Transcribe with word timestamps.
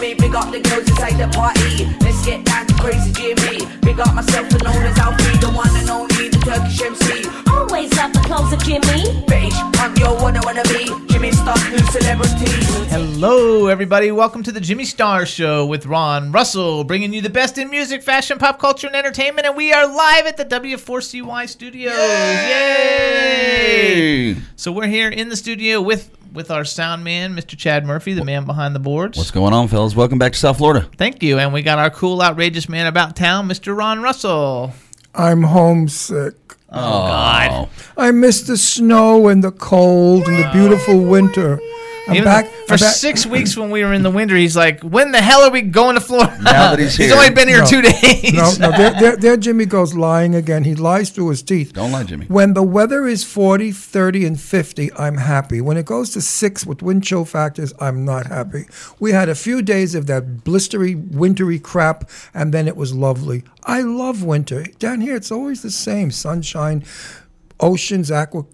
Me. 0.00 0.14
Big 0.14 0.34
up 0.34 0.50
the 0.50 0.60
girls 0.60 0.88
inside 0.88 1.18
the 1.18 1.28
party. 1.28 1.84
Let's 2.00 2.24
get 2.24 2.44
down 2.44 2.66
to 2.66 2.74
crazy 2.74 3.12
Jimmy. 3.12 3.66
Big 3.82 4.00
up 4.00 4.14
myself 4.14 4.50
and 4.50 4.64
known 4.64 4.82
as 4.82 4.98
Alfie, 4.98 5.38
the 5.38 5.50
one 5.50 5.68
and 5.76 5.90
only, 5.90 6.28
the 6.30 6.38
Turkish 6.38 6.80
MC. 6.80 7.28
Always 7.50 7.94
love 7.96 8.12
the 8.12 8.20
clothes 8.20 8.52
of 8.52 8.60
Jimmy. 8.64 9.04
Bitch, 9.28 9.52
I'm 9.78 9.94
your 9.96 10.16
one 10.16 10.36
I 10.36 10.40
wanna 10.44 10.62
be. 10.64 10.86
Jimmy 11.12 11.32
Star, 11.32 11.56
new 11.70 11.78
celebrity. 11.92 12.50
Hello, 12.88 13.66
everybody. 13.66 14.10
Welcome 14.10 14.42
to 14.44 14.52
the 14.52 14.60
Jimmy 14.60 14.86
Star 14.86 15.26
Show 15.26 15.66
with 15.66 15.84
Ron 15.84 16.32
Russell, 16.32 16.82
bringing 16.84 17.12
you 17.12 17.20
the 17.20 17.28
best 17.30 17.58
in 17.58 17.68
music, 17.68 18.02
fashion, 18.02 18.38
pop 18.38 18.58
culture, 18.58 18.86
and 18.86 18.96
entertainment. 18.96 19.46
And 19.46 19.54
we 19.54 19.72
are 19.72 19.86
live 19.86 20.26
at 20.26 20.38
the 20.38 20.46
W4CY 20.46 21.48
studios. 21.48 21.92
Yay! 23.12 24.36
So 24.56 24.72
we're 24.72 24.86
here 24.86 25.10
in 25.10 25.28
the 25.28 25.36
studio 25.36 25.82
with 25.82 26.16
with 26.32 26.50
our 26.50 26.64
sound 26.64 27.04
man, 27.04 27.34
Mr. 27.34 27.56
Chad 27.56 27.84
Murphy, 27.84 28.12
the 28.12 28.24
man 28.24 28.44
behind 28.44 28.74
the 28.74 28.80
boards. 28.80 29.18
What's 29.18 29.30
going 29.30 29.52
on, 29.52 29.68
fellas? 29.68 29.94
Welcome 29.94 30.18
back 30.18 30.32
to 30.32 30.38
South 30.38 30.58
Florida. 30.58 30.88
Thank 30.96 31.22
you. 31.22 31.38
And 31.38 31.52
we 31.52 31.62
got 31.62 31.78
our 31.78 31.90
cool, 31.90 32.22
outrageous 32.22 32.68
man 32.68 32.86
about 32.86 33.16
town, 33.16 33.48
Mr. 33.48 33.76
Ron 33.76 34.02
Russell. 34.02 34.72
I'm 35.14 35.42
homesick. 35.42 36.34
Oh, 36.70 37.06
God. 37.06 37.68
I 37.96 38.12
miss 38.12 38.42
the 38.42 38.56
snow 38.56 39.28
and 39.28 39.42
the 39.42 39.50
cold 39.50 40.28
and 40.28 40.38
the 40.38 40.50
beautiful 40.52 41.00
winter. 41.00 41.60
I'm 42.10 42.16
Even 42.16 42.24
back 42.24 42.46
for 42.66 42.74
I'm 42.74 42.78
back- 42.80 42.94
six 42.94 43.24
weeks 43.24 43.56
when 43.56 43.70
we 43.70 43.84
were 43.84 43.92
in 43.92 44.02
the 44.02 44.10
winter, 44.10 44.36
he's 44.36 44.56
like, 44.56 44.80
"When 44.82 45.12
the 45.12 45.20
hell 45.22 45.42
are 45.42 45.50
we 45.50 45.62
going 45.62 45.94
to 45.94 46.00
Florida?" 46.00 46.36
Now 46.42 46.70
that 46.70 46.78
he's 46.78 46.96
here. 46.96 47.06
he's 47.06 47.14
only 47.16 47.30
been 47.30 47.48
here 47.48 47.60
No. 47.60 47.66
two 47.66 47.82
days. 47.82 48.32
No, 48.32 48.52
no, 48.58 48.76
there, 48.76 48.90
there, 49.00 49.16
there 49.16 49.36
Jimmy 49.36 49.64
goes 49.66 49.94
lying 49.94 50.34
again. 50.34 50.64
He 50.64 50.74
lies 50.74 51.10
through 51.10 51.28
his 51.30 51.42
teeth. 51.42 51.72
Don't 51.72 51.92
lie, 51.92 52.04
Jimmy. 52.04 52.26
When 52.26 52.54
the 52.54 52.62
weather 52.62 53.06
is 53.06 53.22
40, 53.24 53.70
30, 53.72 54.26
and 54.26 54.40
50, 54.40 54.90
I'm 54.98 55.16
happy. 55.18 55.60
When 55.60 55.76
it 55.76 55.86
goes 55.86 56.10
to 56.10 56.20
six 56.20 56.66
with 56.66 56.82
wind 56.82 57.04
chill 57.04 57.24
factors, 57.24 57.72
I'm 57.80 58.04
not 58.04 58.26
happy. 58.26 58.66
We 58.98 59.12
had 59.12 59.28
a 59.28 59.34
few 59.34 59.62
days 59.62 59.94
of 59.94 60.06
that 60.06 60.38
blistery, 60.44 60.94
wintry 61.14 61.58
crap, 61.58 62.10
and 62.34 62.52
then 62.52 62.66
it 62.66 62.76
was 62.76 62.92
lovely. 62.92 63.44
I 63.64 63.82
love 63.82 64.24
winter. 64.24 64.64
Down 64.78 65.00
here, 65.00 65.14
it's 65.14 65.30
always 65.30 65.62
the 65.62 65.70
same 65.70 66.10
sunshine, 66.10 66.84
oceans, 67.60 68.10
aqua. 68.10 68.44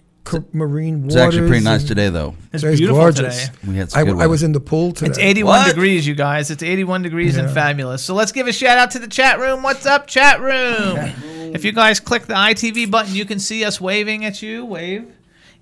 Marine 0.53 1.03
waters. 1.03 1.15
It's 1.15 1.23
actually 1.23 1.49
pretty 1.49 1.65
nice 1.65 1.85
today, 1.85 2.09
though. 2.09 2.35
It's 2.53 2.63
Today's 2.63 2.79
beautiful 2.81 3.03
gorgeous. 3.03 3.49
today. 3.49 3.59
We 3.69 3.77
had 3.77 3.91
some 3.91 4.01
I, 4.01 4.05
good 4.05 4.21
I 4.23 4.27
was 4.27 4.43
in 4.43 4.53
the 4.53 4.61
pool 4.61 4.93
today. 4.93 5.11
It's 5.11 5.19
81 5.19 5.59
What? 5.61 5.69
degrees, 5.69 6.07
you 6.07 6.15
guys. 6.15 6.51
It's 6.51 6.63
81 6.63 7.03
degrees 7.03 7.37
and 7.37 7.49
Yeah. 7.49 7.55
fabulous. 7.55 8.03
So 8.03 8.15
let's 8.15 8.33
give 8.33 8.47
a 8.47 8.53
shout 8.53 8.79
out 8.79 8.91
to 8.93 8.99
the 8.99 9.09
chat 9.09 9.39
room. 9.41 9.63
What's 9.63 9.87
up, 9.87 10.07
chat 10.07 10.41
room? 10.41 10.97
if 11.55 11.65
you 11.65 11.73
guys 11.73 12.01
click 12.01 12.27
the 12.27 12.35
ITV 12.35 12.87
button, 12.91 13.15
you 13.15 13.25
can 13.25 13.39
see 13.39 13.65
us 13.65 13.81
waving 13.81 14.25
at 14.25 14.43
you. 14.43 14.65
Wave. 14.65 15.07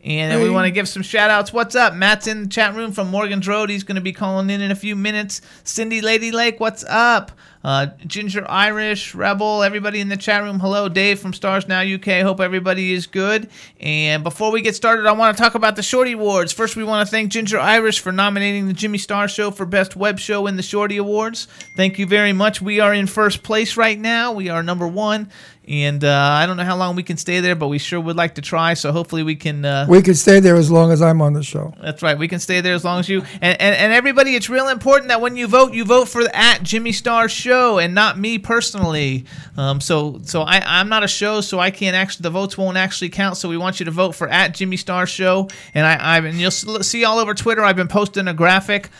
And 0.04 0.30
then 0.30 0.42
we 0.42 0.50
want 0.50 0.66
to 0.66 0.70
give 0.70 0.86
some 0.86 1.02
shout 1.02 1.30
outs. 1.30 1.50
What's 1.50 1.74
up? 1.74 1.94
Matt's 1.94 2.26
in 2.26 2.42
the 2.42 2.48
chat 2.48 2.74
room 2.74 2.92
from 2.92 3.08
Morgan's 3.10 3.48
Road. 3.48 3.70
He's 3.70 3.84
going 3.84 3.94
to 3.94 4.02
be 4.02 4.12
calling 4.12 4.50
in 4.50 4.60
in 4.60 4.70
a 4.70 4.74
few 4.76 4.94
minutes. 4.96 5.40
Cindy 5.64 6.02
Lady 6.02 6.30
Lake, 6.30 6.60
what's 6.60 6.84
up? 6.84 7.32
Uh, 7.64 7.86
Ginger 8.06 8.44
Irish, 8.46 9.14
Rebel, 9.14 9.62
everybody 9.62 10.00
in 10.00 10.10
the 10.10 10.18
chat 10.18 10.42
room. 10.42 10.60
Hello, 10.60 10.90
Dave 10.90 11.18
from 11.18 11.32
Stars 11.32 11.66
Now 11.66 11.80
UK. 11.80 12.20
Hope 12.20 12.38
everybody 12.38 12.92
is 12.92 13.06
good. 13.06 13.48
And 13.80 14.22
before 14.22 14.52
we 14.52 14.60
get 14.60 14.76
started, 14.76 15.06
I 15.06 15.12
want 15.12 15.34
to 15.34 15.42
talk 15.42 15.54
about 15.54 15.74
the 15.74 15.82
Shorty 15.82 16.12
Awards. 16.12 16.52
First, 16.52 16.76
we 16.76 16.84
want 16.84 17.06
to 17.08 17.10
thank 17.10 17.32
Ginger 17.32 17.58
Irish 17.58 18.00
for 18.00 18.12
nominating 18.12 18.68
the 18.68 18.74
Jimmy 18.74 18.98
Star 18.98 19.28
Show 19.28 19.50
for 19.50 19.64
Best 19.64 19.96
Web 19.96 20.18
Show 20.18 20.46
in 20.46 20.56
the 20.56 20.62
Shorty 20.62 20.98
Awards. 20.98 21.48
Thank 21.74 21.98
you 21.98 22.06
very 22.06 22.34
much. 22.34 22.60
We 22.60 22.80
are 22.80 22.92
in 22.92 23.06
first 23.06 23.42
place 23.42 23.78
right 23.78 23.98
now. 23.98 24.32
We 24.32 24.50
are 24.50 24.62
number 24.62 24.86
one. 24.86 25.30
And 25.66 26.04
uh, 26.04 26.10
I 26.10 26.44
don't 26.44 26.58
know 26.58 26.64
how 26.64 26.76
long 26.76 26.94
we 26.94 27.02
can 27.02 27.16
stay 27.16 27.40
there, 27.40 27.54
but 27.54 27.68
we 27.68 27.78
sure 27.78 27.98
would 27.98 28.16
like 28.16 28.34
to 28.34 28.42
try. 28.42 28.74
So 28.74 28.92
hopefully 28.92 29.22
we 29.22 29.34
can. 29.34 29.64
Uh, 29.64 29.86
we 29.88 30.02
can 30.02 30.14
stay 30.14 30.40
there 30.40 30.56
as 30.56 30.70
long 30.70 30.92
as 30.92 31.00
I'm 31.00 31.22
on 31.22 31.32
the 31.32 31.42
show. 31.42 31.72
that's 31.80 32.02
right. 32.02 32.18
We 32.18 32.28
can 32.28 32.38
stay 32.38 32.60
there 32.60 32.74
as 32.74 32.84
long 32.84 33.00
as 33.00 33.08
you 33.08 33.22
and, 33.40 33.60
and, 33.60 33.74
and 33.74 33.92
everybody. 33.92 34.34
It's 34.34 34.50
real 34.50 34.68
important 34.68 35.08
that 35.08 35.20
when 35.20 35.36
you 35.36 35.46
vote, 35.46 35.72
you 35.72 35.84
vote 35.84 36.08
for 36.08 36.22
the 36.22 36.36
at 36.36 36.62
Jimmy 36.62 36.92
Star 36.92 37.28
Show 37.28 37.78
and 37.78 37.94
not 37.94 38.18
me 38.18 38.38
personally. 38.38 39.24
Um, 39.56 39.80
so 39.80 40.20
so 40.22 40.42
I 40.42 40.62
I'm 40.64 40.88
not 40.88 41.02
a 41.02 41.08
show, 41.08 41.40
so 41.40 41.58
I 41.58 41.70
can't 41.70 41.96
actually 41.96 42.24
the 42.24 42.30
votes 42.30 42.58
won't 42.58 42.76
actually 42.76 43.08
count. 43.08 43.36
So 43.38 43.48
we 43.48 43.56
want 43.56 43.80
you 43.80 43.84
to 43.86 43.92
vote 43.92 44.14
for 44.14 44.28
at 44.28 44.54
Jimmy 44.54 44.76
Star 44.76 45.06
Show. 45.06 45.48
And 45.72 45.86
I 45.86 45.94
I 45.94 46.18
and 46.18 46.38
you'll 46.38 46.50
see 46.50 47.04
all 47.04 47.18
over 47.18 47.32
Twitter. 47.32 47.62
I've 47.62 47.76
been 47.76 47.88
posting 47.88 48.28
a 48.28 48.34
graphic. 48.34 48.90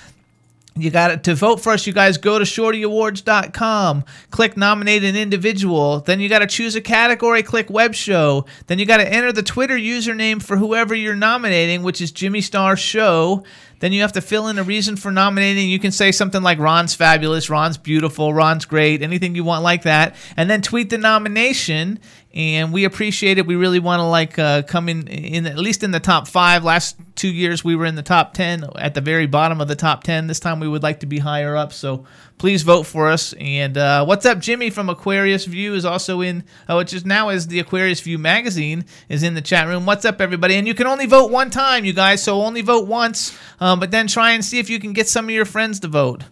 You 0.76 0.90
got 0.90 1.22
to 1.22 1.34
vote 1.36 1.60
for 1.60 1.72
us. 1.72 1.86
You 1.86 1.92
guys 1.92 2.18
go 2.18 2.36
to 2.36 2.44
shortyawards.com, 2.44 4.04
click 4.30 4.56
nominate 4.56 5.04
an 5.04 5.14
individual. 5.14 6.00
Then 6.00 6.18
you 6.18 6.28
got 6.28 6.40
to 6.40 6.48
choose 6.48 6.74
a 6.74 6.80
category, 6.80 7.44
click 7.44 7.70
web 7.70 7.94
show. 7.94 8.44
Then 8.66 8.80
you 8.80 8.86
got 8.86 8.96
to 8.96 9.10
enter 9.10 9.30
the 9.30 9.44
Twitter 9.44 9.76
username 9.76 10.42
for 10.42 10.56
whoever 10.56 10.92
you're 10.92 11.14
nominating, 11.14 11.84
which 11.84 12.00
is 12.00 12.10
Jimmy 12.10 12.40
Star 12.40 12.76
Show. 12.76 13.44
Then 13.78 13.92
you 13.92 14.00
have 14.00 14.12
to 14.12 14.20
fill 14.20 14.48
in 14.48 14.58
a 14.58 14.64
reason 14.64 14.96
for 14.96 15.12
nominating. 15.12 15.68
You 15.68 15.78
can 15.78 15.92
say 15.92 16.10
something 16.10 16.42
like 16.42 16.58
Ron's 16.58 16.94
fabulous, 16.94 17.48
Ron's 17.48 17.78
beautiful, 17.78 18.34
Ron's 18.34 18.64
great, 18.64 19.02
anything 19.02 19.36
you 19.36 19.44
want 19.44 19.62
like 19.62 19.82
that. 19.82 20.16
And 20.36 20.50
then 20.50 20.60
tweet 20.62 20.90
the 20.90 20.98
nomination. 20.98 22.00
And 22.32 22.72
we 22.72 22.84
appreciate 22.84 23.38
it. 23.38 23.46
We 23.46 23.54
really 23.54 23.78
want 23.78 24.00
to 24.00 24.04
like 24.04 24.38
uh, 24.40 24.62
come 24.62 24.88
in, 24.88 25.06
in 25.06 25.46
at 25.46 25.58
least 25.58 25.84
in 25.84 25.92
the 25.92 26.00
top 26.00 26.26
five. 26.26 26.64
Last 26.64 26.96
two 27.24 27.32
years 27.32 27.64
we 27.64 27.74
were 27.74 27.86
in 27.86 27.94
the 27.94 28.02
top 28.02 28.34
ten, 28.34 28.66
at 28.76 28.92
the 28.92 29.00
very 29.00 29.24
bottom 29.24 29.58
of 29.58 29.66
the 29.66 29.74
top 29.74 30.04
ten. 30.04 30.26
This 30.26 30.38
time 30.38 30.60
we 30.60 30.68
would 30.68 30.82
like 30.82 31.00
to 31.00 31.06
be 31.06 31.20
higher 31.20 31.56
up. 31.56 31.72
So 31.72 32.04
please 32.36 32.62
vote 32.62 32.82
for 32.82 33.08
us. 33.08 33.32
And 33.40 33.78
uh, 33.78 34.04
what's 34.04 34.26
up, 34.26 34.40
Jimmy 34.40 34.68
from 34.68 34.90
Aquarius 34.90 35.46
View 35.46 35.72
is 35.72 35.86
also 35.86 36.20
in, 36.20 36.44
uh, 36.68 36.74
which 36.74 36.92
is 36.92 37.06
now 37.06 37.30
is 37.30 37.46
the 37.46 37.60
Aquarius 37.60 38.02
View 38.02 38.18
magazine 38.18 38.84
is 39.08 39.22
in 39.22 39.32
the 39.32 39.40
chat 39.40 39.66
room. 39.68 39.86
What's 39.86 40.04
up, 40.04 40.20
everybody? 40.20 40.56
And 40.56 40.68
you 40.68 40.74
can 40.74 40.86
only 40.86 41.06
vote 41.06 41.30
one 41.30 41.48
time, 41.48 41.86
you 41.86 41.94
guys. 41.94 42.22
So 42.22 42.42
only 42.42 42.60
vote 42.60 42.86
once, 42.86 43.34
um, 43.58 43.80
but 43.80 43.90
then 43.90 44.06
try 44.06 44.32
and 44.32 44.44
see 44.44 44.58
if 44.58 44.68
you 44.68 44.78
can 44.78 44.92
get 44.92 45.08
some 45.08 45.24
of 45.24 45.30
your 45.30 45.46
friends 45.46 45.80
to 45.80 45.88
vote. 45.88 46.24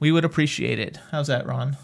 We 0.00 0.12
would 0.12 0.24
appreciate 0.24 0.78
it. 0.78 0.98
How's 1.10 1.26
that, 1.26 1.46
Ron? 1.46 1.76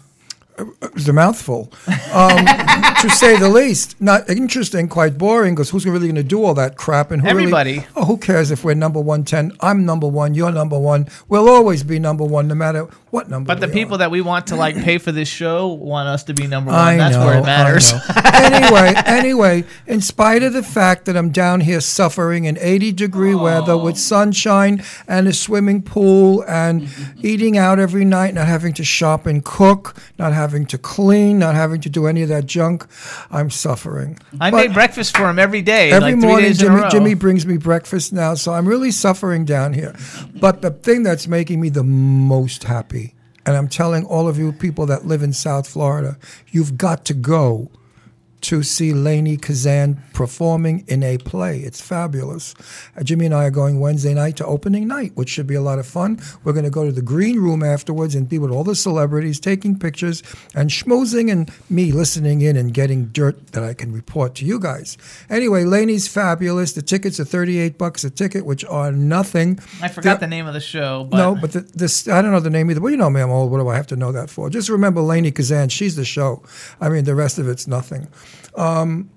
It 0.57 0.93
was 0.93 1.09
a 1.09 1.13
mouthful, 1.13 1.71
um, 2.13 2.45
to 3.01 3.09
say 3.09 3.37
the 3.37 3.49
least. 3.49 3.99
Not 4.01 4.29
interesting, 4.29 4.87
quite 4.87 5.17
boring. 5.17 5.53
Because 5.53 5.69
who's 5.69 5.85
really 5.85 6.07
going 6.07 6.15
to 6.15 6.23
do 6.23 6.43
all 6.43 6.53
that 6.53 6.77
crap? 6.77 7.11
And 7.11 7.21
who 7.21 7.27
really- 7.27 7.43
Everybody. 7.43 7.85
oh, 7.95 8.05
who 8.05 8.17
cares 8.17 8.51
if 8.51 8.63
we're 8.63 8.73
number 8.73 9.01
one 9.01 9.25
ten? 9.25 9.51
I'm 9.59 9.85
number 9.85 10.07
one. 10.07 10.33
You're 10.33 10.51
number 10.51 10.79
one. 10.79 11.07
We'll 11.27 11.49
always 11.49 11.83
be 11.83 11.99
number 11.99 12.23
one, 12.23 12.47
no 12.47 12.55
matter 12.55 12.87
what 13.11 13.29
number. 13.29 13.47
But 13.47 13.59
the 13.59 13.67
people 13.67 13.95
are. 13.95 13.97
that 13.99 14.11
we 14.11 14.21
want 14.21 14.47
to 14.47 14.55
like 14.55 14.75
pay 14.75 14.97
for 14.97 15.11
this 15.11 15.27
show 15.27 15.67
want 15.67 16.07
us 16.07 16.23
to 16.25 16.33
be 16.33 16.47
number 16.47 16.71
one. 16.71 16.79
I 16.79 16.97
That's 16.97 17.15
know, 17.15 17.25
where 17.25 17.39
it 17.39 17.45
matters. 17.45 17.93
Anyway, 18.33 18.93
anyway, 19.05 19.63
in 19.87 20.01
spite 20.01 20.43
of 20.43 20.53
the 20.53 20.63
fact 20.63 21.05
that 21.05 21.15
I'm 21.17 21.31
down 21.31 21.61
here 21.61 21.79
suffering 21.81 22.45
in 22.45 22.57
80 22.59 22.91
degree 22.93 23.35
weather 23.35 23.77
with 23.77 23.97
sunshine 23.97 24.83
and 25.07 25.27
a 25.27 25.33
swimming 25.33 25.81
pool 25.81 26.43
and 26.47 26.87
eating 27.21 27.57
out 27.57 27.79
every 27.79 28.05
night, 28.05 28.33
not 28.33 28.47
having 28.47 28.73
to 28.73 28.83
shop 28.83 29.25
and 29.25 29.43
cook, 29.43 29.95
not 30.19 30.31
having 30.33 30.44
to 30.67 30.77
clean, 30.77 31.39
not 31.39 31.55
having 31.55 31.81
to 31.81 31.89
do 31.89 32.07
any 32.07 32.21
of 32.21 32.29
that 32.29 32.45
junk, 32.45 32.85
I'm 33.31 33.49
suffering. 33.49 34.19
I 34.39 34.51
But 34.51 34.67
made 34.67 34.73
breakfast 34.73 35.15
for 35.15 35.29
him 35.29 35.39
every 35.39 35.61
day, 35.61 35.91
Every 35.91 36.13
like 36.13 36.21
morning, 36.21 36.45
days 36.45 36.61
in 36.61 36.71
a 36.71 36.77
Jimmy. 36.77 36.89
Jimmy 36.89 37.13
brings 37.13 37.45
me 37.45 37.57
breakfast 37.57 38.13
now, 38.13 38.35
so 38.35 38.53
I'm 38.53 38.67
really 38.67 38.91
suffering 38.91 39.45
down 39.45 39.73
here. 39.73 39.95
But 40.39 40.61
the 40.61 40.71
thing 40.71 41.03
that's 41.03 41.27
making 41.27 41.59
me 41.61 41.69
the 41.69 41.83
most 41.83 42.63
happy, 42.65 43.15
and 43.45 43.55
I'm 43.55 43.67
telling 43.67 44.05
all 44.05 44.27
of 44.27 44.37
you 44.37 44.51
people 44.51 44.85
that 44.87 45.05
live 45.05 45.21
in 45.23 45.33
South 45.33 45.67
Florida, 45.67 46.17
you've 46.51 46.77
got 46.77 47.05
to 47.05 47.13
go 47.13 47.69
to 48.45 48.63
see 48.63 48.91
Lainie 48.91 49.41
Kazan 49.41 50.01
performing 50.13 50.83
in 50.87 51.01
a 51.03 51.17
play. 51.17 51.59
It's 51.59 51.81
fabulous. 51.81 52.53
Uh, 52.97 53.03
Jimmy 53.03 53.25
and 53.25 53.33
I 53.33 53.45
are 53.45 53.51
going 53.51 53.79
Wednesday 53.79 54.13
night 54.13 54.35
to 54.37 54.45
opening 54.45 54.87
night, 54.87 55.11
which 55.15 55.29
should 55.29 55.47
be 55.47 55.55
a 55.55 55.61
lot 55.61 55.79
of 55.79 55.85
fun. 55.87 56.19
We're 56.43 56.53
going 56.53 56.65
to 56.65 56.71
go 56.71 56.85
to 56.85 56.91
the 56.91 57.01
green 57.01 57.39
room 57.39 57.63
afterwards 57.63 58.13
and 58.15 58.29
be 58.29 58.37
with 58.37 58.51
all 58.51 58.63
the 58.63 58.75
celebrities, 58.75 59.39
taking 59.39 59.79
pictures 59.79 60.21
and 60.53 60.69
schmoozing, 60.69 61.31
and 61.31 61.51
me 61.69 61.91
listening 61.91 62.41
in 62.41 62.55
and 62.55 62.73
getting 62.73 63.05
dirt 63.07 63.47
that 63.53 63.63
I 63.63 63.73
can 63.73 63.91
report 63.91 64.35
to 64.35 64.45
you 64.45 64.59
guys. 64.59 64.97
Anyway, 65.29 65.63
Lainie's 65.63 66.07
fabulous. 66.07 66.73
The 66.73 66.81
tickets 66.81 67.19
are 67.19 67.25
38 67.25 67.77
bucks 67.77 68.03
a 68.03 68.09
ticket, 68.09 68.45
which 68.45 68.63
are 68.65 68.91
nothing. 68.91 69.59
I 69.81 69.87
forgot 69.87 70.19
They're- 70.19 70.27
the 70.27 70.35
name 70.35 70.47
of 70.47 70.53
the 70.53 70.59
show. 70.61 71.05
But 71.09 71.17
no, 71.17 71.35
but 71.35 71.51
the, 71.53 71.61
this 71.61 72.07
I 72.07 72.21
don't 72.21 72.31
know 72.31 72.39
the 72.39 72.49
name 72.49 72.69
either. 72.69 72.81
Well, 72.81 72.91
you 72.91 72.97
know 72.97 73.09
me, 73.09 73.21
I'm 73.21 73.29
old. 73.29 73.51
What 73.51 73.59
do 73.59 73.67
I 73.69 73.75
have 73.75 73.87
to 73.87 73.95
know 73.95 74.11
that 74.11 74.29
for? 74.29 74.49
Just 74.49 74.69
remember 74.69 75.01
Lainie 75.01 75.31
Kazan. 75.33 75.69
She's 75.69 75.95
the 75.95 76.05
show. 76.05 76.43
I 76.79 76.89
mean, 76.89 77.03
the 77.05 77.15
rest 77.15 77.39
of 77.39 77.47
it's 77.47 77.67
nothing. 77.67 78.07
Um, 78.55 79.09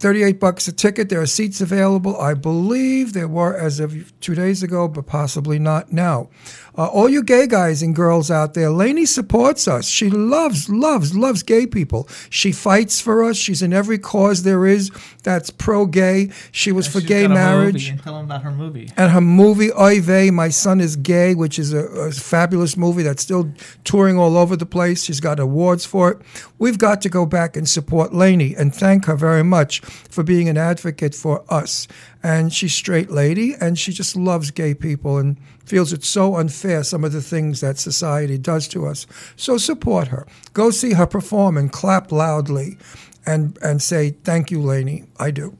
38 0.00 0.40
bucks 0.40 0.66
a 0.66 0.72
ticket. 0.72 1.10
There 1.10 1.20
are 1.20 1.26
seats 1.26 1.60
available. 1.60 2.18
I 2.18 2.32
believe 2.32 3.12
there 3.12 3.28
were 3.28 3.54
as 3.54 3.80
of 3.80 4.18
two 4.20 4.34
days 4.34 4.62
ago, 4.62 4.88
but 4.88 5.06
possibly 5.06 5.58
not 5.58 5.92
now. 5.92 6.30
Uh, 6.78 6.86
all 6.86 7.10
you 7.10 7.22
gay 7.22 7.46
guys 7.46 7.82
and 7.82 7.94
girls 7.94 8.30
out 8.30 8.54
there, 8.54 8.68
Lainie 8.70 9.06
supports 9.06 9.68
us. 9.68 9.86
She 9.86 10.08
loves, 10.08 10.70
loves, 10.70 11.14
loves 11.14 11.42
gay 11.42 11.66
people. 11.66 12.08
She 12.30 12.52
fights 12.52 13.00
for 13.00 13.22
us. 13.22 13.36
She's 13.36 13.60
in 13.60 13.74
every 13.74 13.98
cause 13.98 14.44
there 14.44 14.64
is 14.64 14.90
that's 15.22 15.50
pro 15.50 15.84
gay. 15.84 16.30
She 16.52 16.72
was 16.72 16.86
for 16.86 17.00
she's 17.00 17.08
gay 17.08 17.28
marriage. 17.28 17.74
movie, 17.74 17.90
and 17.90 18.02
Tell 18.02 18.14
them 18.14 18.24
about 18.24 18.42
her 18.42 18.50
movie. 18.52 18.90
And 18.96 19.12
her 19.12 19.20
movie 19.20 19.70
Oy 19.72 20.00
Vey, 20.00 20.30
My 20.30 20.48
Son 20.48 20.80
is 20.80 20.96
Gay, 20.96 21.34
which 21.34 21.58
is 21.58 21.74
a, 21.74 21.84
a 21.84 22.12
fabulous 22.12 22.76
movie 22.76 23.02
that's 23.02 23.22
still 23.22 23.52
touring 23.84 24.16
all 24.16 24.38
over 24.38 24.56
the 24.56 24.64
place. 24.64 25.04
She's 25.04 25.20
got 25.20 25.38
awards 25.38 25.84
for 25.84 26.12
it. 26.12 26.18
We've 26.58 26.78
got 26.78 27.02
to 27.02 27.10
go 27.10 27.26
back 27.26 27.56
and 27.56 27.68
support 27.68 28.12
Lainie 28.12 28.56
and 28.56 28.74
thank 28.74 29.04
her 29.04 29.16
very 29.16 29.44
much 29.44 29.82
for 30.10 30.22
being 30.22 30.48
an 30.48 30.56
advocate 30.56 31.14
for 31.14 31.44
us. 31.48 31.86
And 32.22 32.52
she's 32.52 32.74
straight 32.74 33.10
lady 33.10 33.54
and 33.60 33.78
she 33.78 33.92
just 33.92 34.16
loves 34.16 34.50
gay 34.50 34.74
people 34.74 35.18
and 35.18 35.36
feels 35.64 35.92
it's 35.92 36.08
so 36.08 36.36
unfair 36.36 36.82
some 36.82 37.04
of 37.04 37.12
the 37.12 37.22
things 37.22 37.60
that 37.60 37.78
society 37.78 38.38
does 38.38 38.66
to 38.68 38.86
us. 38.86 39.06
So 39.36 39.58
support 39.58 40.08
her. 40.08 40.26
Go 40.52 40.70
see 40.70 40.94
her 40.94 41.06
perform 41.06 41.56
and 41.56 41.70
clap 41.70 42.10
loudly 42.10 42.78
and 43.26 43.58
and 43.62 43.82
say 43.82 44.10
thank 44.24 44.50
you 44.50 44.58
Lainie. 44.58 45.06
I 45.18 45.30
do. 45.30 45.56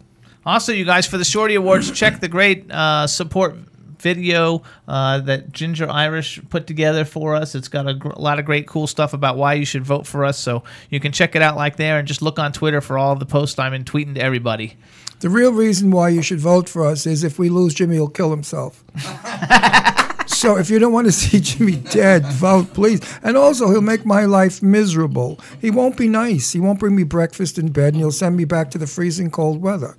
Also, 0.46 0.72
you 0.72 0.86
guys, 0.86 1.06
for 1.06 1.18
the 1.18 1.24
Shorty 1.24 1.54
Awards, 1.54 1.90
check 1.90 2.20
the 2.20 2.28
great 2.28 2.70
uh, 2.70 3.06
support 3.06 3.56
video 4.00 4.62
uh, 4.88 5.20
that 5.20 5.52
Ginger 5.52 5.88
Irish 5.88 6.40
put 6.50 6.66
together 6.66 7.04
for 7.04 7.34
us. 7.34 7.54
It's 7.54 7.68
got 7.68 7.88
a 7.88 7.94
gr- 7.94 8.12
lot 8.16 8.38
of 8.38 8.44
great, 8.44 8.66
cool 8.66 8.86
stuff 8.86 9.12
about 9.12 9.36
why 9.36 9.54
you 9.54 9.64
should 9.64 9.84
vote 9.84 10.06
for 10.06 10.24
us. 10.24 10.38
So 10.38 10.62
you 10.88 11.00
can 11.00 11.12
check 11.12 11.36
it 11.36 11.42
out 11.42 11.56
like 11.56 11.76
there 11.76 11.98
and 11.98 12.08
just 12.08 12.22
look 12.22 12.38
on 12.38 12.52
Twitter 12.52 12.80
for 12.80 12.98
all 12.98 13.16
the 13.16 13.26
posts 13.26 13.58
I'm 13.58 13.74
in 13.74 13.84
tweeting 13.84 14.14
to 14.14 14.20
everybody. 14.22 14.76
The 15.20 15.28
real 15.28 15.52
reason 15.52 15.90
why 15.90 16.08
you 16.08 16.22
should 16.22 16.40
vote 16.40 16.68
for 16.68 16.86
us 16.86 17.06
is 17.06 17.24
if 17.24 17.38
we 17.38 17.50
lose, 17.50 17.74
Jimmy 17.74 17.98
will 17.98 18.08
kill 18.08 18.30
himself. 18.30 18.82
so 20.26 20.56
if 20.56 20.70
you 20.70 20.78
don't 20.78 20.94
want 20.94 21.08
to 21.08 21.12
see 21.12 21.40
Jimmy 21.40 21.76
dead, 21.76 22.24
vote, 22.24 22.72
please. 22.72 23.00
And 23.22 23.36
also, 23.36 23.70
he'll 23.70 23.82
make 23.82 24.06
my 24.06 24.24
life 24.24 24.62
miserable. 24.62 25.38
He 25.60 25.70
won't 25.70 25.98
be 25.98 26.08
nice. 26.08 26.52
He 26.52 26.60
won't 26.60 26.78
bring 26.80 26.96
me 26.96 27.02
breakfast 27.02 27.58
in 27.58 27.70
bed, 27.70 27.92
and 27.92 27.96
he'll 27.96 28.12
send 28.12 28.36
me 28.36 28.46
back 28.46 28.70
to 28.70 28.78
the 28.78 28.86
freezing 28.86 29.30
cold 29.30 29.60
weather. 29.60 29.94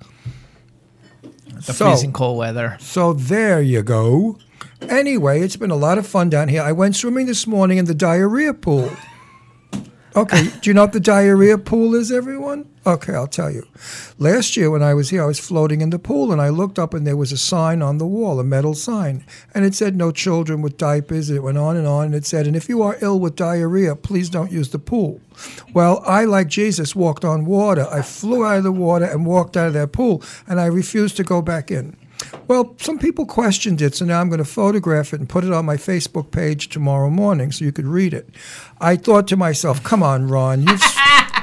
The 1.66 1.72
So- 1.72 1.86
freezing 1.86 2.12
cold 2.12 2.38
weather. 2.38 2.76
So 2.80 3.12
there 3.12 3.60
you 3.62 3.82
go. 3.82 4.38
Anyway, 4.88 5.40
it's 5.40 5.56
been 5.56 5.70
a 5.70 5.76
lot 5.76 5.96
of 5.98 6.06
fun 6.06 6.28
down 6.28 6.48
here. 6.48 6.62
I 6.62 6.72
went 6.72 6.96
swimming 6.96 7.26
this 7.26 7.46
morning 7.46 7.78
in 7.78 7.84
the 7.84 7.94
diarrhea 7.94 8.52
pool. 8.54 8.90
Okay, 10.14 10.48
do 10.60 10.68
you 10.70 10.74
know 10.74 10.82
what 10.82 10.92
the 10.92 11.00
diarrhea 11.00 11.56
pool 11.58 11.94
is, 11.94 12.10
everyone? 12.12 12.66
Okay, 12.84 13.14
I'll 13.14 13.28
tell 13.28 13.48
you. 13.48 13.64
Last 14.18 14.56
year 14.56 14.68
when 14.68 14.82
I 14.82 14.92
was 14.92 15.10
here, 15.10 15.22
I 15.22 15.26
was 15.26 15.38
floating 15.38 15.80
in 15.80 15.90
the 15.90 16.00
pool 16.00 16.32
and 16.32 16.42
I 16.42 16.48
looked 16.48 16.80
up 16.80 16.94
and 16.94 17.06
there 17.06 17.16
was 17.16 17.30
a 17.30 17.38
sign 17.38 17.80
on 17.80 17.98
the 17.98 18.06
wall, 18.06 18.40
a 18.40 18.44
metal 18.44 18.74
sign, 18.74 19.24
and 19.54 19.64
it 19.64 19.76
said 19.76 19.94
no 19.94 20.10
children 20.10 20.62
with 20.62 20.78
diapers. 20.78 21.30
It 21.30 21.44
went 21.44 21.58
on 21.58 21.76
and 21.76 21.86
on, 21.86 22.06
and 22.06 22.14
it 22.16 22.26
said, 22.26 22.44
and 22.44 22.56
if 22.56 22.68
you 22.68 22.82
are 22.82 22.98
ill 23.00 23.20
with 23.20 23.36
diarrhea, 23.36 23.94
please 23.94 24.28
don't 24.28 24.50
use 24.50 24.70
the 24.70 24.80
pool. 24.80 25.20
Well, 25.72 26.02
I, 26.04 26.24
like 26.24 26.48
Jesus, 26.48 26.96
walked 26.96 27.24
on 27.24 27.44
water. 27.44 27.86
I 27.88 28.02
flew 28.02 28.44
out 28.44 28.58
of 28.58 28.64
the 28.64 28.72
water 28.72 29.04
and 29.04 29.26
walked 29.26 29.56
out 29.56 29.68
of 29.68 29.74
that 29.74 29.92
pool, 29.92 30.20
and 30.48 30.60
I 30.60 30.66
refused 30.66 31.16
to 31.18 31.22
go 31.22 31.40
back 31.40 31.70
in. 31.70 31.96
Well, 32.48 32.74
some 32.78 32.98
people 32.98 33.26
questioned 33.26 33.80
it, 33.80 33.94
so 33.94 34.04
now 34.04 34.20
I'm 34.20 34.28
going 34.28 34.38
to 34.38 34.44
photograph 34.44 35.12
it 35.12 35.20
and 35.20 35.28
put 35.28 35.44
it 35.44 35.52
on 35.52 35.64
my 35.64 35.76
Facebook 35.76 36.30
page 36.30 36.68
tomorrow 36.68 37.10
morning 37.10 37.52
so 37.52 37.64
you 37.64 37.72
could 37.72 37.86
read 37.86 38.14
it. 38.14 38.28
I 38.80 38.96
thought 38.96 39.26
to 39.28 39.36
myself, 39.36 39.82
"Come 39.82 40.02
on, 40.02 40.28
Ron, 40.28 40.62
you 40.62 40.78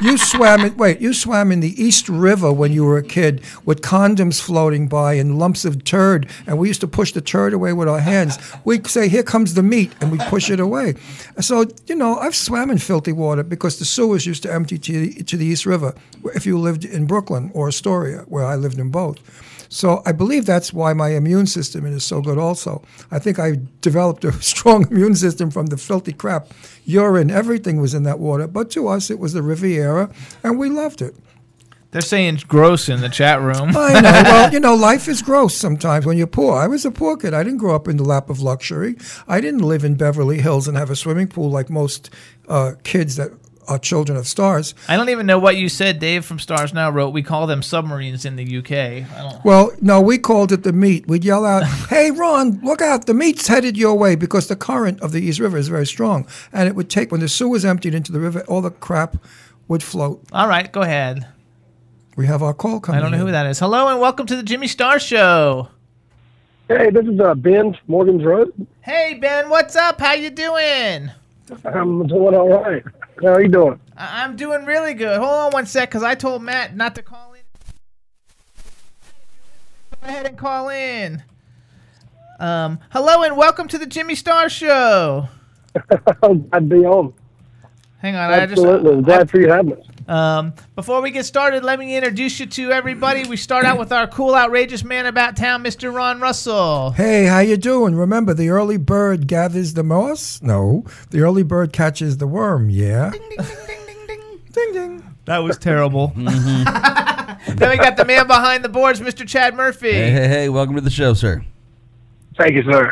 you 0.02 0.18
swam 0.18 0.62
in, 0.62 0.78
wait, 0.78 1.02
you 1.02 1.14
swam 1.14 1.52
in 1.52 1.60
the 1.60 1.82
East 1.82 2.10
River 2.10 2.52
when 2.52 2.72
you 2.72 2.86
were 2.86 2.98
a 2.98 3.04
kid 3.04 3.42
with 3.66 3.82
condoms 3.82 4.40
floating 4.42 4.88
by 4.88 5.14
and 5.14 5.38
lumps 5.38 5.66
of 5.66 5.84
turd, 5.84 6.28
and 6.48 6.58
we 6.58 6.68
used 6.68 6.82
to 6.82 6.88
push 6.88 7.12
the 7.12 7.22
turd 7.22 7.54
away 7.54 7.74
with 7.74 7.88
our 7.88 8.00
hands. 8.00 8.38
We'd 8.64 8.88
say, 8.88 9.08
"Here 9.08 9.24
comes 9.24 9.54
the 9.54 9.64
meat," 9.64 9.92
and 10.00 10.12
we'd 10.12 10.22
push 10.22 10.50
it 10.50 10.60
away. 10.60 10.96
So 11.40 11.66
you 11.88 11.96
know, 11.96 12.18
I've 12.18 12.36
swam 12.36 12.72
in 12.72 12.78
filthy 12.78 13.12
water 13.12 13.44
because 13.44 13.80
the 13.80 13.86
sewers 13.86 14.26
used 14.26 14.44
to 14.44 14.54
empty 14.54 14.78
to 14.78 15.24
to 15.24 15.38
the 15.38 15.46
East 15.46 15.66
River 15.66 15.94
if 16.36 16.46
you 16.46 16.58
lived 16.58 16.86
in 16.86 17.06
Brooklyn 17.06 17.52
or 17.54 17.68
Astoria, 17.68 18.26
where 18.28 18.46
I 18.46 18.56
lived 18.56 18.80
in 18.80 18.90
both. 18.90 19.18
So 19.70 20.02
I 20.06 20.12
believe 20.12 20.46
that's 20.46 20.74
why 20.74 20.94
my 20.94 21.10
immune 21.10 21.46
system 21.46 21.86
is 21.86 22.04
so 22.04 22.22
good. 22.22 22.38
Also, 22.38 22.84
I 23.12 23.20
think 23.20 23.40
I 23.40 23.60
developed 23.82 24.26
a 24.26 24.32
strong 24.42 24.88
immune 24.90 25.16
system 25.16 25.52
from 25.52 25.68
the 25.68 25.78
filthy 25.78 26.12
crap, 26.12 26.48
urine, 26.86 27.30
everything 27.30 27.80
was 27.80 27.94
in 27.94 28.04
that 28.04 28.20
water. 28.20 28.48
But 28.48 28.72
to 28.72 28.88
us, 28.88 29.10
it 29.10 29.20
was 29.20 29.34
the 29.34 29.44
Riviera, 29.44 30.12
and 30.44 30.58
we 30.58 30.70
loved 30.70 31.02
it. 31.02 31.16
They're 31.92 32.02
saying 32.02 32.42
gross 32.48 32.88
in 32.88 33.02
the 33.02 33.10
chat 33.10 33.42
room. 33.42 33.76
I 33.76 34.00
know. 34.00 34.10
Well, 34.30 34.54
you 34.54 34.60
know, 34.60 34.76
life 34.76 35.08
is 35.08 35.24
gross 35.24 35.56
sometimes 35.56 36.06
when 36.06 36.18
you're 36.18 36.28
poor. 36.28 36.56
I 36.56 36.68
was 36.68 36.86
a 36.86 36.92
poor 36.92 37.18
kid. 37.18 37.34
I 37.34 37.42
didn't 37.42 37.58
grow 37.58 37.74
up 37.74 37.88
in 37.88 37.98
the 37.98 38.04
lap 38.04 38.30
of 38.30 38.42
luxury. 38.42 38.96
I 39.28 39.42
didn't 39.42 39.62
live 39.62 39.84
in 39.84 39.96
Beverly 39.96 40.40
Hills 40.40 40.68
and 40.68 40.78
have 40.78 40.92
a 40.92 40.96
swimming 40.96 41.28
pool 41.28 41.50
like 41.50 41.70
most 41.70 42.12
uh, 42.48 42.74
kids 42.84 43.16
that 43.16 43.32
are 43.70 43.80
children 43.80 44.18
of 44.18 44.28
stars. 44.28 44.74
I 44.88 44.98
don't 44.98 45.10
even 45.10 45.26
know 45.26 45.40
what 45.40 45.56
you 45.56 45.70
said. 45.70 46.00
Dave 46.00 46.26
from 46.26 46.40
Stars 46.40 46.74
Now 46.74 46.90
wrote, 46.90 47.12
"We 47.12 47.22
call 47.22 47.48
them 47.48 47.62
submarines 47.62 48.26
in 48.26 48.36
the 48.36 48.58
UK." 48.58 48.72
I 48.72 49.22
don't. 49.22 49.46
Well, 49.46 49.72
no, 49.80 50.02
we 50.02 50.18
called 50.18 50.52
it 50.52 50.64
the 50.64 50.74
meat. 50.74 51.08
We'd 51.08 51.24
yell 51.24 51.46
out, 51.46 51.64
"Hey, 51.90 52.12
Ron, 52.12 52.60
look 52.64 52.82
out! 52.82 53.06
The 53.06 53.14
meat's 53.14 53.48
headed 53.48 53.78
your 53.78 53.96
way!" 53.96 54.16
Because 54.16 54.48
the 54.48 54.56
current 54.56 55.00
of 55.02 55.12
the 55.12 55.22
East 55.22 55.40
River 55.40 55.58
is 55.58 55.68
very 55.68 55.86
strong, 55.86 56.28
and 56.52 56.68
it 56.68 56.76
would 56.76 56.90
take 56.90 57.12
when 57.12 57.22
the 57.22 57.30
sewers 57.30 57.64
emptied 57.64 57.94
into 57.94 58.12
the 58.12 58.20
river, 58.20 58.44
all 58.48 58.62
the 58.62 58.72
crap 58.72 59.18
would 59.68 59.84
float. 59.84 60.24
All 60.34 60.48
right, 60.48 60.70
go 60.72 60.82
ahead. 60.82 61.28
We 62.18 62.26
have 62.26 62.44
our 62.44 62.54
call 62.54 62.80
coming. 62.80 63.00
I 63.00 63.02
don't 63.02 63.12
know 63.12 63.20
in. 63.20 63.28
who 63.28 63.32
that 63.32 63.46
is. 63.46 63.60
Hello 63.60 63.88
and 63.88 64.02
welcome 64.02 64.26
to 64.26 64.36
the 64.36 64.44
Jimmy 64.44 64.68
Star 64.68 65.00
Show. 65.00 65.70
Hey, 66.68 66.90
this 66.90 67.06
is 67.06 67.20
uh, 67.20 67.34
Ben 67.36 67.78
Morgan's 67.88 68.24
Road. 68.26 68.52
Hey 68.82 69.18
Ben, 69.22 69.50
what's 69.50 69.76
up? 69.76 70.00
How 70.02 70.14
you 70.14 70.30
doing? 70.30 71.12
I'm 71.66 72.08
doing 72.08 72.36
all 72.36 72.62
right. 72.62 72.84
How 73.22 73.34
are 73.34 73.42
you 73.42 73.50
doing? 73.50 73.80
I- 73.98 74.24
I'm 74.24 74.36
doing 74.36 74.66
really 74.66 74.94
good. 74.94 75.18
Hold 75.18 75.30
on 75.32 75.52
one 75.52 75.66
sec, 75.66 75.90
because 75.90 76.04
I 76.04 76.16
told 76.16 76.42
Matt 76.42 76.76
not 76.76 76.96
to 76.96 77.02
call 77.02 77.34
in. 77.34 77.42
Go 80.02 80.08
ahead 80.08 80.26
and 80.26 80.38
call 80.38 80.70
in. 80.70 81.24
Um, 82.40 82.80
hello 82.92 83.24
and 83.24 83.36
welcome 83.36 83.68
to 83.68 83.78
the 83.78 83.86
Jimmy 83.86 84.16
Star 84.16 84.48
Show. 84.48 85.28
I'd 86.54 86.70
be 86.70 86.86
on. 86.86 87.14
Hang 87.98 88.16
on, 88.16 88.32
I 88.32 88.46
just 88.46 88.52
Absolutely. 88.54 88.94
I'm 88.94 89.02
glad 89.02 89.30
for 89.30 89.42
you 89.42 89.50
having 89.50 89.74
us. 89.74 89.86
Um, 90.10 90.54
before 90.76 91.02
we 91.02 91.12
get 91.12 91.26
started, 91.26 91.64
let 91.64 91.78
me 91.78 91.96
introduce 91.96 92.40
you 92.40 92.48
to 92.48 92.72
everybody. 92.72 93.28
We 93.28 93.38
start 93.38 93.64
out 93.64 93.78
with 93.78 93.92
our 93.92 94.08
cool, 94.08 94.34
outrageous 94.34 94.84
man 94.84 95.06
about 95.06 95.38
town, 95.38 95.64
Mr. 95.64 95.94
Ron 95.94 96.20
Russell. 96.20 96.92
Hey, 96.92 97.26
how 97.26 97.40
you 97.40 97.58
doing? 97.58 97.94
Remember, 97.94 98.34
the 98.34 98.50
early 98.50 98.78
bird 98.78 99.28
gathers 99.28 99.76
the 99.76 99.84
moss. 99.84 100.42
No, 100.42 100.84
the 101.12 101.22
early 101.22 101.44
bird 101.44 101.72
catches 101.72 102.18
the 102.18 102.26
worm. 102.26 102.72
Yeah. 102.72 103.12
Ding 103.12 103.22
ding 103.30 103.38
ding 103.38 103.86
ding 103.86 104.08
ding 104.08 104.40
ding 104.52 104.74
ding. 104.74 105.16
That 105.26 105.38
was 105.40 105.60
terrible. 105.60 106.08
then 106.16 107.70
we 107.70 107.78
got 107.78 107.96
the 107.96 108.06
man 108.06 108.26
behind 108.26 108.66
the 108.66 108.70
boards, 108.70 109.00
Mr. 109.00 109.28
Chad 109.28 109.56
Murphy. 109.56 109.92
Hey, 109.92 110.10
hey, 110.10 110.28
hey, 110.28 110.50
welcome 110.50 110.74
to 110.74 110.82
the 110.82 110.90
show, 110.90 111.14
sir. 111.14 111.46
Thank 112.36 112.56
you, 112.56 112.64
sir. 112.64 112.92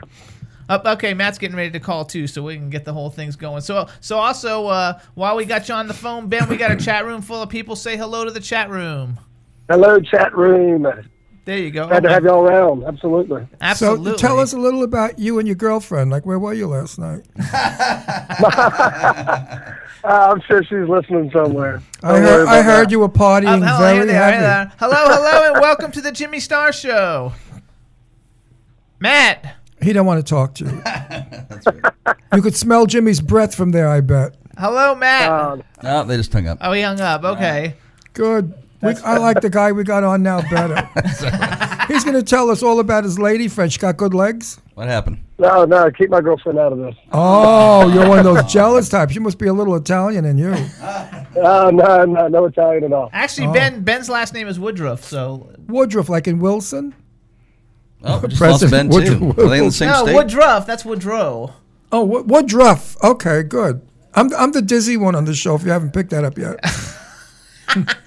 Up, 0.69 0.85
okay, 0.85 1.13
Matt's 1.13 1.37
getting 1.37 1.55
ready 1.55 1.71
to 1.71 1.79
call 1.79 2.05
too, 2.05 2.27
so 2.27 2.43
we 2.43 2.55
can 2.55 2.69
get 2.69 2.83
the 2.83 2.93
whole 2.93 3.09
things 3.09 3.35
going. 3.35 3.61
So, 3.61 3.87
so 4.01 4.17
also, 4.17 4.67
uh, 4.67 4.99
while 5.15 5.35
we 5.35 5.45
got 5.45 5.69
you 5.69 5.75
on 5.75 5.87
the 5.87 5.93
phone, 5.93 6.27
Ben, 6.27 6.49
we 6.49 6.57
got 6.57 6.71
a 6.71 6.75
chat 6.75 7.05
room 7.05 7.21
full 7.21 7.41
of 7.41 7.49
people. 7.49 7.75
Say 7.75 7.95
hello 7.95 8.25
to 8.25 8.31
the 8.31 8.39
chat 8.39 8.69
room. 8.69 9.19
Hello, 9.69 9.99
chat 9.99 10.35
room. 10.35 10.85
There 11.45 11.57
you 11.57 11.71
go. 11.71 11.87
Glad 11.87 12.03
to 12.03 12.09
have 12.09 12.25
y'all 12.25 12.45
around. 12.45 12.83
Absolutely. 12.83 13.47
Absolutely. 13.61 14.11
So 14.11 14.17
tell 14.17 14.39
us 14.39 14.51
a 14.51 14.57
little 14.57 14.83
about 14.83 15.17
you 15.17 15.39
and 15.39 15.47
your 15.47 15.55
girlfriend. 15.55 16.11
Like, 16.11 16.25
where 16.25 16.39
were 16.39 16.53
you 16.53 16.67
last 16.67 16.99
night? 16.99 17.25
Uh, 20.07 20.31
I'm 20.31 20.41
sure 20.47 20.63
she's 20.63 20.87
listening 20.87 21.29
somewhere. 21.31 21.81
I 22.01 22.13
Don't 22.13 22.23
worry 22.23 22.31
heard, 22.31 22.47
I 22.47 22.61
heard 22.61 22.85
that. 22.85 22.91
you 22.91 22.99
were 22.99 23.09
partying 23.09 23.47
Um, 23.47 23.61
hello, 23.61 23.77
very 23.79 23.95
here 23.95 24.05
they 24.05 24.17
are, 24.17 24.31
here 24.31 24.39
they 24.39 24.47
heavy. 24.47 24.71
Hello, 24.79 24.95
hello, 24.95 25.51
and 25.53 25.61
welcome 25.61 25.91
to 25.91 25.99
the 25.99 26.13
Jimmy 26.13 26.39
Star 26.39 26.71
Show. 26.71 27.33
Matt, 29.01 29.56
He 29.87 29.93
don't 29.93 30.05
want 30.05 30.19
to 30.25 30.29
talk 30.29 30.53
to 30.55 30.65
you. 30.65 30.81
You 32.33 32.41
could 32.41 32.55
smell 32.57 32.85
Jimmy's 32.85 33.21
breath 33.21 33.55
from 33.55 33.71
there, 33.71 33.87
I 33.89 34.01
bet. 34.01 34.35
hello, 34.57 34.93
Matt. 34.95 35.29
Uh, 35.31 35.57
Oh, 35.83 36.03
they 36.03 36.17
just 36.17 36.31
hung 36.33 36.45
up. 36.47 36.57
oh, 36.61 36.73
he 36.73 36.81
hung 36.81 36.99
up. 36.99 37.23
Okay. 37.23 37.75
Good. 38.13 38.53
We, 38.81 38.93
I 38.97 39.17
like 39.17 39.39
the 39.41 39.49
guy 39.49 39.71
we 39.71 39.83
got 39.85 40.03
on 40.03 40.23
now 40.23 40.41
better. 40.49 40.75
He's 41.87 42.03
going 42.03 42.15
to 42.17 42.23
tell 42.23 42.49
us 42.51 42.61
all 42.61 42.79
about 42.81 43.05
his 43.05 43.17
lady 43.17 43.47
friend. 43.47 43.71
She 43.71 43.79
got 43.79 43.95
good 43.97 44.13
legs. 44.13 44.59
What 44.75 44.87
happened? 44.87 45.23
No, 45.39 45.63
no, 45.65 45.89
keep 45.89 46.09
my 46.09 46.19
girlfriend 46.21 46.59
out 46.59 46.73
of 46.73 46.79
this. 46.79 46.95
Oh, 47.13 47.91
you're 47.93 48.07
one 48.09 48.19
of 48.19 48.25
those 48.25 48.43
jealous 48.51 48.89
types. 48.89 49.15
You 49.15 49.21
must 49.21 49.37
be 49.39 49.47
a 49.47 49.53
little 49.53 49.75
Italian 49.75 50.25
in 50.25 50.37
you. 50.37 50.51
No, 51.35 51.69
no, 51.71 52.03
no, 52.05 52.27
no 52.27 52.45
Italian 52.45 52.83
at 52.83 52.93
all. 52.93 53.09
Actually, 53.13 53.53
Ben 53.53 53.83
Ben's 53.83 54.09
last 54.09 54.33
name 54.33 54.47
is 54.49 54.59
Woodruff, 54.59 55.03
so 55.03 55.49
Woodruff, 55.67 56.09
like 56.09 56.27
in 56.27 56.39
Wilson. 56.39 56.93
Oh, 58.03 58.19
we 58.19 58.27
just 58.29 58.41
lost 58.41 58.61
Ben 58.69 58.89
President 58.89 58.91
too. 59.19 59.25
Woodrow 59.25 59.45
Are 59.45 59.49
they 59.49 59.59
in 59.59 59.65
the 59.65 59.71
same 59.71 59.89
no 59.89 60.03
state? 60.03 60.15
Woodruff. 60.15 60.65
That's 60.67 60.85
Woodrow. 60.85 61.53
Oh, 61.91 62.03
Wo- 62.03 62.23
Woodruff. 62.23 62.95
Okay, 63.03 63.43
good. 63.43 63.81
I'm 64.13 64.33
I'm 64.35 64.51
the 64.51 64.61
dizzy 64.61 64.97
one 64.97 65.15
on 65.15 65.25
the 65.25 65.33
show. 65.35 65.55
If 65.55 65.63
you 65.63 65.71
haven't 65.71 65.93
picked 65.93 66.09
that 66.11 66.23
up 66.23 66.37
yet. 66.37 66.59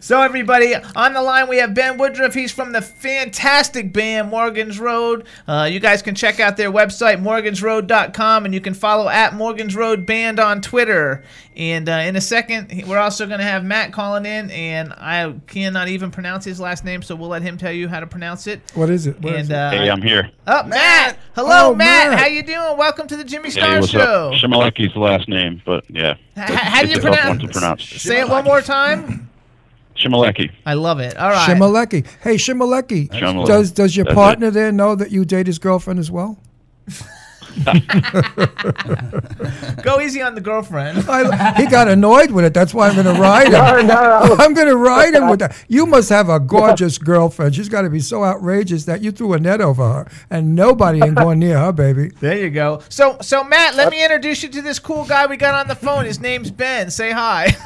So 0.00 0.22
everybody 0.22 0.74
on 0.94 1.14
the 1.14 1.22
line, 1.22 1.48
we 1.48 1.56
have 1.58 1.74
Ben 1.74 1.98
Woodruff. 1.98 2.32
He's 2.32 2.52
from 2.52 2.70
the 2.72 2.80
fantastic 2.80 3.92
band 3.92 4.30
Morgan's 4.30 4.78
Road. 4.78 5.26
Uh, 5.48 5.68
you 5.70 5.80
guys 5.80 6.00
can 6.00 6.14
check 6.14 6.38
out 6.38 6.56
their 6.56 6.70
website 6.70 7.20
morgansroad.com, 7.20 8.44
and 8.44 8.54
you 8.54 8.60
can 8.60 8.72
follow 8.72 9.08
at 9.08 9.34
Morgan's 9.34 9.74
Road 9.74 10.06
Band 10.06 10.38
on 10.38 10.60
Twitter. 10.60 11.24
And 11.56 11.88
uh, 11.88 11.92
in 11.92 12.16
a 12.16 12.20
second, 12.20 12.84
we're 12.86 12.98
also 12.98 13.26
going 13.26 13.38
to 13.38 13.44
have 13.44 13.64
Matt 13.64 13.90
calling 13.90 14.26
in, 14.26 14.50
and 14.50 14.92
I 14.92 15.34
cannot 15.46 15.88
even 15.88 16.10
pronounce 16.10 16.44
his 16.44 16.60
last 16.60 16.84
name, 16.84 17.00
so 17.00 17.16
we'll 17.16 17.30
let 17.30 17.40
him 17.40 17.56
tell 17.56 17.72
you 17.72 17.88
how 17.88 17.98
to 18.00 18.06
pronounce 18.06 18.46
it. 18.46 18.60
What 18.74 18.90
is 18.90 19.06
it? 19.06 19.18
What 19.22 19.32
is 19.32 19.48
And 19.48 19.52
it? 19.52 19.54
uh, 19.54 19.70
Hey, 19.70 19.88
I'm 19.90 20.02
here. 20.02 20.30
oh, 20.46 20.64
Matt. 20.64 21.18
Hello, 21.34 21.70
Oh, 21.70 21.74
Matt. 21.74 22.10
Matt. 22.10 22.18
How 22.18 22.26
you 22.26 22.42
doing? 22.42 22.76
Welcome 22.76 23.06
to 23.08 23.16
the 23.16 23.24
Jimmy 23.24 23.44
Hey, 23.48 23.58
Star 23.60 23.80
what's 23.80 23.90
Show. 23.90 24.32
up? 24.32 24.34
Shimaleki's 24.34 24.92
the 24.92 25.00
last 25.00 25.30
name, 25.30 25.62
but 25.64 25.84
yeah. 25.88 26.16
H- 26.36 26.44
how 26.50 26.82
do 26.82 26.88
you 26.88 26.98
a 26.98 27.00
tough 27.00 27.14
to 27.14 27.16
pronounce? 27.48 27.52
pronounce. 27.52 27.84
Say 28.02 28.20
it 28.20 28.28
one 28.28 28.44
more 28.44 28.60
time. 28.60 29.30
Shimaleki. 29.96 30.50
I 30.66 30.74
love 30.74 31.00
it. 31.00 31.16
All 31.16 31.30
right. 31.30 31.56
Shimaleki. 31.56 32.06
Hey, 32.20 32.34
Shimaleki. 32.34 33.08
Shimaleki. 33.08 33.46
Does 33.46 33.72
does 33.72 33.96
your 33.96 34.04
That's 34.04 34.14
partner 34.14 34.50
there 34.50 34.70
know 34.70 34.94
that 34.94 35.10
you 35.10 35.24
date 35.24 35.46
his 35.46 35.58
girlfriend 35.58 35.98
as 36.00 36.10
well? 36.10 36.38
Go 39.82 40.00
easy 40.00 40.22
on 40.22 40.34
the 40.34 40.40
girlfriend. 40.42 40.98
I, 41.08 41.52
he 41.54 41.66
got 41.66 41.88
annoyed 41.88 42.30
with 42.30 42.44
it. 42.44 42.54
That's 42.54 42.74
why 42.74 42.88
I'm 42.88 42.94
going 42.94 43.14
to 43.14 43.20
ride 43.20 43.46
him. 43.48 43.52
No, 43.52 43.80
no, 43.82 44.36
I'm 44.38 44.54
going 44.54 44.68
to 44.68 44.76
ride 44.76 45.14
him 45.14 45.28
with 45.28 45.38
that. 45.40 45.56
You 45.68 45.86
must 45.86 46.08
have 46.10 46.28
a 46.28 46.40
gorgeous 46.40 46.98
girlfriend. 46.98 47.54
She's 47.54 47.68
got 47.68 47.82
to 47.82 47.90
be 47.90 48.00
so 48.00 48.24
outrageous 48.24 48.84
that 48.84 49.02
you 49.02 49.12
threw 49.12 49.32
a 49.34 49.38
net 49.38 49.60
over 49.60 49.82
her, 49.86 50.06
and 50.30 50.54
nobody 50.54 51.02
ain't 51.02 51.16
going 51.16 51.38
near 51.38 51.58
her, 51.58 51.72
baby. 51.72 52.10
There 52.20 52.38
you 52.38 52.50
go. 52.50 52.82
So, 52.88 53.18
so 53.20 53.44
Matt, 53.44 53.76
let 53.76 53.90
me 53.90 54.02
introduce 54.02 54.42
you 54.42 54.48
to 54.48 54.62
this 54.62 54.78
cool 54.78 55.04
guy 55.04 55.26
we 55.26 55.36
got 55.36 55.54
on 55.54 55.68
the 55.68 55.74
phone. 55.76 56.04
His 56.04 56.20
name's 56.20 56.50
Ben. 56.50 56.90
Say 56.90 57.12
hi. 57.12 57.56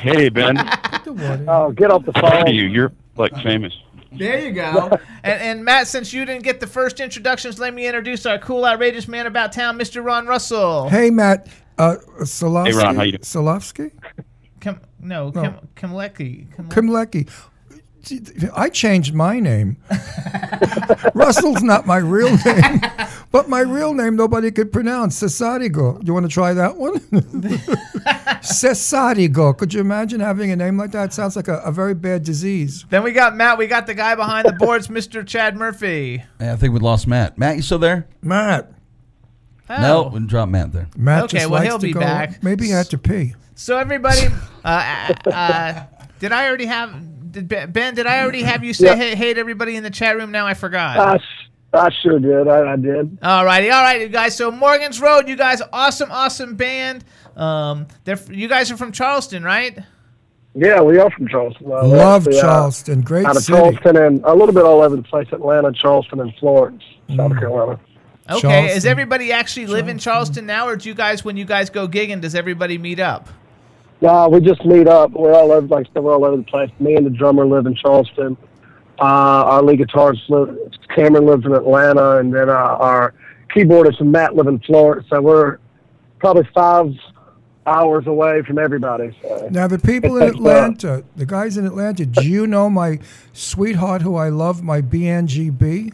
Hey, 0.00 0.28
Ben. 0.28 0.56
oh, 1.48 1.72
get 1.72 1.90
off 1.90 2.04
the 2.04 2.12
How 2.14 2.26
are 2.26 2.44
phone. 2.46 2.54
you? 2.54 2.64
You're 2.64 2.92
like 3.16 3.32
famous. 3.42 3.72
There 4.12 4.40
you 4.40 4.52
go. 4.52 4.98
And, 5.22 5.42
and 5.42 5.64
Matt, 5.66 5.86
since 5.86 6.14
you 6.14 6.24
didn't 6.24 6.44
get 6.44 6.60
the 6.60 6.66
first 6.66 6.98
introductions, 6.98 7.58
let 7.58 7.74
me 7.74 7.86
introduce 7.86 8.24
our 8.24 8.38
cool, 8.38 8.64
outrageous 8.64 9.06
man 9.06 9.26
about 9.26 9.52
town, 9.52 9.78
Mr. 9.78 10.02
Ron 10.02 10.26
Russell. 10.26 10.88
Hey, 10.88 11.10
Matt. 11.10 11.46
Uh, 11.76 11.96
Solovsky? 12.20 12.68
Hey, 12.68 12.72
Ron, 12.72 12.96
how 12.96 13.02
you 13.02 13.12
doing? 13.12 13.20
Solovsky? 13.20 13.90
Kim, 14.60 14.80
no, 14.98 15.30
Kim, 15.30 15.56
Kimlecki. 15.76 16.56
Kim, 16.56 16.68
Kimlecki. 16.70 17.30
I 18.56 18.68
changed 18.70 19.14
my 19.14 19.40
name. 19.40 19.76
Russell's 21.14 21.62
not 21.62 21.86
my 21.86 21.98
real 21.98 22.36
name, 22.44 22.80
but 23.30 23.48
my 23.48 23.60
real 23.60 23.92
name 23.94 24.16
nobody 24.16 24.50
could 24.50 24.72
pronounce. 24.72 25.20
Cesarigo. 25.20 26.04
You 26.06 26.14
want 26.14 26.24
to 26.26 26.32
try 26.32 26.54
that 26.54 26.76
one? 26.76 27.00
Cesarigo. 28.42 29.56
Could 29.56 29.74
you 29.74 29.80
imagine 29.80 30.20
having 30.20 30.50
a 30.50 30.56
name 30.56 30.76
like 30.78 30.92
that? 30.92 31.12
sounds 31.12 31.36
like 31.36 31.48
a, 31.48 31.58
a 31.58 31.72
very 31.72 31.94
bad 31.94 32.22
disease. 32.24 32.84
then 32.90 33.02
we 33.02 33.12
got 33.12 33.36
Matt. 33.36 33.58
We 33.58 33.66
got 33.66 33.86
the 33.86 33.94
guy 33.94 34.14
behind 34.14 34.46
the 34.46 34.52
boards, 34.52 34.88
Mr. 34.88 35.26
Chad 35.26 35.56
Murphy. 35.56 36.22
Yeah, 36.40 36.52
I 36.52 36.56
think 36.56 36.72
we 36.72 36.80
lost 36.80 37.06
Matt. 37.06 37.36
Matt, 37.38 37.56
you 37.56 37.62
still 37.62 37.78
there? 37.78 38.06
Matt. 38.22 38.72
Oh. 39.68 39.80
No, 39.80 40.10
we 40.12 40.20
dropped 40.26 40.50
Matt 40.52 40.72
there. 40.72 40.88
Matt 40.96 41.24
Okay, 41.24 41.38
just 41.38 41.50
well, 41.50 41.60
likes 41.60 41.70
he'll 41.70 41.78
to 41.78 41.86
be 41.86 41.92
go. 41.92 42.00
back. 42.00 42.42
Maybe 42.42 42.66
he 42.66 42.70
had 42.70 42.86
to 42.90 42.98
pee. 42.98 43.34
So 43.54 43.76
everybody, 43.78 44.26
uh, 44.64 45.12
uh, 45.26 45.84
did 46.18 46.32
I 46.32 46.48
already 46.48 46.66
have? 46.66 46.94
Did 47.30 47.48
Ben, 47.48 47.70
Ben, 47.70 47.94
did 47.94 48.06
I 48.06 48.22
already 48.22 48.42
have 48.42 48.64
you 48.64 48.72
say 48.72 48.86
Yeah. 48.86 48.96
hey, 48.96 49.14
hey 49.14 49.34
to 49.34 49.40
everybody 49.40 49.76
in 49.76 49.82
the 49.82 49.90
chat 49.90 50.16
room? 50.16 50.30
Now 50.30 50.46
I 50.46 50.54
forgot. 50.54 51.20
I 51.72 51.90
sure 52.02 52.18
did. 52.18 52.48
I, 52.48 52.72
I 52.72 52.76
did. 52.76 53.18
All 53.22 53.44
righty, 53.44 53.70
all 53.70 53.82
right, 53.82 54.00
you 54.00 54.08
guys. 54.08 54.36
So 54.36 54.50
Morgan's 54.50 55.00
Road, 55.00 55.28
you 55.28 55.36
guys, 55.36 55.62
awesome, 55.72 56.10
awesome 56.10 56.56
band. 56.56 57.04
Um, 57.36 57.86
they're 58.04 58.18
you 58.28 58.48
guys 58.48 58.70
are 58.72 58.76
from 58.76 58.90
Charleston, 58.90 59.44
right? 59.44 59.78
Yeah, 60.54 60.80
we 60.82 60.98
are 60.98 61.08
from 61.12 61.28
Charleston. 61.28 61.66
Uh, 61.66 61.86
Love 61.86 62.26
actually, 62.26 62.38
uh, 62.40 62.42
Charleston. 62.42 63.00
Great 63.02 63.24
out 63.24 63.36
of 63.36 63.42
city. 63.44 63.56
Charleston 63.56 63.96
and 63.96 64.24
a 64.24 64.34
little 64.34 64.52
bit 64.54 64.64
all 64.64 64.82
over 64.82 64.96
the 64.96 65.02
place 65.02 65.28
Atlanta, 65.30 65.72
Charleston, 65.72 66.18
and 66.20 66.34
Florence, 66.40 66.82
South 67.16 67.38
Carolina. 67.38 67.78
Okay. 68.28 68.40
Charleston. 68.40 68.74
Does 68.74 68.86
everybody 68.86 69.30
actually 69.32 69.66
live 69.66 69.88
in 69.88 69.98
Charleston 69.98 70.46
now, 70.46 70.66
or 70.66 70.74
do 70.76 70.88
you 70.88 70.94
guys, 70.94 71.24
when 71.24 71.36
you 71.36 71.44
guys 71.44 71.70
go 71.70 71.86
gigging, 71.86 72.20
does 72.20 72.34
everybody 72.34 72.78
meet 72.78 72.98
up? 72.98 73.28
No, 74.02 74.28
we 74.28 74.40
just 74.40 74.64
meet 74.64 74.88
up. 74.88 75.10
We're 75.10 75.34
all 75.34 75.52
over, 75.52 75.66
like 75.66 75.86
we're 75.94 76.14
all 76.14 76.24
over 76.24 76.36
the 76.36 76.42
place. 76.42 76.70
Me 76.80 76.96
and 76.96 77.04
the 77.04 77.10
drummer 77.10 77.44
live 77.44 77.66
in 77.66 77.74
Charleston. 77.74 78.36
Uh, 78.98 79.04
our 79.04 79.62
lead 79.62 79.80
guitarist 79.80 80.28
live, 80.28 80.56
Cameron 80.94 81.26
lives 81.26 81.44
in 81.44 81.52
Atlanta, 81.52 82.18
and 82.18 82.34
then 82.34 82.48
uh, 82.48 82.52
our 82.52 83.14
keyboardist 83.54 84.00
Matt 84.00 84.34
live 84.36 84.46
in 84.46 84.58
Florence. 84.60 85.06
So 85.08 85.20
we're 85.20 85.58
probably 86.18 86.48
five 86.54 86.92
hours 87.66 88.06
away 88.06 88.42
from 88.42 88.58
everybody. 88.58 89.16
So. 89.22 89.48
Now, 89.50 89.66
the 89.66 89.78
people 89.78 90.16
in 90.16 90.28
Atlanta, 90.28 91.04
the 91.16 91.26
guys 91.26 91.56
in 91.56 91.66
Atlanta, 91.66 92.06
do 92.06 92.26
you 92.26 92.46
know 92.46 92.68
my 92.70 92.98
sweetheart 93.32 94.02
who 94.02 94.16
I 94.16 94.28
love, 94.28 94.62
my 94.62 94.80
BNGB? 94.80 95.92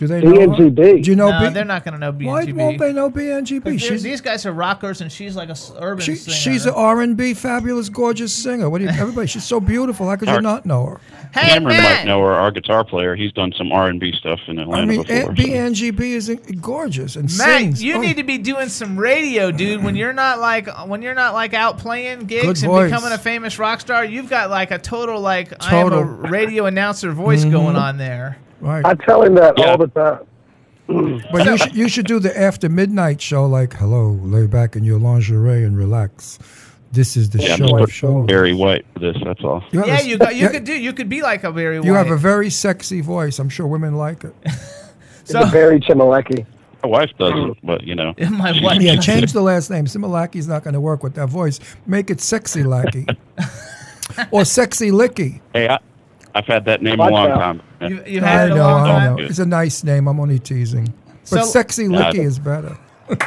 Do 0.00 0.06
they 0.06 0.22
know? 0.22 0.30
her? 0.30 0.46
BNGB? 0.48 1.04
Do 1.04 1.10
you 1.10 1.14
know 1.16 1.30
no, 1.30 1.40
B- 1.48 1.52
they're 1.54 1.64
not 1.64 1.84
going 1.84 1.92
to 1.92 2.00
know 2.00 2.10
BNGB. 2.12 2.26
Why 2.26 2.44
BNGB. 2.46 2.54
won't 2.56 2.78
they 2.78 2.92
know 2.92 3.10
BNGB? 3.10 3.64
These- 3.64 3.82
She's, 3.82 4.02
these 4.02 4.20
guys 4.22 4.46
are 4.46 4.52
rockers, 4.52 5.02
and 5.02 5.12
she's 5.12 5.36
like 5.36 5.50
a 5.50 5.56
urban 5.78 6.02
she, 6.04 6.14
singer. 6.16 6.34
she's 6.34 6.64
an 6.66 6.72
R&B 6.74 7.34
fabulous, 7.34 7.90
gorgeous 7.90 8.32
singer. 8.32 8.70
What 8.70 8.78
do 8.78 8.84
you, 8.84 8.90
everybody, 8.90 9.26
she's 9.26 9.44
so 9.44 9.60
beautiful. 9.60 10.08
How 10.08 10.16
could 10.16 10.28
you 10.28 10.40
not 10.40 10.64
know 10.64 10.86
her? 10.86 11.00
hey, 11.34 11.50
Cameron 11.50 11.76
Matt. 11.76 11.98
might 11.98 12.10
know 12.10 12.20
her, 12.22 12.32
our 12.32 12.50
guitar 12.50 12.82
player. 12.82 13.14
He's 13.14 13.30
done 13.32 13.52
some 13.56 13.70
R&B 13.72 14.12
stuff 14.18 14.40
in 14.48 14.58
Atlanta 14.58 14.82
I 14.82 14.86
mean, 14.86 15.02
before. 15.02 15.14
eh, 15.16 15.24
so- 15.26 15.30
BNGB 15.32 16.00
is 16.00 16.30
gorgeous 16.62 17.16
and 17.16 17.24
Matt, 17.36 17.58
sings. 17.60 17.82
you 17.82 17.96
Oh, 17.96 18.00
need 18.00 18.16
to 18.16 18.24
be 18.24 18.38
doing 18.38 18.70
some 18.70 18.98
radio, 18.98 19.50
dude. 19.50 19.84
When 19.84 19.96
you're 19.96 20.14
not 20.14 20.38
like 20.40 20.66
when 20.88 21.02
you're 21.02 21.14
not 21.14 21.34
like 21.34 21.52
out 21.52 21.76
playing 21.76 22.20
gigs 22.20 22.46
Good 22.46 22.62
and 22.62 22.72
voice. 22.72 22.90
becoming 22.90 23.12
a 23.12 23.18
famous 23.18 23.58
rock 23.58 23.80
star, 23.82 24.02
you've 24.04 24.30
got 24.30 24.48
like 24.48 24.70
a 24.70 24.78
total 24.78 25.20
like 25.20 25.52
I 25.62 25.76
am 25.76 25.88
a 25.92 25.96
Mm-hmm. 26.00 26.26
radio 26.32 26.64
announcer 26.66 27.12
voice 27.12 27.44
going 27.44 27.76
on 27.76 27.98
there. 27.98 28.38
Right. 28.60 28.84
I 28.84 28.94
tell 28.94 29.22
him 29.22 29.34
that 29.36 29.54
Yeah. 29.58 29.70
all 29.70 29.78
the 29.78 29.88
time. 29.88 30.18
But 31.32 31.44
you 31.46 31.56
should, 31.56 31.74
you 31.76 31.88
should 31.88 32.06
do 32.06 32.18
the 32.18 32.36
after 32.38 32.68
midnight 32.68 33.20
show 33.20 33.46
like, 33.46 33.74
hello, 33.74 34.18
lay 34.22 34.46
back 34.48 34.74
in 34.74 34.82
your 34.84 34.98
lingerie 34.98 35.64
and 35.64 35.78
relax. 35.78 36.38
This 36.92 37.16
is 37.16 37.30
the 37.30 37.38
yeah, 37.40 37.54
show 37.54 37.64
just 37.68 37.74
of 37.74 37.80
put 37.80 37.90
shows. 37.90 38.26
Barry 38.26 38.52
White 38.52 38.84
for 38.92 38.98
this. 38.98 39.16
That's 39.24 39.44
all. 39.44 39.62
You 39.70 39.86
Yeah, 39.86 40.00
a- 40.00 40.04
you 40.04 40.18
got 40.18 40.34
you 40.34 40.42
yeah, 40.42 40.50
could 40.50 40.64
do 40.64 40.72
you 40.72 40.92
could 40.92 41.08
be 41.08 41.22
like 41.22 41.44
a 41.44 41.52
very 41.52 41.76
You 41.80 41.94
have 41.94 42.10
a 42.10 42.16
very 42.16 42.50
sexy 42.50 43.00
voice. 43.00 43.38
I'm 43.38 43.48
sure 43.48 43.68
women 43.68 43.94
like 43.94 44.24
it. 44.24 44.34
so 45.24 45.48
Barry 45.52 45.78
Chimalecki. 45.78 46.44
My 46.82 46.88
wife 46.88 47.10
does 47.18 47.32
it, 47.36 47.58
but 47.62 47.84
you 47.84 47.94
know. 47.94 48.12
my 48.30 48.60
wife. 48.60 48.80
Yeah, 48.82 48.96
change 48.96 49.32
the 49.32 49.42
last 49.42 49.70
name. 49.70 49.84
Simalaki's 49.84 50.48
not 50.48 50.64
going 50.64 50.74
to 50.74 50.80
work 50.80 51.04
with 51.04 51.14
that 51.14 51.28
voice. 51.28 51.60
Make 51.86 52.10
it 52.10 52.20
Sexy 52.20 52.64
Lackey. 52.64 53.06
or 54.32 54.44
Sexy 54.44 54.90
Licky. 54.90 55.40
Hey, 55.52 55.68
I, 55.68 55.78
I've 56.34 56.46
had 56.46 56.64
that 56.66 56.82
name 56.82 56.98
Watch 56.98 57.10
a 57.10 57.14
long 57.14 57.30
out. 57.30 57.38
time. 57.38 57.62
You, 57.90 58.04
you 58.06 58.20
I 58.22 58.26
had 58.26 58.48
it 58.50 58.52
a 58.52 58.54
know, 58.56 58.62
long 58.62 58.86
I 58.86 58.86
time. 59.06 59.16
know. 59.16 59.22
It's 59.24 59.38
a 59.38 59.46
nice 59.46 59.82
name. 59.84 60.06
I'm 60.08 60.20
only 60.20 60.38
teasing. 60.38 60.92
But 61.22 61.26
So- 61.26 61.42
Sexy 61.44 61.84
Yeah, 61.84 61.88
Licky 62.10 62.16
don't- 62.16 62.26
is 62.26 62.38
better. 62.38 62.78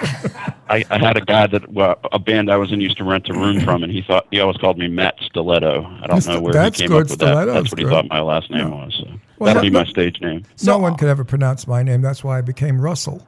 I, 0.69 0.85
I 0.89 0.97
had 0.97 1.17
a 1.17 1.21
guy 1.21 1.45
that 1.47 1.69
well, 1.71 1.99
a 2.13 2.17
band 2.19 2.49
I 2.49 2.55
was 2.55 2.71
in 2.71 2.79
used 2.79 2.97
to 2.97 3.03
rent 3.03 3.27
a 3.29 3.33
room 3.33 3.59
from, 3.59 3.83
and 3.83 3.91
he 3.91 4.01
thought 4.01 4.25
he 4.31 4.39
always 4.39 4.55
called 4.57 4.77
me 4.77 4.87
Matt 4.87 5.15
Stiletto. 5.21 5.83
I 6.01 6.07
don't 6.07 6.25
know 6.25 6.39
where 6.39 6.53
That's 6.53 6.79
he 6.79 6.83
came 6.83 6.91
good. 6.91 7.03
up 7.05 7.09
with 7.09 7.19
that. 7.19 7.25
Stiletto's 7.27 7.53
That's 7.55 7.71
what 7.71 7.79
he 7.79 7.83
good. 7.83 7.91
thought 7.91 8.07
my 8.07 8.21
last 8.21 8.49
name 8.49 8.71
was. 8.71 8.95
So 8.97 9.11
Well, 9.39 9.47
that'll 9.47 9.61
no- 9.63 9.69
be 9.69 9.73
my 9.73 9.83
no- 9.83 9.89
stage 9.89 10.21
name. 10.21 10.45
no 10.63 10.77
one 10.77 10.95
could 10.95 11.09
ever 11.09 11.25
pronounce 11.25 11.67
my 11.67 11.83
name. 11.83 12.01
That's 12.01 12.23
why 12.23 12.37
I 12.37 12.41
became 12.41 12.79
Russell. 12.79 13.27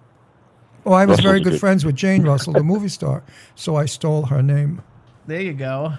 Oh, 0.86 0.94
I 0.94 1.06
was 1.06 1.18
Russell's 1.18 1.24
very 1.26 1.42
a 1.42 1.44
good 1.44 1.50
good- 1.52 1.60
friends 1.60 1.84
with 1.84 1.96
Jane 1.96 2.24
Russell, 2.24 2.54
the 2.54 2.64
movie 2.64 2.88
star. 2.88 3.24
So 3.56 3.76
I 3.76 3.86
stole 3.86 4.28
her 4.28 4.42
name. 4.42 4.82
There 5.28 5.42
you 5.42 5.54
go. 5.54 5.96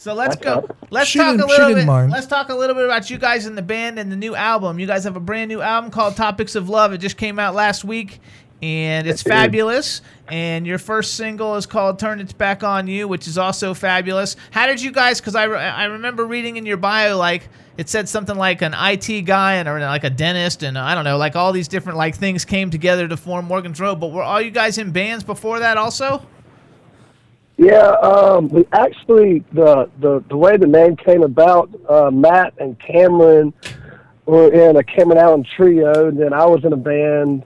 So 0.00 0.14
let's 0.14 0.34
go. 0.36 0.66
Let's 0.88 1.10
She 1.10 1.18
talk 1.18 1.38
a 1.38 1.44
little 1.44 1.74
bit. 1.74 1.84
mind. 1.84 2.10
Let's 2.10 2.26
talk 2.26 2.48
a 2.48 2.54
little 2.54 2.74
bit 2.74 2.86
about 2.86 3.10
you 3.10 3.18
guys 3.18 3.44
in 3.44 3.54
the 3.54 3.60
band 3.60 3.98
and 3.98 4.10
the 4.10 4.16
new 4.16 4.34
album. 4.34 4.78
You 4.78 4.86
guys 4.86 5.04
have 5.04 5.14
a 5.14 5.20
brand 5.20 5.50
new 5.50 5.60
album 5.60 5.90
called 5.90 6.16
Topics 6.16 6.54
of 6.54 6.70
Love. 6.70 6.94
It 6.94 6.98
just 6.98 7.18
came 7.18 7.38
out 7.38 7.54
last 7.54 7.84
week, 7.84 8.18
and 8.62 9.06
it's 9.06 9.22
fabulous. 9.22 10.00
And 10.28 10.66
your 10.66 10.78
first 10.78 11.16
single 11.16 11.54
is 11.56 11.66
called 11.66 11.98
"Turn 11.98 12.18
Its 12.18 12.32
Back 12.32 12.64
on 12.64 12.86
You," 12.86 13.08
which 13.08 13.28
is 13.28 13.36
also 13.36 13.74
fabulous. 13.74 14.36
How 14.52 14.66
did 14.66 14.80
you 14.80 14.90
guys? 14.90 15.20
Because 15.20 15.34
I, 15.34 15.44
re- 15.44 15.58
I 15.58 15.84
remember 15.84 16.24
reading 16.24 16.56
in 16.56 16.64
your 16.64 16.78
bio 16.78 17.18
like 17.18 17.50
it 17.76 17.90
said 17.90 18.08
something 18.08 18.36
like 18.36 18.62
an 18.62 18.72
IT 18.74 19.26
guy 19.26 19.56
and 19.56 19.68
or 19.68 19.80
like 19.80 20.04
a 20.04 20.10
dentist 20.10 20.62
and 20.62 20.78
I 20.78 20.94
don't 20.94 21.04
know, 21.04 21.18
like 21.18 21.36
all 21.36 21.52
these 21.52 21.68
different 21.68 21.98
like 21.98 22.14
things 22.16 22.46
came 22.46 22.70
together 22.70 23.06
to 23.06 23.18
form 23.18 23.44
Morgan's 23.44 23.78
Road. 23.78 23.96
But 23.96 24.12
were 24.12 24.22
all 24.22 24.40
you 24.40 24.50
guys 24.50 24.78
in 24.78 24.92
bands 24.92 25.24
before 25.24 25.58
that 25.58 25.76
also? 25.76 26.26
Yeah, 27.60 27.90
um, 28.00 28.48
we 28.48 28.64
actually 28.72 29.44
the, 29.52 29.90
the 29.98 30.24
the 30.30 30.36
way 30.36 30.56
the 30.56 30.66
name 30.66 30.96
came 30.96 31.22
about. 31.22 31.68
Uh, 31.86 32.10
Matt 32.10 32.54
and 32.56 32.78
Cameron 32.78 33.52
were 34.24 34.50
in 34.50 34.76
a 34.76 34.82
Cameron 34.82 35.18
Allen 35.18 35.44
trio, 35.44 36.08
and 36.08 36.18
then 36.18 36.32
I 36.32 36.46
was 36.46 36.64
in 36.64 36.72
a 36.72 36.78
band 36.78 37.44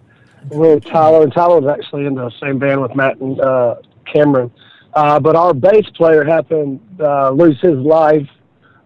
with 0.50 0.84
Tyler, 0.84 1.24
and 1.24 1.32
Tyler 1.32 1.60
was 1.60 1.68
actually 1.68 2.06
in 2.06 2.14
the 2.14 2.30
same 2.40 2.60
band 2.60 2.80
with 2.80 2.94
Matt 2.94 3.16
and 3.16 3.40
uh, 3.40 3.74
Cameron. 4.04 4.52
Uh, 4.92 5.18
but 5.18 5.34
our 5.34 5.52
bass 5.52 5.90
player 5.96 6.22
happened 6.22 6.78
uh, 7.00 7.30
lose 7.30 7.60
his 7.60 7.76
life, 7.78 8.28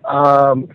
um, 0.06 0.66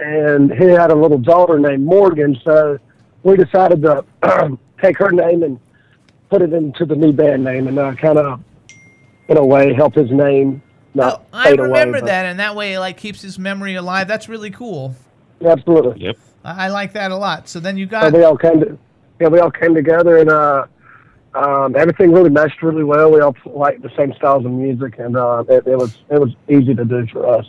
and 0.00 0.52
he 0.52 0.66
had 0.66 0.92
a 0.92 0.94
little 0.94 1.18
daughter 1.18 1.58
named 1.58 1.84
Morgan. 1.84 2.38
So 2.44 2.78
we 3.24 3.36
decided 3.36 3.82
to 3.82 4.04
take 4.80 4.98
her 4.98 5.10
name 5.10 5.42
and 5.42 5.58
put 6.30 6.42
it 6.42 6.52
into 6.52 6.84
the 6.84 6.94
new 6.94 7.12
band 7.12 7.42
name, 7.42 7.66
and 7.66 7.76
uh, 7.76 7.92
kind 7.96 8.18
of, 8.18 8.40
in 9.28 9.36
a 9.36 9.44
way, 9.44 9.72
help 9.74 9.94
his 9.94 10.10
name 10.10 10.62
not 10.94 11.22
Oh, 11.22 11.26
I 11.38 11.50
fade 11.50 11.58
away. 11.60 11.68
remember 11.68 12.00
but- 12.00 12.06
that, 12.06 12.26
and 12.26 12.38
that 12.40 12.54
way 12.56 12.74
it 12.74 12.80
like 12.80 12.96
keeps 12.96 13.22
his 13.22 13.38
memory 13.38 13.74
alive. 13.74 14.08
That's 14.08 14.28
really 14.28 14.50
cool. 14.50 14.94
Absolutely. 15.44 16.04
Yep. 16.06 16.16
I, 16.44 16.66
I 16.66 16.68
like 16.68 16.92
that 16.94 17.10
a 17.10 17.16
lot. 17.16 17.48
So 17.48 17.60
then 17.60 17.76
you 17.76 17.86
So 17.86 17.90
got 17.90 18.12
we 18.12 18.22
all 18.24 18.36
came 18.38 18.60
to, 18.60 18.78
yeah, 19.20 19.28
we 19.28 19.38
all 19.38 19.50
came 19.50 19.74
together, 19.74 20.16
and 20.18 20.30
uh, 20.30 20.66
um, 21.34 21.76
everything 21.76 22.12
really 22.12 22.30
meshed 22.30 22.62
really 22.62 22.84
well. 22.84 23.10
We 23.12 23.20
all 23.20 23.36
liked 23.44 23.82
the 23.82 23.90
same 23.96 24.14
styles 24.14 24.46
of 24.46 24.52
music, 24.52 24.98
and 24.98 25.16
uh, 25.16 25.44
it, 25.48 25.66
it 25.66 25.76
was 25.76 25.98
it 26.10 26.18
was 26.18 26.30
easy 26.48 26.74
to 26.74 26.84
do 26.84 27.06
for 27.08 27.26
us. 27.28 27.46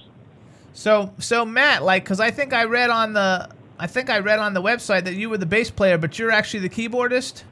so 0.73 1.13
so 1.19 1.45
Matt, 1.45 1.83
like, 1.83 2.03
because 2.03 2.19
I 2.19 2.31
think 2.31 2.51
I 2.53 2.65
read 2.65 2.89
on 2.89 3.13
the 3.13 3.49
I 3.79 3.87
think 3.87 4.09
I 4.09 4.19
read 4.19 4.39
on 4.39 4.53
the 4.53 4.61
website 4.61 5.05
that 5.05 5.13
you 5.13 5.29
were 5.29 5.37
the 5.37 5.45
bass 5.45 5.69
player, 5.71 5.97
but 5.97 6.17
you're 6.19 6.31
actually 6.31 6.67
the 6.67 6.69
keyboardist. 6.69 7.43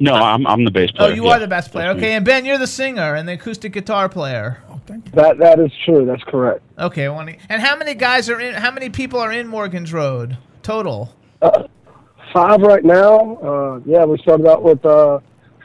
No, 0.00 0.14
I'm 0.14 0.46
I'm 0.46 0.64
the 0.64 0.70
bass 0.70 0.90
player. 0.90 1.10
Oh, 1.10 1.14
you 1.14 1.24
yeah. 1.24 1.32
are 1.32 1.38
the 1.38 1.46
bass 1.46 1.68
player. 1.68 1.88
That's 1.88 2.00
me. 2.00 2.06
Okay, 2.06 2.16
and 2.16 2.24
Ben, 2.24 2.44
you're 2.44 2.58
the 2.58 2.66
singer 2.66 3.14
and 3.14 3.28
the 3.28 3.34
acoustic 3.34 3.72
guitar 3.72 4.08
player. 4.08 4.62
Thank 4.86 5.06
you. 5.06 5.12
That 5.12 5.38
that 5.38 5.58
is 5.60 5.72
true. 5.84 6.04
That's 6.04 6.22
correct. 6.24 6.62
Okay, 6.78 7.08
one. 7.08 7.34
And 7.48 7.62
how 7.62 7.76
many 7.76 7.94
guys 7.94 8.28
are 8.28 8.40
in? 8.40 8.54
How 8.54 8.70
many 8.70 8.90
people 8.90 9.18
are 9.18 9.32
in 9.32 9.46
Morgan's 9.46 9.92
Road 9.92 10.36
total? 10.62 11.14
Five 12.32 12.60
right 12.60 12.84
now. 12.84 13.36
Uh, 13.36 13.80
yeah, 13.86 14.04
we 14.04 14.18
started 14.18 14.46
out 14.46 14.62
with 14.62 14.84
uh, 14.84 15.20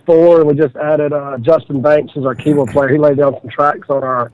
four, 0.06 0.40
and 0.40 0.48
we 0.48 0.56
just 0.56 0.76
added 0.76 1.12
uh, 1.12 1.38
Justin 1.40 1.82
Banks 1.82 2.14
as 2.16 2.26
our 2.26 2.36
keyboard 2.36 2.70
player. 2.70 2.90
He 2.90 2.98
laid 2.98 3.18
down 3.18 3.36
some 3.42 3.50
tracks 3.50 3.90
on 3.90 4.04
our 4.04 4.32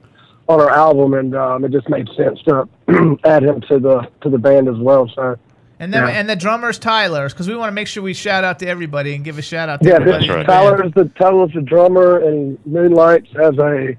on 0.47 0.61
our 0.61 0.69
album, 0.69 1.13
and 1.15 1.35
um, 1.35 1.65
it 1.65 1.71
just 1.71 1.89
made 1.89 2.07
sense 2.15 2.39
to 2.43 2.67
add 3.23 3.43
him 3.43 3.61
to 3.61 3.79
the 3.79 4.07
to 4.21 4.29
the 4.29 4.37
band 4.37 4.67
as 4.67 4.77
well. 4.77 5.09
So 5.15 5.37
And 5.79 5.93
then 5.93 6.03
Yeah. 6.07 6.13
and 6.13 6.29
the 6.29 6.35
drummer's 6.35 6.79
Tyler's 6.79 7.33
because 7.33 7.47
we 7.49 7.55
want 7.55 7.67
to 7.69 7.73
make 7.73 7.87
sure 7.87 8.01
we 8.01 8.13
shout 8.13 8.43
out 8.43 8.59
to 8.59 8.67
everybody 8.67 9.13
and 9.15 9.23
give 9.25 9.37
a 9.37 9.41
shout 9.41 9.67
out 9.67 9.81
to 9.81 9.89
yeah, 9.89 9.95
everybody. 9.95 10.27
this, 10.27 10.33
in 10.33 10.39
the 10.39 10.45
Tyler 10.45 10.85
is 10.85 10.91
the 10.93 11.05
Tyler's 11.19 11.51
the 11.53 11.61
drummer, 11.61 12.19
and 12.19 12.57
Moonlights 12.65 13.29
as 13.41 13.57
a 13.57 13.97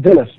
dentist. 0.00 0.36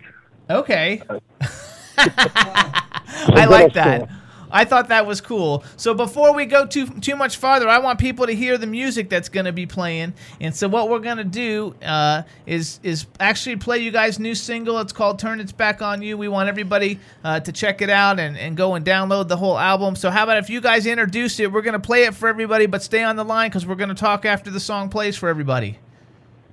Okay. 0.50 1.02
I 1.98 3.46
like 3.50 3.74
that. 3.74 4.10
I 4.52 4.66
thought 4.66 4.90
that 4.90 5.06
was 5.06 5.22
cool. 5.22 5.64
So 5.78 5.94
before 5.94 6.34
we 6.34 6.46
go 6.46 6.66
too 6.66 6.88
too 6.88 7.16
much 7.16 7.38
farther, 7.38 7.68
I 7.68 7.80
want 7.80 8.00
people 8.00 8.26
to 8.26 8.34
hear 8.34 8.58
the 8.58 8.68
music 8.68 9.10
that's 9.10 9.30
going 9.30 9.46
to 9.46 9.52
be 9.52 9.66
playing. 9.66 10.14
And 10.42 10.56
so 10.56 10.68
what 10.68 10.90
we're 10.90 11.00
going 11.00 11.18
to 11.18 11.24
do 11.24 11.76
uh, 11.84 12.24
is 12.46 12.80
is 12.84 13.06
actually 13.20 13.58
play 13.58 13.80
you 13.80 13.92
guys' 13.92 14.20
new 14.20 14.36
single. 14.36 14.80
It's 14.80 14.94
called 14.94 15.20
"Turn 15.20 15.40
Its 15.40 15.52
Back 15.52 15.82
on 15.82 16.02
You." 16.02 16.18
We 16.18 16.28
want 16.28 16.50
everybody 16.50 17.00
uh, 17.24 17.40
to 17.42 17.52
check 17.52 17.82
it 17.82 17.90
out 17.90 18.20
and, 18.20 18.38
and 18.38 18.58
go 18.58 18.76
and 18.76 18.86
download 18.86 19.28
the 19.28 19.38
whole 19.38 19.58
album. 19.58 19.96
So 19.96 20.10
how 20.10 20.24
about 20.24 20.38
if 20.38 20.50
you 20.50 20.62
guys 20.62 20.86
introduce 20.86 21.40
it? 21.40 21.52
We're 21.52 21.62
going 21.62 21.74
to 21.74 21.80
play 21.80 22.04
it 22.04 22.16
for 22.16 22.28
everybody, 22.28 22.66
but 22.66 22.84
stay 22.84 23.04
on 23.04 23.16
the 23.16 23.26
line 23.26 23.50
because 23.50 23.66
we're 23.66 23.76
going 23.76 23.90
to 23.90 23.96
talk 23.96 24.26
after 24.26 24.50
the 24.50 24.60
song 24.60 24.90
plays 24.90 25.18
for 25.18 25.30
everybody. 25.30 25.80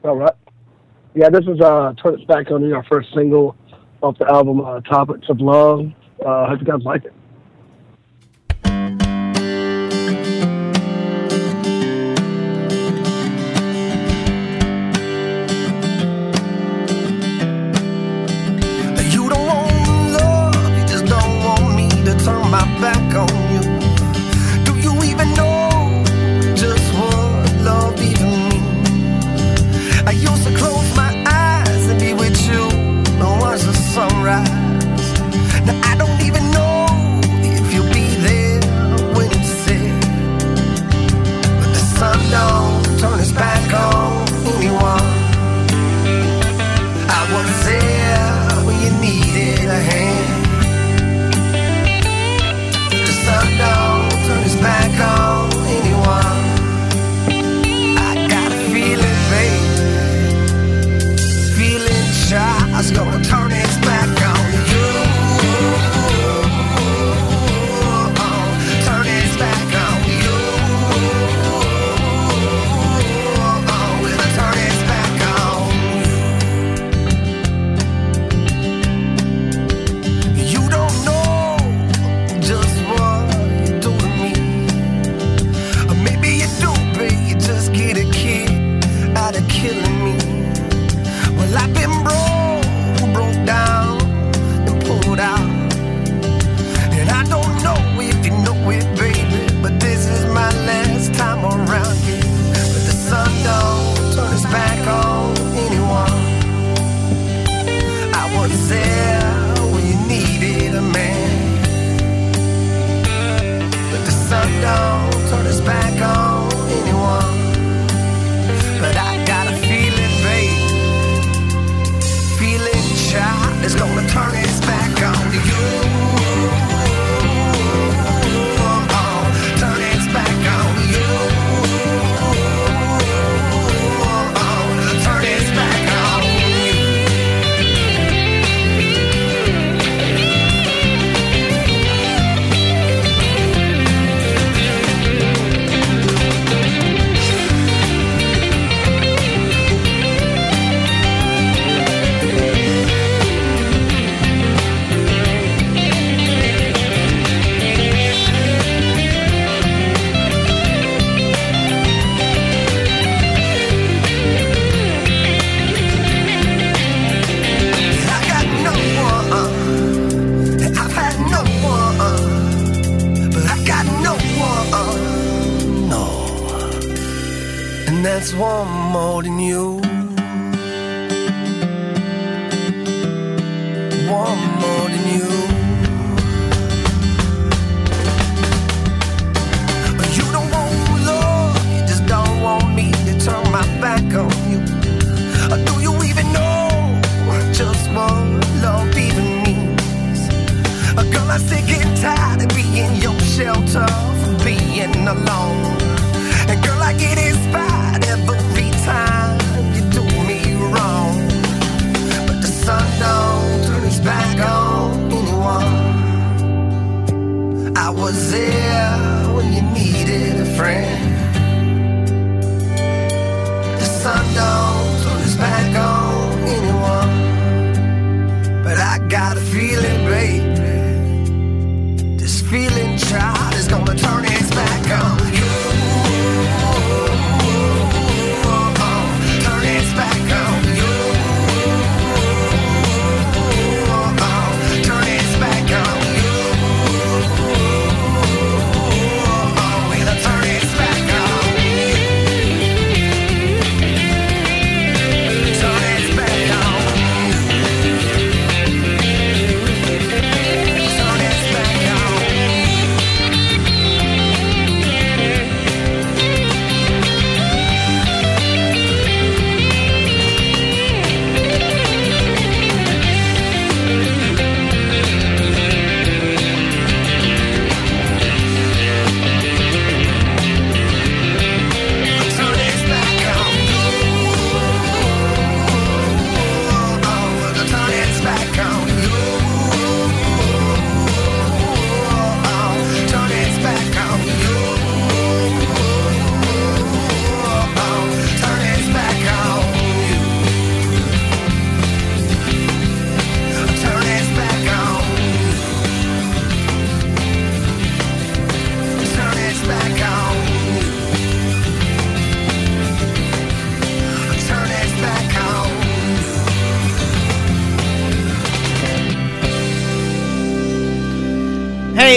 All 0.05 0.17
right. 0.17 0.35
Yeah, 1.15 1.31
this 1.31 1.47
is 1.47 1.61
uh, 1.61 1.95
Turn 2.03 2.15
It's 2.15 2.25
Back 2.25 2.51
on 2.51 2.63
You, 2.63 2.75
our 2.75 2.85
first 2.85 3.09
single 3.15 3.57
off 4.03 4.19
the 4.19 4.29
album 4.29 4.61
uh, 4.61 4.81
Topics 4.83 5.29
of 5.31 5.41
Love. 5.41 5.87
Uh, 6.25 6.47
hope 6.47 6.61
you 6.61 6.67
guys 6.67 6.83
like 6.85 7.05
it. 7.05 7.15
You 48.83 48.91
needed 49.01 49.65
a 49.65 49.81
hand. 49.91 50.45
The 52.91 53.13
sun 53.25 53.47
don't 53.63 54.11
turn 54.27 54.43
its 54.45 54.57
back 54.57 54.93
on 55.01 55.53
anyone. 55.79 56.41
I 57.99 58.27
got 58.29 58.51
a 58.53 58.61
feeling, 58.73 59.19
babe, 59.33 59.65
feeling 61.57 62.09
shy's 62.13 62.91
gonna 62.91 63.13
turn 63.13 63.21
its 63.21 63.26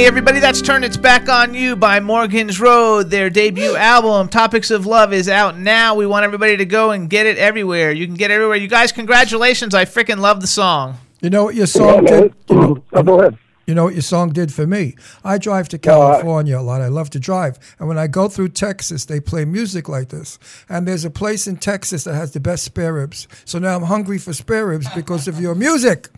everybody, 0.10 0.40
that's 0.40 0.60
Turn 0.60 0.84
It's 0.84 0.98
Back 0.98 1.30
on 1.30 1.54
You 1.54 1.76
by 1.76 2.00
Morgan's 2.00 2.60
Road. 2.60 3.12
Their 3.12 3.30
debut 3.30 3.76
album, 3.76 4.28
Topics 4.28 4.72
of 4.72 4.88
Love, 4.88 5.14
is 5.14 5.30
out 5.30 5.56
now. 5.60 5.94
We 5.94 6.08
want 6.08 6.26
everybody 6.26 6.58
to 6.58 6.66
go 6.66 6.90
and 6.90 7.08
get 7.08 7.28
it 7.28 7.38
everywhere. 7.38 7.92
You 7.92 8.08
can 8.08 8.16
get 8.16 8.32
it 8.32 8.34
everywhere. 8.34 8.58
You 8.58 8.68
guys, 8.68 8.92
congratulations. 8.92 9.76
I 9.76 9.86
freaking 9.86 10.18
love 10.18 10.42
the 10.42 10.48
song. 10.48 10.98
You 11.22 11.30
know 11.30 11.44
what 11.44 11.54
your 11.54 11.68
song 11.68 12.08
Yeah, 12.08 12.22
did? 12.22 12.34
You 12.50 12.56
know, 12.56 12.84
Oh, 12.92 13.04
go 13.04 13.20
ahead. 13.20 13.38
You 13.70 13.76
know 13.76 13.84
what 13.84 13.94
your 13.94 14.02
song 14.02 14.34
did 14.34 14.52
for 14.52 14.66
me? 14.66 14.96
I 15.24 15.38
drive 15.38 15.70
to 15.70 15.78
California 15.78 16.58
a 16.58 16.62
lot. 16.62 16.82
I 16.82 16.88
love 16.88 17.12
to 17.12 17.20
drive. 17.20 17.60
And 17.78 17.88
when 17.88 18.00
I 18.00 18.08
go 18.08 18.28
through 18.28 18.50
Texas, 18.50 19.06
they 19.06 19.20
play 19.20 19.46
music 19.46 19.88
like 19.88 20.10
this. 20.10 20.40
And 20.68 20.88
there's 20.88 21.06
a 21.06 21.12
place 21.12 21.46
in 21.46 21.58
Texas 21.58 22.04
that 22.06 22.16
has 22.16 22.32
the 22.32 22.40
best 22.40 22.64
spare 22.64 22.94
ribs. 22.96 23.28
So 23.46 23.60
now 23.60 23.76
I'm 23.76 23.84
hungry 23.84 24.18
for 24.18 24.34
spare 24.34 24.66
ribs 24.66 24.88
because 24.96 25.28
of 25.28 25.40
your 25.40 25.54
music. 25.54 26.10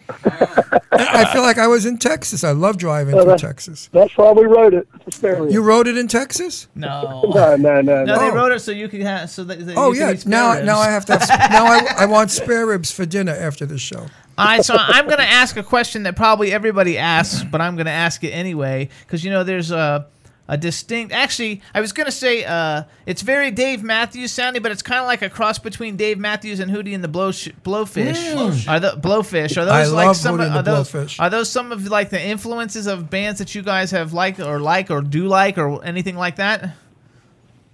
I 0.93 1.25
feel 1.33 1.41
like 1.41 1.57
I 1.57 1.67
was 1.67 1.85
in 1.85 1.97
Texas. 1.97 2.43
I 2.43 2.51
love 2.51 2.77
driving 2.77 3.13
through 3.15 3.23
that's- 3.25 3.41
Texas. 3.41 3.89
That's 3.91 4.15
why 4.17 4.31
we 4.31 4.45
wrote 4.45 4.73
it. 4.73 4.87
Spare 5.09 5.41
ribs. 5.41 5.53
You 5.53 5.61
wrote 5.61 5.87
it 5.87 5.97
in 5.97 6.07
Texas? 6.07 6.67
No. 6.75 7.21
No, 7.33 7.55
no, 7.57 7.81
no, 7.81 7.81
No, 7.81 8.03
no. 8.05 8.19
they 8.19 8.29
wrote 8.29 8.53
it 8.53 8.59
so 8.61 8.71
you 8.71 8.87
could 8.87 9.01
have. 9.01 9.29
So 9.29 9.43
that, 9.43 9.65
that 9.65 9.77
Oh 9.77 9.87
you 9.91 9.99
could 9.99 9.99
yeah. 9.99 10.11
eat 10.13 10.19
spare 10.21 10.29
Now 10.31 10.53
ribs. 10.53 10.65
now 10.65 10.79
I 10.79 10.85
have 10.89 11.05
to 11.07 11.17
have, 11.17 11.51
now 11.51 11.65
I, 11.65 11.95
I 11.99 12.05
want 12.05 12.31
spare 12.41 12.65
ribs 12.65 12.91
for 12.91 13.05
dinner 13.05 13.33
after 13.33 13.65
the 13.65 13.77
show. 13.77 14.07
All 14.37 14.45
right, 14.45 14.63
so 14.63 14.75
I'm 14.77 15.05
going 15.05 15.19
to 15.19 15.29
ask 15.29 15.57
a 15.57 15.63
question 15.63 16.03
that 16.03 16.15
probably 16.15 16.51
everybody 16.53 16.97
asks, 16.97 17.43
but 17.43 17.61
I'm 17.61 17.75
going 17.75 17.85
to 17.85 17.91
ask 17.91 18.23
it 18.23 18.29
anyway 18.29 18.89
because 19.01 19.23
you 19.23 19.29
know 19.31 19.43
there's 19.43 19.71
a 19.71 20.07
a 20.47 20.57
distinct. 20.57 21.13
Actually, 21.13 21.61
I 21.73 21.79
was 21.79 21.93
going 21.93 22.05
to 22.05 22.11
say 22.11 22.43
uh, 22.43 22.83
it's 23.05 23.21
very 23.21 23.51
Dave 23.51 23.83
Matthews 23.83 24.31
sounding, 24.33 24.61
but 24.61 24.71
it's 24.71 24.81
kind 24.81 24.99
of 24.99 25.07
like 25.07 25.21
a 25.21 25.29
cross 25.29 25.57
between 25.59 25.95
Dave 25.95 26.19
Matthews 26.19 26.59
and 26.59 26.69
Hootie 26.69 26.93
and 26.93 27.01
the 27.01 27.07
Blow 27.07 27.31
Blowfish. 27.31 28.67
Are 28.67 28.79
the 28.79 28.91
Blowfish? 28.91 29.55
Are 29.57 29.65
those 29.65 29.71
I 29.71 29.85
like 29.85 30.07
love 30.07 30.17
some? 30.17 30.37
Hootie 30.37 30.47
and 30.47 30.55
are 30.55 30.61
the 30.61 30.71
those 30.71 30.91
Blowfish. 30.91 31.19
are 31.21 31.29
those 31.29 31.49
some 31.49 31.71
of 31.71 31.87
like 31.87 32.09
the 32.09 32.21
influences 32.21 32.85
of 32.87 33.09
bands 33.09 33.39
that 33.39 33.55
you 33.55 33.61
guys 33.61 33.91
have 33.91 34.11
liked 34.11 34.39
or 34.39 34.59
like 34.59 34.91
or 34.91 35.01
do 35.01 35.27
like 35.27 35.57
or 35.57 35.83
anything 35.85 36.17
like 36.17 36.35
that? 36.35 36.75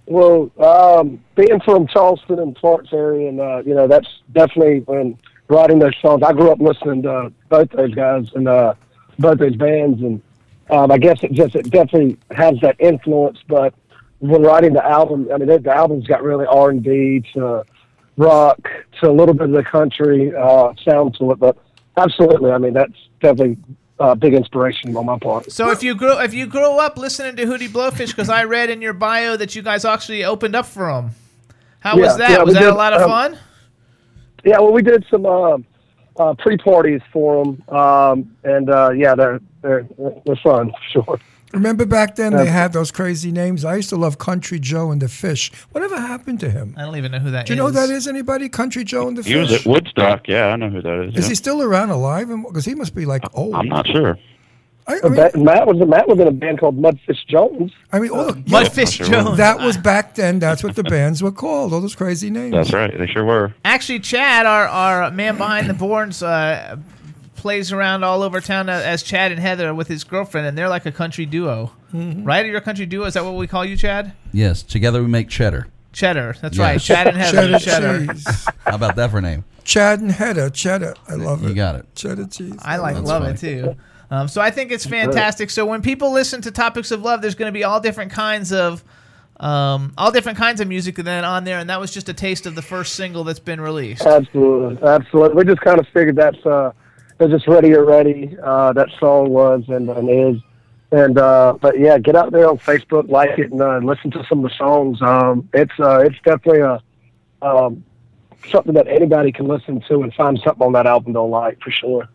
Well, 0.06 0.50
um, 0.58 1.22
being 1.34 1.60
from 1.64 1.86
Charleston 1.86 2.38
and 2.38 2.56
Florence 2.58 2.90
area, 2.92 3.28
and 3.28 3.40
uh, 3.40 3.62
you 3.66 3.74
know, 3.74 3.88
that's 3.88 4.08
definitely 4.32 4.80
when 4.86 5.18
writing 5.48 5.78
those 5.78 5.96
songs. 6.00 6.22
I 6.22 6.32
grew 6.32 6.50
up 6.50 6.60
listening 6.60 7.02
to 7.02 7.32
both 7.48 7.70
those 7.70 7.94
guys 7.94 8.28
and 8.34 8.48
uh, 8.48 8.74
both 9.18 9.38
those 9.38 9.56
bands, 9.56 10.00
and 10.02 10.22
um, 10.70 10.90
I 10.90 10.98
guess 10.98 11.22
it 11.22 11.32
just 11.32 11.54
it 11.54 11.70
definitely 11.70 12.18
has 12.30 12.56
that 12.62 12.76
influence. 12.78 13.38
But 13.48 13.74
when 14.20 14.42
writing 14.42 14.74
the 14.74 14.84
album, 14.84 15.28
I 15.32 15.38
mean, 15.38 15.48
the 15.48 15.74
album's 15.74 16.06
got 16.06 16.22
really 16.22 16.46
R 16.46 16.70
and 16.70 16.82
B 16.82 17.24
to 17.34 17.64
rock 18.16 18.58
to 19.00 19.10
a 19.10 19.12
little 19.12 19.34
bit 19.34 19.48
of 19.48 19.52
the 19.52 19.64
country 19.64 20.34
uh, 20.34 20.72
sound 20.84 21.16
to 21.18 21.32
it. 21.32 21.38
But 21.38 21.56
absolutely, 21.96 22.50
I 22.50 22.58
mean, 22.58 22.74
that's 22.74 22.92
definitely 23.20 23.56
uh, 23.98 24.14
big 24.14 24.34
inspiration 24.34 24.96
on 24.96 25.06
my 25.06 25.18
part. 25.18 25.50
So 25.50 25.70
if 25.70 25.82
you 25.82 25.94
grew 25.94 26.18
if 26.20 26.34
you 26.34 26.46
grew 26.46 26.78
up 26.78 26.98
listening 26.98 27.36
to 27.36 27.44
Hootie 27.46 27.68
Blowfish, 27.68 28.08
because 28.08 28.28
I 28.28 28.44
read 28.44 28.70
in 28.70 28.82
your 28.82 28.92
bio 28.92 29.36
that 29.36 29.54
you 29.54 29.62
guys 29.62 29.84
actually 29.84 30.24
opened 30.24 30.54
up 30.54 30.66
for 30.66 30.92
them, 30.92 31.10
How 31.80 31.98
was 31.98 32.16
that? 32.18 32.30
yeah, 32.30 32.42
was 32.42 32.54
that 32.54 32.64
a 32.64 32.74
lot 32.74 32.92
of 32.92 33.02
um, 33.02 33.08
fun? 33.08 33.38
Yeah, 34.44 34.58
well, 34.60 34.72
we 34.72 34.82
did 34.82 35.04
some 35.10 35.26
uh, 35.26 35.58
uh, 36.16 36.34
pre-parties 36.34 37.00
for 37.12 37.44
them, 37.44 37.62
um, 37.76 38.36
and 38.44 38.70
uh, 38.70 38.90
yeah, 38.90 39.14
they're 39.14 39.40
they're 39.62 39.86
they're 40.24 40.36
fun, 40.36 40.70
for 40.92 41.04
sure. 41.04 41.20
Remember 41.52 41.86
back 41.86 42.16
then 42.16 42.34
they 42.34 42.46
had 42.46 42.74
those 42.74 42.90
crazy 42.90 43.32
names. 43.32 43.64
I 43.64 43.76
used 43.76 43.88
to 43.88 43.96
love 43.96 44.18
Country 44.18 44.58
Joe 44.58 44.90
and 44.90 45.00
the 45.00 45.08
Fish. 45.08 45.50
Whatever 45.72 45.98
happened 45.98 46.40
to 46.40 46.50
him? 46.50 46.74
I 46.76 46.82
don't 46.82 46.96
even 46.96 47.10
know 47.10 47.20
who 47.20 47.30
that 47.30 47.46
Do 47.46 47.54
you 47.54 47.56
know 47.56 47.66
who 47.66 47.72
that 47.72 47.88
is? 47.88 48.06
Anybody? 48.06 48.50
Country 48.50 48.84
Joe 48.84 49.08
and 49.08 49.16
the 49.16 49.22
He 49.22 49.34
was 49.34 49.48
Fish. 49.48 49.66
at 49.66 49.66
Woodstock. 49.66 50.28
Yeah, 50.28 50.48
I 50.48 50.56
know 50.56 50.68
who 50.68 50.82
that 50.82 51.04
is. 51.04 51.14
Is 51.16 51.24
yeah. 51.24 51.28
he 51.30 51.34
still 51.34 51.62
around 51.62 51.88
alive? 51.88 52.28
Because 52.28 52.66
he 52.66 52.74
must 52.74 52.94
be 52.94 53.06
like 53.06 53.24
old. 53.34 53.54
I'm 53.54 53.68
not 53.68 53.86
sure. 53.86 54.18
I, 54.88 54.98
I 55.04 55.08
mean, 55.08 55.14
Matt, 55.16 55.36
Matt 55.36 55.66
was 55.66 55.76
Matt 55.86 56.08
was 56.08 56.18
in 56.18 56.26
a 56.26 56.30
band 56.32 56.58
called 56.60 56.78
Mudfish 56.80 57.26
Jones. 57.26 57.72
I 57.92 57.98
mean, 58.00 58.10
all 58.10 58.32
the, 58.32 58.40
Mudfish 58.42 58.94
sure. 58.96 59.06
Jones. 59.06 59.36
that 59.36 59.60
was 59.60 59.76
back 59.76 60.14
then. 60.14 60.38
That's 60.38 60.64
what 60.64 60.74
the 60.76 60.82
bands 60.82 61.22
were 61.22 61.30
called. 61.30 61.72
All 61.74 61.80
those 61.82 61.94
crazy 61.94 62.30
names. 62.30 62.52
That's 62.54 62.72
right. 62.72 62.96
They 62.96 63.06
sure 63.06 63.24
were. 63.24 63.54
Actually, 63.64 64.00
Chad, 64.00 64.46
our 64.46 64.66
our 64.66 65.10
man 65.10 65.36
behind 65.36 65.68
the 65.68 65.74
boards, 65.74 66.22
uh, 66.22 66.76
plays 67.36 67.70
around 67.70 68.02
all 68.02 68.22
over 68.22 68.40
town 68.40 68.68
as 68.70 69.02
Chad 69.02 69.30
and 69.30 69.40
Heather 69.40 69.74
with 69.74 69.88
his 69.88 70.04
girlfriend, 70.04 70.46
and 70.46 70.56
they're 70.56 70.68
like 70.70 70.86
a 70.86 70.92
country 70.92 71.26
duo, 71.26 71.72
Mm-hmm. 71.92 72.24
right? 72.24 72.44
Are 72.44 72.48
you 72.48 72.56
a 72.56 72.60
country 72.60 72.84
duo? 72.86 73.04
Is 73.06 73.14
that 73.14 73.24
what 73.24 73.34
we 73.34 73.46
call 73.46 73.64
you, 73.64 73.76
Chad? 73.76 74.12
Yes, 74.32 74.62
together 74.62 75.00
we 75.02 75.08
make 75.08 75.28
cheddar. 75.28 75.68
Cheddar. 75.92 76.34
That's 76.40 76.56
Yeah. 76.56 76.64
right. 76.64 76.80
Chad 76.80 77.06
and 77.08 77.16
Heather. 77.16 77.58
Cheddar 77.58 77.58
Cheddar. 77.58 78.12
cheese. 78.14 78.46
How 78.64 78.74
about 78.76 78.96
that 78.96 79.10
for 79.10 79.18
a 79.18 79.22
name? 79.22 79.44
Chad 79.64 80.00
and 80.00 80.10
Hedda. 80.12 80.50
Cheddar. 80.50 80.94
I 81.08 81.14
love 81.14 81.44
it. 81.44 81.48
You 81.48 81.54
got 81.54 81.74
it. 81.76 81.86
Cheddar 81.94 82.26
cheese. 82.28 82.54
I 82.60 82.76
like 82.78 82.94
That's 82.96 83.06
love 83.06 83.22
funny. 83.22 83.34
it 83.34 83.38
too. 83.38 83.76
Um, 84.10 84.28
so 84.28 84.40
I 84.40 84.50
think 84.50 84.72
it's 84.72 84.86
fantastic. 84.86 85.50
So 85.50 85.66
when 85.66 85.82
people 85.82 86.12
listen 86.12 86.40
to 86.42 86.50
topics 86.50 86.90
of 86.90 87.02
love, 87.02 87.20
there's 87.20 87.34
going 87.34 87.48
to 87.48 87.52
be 87.52 87.64
all 87.64 87.80
different 87.80 88.12
kinds 88.12 88.52
of 88.52 88.82
um, 89.40 89.92
all 89.96 90.10
different 90.10 90.38
kinds 90.38 90.60
of 90.60 90.66
music 90.66 90.96
then 90.96 91.24
on 91.24 91.44
there, 91.44 91.58
and 91.58 91.70
that 91.70 91.78
was 91.78 91.92
just 91.92 92.08
a 92.08 92.14
taste 92.14 92.46
of 92.46 92.54
the 92.54 92.62
first 92.62 92.94
single 92.94 93.22
that's 93.22 93.38
been 93.38 93.60
released. 93.60 94.02
Absolutely, 94.02 94.82
absolutely. 94.82 95.36
We 95.36 95.44
just 95.44 95.60
kind 95.60 95.78
of 95.78 95.86
figured 95.88 96.16
that's 96.16 96.44
uh, 96.44 96.72
they're 97.18 97.28
just 97.28 97.46
ready 97.46 97.72
or 97.74 97.84
ready. 97.84 98.36
Uh, 98.42 98.72
that 98.72 98.88
song 98.98 99.30
was 99.30 99.64
and, 99.68 99.88
and 99.90 100.36
is. 100.36 100.42
And 100.90 101.18
uh, 101.18 101.58
but 101.60 101.78
yeah, 101.78 101.98
get 101.98 102.16
out 102.16 102.32
there 102.32 102.48
on 102.48 102.58
Facebook, 102.58 103.10
like 103.10 103.38
it, 103.38 103.52
and 103.52 103.60
uh, 103.60 103.78
listen 103.78 104.10
to 104.12 104.24
some 104.26 104.42
of 104.42 104.50
the 104.50 104.56
songs. 104.56 105.02
Um, 105.02 105.48
it's 105.52 105.78
uh, 105.78 105.98
it's 105.98 106.16
definitely 106.24 106.60
a 106.60 106.80
um, 107.42 107.84
something 108.50 108.72
that 108.74 108.88
anybody 108.88 109.30
can 109.30 109.46
listen 109.46 109.82
to 109.82 110.02
and 110.02 110.14
find 110.14 110.40
something 110.42 110.66
on 110.66 110.72
that 110.72 110.86
album 110.86 111.12
they'll 111.12 111.28
like 111.28 111.60
for 111.60 111.70
sure. 111.70 112.08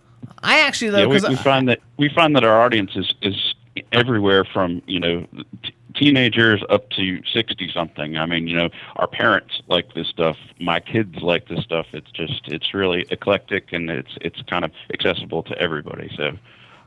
I 0.43 0.59
actually 0.61 0.91
though 0.91 0.99
Yeah, 0.99 1.05
we, 1.07 1.15
because 1.15 1.29
we 1.29 1.35
find 1.37 1.67
that 1.69 1.79
we 1.97 2.09
find 2.09 2.35
that 2.35 2.43
our 2.43 2.61
audience 2.61 2.91
is 2.95 3.13
is 3.21 3.55
everywhere 3.91 4.45
from 4.45 4.81
you 4.85 4.99
know 4.99 5.25
t- 5.63 5.73
teenagers 5.95 6.61
up 6.69 6.89
to 6.91 7.21
sixty 7.33 7.69
something. 7.73 8.17
I 8.17 8.25
mean, 8.25 8.47
you 8.47 8.57
know, 8.57 8.69
our 8.97 9.07
parents 9.07 9.61
like 9.67 9.93
this 9.93 10.07
stuff. 10.07 10.37
My 10.59 10.79
kids 10.79 11.15
like 11.21 11.47
this 11.47 11.63
stuff. 11.63 11.87
It's 11.93 12.11
just 12.11 12.41
it's 12.47 12.73
really 12.73 13.05
eclectic 13.11 13.71
and 13.73 13.89
it's 13.89 14.11
it's 14.21 14.41
kind 14.43 14.65
of 14.65 14.71
accessible 14.93 15.43
to 15.43 15.57
everybody. 15.57 16.11
So. 16.17 16.31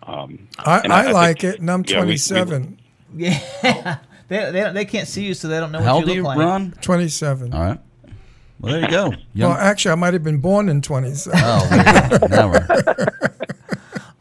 Um, 0.08 0.46
I, 0.60 0.82
I, 0.88 1.06
I 1.08 1.10
like 1.10 1.40
think- 1.40 1.54
it, 1.54 1.60
and 1.60 1.68
I'm 1.68 1.82
yeah, 1.88 1.96
we- 2.02 2.12
we- 2.12 2.18
27. 2.18 2.78
yeah, 3.16 3.98
they, 4.28 4.52
they 4.52 4.70
they 4.72 4.84
can't 4.84 5.08
see 5.08 5.24
you, 5.24 5.34
so 5.34 5.48
they 5.48 5.58
don't 5.58 5.72
know 5.72 5.78
what 5.80 5.84
How 5.84 5.94
you 5.94 5.98
old 6.02 6.06
look 6.06 6.16
you, 6.16 6.22
like. 6.22 6.38
Ron? 6.38 6.70
27. 6.80 7.52
All 7.52 7.60
right. 7.60 7.80
Well, 8.60 8.72
there 8.72 8.82
you 8.82 8.88
go. 8.88 9.12
Young- 9.34 9.50
Well, 9.50 9.58
actually, 9.58 9.90
I 9.92 9.94
might 9.96 10.12
have 10.14 10.22
been 10.22 10.38
born 10.38 10.68
in 10.68 10.80
27. 10.80 11.40
oh, 11.42 11.66
there. 11.70 12.28
Now 12.28 12.52
we're- 12.52 13.06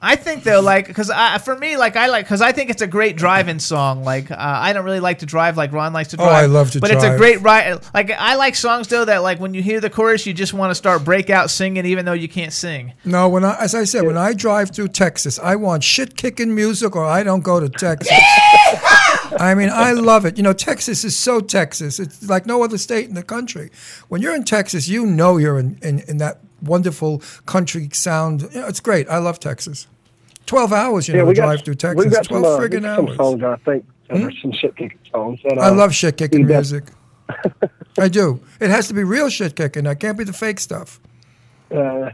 I 0.06 0.15
think 0.15 0.44
though, 0.44 0.62
like, 0.62 0.86
because 0.86 1.12
for 1.44 1.58
me, 1.58 1.78
like, 1.78 1.96
I 1.96 2.08
like 2.08 2.26
because 2.26 2.39
I 2.39 2.52
think 2.52 2.70
it's 2.70 2.84
a 2.84 2.88
great 2.88 3.18
driving 3.18 3.58
song. 3.58 4.04
Like, 4.04 4.30
uh, 4.30 4.36
I 4.38 4.72
don't 4.72 4.86
really 4.86 5.00
like 5.00 5.20
to 5.20 5.26
drive 5.26 5.58
like 5.58 5.72
Ron 5.72 5.94
likes 5.94 6.10
to 6.10 6.18
drive. 6.18 6.30
Oh. 6.30 6.36
I 6.36 6.46
love 6.46 6.70
to 6.72 6.80
but 6.80 6.91
it's 6.91 7.04
a 7.04 7.18
great 7.18 7.41
ride. 7.41 7.80
Like, 7.91 8.12
I 8.12 8.36
like 8.36 8.54
songs 8.54 8.88
though 8.88 9.04
that 9.04 9.24
like 9.24 9.39
when 9.39 9.56
you 9.56 9.63
hear 9.63 9.82
the 9.82 9.89
chorus, 9.89 10.28
you 10.28 10.34
just 10.34 10.54
want 10.54 10.70
to 10.70 10.76
start 10.76 11.04
break 11.04 11.32
out 11.32 11.50
singing, 11.50 11.88
even 11.88 12.06
though 12.06 12.13
you 12.13 12.30
can't 12.30 12.54
sing. 12.54 12.94
No, 13.04 13.28
when 13.28 13.44
I, 13.44 13.58
as 13.60 13.74
I 13.74 13.84
said, 13.84 14.06
when 14.06 14.15
I 14.15 14.34
drive 14.34 14.70
through 14.70 14.89
Texas, 14.89 15.39
I 15.39 15.56
want 15.56 15.84
shit 15.84 16.15
kicking 16.15 16.54
music, 16.54 16.96
or 16.96 17.04
I 17.04 17.24
don't 17.24 17.44
go 17.44 17.60
to 17.60 17.68
Texas. 17.68 18.15
I 19.39 19.56
mean, 19.56 19.72
I 19.72 19.94
love 19.94 20.26
it. 20.26 20.38
You 20.38 20.44
know, 20.44 20.54
Texas 20.54 21.04
is 21.04 21.18
so 21.18 21.41
Texas. 21.41 22.00
It's 22.00 22.30
like 22.30 22.46
no 22.46 22.63
other 22.63 22.78
state 22.78 23.10
in 23.10 23.15
the 23.15 23.24
country. 23.24 23.72
When 24.08 24.22
you're 24.22 24.36
in 24.36 24.44
Texas, 24.44 24.88
you 24.88 25.08
know 25.08 25.38
you're 25.38 25.58
in, 25.58 25.80
in, 25.82 26.00
in 26.02 26.18
that 26.18 26.41
wonderful 26.62 27.24
country 27.48 27.89
sound. 27.91 28.44
You 28.54 28.62
know, 28.62 28.68
it's 28.68 28.80
great. 28.80 29.10
I 29.10 29.18
love 29.18 29.39
Texas. 29.39 29.88
Twelve 30.46 30.72
hours, 30.74 31.08
you 31.08 31.16
know, 31.16 31.26
to 31.26 31.34
drive 31.34 31.64
through 31.64 31.76
Texas. 31.76 32.06
We 32.06 32.12
got 32.12 32.26
Twelve 32.26 32.44
some, 32.46 32.54
uh, 32.54 32.60
friggin' 32.60 32.82
some 32.84 33.08
hours. 33.08 33.18
songs. 33.18 33.44
I 33.44 33.56
think 33.58 33.86
uh, 34.10 34.18
there's 34.18 34.42
some 34.42 34.52
shit 34.52 34.76
kicking 34.76 35.00
songs. 35.12 35.40
That, 35.44 35.58
uh, 35.58 35.62
I 35.62 35.70
love 35.70 35.94
shit 35.94 36.18
kicking 36.18 36.46
music. 36.46 36.84
I 37.98 38.08
do. 38.08 38.40
It 38.60 38.70
has 38.70 38.88
to 38.90 38.94
be 38.94 39.04
real 39.04 39.30
shit 39.30 39.56
kicking. 39.56 39.86
That 39.86 40.00
can't 40.00 40.18
be 40.18 40.24
the 40.24 40.34
fake 40.34 40.60
stuff. 40.60 41.00
Uh, 41.76 42.10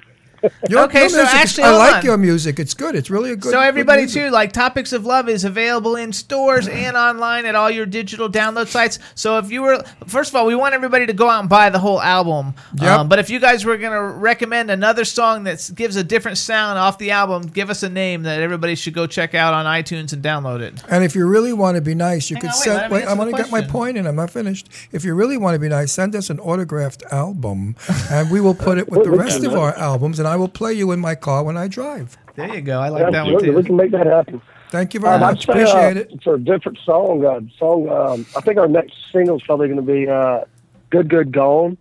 Your, 0.70 0.84
Okay, 0.86 1.02
your 1.02 1.10
so 1.10 1.18
music 1.18 1.34
is- 1.36 1.42
actually, 1.42 1.64
I 1.66 1.78
like 1.78 1.96
on. 1.96 2.06
your 2.06 2.18
music. 2.18 2.60
It's 2.60 2.74
good. 2.74 2.96
It's 2.96 3.10
really 3.10 3.32
a 3.32 3.36
good. 3.36 3.52
so 3.52 3.60
good 3.60 3.66
everybody 3.68 4.02
music. 4.04 4.24
too, 4.26 4.30
like 4.32 4.52
Topics 4.52 4.92
of 4.94 5.06
Love 5.06 5.30
is 5.30 5.44
available 5.44 5.96
in 5.96 6.12
stores 6.14 6.68
and 6.68 6.98
online 6.98 7.46
at 7.46 7.56
all 7.56 7.70
your 7.70 7.86
digital 7.86 8.30
download 8.30 8.68
sites. 8.68 9.00
So 9.16 9.38
if 9.38 9.52
you 9.52 9.62
were, 9.62 9.84
first 10.08 10.32
of 10.32 10.36
all, 10.36 10.46
we 10.46 10.56
want 10.56 10.74
everybody 10.74 11.06
to 11.06 11.14
go 11.14 11.30
out 11.30 11.42
and 11.42 11.50
buy 11.50 11.70
the 11.70 11.80
whole 11.80 12.02
album. 12.02 12.56
Yep. 12.76 12.84
Um, 12.92 13.10
but 13.10 13.20
if 13.20 13.30
you 13.30 13.40
guys 13.40 13.66
were 13.66 13.78
gonna 13.78 14.02
recommend 14.02 14.72
another 14.72 15.06
song 15.06 15.44
that 15.44 15.70
gives 15.76 15.96
a 15.96 16.04
different 16.04 16.38
sound 16.38 16.80
off 16.80 16.98
the 16.98 17.12
album, 17.12 17.44
give 17.44 17.70
us 17.70 17.84
a 17.84 17.90
name 17.90 18.24
that 18.24 18.42
everybody 18.42 18.76
should 18.76 18.94
go 18.94 19.06
check 19.08 19.36
out 19.36 19.54
on 19.54 19.66
iTunes 19.66 20.12
and 20.14 20.24
download 20.24 20.62
it. 20.62 20.82
And 20.90 21.04
if 21.04 21.16
you 21.16 21.28
really 21.28 21.54
want 21.54 21.76
to 21.76 21.82
be 21.82 21.94
nice, 21.96 22.30
you 22.30 22.36
Hang 22.38 22.42
could 22.42 22.48
on, 22.50 22.54
wait, 22.56 22.64
send. 22.64 22.76
let 22.78 22.92
Wait, 22.92 23.08
I'm 23.08 23.18
going 23.18 23.32
to 23.32 23.38
get 23.38 23.52
my 23.52 23.60
question. 23.60 23.72
point 23.72 23.98
in. 23.98 24.08
I'm 24.08 24.16
not 24.16 24.32
finished. 24.32 24.70
If 24.92 25.06
you 25.06 25.14
really 25.14 25.38
want 25.38 25.56
to 25.56 25.60
be 25.60 25.70
nice, 25.70 25.92
send 25.92 26.16
us 26.16 26.30
an 26.30 26.40
autographed 26.40 27.04
album, 27.12 27.76
and 28.10 28.30
we 28.32 28.42
will 28.42 28.54
put 28.56 28.78
it 28.78 28.90
with 28.90 29.04
the 29.04 29.12
rest 29.24 29.44
of 29.44 29.54
our 29.54 29.76
albums, 29.78 30.20
and 30.20 30.28
I 30.32 30.38
will 30.38 30.48
play 30.48 30.72
you 30.74 30.92
in 30.94 31.00
my 31.02 31.14
car 31.16 31.44
when 31.44 31.58
I 31.58 31.68
drive. 31.68 32.18
There 32.36 32.56
you 32.56 32.62
go. 32.62 32.80
I 32.80 32.88
like 32.88 33.12
that 33.12 33.26
one 33.26 33.44
too. 33.44 33.54
we 33.54 33.64
can 33.64 33.76
make 33.76 33.92
that 33.92 34.06
happen. 34.08 34.42
Thank 34.70 34.94
you 34.94 35.02
very 35.02 35.16
Um, 35.16 35.20
much. 35.20 35.46
Say, 35.46 35.52
Appreciate 35.52 35.98
uh, 35.98 36.00
it. 36.00 36.24
For 36.24 36.36
a 36.36 36.40
different 36.40 36.78
song, 36.86 37.26
uh, 37.26 37.42
song. 37.60 37.90
Um, 37.90 38.26
I 38.38 38.40
think 38.42 38.58
our 38.58 38.70
next 38.70 38.94
single 39.12 39.36
is 39.36 39.42
probably 39.44 39.68
going 39.68 39.86
to 39.86 39.94
be 39.94 40.08
uh, 40.08 40.46
"Good 40.90 41.10
Good 41.10 41.34
Gone." 41.34 41.78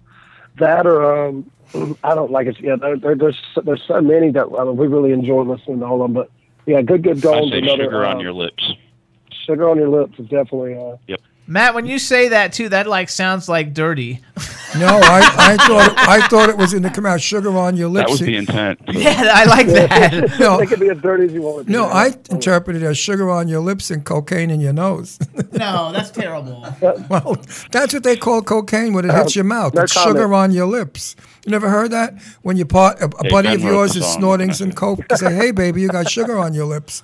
That 0.58 0.86
or 0.88 1.28
um, 1.28 1.48
I 2.02 2.16
don't 2.16 2.32
like 2.32 2.48
it. 2.48 2.58
Yeah, 2.60 2.74
there, 2.74 2.96
there, 2.96 3.14
there's 3.14 3.40
there's 3.64 3.82
so 3.86 4.00
many 4.00 4.32
that 4.32 4.46
uh, 4.46 4.72
we 4.72 4.88
really 4.88 5.12
enjoy 5.12 5.42
listening 5.42 5.78
to 5.78 5.86
all 5.86 6.02
of 6.02 6.12
them. 6.12 6.14
But 6.14 6.30
yeah, 6.66 6.82
"Good 6.82 7.04
Good 7.04 7.20
Gone." 7.20 7.36
I 7.36 7.40
Gone." 7.42 7.50
say 7.52 7.58
another, 7.58 7.84
sugar 7.84 8.04
uh, 8.04 8.14
on 8.14 8.20
your 8.20 8.32
lips. 8.32 8.72
sugar 9.46 9.70
on 9.70 9.76
your 9.76 9.88
lips 9.88 10.18
is 10.18 10.26
definitely. 10.26 10.74
Uh, 10.76 10.96
Yep. 11.06 11.20
Matt, 11.50 11.74
when 11.74 11.84
you 11.84 11.98
say 11.98 12.28
that 12.28 12.52
too, 12.52 12.68
that 12.68 12.86
like 12.86 13.08
sounds 13.08 13.48
like 13.48 13.74
dirty. 13.74 14.20
No, 14.78 14.86
I, 14.86 15.18
I 15.36 15.56
thought 15.66 15.94
I 15.98 16.28
thought 16.28 16.48
it 16.48 16.56
was 16.56 16.70
going 16.70 16.84
to 16.84 16.90
come 16.90 17.04
out 17.04 17.20
sugar 17.20 17.50
on 17.58 17.76
your 17.76 17.88
lips. 17.88 18.06
That 18.06 18.10
was 18.12 18.20
the 18.20 18.36
intent. 18.36 18.78
yeah, 18.86 19.32
I 19.34 19.44
like 19.44 19.66
that. 19.66 20.36
No, 20.38 20.60
it 20.60 20.68
can 20.68 20.78
be 20.78 20.88
as 20.90 20.98
dirty 20.98 21.24
as 21.24 21.32
you 21.32 21.42
want. 21.42 21.66
to 21.66 21.72
no, 21.72 21.86
be. 21.86 21.92
I 21.92 22.14
interpreted 22.30 22.84
it 22.84 22.86
as 22.86 22.96
sugar 22.96 23.28
on 23.28 23.48
your 23.48 23.58
lips 23.58 23.90
and 23.90 24.04
cocaine 24.04 24.48
in 24.48 24.60
your 24.60 24.72
nose. 24.72 25.18
no, 25.52 25.90
that's 25.90 26.12
terrible. 26.12 26.64
well, 26.80 27.36
that's 27.72 27.92
what 27.92 28.04
they 28.04 28.16
call 28.16 28.42
cocaine 28.42 28.92
when 28.92 29.04
it 29.04 29.12
hits 29.12 29.34
your 29.34 29.44
mouth. 29.44 29.76
it's 29.76 29.92
sugar 29.92 30.32
on 30.32 30.52
your 30.52 30.66
lips. 30.66 31.16
You 31.44 31.50
never 31.50 31.68
heard 31.68 31.90
that? 31.90 32.22
When 32.42 32.56
you 32.56 32.64
part, 32.64 33.00
a, 33.00 33.06
a 33.06 33.24
Hey, 33.24 33.28
buddy 33.28 33.48
Ben 33.48 33.56
of 33.56 33.62
yours 33.64 33.96
is 33.96 34.06
snorting 34.06 34.52
some 34.52 34.70
coke, 34.70 35.00
you 35.10 35.16
say, 35.16 35.34
"Hey, 35.34 35.50
baby, 35.50 35.82
you 35.82 35.88
got 35.88 36.08
sugar 36.08 36.38
on 36.38 36.54
your 36.54 36.66
lips." 36.66 37.02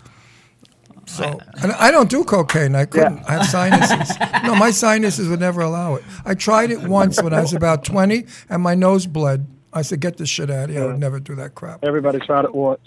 So, 1.06 1.40
and 1.62 1.72
I 1.72 1.90
don't 1.90 2.10
do 2.10 2.24
cocaine. 2.24 2.74
I 2.74 2.84
couldn't. 2.84 3.22
I 3.28 3.32
have 3.34 3.46
sinuses. 3.46 4.16
no, 4.44 4.54
my 4.56 4.70
sinuses 4.70 5.28
would 5.28 5.40
never 5.40 5.60
allow 5.60 5.94
it. 5.94 6.04
I 6.24 6.34
tried 6.34 6.70
it 6.70 6.82
once 6.82 7.22
when 7.22 7.32
I 7.32 7.40
was 7.40 7.54
about 7.54 7.84
twenty, 7.84 8.26
and 8.48 8.62
my 8.62 8.74
nose 8.74 9.06
bled. 9.06 9.46
I 9.72 9.82
said, 9.82 10.00
"Get 10.00 10.16
this 10.16 10.28
shit 10.28 10.50
out 10.50 10.64
of 10.68 10.74
here." 10.74 10.82
I 10.84 10.86
would 10.86 10.98
never 10.98 11.20
do 11.20 11.34
that 11.36 11.54
crap. 11.54 11.84
Everybody 11.84 12.18
tried 12.18 12.44
it 12.44 12.54
once. 12.54 12.80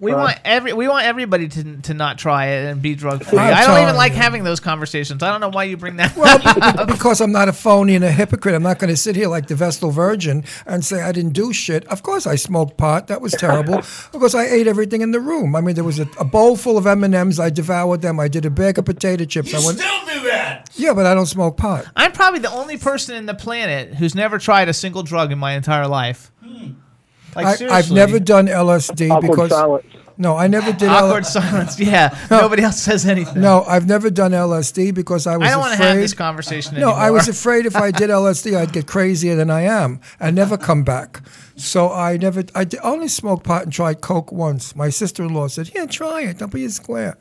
We 0.00 0.12
Right. 0.12 0.18
want 0.22 0.38
every 0.44 0.72
we 0.74 0.86
want 0.86 1.06
everybody 1.06 1.48
to 1.48 1.76
to 1.82 1.92
not 1.94 2.18
try 2.18 2.46
it 2.46 2.66
and 2.70 2.80
be 2.80 2.94
drug 2.94 3.24
free. 3.24 3.36
I'm 3.38 3.66
don't 3.66 3.82
even 3.82 3.96
like 3.96 4.12
you. 4.12 4.18
having 4.18 4.44
those 4.44 4.60
conversations. 4.60 5.24
I 5.24 5.30
don't 5.32 5.40
know 5.40 5.48
why 5.50 5.64
you 5.64 5.76
bring 5.76 5.96
that. 5.96 6.16
Well, 6.16 6.40
up. 6.46 6.86
be- 6.86 6.92
because 6.92 7.20
I'm 7.20 7.32
not 7.32 7.48
a 7.48 7.52
phony 7.52 7.96
and 7.96 8.04
a 8.04 8.12
hypocrite. 8.12 8.54
I'm 8.54 8.62
not 8.62 8.78
going 8.78 8.90
to 8.90 8.96
sit 8.96 9.16
here 9.16 9.26
like 9.26 9.48
the 9.48 9.56
Vestal 9.56 9.90
Virgin 9.90 10.44
and 10.66 10.84
say 10.84 11.02
I 11.02 11.10
didn't 11.10 11.32
do 11.32 11.52
shit. 11.52 11.84
Of 11.88 12.04
course, 12.04 12.28
I 12.28 12.36
smoked 12.36 12.76
pot. 12.76 13.08
That 13.08 13.20
was 13.20 13.32
terrible. 13.32 13.74
of 13.78 14.10
course 14.12 14.36
I 14.36 14.44
ate 14.46 14.68
everything 14.68 15.00
in 15.00 15.10
the 15.10 15.18
room. 15.20 15.56
I 15.56 15.60
mean, 15.60 15.74
there 15.74 15.82
was 15.82 15.98
a, 15.98 16.06
a 16.20 16.24
bowl 16.24 16.56
full 16.56 16.78
of 16.78 16.86
M 16.86 17.02
and 17.02 17.14
M's. 17.14 17.40
I 17.40 17.50
devoured 17.50 18.00
them. 18.02 18.20
I 18.20 18.28
did 18.28 18.44
a 18.46 18.50
bag 18.50 18.78
of 18.78 18.84
potato 18.84 19.24
chips. 19.24 19.52
I 19.52 19.58
went, 19.66 19.78
Still 19.80 20.06
do 20.06 20.28
that. 20.28 20.70
yeah, 20.76 20.94
but 20.94 21.06
I 21.06 21.14
don't 21.14 21.26
smoke 21.26 21.56
pot. 21.56 21.86
I'm 21.96 22.12
probably 22.12 22.38
the 22.38 22.52
only 22.52 22.78
person 22.78 23.16
in 23.16 23.26
the 23.26 23.34
planet 23.34 23.94
who's 23.96 24.14
never 24.14 24.38
tried 24.38 24.68
a 24.68 24.72
single 24.74 25.02
drug 25.02 25.32
in 25.32 25.38
my 25.40 25.54
entire 25.54 25.88
life. 25.88 26.30
Hmm. 26.44 26.70
Like 27.36 27.60
I, 27.62 27.68
I've 27.78 27.90
never 27.90 28.18
done 28.18 28.46
LSD 28.46 29.10
Awkward 29.10 29.30
because 29.30 29.50
silence. 29.50 29.84
no, 30.16 30.36
I 30.36 30.46
never 30.48 30.72
did. 30.72 30.88
awkward 30.88 31.24
L- 31.24 31.30
silence. 31.30 31.78
Yeah, 31.78 32.16
nobody 32.30 32.62
else 32.62 32.80
says 32.82 33.06
anything. 33.06 33.40
no, 33.40 33.62
I've 33.64 33.86
never 33.86 34.10
done 34.10 34.32
LSD 34.32 34.94
because 34.94 35.26
I 35.26 35.36
was 35.36 35.46
I 35.46 35.50
don't 35.52 35.60
want 35.60 35.74
afraid. 35.74 35.84
to 35.86 35.92
have 35.92 36.00
this 36.00 36.14
conversation 36.14 36.74
anymore. 36.76 36.92
No, 36.94 36.96
anymore. 36.98 37.08
I 37.08 37.10
was 37.12 37.28
afraid 37.36 37.66
if 37.66 37.76
I 37.76 37.90
did 37.90 38.10
LSD, 38.10 38.56
I'd 38.56 38.72
get 38.72 38.86
crazier 38.86 39.36
than 39.36 39.50
I 39.50 39.62
am 39.62 40.00
and 40.18 40.34
never 40.34 40.56
come 40.56 40.82
back. 40.84 41.22
So 41.56 41.92
I 41.92 42.16
never, 42.16 42.44
I 42.54 42.64
d- 42.64 42.78
only 42.82 43.08
smoked 43.08 43.44
pot 43.44 43.64
and 43.64 43.72
tried 43.72 44.00
coke 44.00 44.32
once. 44.32 44.74
My 44.76 44.90
sister-in-law 44.90 45.48
said, 45.48 45.70
"Yeah, 45.74 45.86
try 45.86 46.22
it. 46.22 46.38
Don't 46.38 46.52
be 46.52 46.64
a 46.64 46.70
square." 46.70 47.16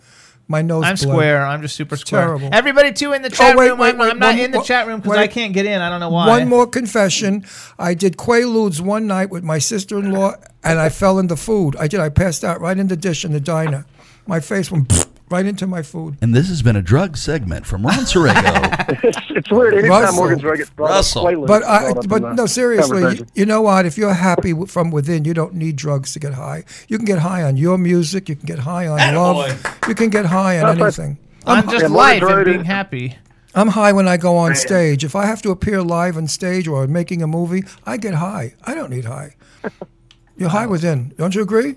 My 0.49 0.61
nose. 0.61 0.83
I'm 0.85 0.95
bled. 0.95 0.99
square. 0.99 1.45
I'm 1.45 1.61
just 1.61 1.75
super 1.75 1.97
square. 1.97 2.21
terrible. 2.21 2.49
Everybody 2.53 2.93
too 2.93 3.11
in 3.13 3.21
the 3.21 3.27
oh, 3.27 3.31
chat 3.31 3.55
Oh, 3.55 3.59
wait, 3.59 3.69
room. 3.69 3.79
wait, 3.79 3.89
I'm, 3.89 3.97
wait, 3.97 4.11
I'm 4.11 4.19
not 4.19 4.35
one 4.35 4.39
in 4.39 4.51
the 4.51 4.61
chat 4.61 4.87
room 4.87 5.01
because. 5.01 5.17
I 5.17 5.27
can't 5.27 5.53
get 5.53 5.65
in. 5.65 5.81
I 5.81 5.89
don't 5.89 5.99
know 5.99 6.09
why. 6.09 6.27
One 6.27 6.47
more 6.47 6.65
confession. 6.65 7.45
I 7.77 7.93
did 7.93 8.15
Quaaludes 8.17 8.79
one 8.79 9.07
night 9.07 9.29
with 9.29 9.43
my 9.43 9.59
sister-in-law, 9.59 10.35
and 10.63 10.79
I 10.79 10.89
fell 10.89 11.19
into 11.19 11.35
food. 11.35 11.75
I 11.77 11.87
did. 11.87 11.99
I 11.99 12.09
passed 12.09 12.43
out 12.43 12.61
right 12.61 12.77
in 12.77 12.87
the 12.87 12.97
dish 12.97 13.25
in 13.25 13.33
the 13.33 13.41
diner. 13.41 13.85
My 14.25 14.39
face 14.39 14.71
went 14.71 14.87
right 15.29 15.45
into 15.45 15.67
my 15.67 15.81
food. 15.81 16.17
And 16.21 16.33
this 16.33 16.47
has 16.49 16.61
been 16.61 16.75
a 16.75 16.81
drug 16.81 17.17
segment 17.17 17.65
from 17.65 17.85
Ron 17.85 18.05
Sorego. 18.05 18.73
It's, 19.03 19.17
it's 19.29 19.51
weird. 19.51 19.73
Anytime 19.73 19.89
Russell. 20.01 20.15
Morgan's 20.15 20.41
Drug 20.41 20.57
gets 20.57 20.69
brought 20.69 20.89
Russell. 20.91 21.27
up, 21.27 21.33
Quaaludes 21.33 21.47
But 21.47 21.61
is 21.61 21.67
I, 21.67 21.81
brought 21.81 21.97
up 21.97 22.07
but 22.09 22.35
no, 22.35 22.45
seriously. 22.45 23.01
You, 23.17 23.25
you 23.35 23.45
know 23.45 23.61
what? 23.61 23.85
If 23.85 23.97
you're 23.97 24.13
happy 24.13 24.53
from 24.65 24.91
within, 24.91 25.25
you 25.25 25.33
don't 25.33 25.53
need 25.55 25.75
drugs 25.75 26.13
to 26.13 26.19
get 26.19 26.33
high. 26.33 26.63
You 26.87 26.97
can 26.97 27.05
get 27.05 27.19
high 27.19 27.43
on 27.43 27.57
your 27.57 27.77
music. 27.77 28.29
You 28.29 28.35
can 28.37 28.45
get 28.45 28.59
high 28.59 28.87
on 28.87 28.97
love. 29.15 29.77
You 29.87 29.93
can 29.95 30.09
get 30.09 30.25
high 30.25 30.59
on 30.59 30.77
That's 30.77 30.97
right. 30.97 31.05
anything. 31.05 31.17
on 31.45 31.69
just 31.69 31.81
yeah, 31.83 31.87
life 31.89 32.23
and 32.23 32.45
being 32.45 32.61
is- 32.61 32.65
happy. 32.65 33.17
I'm 33.53 33.67
high 33.69 33.91
when 33.91 34.07
I 34.07 34.17
go 34.17 34.37
on 34.37 34.55
stage. 34.55 35.03
If 35.03 35.15
I 35.15 35.25
have 35.25 35.41
to 35.41 35.51
appear 35.51 35.81
live 35.81 36.15
on 36.15 36.27
stage 36.27 36.67
or 36.67 36.85
making 36.87 37.21
a 37.21 37.27
movie, 37.27 37.63
I 37.85 37.97
get 37.97 38.13
high. 38.15 38.53
I 38.63 38.73
don't 38.75 38.89
need 38.91 39.05
high. 39.05 39.35
You're 40.37 40.49
high 40.49 40.67
within. 40.67 41.13
Don't 41.17 41.33
you 41.35 41.41
agree? 41.41 41.75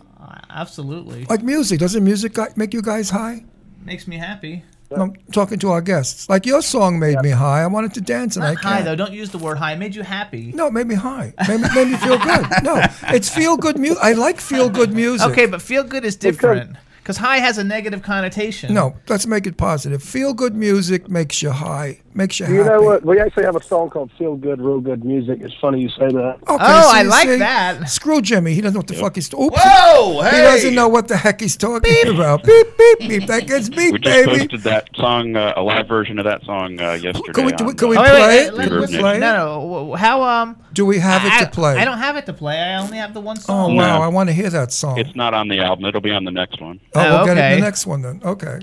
Absolutely, 0.50 1.24
Like 1.26 1.42
music. 1.42 1.78
Doesn't 1.80 2.04
music 2.04 2.36
make 2.56 2.74
you 2.74 2.82
guys 2.82 3.10
high? 3.10 3.44
makes 3.84 4.06
me 4.06 4.16
happy. 4.18 4.62
I'm 4.92 5.14
talking 5.32 5.58
to 5.60 5.70
our 5.70 5.80
guests. 5.80 6.28
Like 6.28 6.44
your 6.46 6.62
song 6.62 6.98
made 6.98 7.20
me 7.22 7.30
high. 7.30 7.62
I 7.62 7.66
wanted 7.68 7.94
to 7.94 8.00
dance 8.00 8.34
and 8.36 8.44
I 8.44 8.54
Not 8.54 8.62
high 8.64 8.72
can't. 8.72 8.84
though. 8.86 8.96
Don't 8.96 9.12
use 9.12 9.30
the 9.30 9.38
word 9.38 9.56
high. 9.58 9.72
It 9.74 9.78
made 9.78 9.94
you 9.94 10.02
happy. 10.02 10.50
No, 10.52 10.66
it 10.66 10.72
made 10.72 10.88
me 10.88 10.96
high. 10.96 11.32
Made 11.46 11.60
me, 11.60 11.68
made 11.74 11.88
me 11.92 11.96
feel 11.96 12.18
good. 12.18 12.44
No, 12.64 12.82
it's 13.04 13.28
feel 13.28 13.56
good 13.56 13.78
music. 13.78 14.02
I 14.02 14.12
like 14.14 14.40
feel 14.40 14.68
good 14.68 14.92
music. 14.92 15.28
Okay, 15.30 15.46
but 15.46 15.62
feel 15.62 15.84
good 15.84 16.04
is 16.04 16.16
different. 16.16 16.76
because 16.98 17.16
high 17.18 17.38
has 17.38 17.56
a 17.56 17.62
negative 17.64 18.02
connotation. 18.02 18.74
No, 18.74 18.96
let's 19.08 19.26
make 19.28 19.46
it 19.46 19.56
positive. 19.56 20.02
Feel 20.02 20.34
good 20.34 20.56
music 20.56 21.08
makes 21.08 21.40
you 21.40 21.50
high, 21.52 22.00
makes 22.14 22.40
you 22.40 22.46
You 22.46 22.62
happy. 22.62 22.68
know 22.70 22.83
what? 22.83 23.05
We 23.05 23.20
actually 23.20 23.44
have 23.44 23.57
a 23.57 23.62
song 23.62 23.90
called 23.90 24.11
"Feel 24.18 24.37
Good, 24.37 24.61
Real 24.61 24.81
Good 24.81 25.05
Music." 25.05 25.38
It's 25.40 25.55
funny 25.61 25.81
you 25.81 25.88
say 25.90 26.09
that. 26.09 26.38
Okay, 26.42 26.64
Oh, 26.64 26.90
I 26.92 27.03
like 27.03 27.29
see? 27.29 27.37
that. 27.37 27.88
Screw 27.88 28.20
Jimmy. 28.20 28.55
He 28.55 28.61
doesn't 28.61 28.75
know 28.75 28.79
what 28.81 28.87
the 28.88 28.94
fuck 28.94 29.14
he's. 29.14 29.33
Oops. 29.33 29.57
Whoa, 29.57 30.23
Hey. 30.23 30.37
He 30.37 30.42
doesn't 30.42 30.75
know 30.75 30.88
what 30.88 31.09
the 31.09 31.16
heck 31.16 31.40
he's 31.40 31.57
talking 31.57 32.09
about. 32.09 32.42
Beep 32.44 32.66
beep 32.77 32.99
beep. 33.09 33.27
That 33.27 33.46
gets 33.46 33.68
beep, 33.68 33.92
We 33.92 33.99
just 33.99 34.27
baby. 34.27 34.38
posted 34.40 34.61
that 34.62 34.88
song, 34.96 35.37
uh, 35.37 35.53
a 35.57 35.62
live 35.62 35.87
version 35.88 36.18
of 36.18 36.25
that 36.25 36.44
song 36.44 36.81
uh, 36.81 36.92
yesterday. 36.92 37.33
Can 37.33 37.44
we, 37.46 37.53
do 37.53 37.64
we, 37.64 37.75
can 37.75 37.88
we 37.88 37.96
Oh, 37.96 38.03
play 38.03 38.20
wait, 38.20 38.46
it? 38.46 38.55
Let, 38.55 38.73
let's 38.73 38.96
play 38.96 39.16
it? 39.16 39.20
no, 39.20 39.87
no. 39.88 39.94
How 39.94 40.23
um? 40.23 40.57
Do 40.73 40.87
we 40.87 40.99
have 40.99 41.25
it 41.25 41.44
to 41.44 41.51
play? 41.51 41.77
I 41.77 41.85
don't 41.85 41.99
have 41.99 42.16
it 42.16 42.27
to 42.27 42.33
play. 42.33 42.59
I 42.61 42.77
only 42.81 42.96
have 42.99 43.12
the 43.14 43.20
one 43.20 43.37
song. 43.37 43.73
Oh 43.73 43.75
wow! 43.75 43.99
No. 43.99 44.03
I 44.03 44.09
want 44.09 44.29
to 44.29 44.33
hear 44.33 44.51
that 44.51 44.73
song. 44.73 44.99
It's 44.99 45.14
not 45.16 45.35
on 45.35 45.49
the 45.49 45.59
album. 45.61 45.85
It'll 45.85 46.01
be 46.01 46.12
on 46.12 46.25
the 46.25 46.31
next 46.31 46.61
one. 46.61 46.81
oh, 46.94 47.01
Oh, 47.01 47.16
we'll 47.18 47.27
get 47.27 47.37
it 47.37 47.40
in 47.40 47.44
okay. 47.46 47.55
the 47.57 47.61
next 47.62 47.87
one 47.87 48.03
then. 48.03 48.20
Okay. 48.25 48.61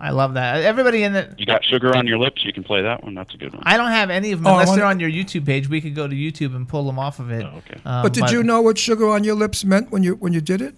I 0.00 0.10
love 0.10 0.34
that. 0.34 0.62
Everybody 0.62 1.02
in 1.02 1.12
the. 1.12 1.34
You 1.36 1.44
got 1.44 1.62
Sugar 1.62 1.94
on 1.94 2.06
Your 2.06 2.18
Lips. 2.18 2.42
You 2.44 2.52
can 2.54 2.64
play 2.64 2.80
that 2.82 3.04
one. 3.04 3.14
That's 3.14 3.34
a 3.34 3.36
good 3.36 3.52
one. 3.52 3.62
I 3.66 3.76
don't 3.76 3.90
have 3.90 4.08
any 4.08 4.32
of 4.32 4.38
them 4.40 4.46
Oh, 4.46 4.52
unless 4.52 4.68
wanna- 4.68 4.78
they're 4.80 4.88
on 4.88 4.98
your 4.98 5.10
YouTube 5.10 5.44
page. 5.44 5.68
We 5.68 5.80
could 5.80 5.94
go 5.94 6.08
to 6.08 6.14
YouTube 6.14 6.56
and 6.56 6.66
pull 6.66 6.84
them 6.84 6.98
off 6.98 7.18
of 7.18 7.30
it. 7.30 7.44
Oh, 7.44 7.58
okay. 7.58 7.80
Um, 7.84 8.02
But 8.02 8.14
did 8.14 8.30
you 8.30 8.42
know 8.42 8.62
what 8.62 8.78
"Sugar 8.78 9.08
on 9.10 9.24
Your 9.24 9.34
Lips" 9.34 9.64
meant 9.64 9.90
when 9.92 10.02
you 10.02 10.14
when 10.14 10.32
you 10.32 10.40
did 10.40 10.62
it? 10.62 10.74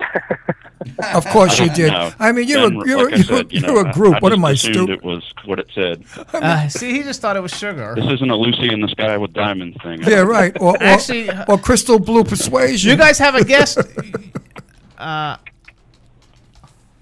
of 1.14 1.24
course 1.26 1.58
you 1.58 1.68
did. 1.70 1.92
No. 1.92 2.12
I 2.18 2.32
mean, 2.32 2.46
you're 2.48 2.68
Ben, 2.70 2.80
a 2.80 2.86
you're, 2.86 3.04
like 3.10 3.14
you're, 3.16 3.24
said, 3.24 3.52
you 3.52 3.60
you're 3.60 3.86
a 3.88 3.92
group. 3.92 4.14
I, 4.14 4.18
what 4.20 4.32
am 4.32 4.44
I 4.44 4.52
assumed 4.52 4.74
stupid? 4.74 4.92
It 4.94 5.04
was 5.04 5.34
what 5.44 5.58
it 5.58 5.68
said. 5.74 6.04
Uh, 6.38 6.68
see, 6.68 6.92
he 6.92 7.02
just 7.02 7.20
thought 7.20 7.36
it 7.36 7.40
was 7.40 7.50
sugar. 7.52 7.94
This 7.96 8.04
isn't 8.12 8.30
a 8.30 8.36
Lucy 8.36 8.72
in 8.72 8.80
the 8.80 8.88
Sky 8.88 9.16
with 9.16 9.32
Diamonds 9.32 9.76
thing. 9.82 10.00
Yeah, 10.02 10.20
right. 10.20 10.56
Or, 10.60 10.74
or, 10.76 10.82
Actually, 10.82 11.28
or 11.48 11.58
crystal 11.58 11.98
blue 11.98 12.22
persuasion. 12.22 12.90
You 12.90 12.96
guys 12.96 13.18
have 13.18 13.34
a 13.34 13.44
guest. 13.44 13.78
uh, 14.98 15.36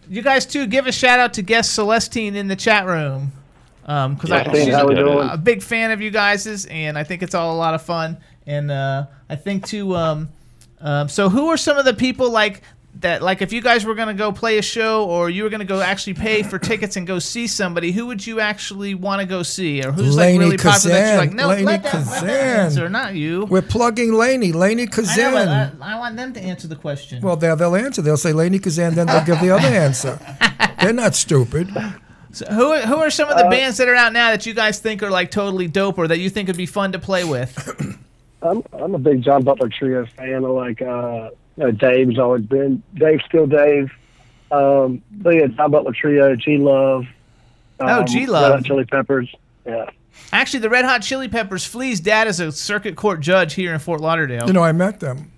you 0.08 0.22
guys 0.22 0.46
too. 0.46 0.66
Give 0.66 0.86
a 0.86 0.92
shout 0.92 1.18
out 1.18 1.34
to 1.34 1.42
guest 1.42 1.76
Celestine 1.76 2.34
in 2.34 2.48
the 2.48 2.56
chat 2.56 2.86
room. 2.86 3.32
Um, 3.86 4.14
because 4.14 4.30
Yeah, 4.30 4.44
I 4.46 4.52
Celestine, 4.52 4.64
she's 4.64 4.74
a, 4.74 5.32
a 5.32 5.36
big 5.36 5.62
fan 5.62 5.90
of 5.92 6.00
you 6.00 6.10
guys's, 6.10 6.66
and 6.66 6.98
I 6.98 7.04
think 7.04 7.22
it's 7.22 7.34
all 7.34 7.54
a 7.54 7.58
lot 7.58 7.74
of 7.74 7.82
fun. 7.82 8.16
And 8.46 8.70
uh, 8.70 9.06
I 9.28 9.36
think 9.36 9.66
too. 9.66 9.94
Um, 9.94 10.28
um, 10.80 11.08
so 11.08 11.28
who 11.28 11.48
are 11.48 11.56
some 11.56 11.78
of 11.78 11.84
the 11.84 11.94
people 11.94 12.30
like 12.30 12.62
that? 13.00 13.22
Like 13.22 13.42
if 13.42 13.52
you 13.52 13.60
guys 13.60 13.84
were 13.84 13.94
gonna 13.94 14.14
go 14.14 14.32
play 14.32 14.58
a 14.58 14.62
show, 14.62 15.04
or 15.06 15.30
you 15.30 15.42
were 15.44 15.50
gonna 15.50 15.64
go 15.64 15.80
actually 15.80 16.14
pay 16.14 16.42
for 16.42 16.58
tickets 16.58 16.96
and 16.96 17.06
go 17.06 17.18
see 17.18 17.46
somebody, 17.46 17.92
who 17.92 18.06
would 18.06 18.26
you 18.26 18.40
actually 18.40 18.94
want 18.94 19.20
to 19.20 19.26
go 19.26 19.42
see, 19.42 19.82
or 19.84 19.92
who's 19.92 20.16
Lainie 20.16 20.38
like 20.38 20.40
really 20.40 20.56
popular? 20.56 20.96
That 20.96 21.08
you're 21.08 21.18
like, 21.18 21.32
no, 21.32 21.48
Lainie 21.48 21.64
let 21.64 21.82
that, 21.82 21.94
let 21.94 22.04
that 22.04 22.20
Kazan. 22.20 22.28
answer, 22.28 22.88
not 22.88 23.14
you. 23.14 23.44
We're 23.46 23.62
plugging 23.62 24.12
Lainie. 24.12 24.52
Lainie 24.52 24.88
I 24.88 25.16
know, 25.16 25.32
but 25.32 25.82
I, 25.82 25.94
I 25.94 25.98
want 25.98 26.16
them 26.16 26.32
to 26.32 26.40
answer 26.40 26.68
the 26.68 26.76
question. 26.76 27.22
well, 27.22 27.36
they'll, 27.36 27.56
they'll 27.56 27.76
answer. 27.76 28.02
They'll 28.02 28.16
say 28.16 28.32
Lainie 28.32 28.62
Kazan, 28.62 28.94
then 28.94 29.06
they'll 29.06 29.24
give 29.24 29.40
the 29.40 29.50
other 29.50 29.68
answer. 29.68 30.18
They're 30.80 30.92
not 30.92 31.14
stupid. 31.14 31.70
So 32.32 32.44
who 32.46 32.74
who 32.80 32.96
are 32.96 33.08
some 33.10 33.30
of 33.30 33.38
the 33.38 33.48
bands 33.48 33.78
that 33.78 33.88
are 33.88 33.94
out 33.94 34.12
now 34.12 34.30
that 34.30 34.44
you 34.44 34.52
guys 34.52 34.78
think 34.78 35.02
are 35.02 35.10
like 35.10 35.30
totally 35.30 35.68
dope 35.68 35.96
or 35.96 36.06
that 36.06 36.18
you 36.18 36.28
think 36.28 36.48
would 36.48 36.56
be 36.56 36.66
fun 36.66 36.92
to 36.92 36.98
play 36.98 37.24
with? 37.24 37.98
I'm 38.42 38.62
I'm 38.74 38.94
a 38.94 38.98
big 38.98 39.22
John 39.22 39.42
Butler 39.42 39.70
Trio 39.70 40.04
fan. 40.04 40.44
I 40.44 40.48
like 40.48 40.82
uh, 40.82 41.30
you 41.56 41.64
know, 41.64 41.70
Dave's 41.70 42.18
always 42.18 42.42
been 42.42 42.82
Dave, 42.94 43.20
still 43.26 43.46
Dave. 43.46 43.90
Um, 44.50 45.02
but 45.10 45.30
yeah, 45.30 45.46
John 45.48 45.70
Butler 45.70 45.92
Trio, 45.92 46.36
G 46.36 46.58
Love. 46.58 47.06
Oh, 47.78 48.04
G-Love. 48.04 48.50
Red 48.50 48.56
Hot 48.56 48.64
Chili 48.64 48.84
Peppers. 48.86 49.34
Yeah. 49.66 49.90
Actually, 50.32 50.60
the 50.60 50.70
Red 50.70 50.86
Hot 50.86 51.02
Chili 51.02 51.28
Peppers, 51.28 51.66
Flea's 51.66 52.00
dad 52.00 52.26
is 52.26 52.40
a 52.40 52.50
circuit 52.50 52.96
court 52.96 53.20
judge 53.20 53.52
here 53.54 53.74
in 53.74 53.78
Fort 53.80 54.00
Lauderdale. 54.00 54.46
You 54.46 54.54
know, 54.54 54.62
I 54.62 54.72
met 54.72 55.00
them. 55.00 55.30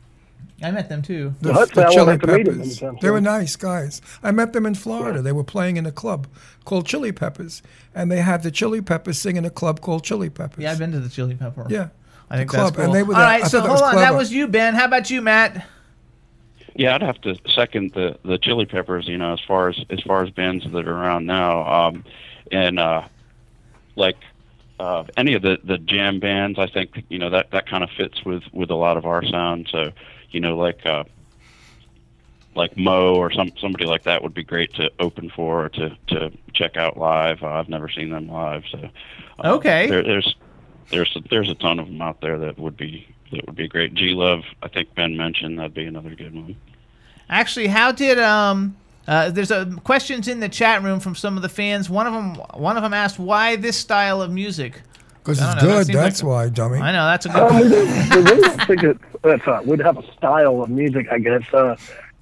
I 0.63 0.71
met 0.71 0.89
them 0.89 1.03
too. 1.03 1.35
The, 1.41 1.53
Well, 1.53 1.67
the 1.67 1.85
Chili 1.91 2.07
wanted 2.07 2.21
them 2.21 2.45
Peppers. 2.45 2.83
They 3.01 3.11
were 3.11 3.21
nice 3.21 3.57
guys. 3.57 4.01
I 4.23 4.31
met 4.31 4.53
them 4.53 4.67
in 4.67 4.75
Florida. 4.75 5.21
They 5.23 5.33
were 5.33 5.45
playing 5.45 5.77
in 5.79 5.87
a 5.87 5.93
club 5.93 6.27
called 6.65 6.87
Chili 6.87 7.11
Peppers, 7.13 7.63
and 7.95 8.11
they 8.11 8.21
had 8.21 8.43
the 8.43 8.51
Chili 8.51 8.81
Peppers 8.83 9.19
sing 9.19 9.37
in 9.37 9.45
a 9.45 9.51
club 9.51 9.81
called 9.81 10.05
Chili 10.05 10.31
Peppers. 10.31 10.63
Yeah, 10.63 10.73
I've 10.73 10.79
been 10.79 10.93
to 10.93 11.01
the 11.01 11.09
Chili 11.09 11.35
Pepper. 11.35 11.67
Yeah. 11.69 11.89
I 12.31 12.37
think 12.37 12.51
club, 12.51 12.75
that's 12.75 12.77
cool. 12.77 12.85
and 12.85 12.95
they 12.95 13.03
were 13.03 13.15
All 13.15 13.21
there. 13.21 13.29
right, 13.29 13.45
I 13.45 13.49
so 13.49 13.61
thought 13.61 13.67
that 13.67 13.69
hold 13.71 13.81
was 13.81 13.91
on. 13.95 13.97
That 13.97 14.15
was 14.15 14.33
you, 14.33 14.47
Ben. 14.49 14.75
How 14.75 14.85
about 14.85 15.11
you, 15.11 15.23
Matt? 15.23 15.67
Yeah, 16.79 16.95
I'd 16.95 17.03
have 17.03 17.21
to 17.23 17.35
second 17.49 17.93
the 17.95 18.17
the 18.25 18.38
Chili 18.38 18.64
Peppers. 18.64 19.09
You 19.09 19.19
know, 19.19 19.33
as 19.33 19.41
far 19.41 19.69
as 19.69 19.85
as 19.91 20.01
far 20.03 20.23
as 20.23 20.31
bands 20.31 20.64
that 20.64 20.87
are 20.87 20.93
around 20.93 21.27
now, 21.27 21.67
um, 21.67 22.05
and 22.53 22.79
uh, 22.79 23.09
like 23.97 24.17
uh, 24.79 25.03
any 25.17 25.35
of 25.35 25.43
the 25.43 25.59
the 25.64 25.79
jam 25.79 26.21
bands, 26.21 26.57
I 26.57 26.69
think 26.69 27.05
you 27.09 27.19
know 27.19 27.31
that 27.31 27.51
that 27.51 27.69
kind 27.69 27.83
of 27.83 27.91
fits 27.91 28.25
with 28.25 28.45
with 28.53 28.71
a 28.71 28.77
lot 28.77 28.97
of 28.97 29.07
our 29.07 29.25
sound. 29.25 29.69
So 29.73 29.91
you 30.31 30.38
know, 30.38 30.57
like 30.57 30.87
uh, 30.87 31.03
like 32.55 32.77
Mo 32.77 33.17
or 33.17 33.33
some 33.33 33.51
somebody 33.61 33.85
like 33.85 34.05
that 34.05 34.23
would 34.23 34.35
be 34.35 34.45
great 34.45 34.73
to 34.75 34.88
open 35.01 35.31
for 35.35 35.64
or 35.64 35.69
to 35.71 35.97
to 36.11 36.31
check 36.55 36.77
out 36.77 36.97
live. 36.97 37.43
Uh, 37.43 37.49
I've 37.49 37.69
never 37.69 37.88
seen 37.88 38.11
them 38.11 38.29
live, 38.29 38.62
so 38.71 38.88
uh, 39.41 39.55
Okay. 39.57 39.88
There, 39.88 40.05
there's 40.05 40.37
there's 40.90 41.14
a, 41.16 41.20
there's 41.31 41.48
a 41.51 41.55
ton 41.55 41.79
of 41.79 41.87
them 41.87 42.01
out 42.03 42.20
there 42.20 42.38
that 42.38 42.59
would 42.59 42.77
be 42.77 43.07
that 43.33 43.46
would 43.46 43.57
be 43.57 43.68
great. 43.68 43.94
G 43.94 44.11
Love, 44.14 44.42
I 44.62 44.68
think 44.68 44.94
Ben 44.94 45.16
mentioned 45.16 45.59
that'd 45.59 45.74
be 45.74 45.85
another 45.85 46.14
good 46.14 46.35
one. 46.35 46.57
Actually, 47.29 47.66
how 47.68 47.92
did 47.92 48.18
um? 48.18 48.77
Uh, 49.07 49.31
there's 49.31 49.51
a 49.51 49.64
questions 49.85 50.29
in 50.29 50.38
the 50.40 50.48
chat 50.51 50.83
room 50.83 51.01
from 51.01 51.14
some 51.14 51.37
of 51.37 51.42
the 51.42 51.48
fans. 51.48 51.88
One 51.88 52.07
of 52.07 52.12
them, 52.12 52.35
one 52.61 52.77
of 52.77 52.83
them 52.83 52.92
asked, 52.94 53.18
"Why 53.18 53.57
this 53.57 53.77
style 53.77 54.20
of 54.22 54.31
music?" 54.31 54.83
Because 55.14 55.38
it's 55.40 55.62
know, 55.62 55.68
good. 55.68 55.87
seems 55.87 55.96
That's 55.98 56.22
like- 56.22 56.29
why, 56.31 56.48
dummy. 56.48 56.79
I 56.79 56.92
know 56.92 57.05
that's 57.07 57.27
a 57.27 57.29
good. 57.31 57.42
Um, 57.42 57.57
we, 57.61 57.68
don't- 57.68 58.11
we 58.11 58.22
really 58.31 58.40
don't 58.42 58.62
think 58.66 58.83
it, 58.83 58.98
it's, 59.24 59.46
uh, 59.46 59.61
we'd 59.64 59.81
have 59.81 59.98
a 59.98 60.12
style 60.14 60.62
of 60.62 60.68
music, 60.70 61.07
I 61.11 61.18
guess. 61.18 61.42
Uh, 61.53 61.77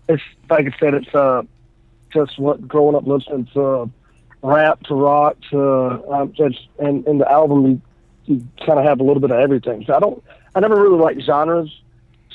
it's 0.09 0.23
like 0.51 0.67
I 0.73 0.79
said, 0.79 0.95
it's 0.95 1.13
uh, 1.15 1.43
just 2.13 2.39
what 2.39 2.67
growing 2.67 2.95
up 2.97 3.07
listening 3.07 3.47
to 3.55 3.91
rap 4.43 4.81
to 4.85 4.95
rock 4.95 5.37
to 5.51 6.03
um, 6.13 6.33
just 6.33 6.69
and 6.79 7.07
in 7.07 7.19
the 7.19 7.31
album 7.31 7.83
you, 8.27 8.37
you 8.37 8.49
kind 8.65 8.79
of 8.79 8.85
have 8.85 9.01
a 9.01 9.03
little 9.03 9.21
bit 9.21 9.31
of 9.31 9.39
everything. 9.39 9.85
So 9.87 9.95
I 9.95 10.01
don't, 10.01 10.23
I 10.55 10.61
never 10.61 10.81
really 10.81 10.99
like 10.99 11.21
genres. 11.21 11.71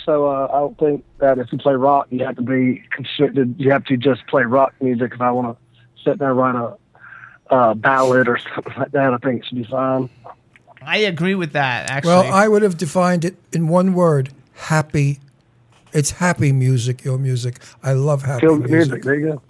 So 0.05 0.27
uh, 0.27 0.47
I 0.51 0.59
don't 0.59 0.77
think 0.79 1.05
that 1.19 1.37
if 1.37 1.51
you 1.51 1.57
play 1.59 1.73
rock, 1.73 2.07
you 2.09 2.23
have 2.25 2.35
to 2.37 2.41
be 2.41 2.83
constricted. 2.91 3.55
You 3.59 3.71
have 3.71 3.85
to 3.85 3.97
just 3.97 4.25
play 4.27 4.43
rock 4.43 4.73
music. 4.81 5.11
If 5.13 5.21
I 5.21 5.31
want 5.31 5.55
to 5.55 6.01
sit 6.03 6.17
there 6.17 6.29
and 6.29 6.37
write 6.37 6.55
a 6.55 7.53
uh, 7.53 7.73
ballad 7.75 8.27
or 8.27 8.39
something 8.55 8.73
like 8.77 8.91
that, 8.91 9.13
I 9.13 9.17
think 9.17 9.41
it 9.41 9.47
should 9.47 9.57
be 9.57 9.63
fine. 9.65 10.09
I 10.81 10.97
agree 10.97 11.35
with 11.35 11.53
that. 11.53 11.91
Actually, 11.91 12.09
Well, 12.09 12.33
I 12.33 12.47
would 12.47 12.63
have 12.63 12.77
defined 12.77 13.23
it 13.23 13.35
in 13.53 13.67
one 13.67 13.93
word: 13.93 14.29
happy. 14.53 15.19
It's 15.93 16.11
happy 16.11 16.51
music. 16.51 17.03
Your 17.03 17.19
music. 17.19 17.59
I 17.83 17.93
love 17.93 18.23
happy 18.23 18.41
Feel 18.47 18.55
music. 18.57 18.71
music. 18.71 19.03
There 19.03 19.15
you 19.15 19.27
go. 19.33 19.41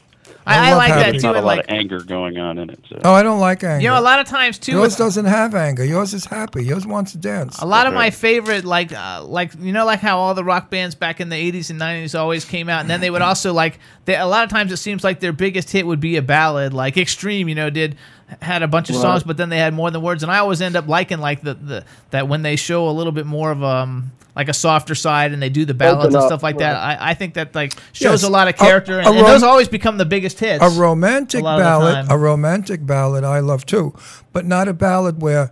I, 0.45 0.67
I 0.67 0.69
love 0.69 0.77
like 0.77 0.89
that 0.89 1.12
There's 1.12 1.21
too. 1.21 1.27
not 1.27 1.36
a 1.36 1.41
lot 1.41 1.58
like 1.58 1.60
of 1.65 1.69
anger 1.69 1.99
going 2.01 2.38
on 2.38 2.58
in 2.58 2.69
it. 2.69 2.80
So. 2.89 2.99
Oh, 3.04 3.13
I 3.13 3.23
don't 3.23 3.39
like 3.39 3.63
anger. 3.63 3.82
you 3.82 3.89
know, 3.89 3.99
a 3.99 4.01
lot 4.01 4.19
of 4.19 4.27
times 4.27 4.58
too. 4.58 4.73
Yours 4.73 4.95
doesn't 4.95 5.25
have 5.25 5.54
anger. 5.54 5.84
Yours 5.84 6.13
is 6.13 6.25
happy. 6.25 6.63
Yours 6.65 6.86
wants 6.88 7.12
to 7.12 7.17
dance. 7.17 7.60
A 7.60 7.65
lot 7.65 7.88
of 7.88 7.93
my 7.93 8.10
favorite, 8.10 8.65
like, 8.65 8.91
uh, 8.91 9.23
like 9.23 9.54
you 9.60 9.71
know, 9.71 9.86
like 9.86 9.99
how 9.99 10.17
all 10.17 10.34
the 10.34 10.43
rock 10.43 10.69
bands 10.69 10.95
back 10.95 11.19
in 11.19 11.30
the 11.30 11.36
'80s 11.51 11.69
and 11.69 11.80
'90s 11.80 12.17
always 12.19 12.45
came 12.45 12.69
out, 12.69 12.82
and 12.82 12.89
then 12.89 13.01
they 13.01 13.10
would 13.10 13.21
also 13.21 13.54
like. 13.54 13.80
They, 14.06 14.15
a 14.15 14.25
lot 14.25 14.43
of 14.43 14.49
times, 14.49 14.71
it 14.71 14.77
seems 14.77 15.04
like 15.04 15.19
their 15.19 15.34
biggest 15.34 15.69
hit 15.69 15.86
would 15.86 15.99
be 15.99 16.17
a 16.17 16.23
ballad, 16.23 16.73
like 16.73 16.97
Extreme. 16.97 17.49
You 17.49 17.56
know, 17.56 17.69
did 17.69 17.97
had 18.41 18.63
a 18.63 18.67
bunch 18.67 18.89
of 18.89 18.95
songs, 18.95 19.23
but 19.23 19.37
then 19.37 19.49
they 19.49 19.57
had 19.57 19.73
more 19.73 19.91
than 19.91 20.01
words, 20.01 20.23
and 20.23 20.31
I 20.31 20.37
always 20.39 20.61
end 20.61 20.75
up 20.75 20.87
liking 20.87 21.19
like 21.19 21.41
the, 21.41 21.53
the 21.55 21.85
that 22.11 22.27
when 22.27 22.41
they 22.41 22.55
show 22.55 22.89
a 22.89 22.91
little 22.91 23.11
bit 23.11 23.25
more 23.25 23.51
of 23.51 23.63
um 23.63 24.11
like 24.35 24.47
a 24.47 24.53
softer 24.53 24.95
side 24.95 25.33
and 25.33 25.41
they 25.41 25.49
do 25.49 25.65
the 25.65 25.73
ballads 25.73 26.15
and 26.15 26.23
stuff 26.23 26.41
like 26.41 26.57
that. 26.59 26.75
I, 26.77 27.11
I 27.11 27.13
think 27.15 27.33
that 27.33 27.53
like 27.53 27.73
shows 27.91 28.21
Yes, 28.21 28.23
a 28.23 28.29
lot 28.29 28.47
of 28.47 28.55
character, 28.55 28.95
a 28.95 28.99
and, 28.99 29.07
and 29.07 29.17
rom- 29.17 29.25
those 29.25 29.43
always 29.43 29.67
become 29.67 29.97
the 29.97 30.05
biggest 30.05 30.39
hits. 30.39 30.63
a 30.63 30.69
romantic 30.69 31.41
a 31.41 31.43
lot 31.43 31.53
of 31.55 31.59
the 31.59 31.63
ballad, 31.63 32.05
a 32.09 32.17
romantic 32.17 32.85
ballad 32.85 33.23
I 33.25 33.39
love 33.39 33.65
too, 33.65 33.93
but 34.31 34.45
not 34.45 34.67
a 34.69 34.73
ballad 34.73 35.21
where 35.21 35.51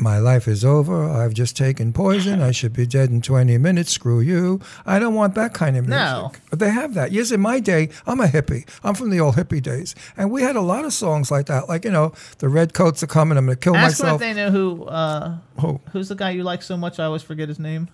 my 0.00 0.18
life 0.18 0.48
is 0.48 0.64
over. 0.64 1.08
I've 1.08 1.34
just 1.34 1.56
taken 1.56 1.92
poison. 1.92 2.40
I 2.40 2.50
should 2.50 2.72
be 2.72 2.86
dead 2.86 3.10
in 3.10 3.20
20 3.20 3.58
minutes. 3.58 3.92
Screw 3.92 4.20
you. 4.20 4.60
I 4.86 4.98
don't 4.98 5.14
want 5.14 5.34
that 5.34 5.52
kind 5.54 5.76
of 5.76 5.86
music. 5.86 6.00
No. 6.00 6.32
But 6.48 6.58
they 6.58 6.70
have 6.70 6.94
that. 6.94 7.12
Yes, 7.12 7.30
in 7.30 7.40
my 7.40 7.60
day, 7.60 7.90
I'm 8.06 8.20
a 8.20 8.26
hippie. 8.26 8.66
I'm 8.82 8.94
from 8.94 9.10
the 9.10 9.20
old 9.20 9.36
hippie 9.36 9.62
days. 9.62 9.94
And 10.16 10.30
we 10.30 10.42
had 10.42 10.56
a 10.56 10.60
lot 10.60 10.84
of 10.84 10.92
songs 10.92 11.30
like 11.30 11.46
that. 11.46 11.68
Like, 11.68 11.84
you 11.84 11.90
know, 11.90 12.12
the 12.38 12.48
red 12.48 12.72
coats 12.74 13.02
are 13.02 13.06
coming. 13.06 13.36
I'm 13.36 13.46
going 13.46 13.56
to 13.56 13.60
kill 13.60 13.76
Ask 13.76 13.98
them 13.98 14.14
if 14.14 14.20
they 14.20 14.34
know 14.34 14.50
who 14.50 14.84
uh, 14.84 15.36
Who? 15.60 15.80
who's 15.92 16.08
the 16.08 16.14
guy 16.16 16.30
you 16.30 16.42
like 16.42 16.62
so 16.62 16.76
much. 16.76 16.98
I 16.98 17.04
always 17.04 17.22
forget 17.22 17.48
his 17.48 17.58
name. 17.58 17.88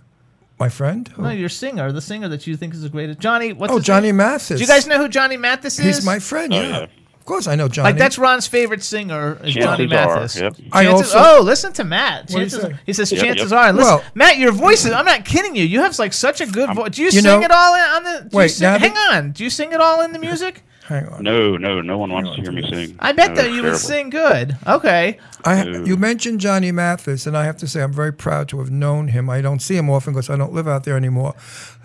My 0.59 0.71
friend? 0.71 1.07
Who? 1.09 1.23
No, 1.23 1.31
your 1.31 1.51
singer, 1.51 1.93
the 1.93 2.01
singer 2.01 2.29
that 2.29 2.47
you 2.47 2.57
think 2.57 2.73
is 2.73 2.81
the 2.83 2.89
greatest. 2.89 3.19
Johnny, 3.19 3.53
what's 3.53 3.73
oh, 3.73 3.77
his 3.77 3.85
Johnny 3.85 4.09
name? 4.09 4.17
Mathis. 4.17 4.59
Do 4.59 4.63
you 4.65 4.67
guys 4.69 4.87
know 4.87 4.97
who 4.97 5.09
Johnny 5.09 5.37
Mathis 5.37 5.79
is? 5.79 5.85
He's 5.85 6.07
my 6.07 6.19
friend, 6.19 6.55
Oh, 6.55 6.61
yeah. 6.61 6.69
yeah. 6.81 6.87
Of 7.27 7.29
course 7.29 7.49
I 7.49 7.57
know 7.57 7.67
Johnny. 7.67 7.89
Like 7.89 7.99
that's 7.99 8.19
Ron's 8.19 8.47
favorite 8.47 8.85
singer 8.85 9.37
is 9.43 9.53
Johnny 9.53 9.89
Chances 9.89 9.93
are, 9.93 10.21
Mathis. 10.21 10.41
yep. 10.41 10.57
I 10.71 10.85
Chances- 10.85 11.13
also- 11.13 11.39
oh, 11.39 11.43
listen 11.43 11.73
to 11.73 11.83
Matt. 11.83 12.31
What'd 12.31 12.35
he 12.35 12.39
Chances, 12.51 12.63
say? 12.63 12.75
he 12.87 12.93
says 12.93 13.11
Yep, 13.11 13.21
chances 13.25 13.51
yep. 13.51 13.61
are. 13.61 13.73
Listen, 13.73 13.95
Well- 13.95 14.05
Matt, 14.15 14.39
your 14.39 14.53
voice 14.53 14.85
is. 14.85 14.93
I'm 14.93 15.05
not 15.05 15.25
kidding 15.25 15.57
you. 15.57 15.65
You 15.65 15.81
have 15.81 15.99
like 15.99 16.13
such 16.13 16.41
a 16.41 16.47
good 16.47 16.73
voice. 16.77 16.91
Do 16.93 17.03
you, 17.03 17.07
You 17.07 17.11
sing 17.21 17.25
know- 17.25 17.43
it 17.43 17.51
all 17.51 17.75
in, 17.75 17.81
on 17.81 18.05
the? 18.05 18.19
Do 18.21 18.29
you 18.31 18.39
Wait, 18.39 18.49
sing, 18.53 18.63
now 18.63 18.79
hang 18.79 18.95
that- 18.95 19.15
on. 19.17 19.33
Do 19.33 19.43
you 19.43 19.51
sing 19.51 19.73
it 19.73 19.81
all 19.81 20.03
in 20.03 20.13
the 20.13 20.21
music? 20.21 20.63
Hang 20.87 21.09
on. 21.09 21.25
No, 21.25 21.57
no, 21.57 21.81
no 21.81 21.99
one 21.99 22.13
wants 22.13 22.37
to 22.37 22.43
hear 22.43 22.53
me 22.53 22.63
sing. 22.71 22.95
I 23.01 23.11
bet 23.11 23.31
No, 23.31 23.35
that 23.35 23.47
it's 23.47 23.57
you 23.57 23.63
would 23.63 23.71
terrible. 23.71 23.79
sing 23.81 24.09
good. 24.11 24.57
Okay. 24.69 25.19
I, 25.45 25.65
No. 25.65 25.85
you 25.85 25.97
mentioned 25.97 26.39
Johnny 26.39 26.71
Mathis, 26.71 27.27
and 27.27 27.37
I 27.37 27.43
have 27.43 27.57
to 27.57 27.67
say 27.67 27.83
I'm 27.83 27.93
very 27.93 28.13
proud 28.13 28.49
to 28.51 28.61
have 28.61 28.71
known 28.71 29.09
him. 29.09 29.29
I 29.29 29.41
don't 29.41 29.61
see 29.61 29.77
him 29.77 29.91
often 29.91 30.13
because 30.13 30.31
I 30.31 30.37
don't 30.37 30.53
live 30.53 30.69
out 30.69 30.85
there 30.85 30.97
anymore. 30.97 31.35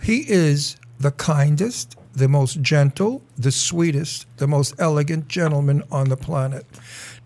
He 0.03 0.17
is 0.29 0.75
the 0.99 1.09
kindest, 1.09 1.95
the 2.13 2.27
most 2.27 2.61
gentle, 2.61 3.21
the 3.37 3.51
sweetest, 3.51 4.25
the 4.37 4.47
most 4.47 4.75
elegant 4.79 5.27
gentleman 5.27 5.83
on 5.91 6.09
the 6.09 6.17
planet. 6.17 6.65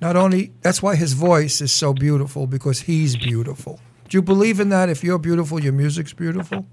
Not 0.01 0.15
only 0.15 0.51
that's 0.61 0.81
why 0.81 0.95
his 0.95 1.13
voice 1.13 1.61
is 1.61 1.71
so 1.71 1.93
beautiful 1.93 2.47
because 2.47 2.81
he's 2.81 3.15
beautiful. 3.15 3.79
Do 4.09 4.17
you 4.17 4.21
believe 4.21 4.59
in 4.59 4.69
that? 4.69 4.89
If 4.89 5.03
you're 5.03 5.17
beautiful, 5.17 5.59
your 5.59 5.73
music's 5.73 6.13
beautiful. 6.13 6.65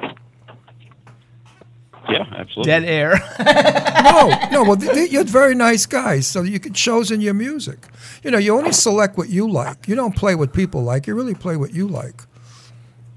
Yeah, 2.09 2.27
absolutely. 2.37 2.65
Dead 2.65 2.85
air. 2.85 3.13
no, 4.03 4.49
no. 4.51 4.65
Well, 4.65 4.77
th- 4.77 4.93
th- 4.93 5.11
you're 5.11 5.25
very 5.25 5.55
nice 5.55 5.87
guys, 5.87 6.27
so 6.27 6.43
you 6.43 6.57
it 6.63 6.77
shows 6.77 7.11
in 7.11 7.21
your 7.21 7.35
music. 7.35 7.87
You 8.23 8.31
know, 8.31 8.39
you 8.39 8.57
only 8.57 8.73
select 8.73 9.17
what 9.17 9.29
you 9.29 9.51
like. 9.51 9.89
You 9.89 9.95
don't 9.95 10.15
play 10.15 10.35
what 10.35 10.53
people 10.53 10.83
like. 10.83 11.07
You 11.07 11.15
really 11.15 11.35
play 11.35 11.57
what 11.57 11.73
you 11.73 11.87
like. 11.87 12.23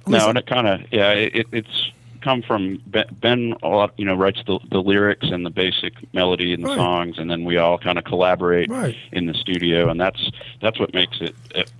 No, 0.07 0.29
and 0.29 0.37
it 0.37 0.45
kind 0.45 0.67
of 0.67 0.81
yeah, 0.91 1.11
it, 1.11 1.47
it's 1.51 1.91
come 2.25 2.41
from 2.41 2.81
Ben, 2.87 3.05
ben. 3.21 3.53
A 3.63 3.67
lot, 3.69 3.93
you 3.97 4.03
know, 4.03 4.15
writes 4.15 4.41
the 4.45 4.59
the 4.69 4.81
lyrics 4.81 5.27
and 5.31 5.45
the 5.45 5.49
basic 5.51 5.93
melody 6.13 6.53
and 6.53 6.63
the 6.63 6.67
Right. 6.69 6.75
songs, 6.77 7.17
and 7.19 7.29
then 7.31 7.45
we 7.45 7.55
all 7.57 7.77
kind 7.77 7.97
of 7.97 8.03
collaborate 8.03 8.69
Right. 8.69 8.95
in 9.13 9.27
the 9.27 9.33
studio, 9.35 9.89
and 9.89 10.01
that's 10.01 10.29
that's 10.61 10.79
what 10.79 10.93
makes 10.93 11.21
it, 11.21 11.35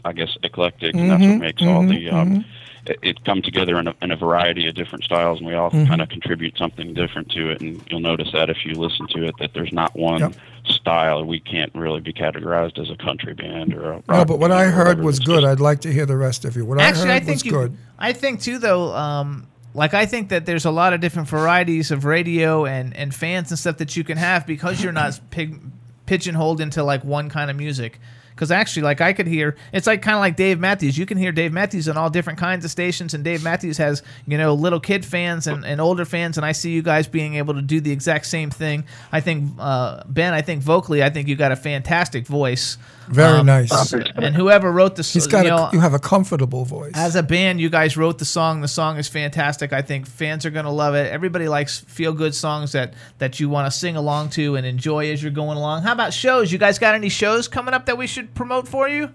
I 0.05 0.13
guess, 0.13 0.37
eclectic, 0.43 0.95
and 0.95 1.09
that's 1.09 1.21
what 1.23 1.39
makes 1.39 1.61
all 1.63 1.83
mhm, 1.83 1.89
the 1.89 2.09
um, 2.11 2.29
mhm. 2.35 2.45
it, 2.85 2.99
it 3.01 3.25
come 3.25 3.41
together 3.41 3.79
in 3.79 3.87
a, 3.87 3.95
in 4.03 4.11
a 4.11 4.15
variety 4.15 4.67
of 4.67 4.75
different 4.75 5.03
styles, 5.03 5.39
and 5.39 5.47
we 5.47 5.55
all 5.55 5.71
Mhm. 5.71 5.87
kind 5.87 6.01
of 6.03 6.09
contribute 6.09 6.55
something 6.57 6.93
different 6.93 7.29
to 7.31 7.49
it, 7.49 7.59
and 7.61 7.81
you'll 7.89 7.99
notice 7.99 8.31
that 8.31 8.49
if 8.51 8.63
you 8.65 8.73
listen 8.75 9.07
to 9.07 9.25
it, 9.27 9.35
that 9.39 9.53
there's 9.55 9.73
not 9.73 9.95
one. 9.97 10.19
Yep. 10.19 10.33
Style 10.67 11.23
we 11.25 11.39
can't 11.39 11.71
really 11.75 11.99
be 11.99 12.11
categorized 12.11 12.79
as 12.79 12.89
a 12.89 12.95
country 12.95 13.33
band 13.35 13.73
or 13.75 13.91
a 13.93 13.95
No, 14.09 14.25
but 14.25 14.39
what 14.39 14.49
band 14.49 14.53
I 14.53 14.65
heard 14.65 14.99
was 15.03 15.17
It's 15.17 15.25
good. 15.27 15.43
I'd 15.43 15.59
like 15.59 15.81
to 15.81 15.91
hear 15.93 16.05
the 16.07 16.17
rest 16.17 16.43
of 16.45 16.55
you. 16.55 16.65
What 16.65 16.79
Actually, 16.81 17.11
I 17.11 17.15
I 17.15 17.19
heard 17.19 17.25
think 17.25 17.35
was 17.37 17.45
you. 17.45 17.51
good. 17.51 17.77
I 17.99 18.13
think 18.13 18.41
too, 18.41 18.57
though. 18.57 18.95
Um, 18.95 19.45
like 19.75 19.93
I 19.93 20.05
think 20.05 20.29
that 20.29 20.45
there's 20.45 20.65
a 20.65 20.71
lot 20.71 20.93
of 20.93 21.01
different 21.01 21.27
varieties 21.27 21.91
of 21.91 22.05
radio 22.05 22.65
and 22.65 22.95
and 22.95 23.13
fans 23.13 23.51
and 23.51 23.59
stuff 23.59 23.77
that 23.77 23.95
you 23.95 24.03
can 24.03 24.17
have 24.17 24.47
because 24.47 24.81
you're 24.81 24.93
not 24.93 25.19
pig, 25.29 25.61
pigeonholed 26.05 26.61
into 26.61 26.83
like 26.83 27.03
one 27.03 27.29
kind 27.29 27.51
of 27.51 27.57
music. 27.57 27.99
Because 28.33 28.51
actually, 28.51 28.83
like 28.83 28.99
I 28.99 29.13
could 29.13 29.27
hear, 29.27 29.55
it's 29.71 29.87
like 29.87 30.01
kind 30.01 30.15
of 30.15 30.19
like 30.19 30.35
Dave 30.35 30.59
Matthews. 30.59 30.97
You 30.97 31.05
can 31.05 31.17
hear 31.17 31.31
Dave 31.31 31.53
Matthews 31.53 31.87
on 31.87 31.95
all 31.95 32.09
different 32.09 32.37
kinds 32.37 32.65
of 32.65 32.71
stations, 32.71 33.13
and 33.13 33.23
Dave 33.23 33.41
Matthews 33.43 33.77
has 33.77 34.03
you 34.27 34.37
know 34.37 34.53
little 34.53 34.81
kid 34.81 35.05
fans 35.05 35.47
and, 35.47 35.63
and 35.65 35.79
older 35.79 36.03
fans, 36.03 36.37
and 36.37 36.45
I 36.45 36.51
see 36.51 36.71
you 36.71 36.81
guys 36.81 37.07
being 37.07 37.35
able 37.35 37.53
to 37.53 37.61
do 37.61 37.79
the 37.79 37.91
exact 37.91 38.25
same 38.25 38.49
thing. 38.49 38.83
I 39.13 39.21
think 39.21 39.51
uh, 39.57 40.03
Ben, 40.07 40.33
I 40.33 40.41
think 40.41 40.63
vocally, 40.63 41.01
I 41.01 41.09
think 41.09 41.29
you 41.29 41.37
got 41.37 41.53
a 41.53 41.55
fantastic 41.55 42.27
voice. 42.27 42.77
Very 43.07 43.39
Um, 43.39 43.45
nice. 43.45 43.93
And 43.93 44.35
whoever 44.35 44.71
wrote 44.71 44.95
the, 44.95 45.01
s- 45.01 45.13
He's 45.13 45.27
got 45.27 45.45
you 45.45 45.51
a, 45.53 45.55
know, 45.55 45.69
you 45.73 45.79
have 45.79 45.93
a 45.93 45.99
comfortable 45.99 46.65
voice. 46.65 46.93
as 46.95 47.15
a 47.15 47.23
band, 47.23 47.61
you 47.61 47.69
guys 47.69 47.95
wrote 47.97 48.17
the 48.17 48.25
song. 48.25 48.61
The 48.61 48.67
song 48.67 48.97
is 48.97 49.07
fantastic. 49.07 49.73
I 49.73 49.81
think 49.81 50.07
fans 50.07 50.45
are 50.45 50.49
going 50.49 50.65
to 50.65 50.71
love 50.71 50.95
it. 50.95 51.11
Everybody 51.11 51.47
likes 51.47 51.79
feel 51.79 52.13
good 52.13 52.33
songs 52.33 52.71
that 52.71 52.93
that 53.19 53.39
you 53.39 53.47
want 53.49 53.71
to 53.71 53.77
sing 53.77 53.95
along 53.95 54.29
to 54.31 54.55
and 54.55 54.65
enjoy 54.65 55.11
as 55.11 55.21
you're 55.21 55.31
going 55.31 55.57
along. 55.57 55.83
How 55.83 55.91
about 55.91 56.13
shows? 56.13 56.51
You 56.51 56.57
guys 56.57 56.79
got 56.79 56.95
any 56.95 57.09
shows 57.09 57.47
coming 57.47 57.73
up 57.73 57.85
that 57.85 57.97
we 57.97 58.07
should 58.07 58.33
promote 58.33 58.67
for 58.67 58.89
you? 58.89 59.11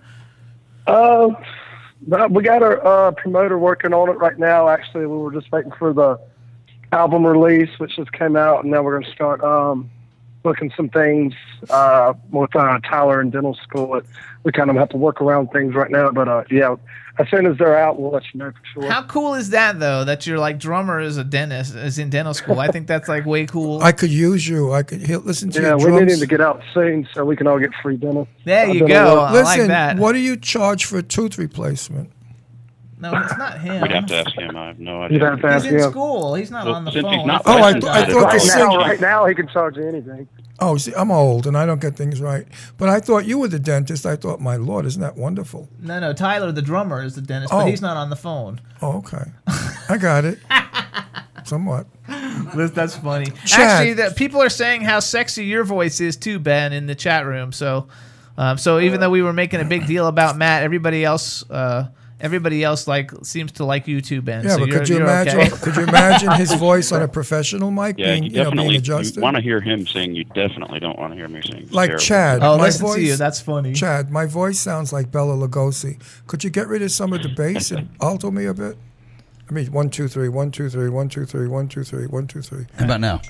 Uh, 0.86 1.28
we 2.30 2.43
got 2.43 2.62
our 2.62 2.84
uh, 2.86 3.11
promoter 3.12 3.59
working 3.59 3.93
on 3.93 4.09
it 4.09 4.18
right 4.18 4.38
now. 4.38 4.68
Actually, 4.68 5.07
we 5.07 5.16
were 5.18 5.32
just 5.32 5.51
waiting 5.53 5.72
for 5.78 5.93
the 5.93 6.18
album 6.93 7.26
release, 7.26 7.70
which 7.78 7.97
just 7.97 8.12
came 8.12 8.36
out, 8.36 8.62
and 8.62 8.72
now 8.72 8.82
we're 8.82 8.93
going 8.99 9.05
to 9.05 9.12
start 9.12 9.43
um, 9.45 9.91
booking 10.43 10.72
some 10.76 10.88
things 10.88 11.34
uh, 11.68 12.14
with 12.30 12.55
uh, 12.57 12.78
Tyler 12.80 13.20
and 13.20 13.30
Dental 13.32 13.55
School. 13.55 13.97
It, 13.97 14.07
we 14.43 14.53
kind 14.53 14.70
of 14.70 14.76
have 14.76 14.88
to 14.91 14.97
work 14.97 15.20
around 15.20 15.49
things 15.49 15.74
right 15.74 15.91
now, 15.91 16.11
but 16.11 16.26
uh, 16.26 16.45
yeah, 16.51 16.76
as 17.18 17.28
soon 17.28 17.45
as 17.45 17.59
they're 17.59 17.76
out, 17.76 18.01
we'll 18.01 18.12
let 18.12 18.22
you 18.32 18.38
know 18.38 18.51
for 18.53 18.82
sure. 18.82 18.91
How 18.91 19.03
cool 19.03 19.34
is 19.34 19.51
that 19.51 19.78
though? 19.78 20.05
That 20.05 20.26
your 20.26 20.38
like 20.38 20.59
drummer 20.59 20.99
is 21.01 21.18
a 21.18 21.24
dentist, 21.24 21.74
is 21.74 21.99
in 21.99 22.09
dental 22.09 22.32
school. 22.32 22.59
I 22.59 22.68
think 22.68 22.86
that's 22.86 23.09
like 23.09 23.26
way 23.26 23.45
cool. 23.45 23.82
I 23.82 23.93
could 23.93 24.11
use 24.11 24.49
you. 24.49 24.72
I 24.72 24.82
could 24.82 25.03
hear, 25.03 25.18
listen 25.18 25.51
to 25.51 25.61
yeah, 25.61 25.68
your 25.68 25.76
we 25.76 25.84
drums. 25.84 26.01
need 26.07 26.12
him 26.14 26.20
to 26.20 26.26
get 26.26 26.41
out 26.41 26.62
soon 26.72 27.07
so 27.12 27.24
we 27.24 27.36
can 27.36 27.47
all 27.47 27.59
get 27.59 27.70
free 27.82 27.99
dental. 27.99 28.26
There 28.45 28.66
uh, 28.66 28.72
you 28.72 28.86
dental 28.86 29.16
go. 29.16 29.20
work. 29.22 29.30
I 29.30 29.32
Listen, 29.32 29.59
like 29.61 29.68
that. 29.68 29.99
what 29.99 30.12
do 30.12 30.18
you 30.18 30.36
charge 30.36 30.86
for 30.86 30.99
a 30.99 31.03
tooth 31.03 31.36
replacement? 31.36 32.11
No, 33.01 33.13
it's 33.19 33.37
not 33.39 33.61
him. 33.61 33.81
We'd 33.83 33.91
have 33.93 34.07
to 34.07 34.17
ask 34.17 34.33
him. 34.37 34.57
I 34.57 34.67
have 34.69 34.79
no 34.79 35.03
idea. 35.03 35.19
You'd 35.19 35.27
have 35.27 35.41
to 35.41 35.47
ask 35.47 35.65
He's 35.65 35.73
in 35.75 35.81
him. 35.81 35.91
school. 35.91 36.35
He's 36.35 36.51
not 36.51 36.67
Well, 36.67 36.75
on 36.75 36.85
the 36.85 36.93
since 36.93 37.07
he's 37.07 37.17
phone. 37.17 37.27
not 37.27 37.43
Oh, 37.47 37.53
I, 37.57 37.61
licensed 37.61 37.87
I 37.89 38.05
to 38.05 38.13
thought 38.13 38.31
drive. 38.31 38.43
the 38.43 38.49
Right 38.49 38.59
now, 38.69 38.77
right 38.79 39.01
now, 39.01 39.27
he 39.27 39.35
can 39.35 39.49
charge 39.49 39.77
you 39.77 39.89
anything. 39.89 40.29
Oh, 40.63 40.77
see, 40.77 40.93
I'm 40.95 41.11
old 41.11 41.47
and 41.47 41.57
I 41.57 41.65
don't 41.65 41.81
get 41.81 41.97
things 41.97 42.21
right. 42.21 42.47
But 42.77 42.91
I 42.91 43.01
thought 43.01 43.25
you 43.25 43.39
were 43.39 43.49
the 43.49 43.59
dentist. 43.59 44.05
I 44.05 44.17
thought, 44.17 44.41
my 44.41 44.57
lord, 44.57 44.85
isn't 44.85 45.01
that 45.01 45.17
wonderful? 45.17 45.69
No, 45.81 45.99
no. 45.99 46.13
Tyler, 46.13 46.53
the 46.53 46.61
drummer, 46.61 47.03
is 47.03 47.15
the 47.15 47.23
dentist, 47.23 47.53
Oh. 47.55 47.61
but 47.61 47.69
he's 47.71 47.81
not 47.81 47.97
on 47.97 48.11
the 48.11 48.17
phone. 48.17 48.61
Oh, 48.83 48.99
okay. 48.99 49.25
I 49.89 49.97
got 49.99 50.27
it. 50.27 50.39
Somewhat. 51.45 51.87
That's, 52.55 52.73
that's 52.73 52.97
funny. 52.97 53.27
Chad. 53.47 53.61
Actually, 53.61 53.95
that 53.95 54.17
people 54.17 54.43
are 54.43 54.51
saying 54.51 54.83
how 54.83 55.01
sexy 55.01 55.45
your 55.47 55.65
voice 55.65 56.01
is 56.01 56.17
too, 56.17 56.39
Ben, 56.39 56.73
in 56.73 56.87
the 56.87 56.95
chat 56.95 57.25
room. 57.27 57.53
So, 57.53 57.89
um, 58.37 58.59
so 58.59 58.79
even 58.79 59.01
though 59.01 59.11
we 59.11 59.23
were 59.23 59.33
making 59.33 59.61
a 59.61 59.65
big 59.65 59.87
deal 59.87 60.07
about 60.07 60.37
Matt, 60.37 60.63
everybody 60.63 61.05
else, 61.05 61.49
uh, 61.51 61.89
everybody 62.21 62.62
else 62.64 62.87
like 62.87 63.11
seems 63.25 63.53
to 63.53 63.64
like 63.64 63.87
you 63.89 64.01
too, 64.01 64.23
Ben. 64.23 64.45
Yeah, 64.45 64.51
so 64.51 64.59
but 64.61 64.68
you're, 64.68 64.79
could 64.79 64.89
you 64.89 64.97
imagine? 64.99 65.41
okay. 65.41 65.49
Could 65.51 65.77
you 65.77 65.83
imagine 65.85 66.33
his 66.33 66.53
voice 66.68 66.93
on 66.93 67.03
a 67.03 67.09
professional 67.09 67.71
mic 67.71 67.99
Yeah, 67.99 68.12
being, 68.12 68.25
you 68.25 68.31
you 68.31 68.37
know, 68.37 68.45
being 68.45 68.55
definitely 68.57 68.77
adjusted? 68.77 69.23
want 69.23 69.37
to 69.37 69.43
hear 69.43 69.61
him 69.61 69.87
sing. 69.87 70.14
You 70.14 70.25
definitely 70.25 70.81
don't 70.81 70.99
want 70.99 71.12
to 71.12 71.16
hear 71.16 71.29
me 71.29 71.43
sing. 71.43 71.62
It's 71.62 71.73
Like 71.73 71.89
terrible. 71.91 72.05
Chad. 72.05 72.43
Oh, 72.43 72.57
my 72.59 72.64
listen 72.64 72.87
voice, 72.87 72.95
to 72.97 73.03
you. 73.03 73.16
That's 73.16 73.41
funny. 73.41 73.73
Chad, 73.73 74.11
my 74.11 74.27
voice 74.27 74.61
sounds 74.61 74.93
like 74.93 75.11
Bela 75.11 75.35
Lugosi. 75.35 76.01
Could 76.27 76.45
you 76.45 76.51
get 76.51 76.68
rid 76.68 76.83
of 76.83 76.91
some 76.91 77.12
of 77.12 77.23
the 77.23 77.29
bass 77.29 77.71
and 77.71 77.89
alto 78.01 78.31
me 78.31 78.45
a 78.47 78.55
bit? 78.55 78.77
I 79.49 79.53
mean, 79.53 79.66
one, 79.73 79.91
two, 79.91 80.07
three, 80.07 80.29
one, 80.29 80.51
two, 80.53 80.68
three, 80.68 80.89
one, 80.89 81.09
two, 81.09 81.25
three, 81.27 81.49
one, 81.49 81.68
two, 81.68 81.83
three, 81.83 82.07
one, 82.07 82.27
two, 82.29 82.41
three. 82.43 82.66
How 82.79 82.85
about 82.85 83.01
now? 83.01 83.21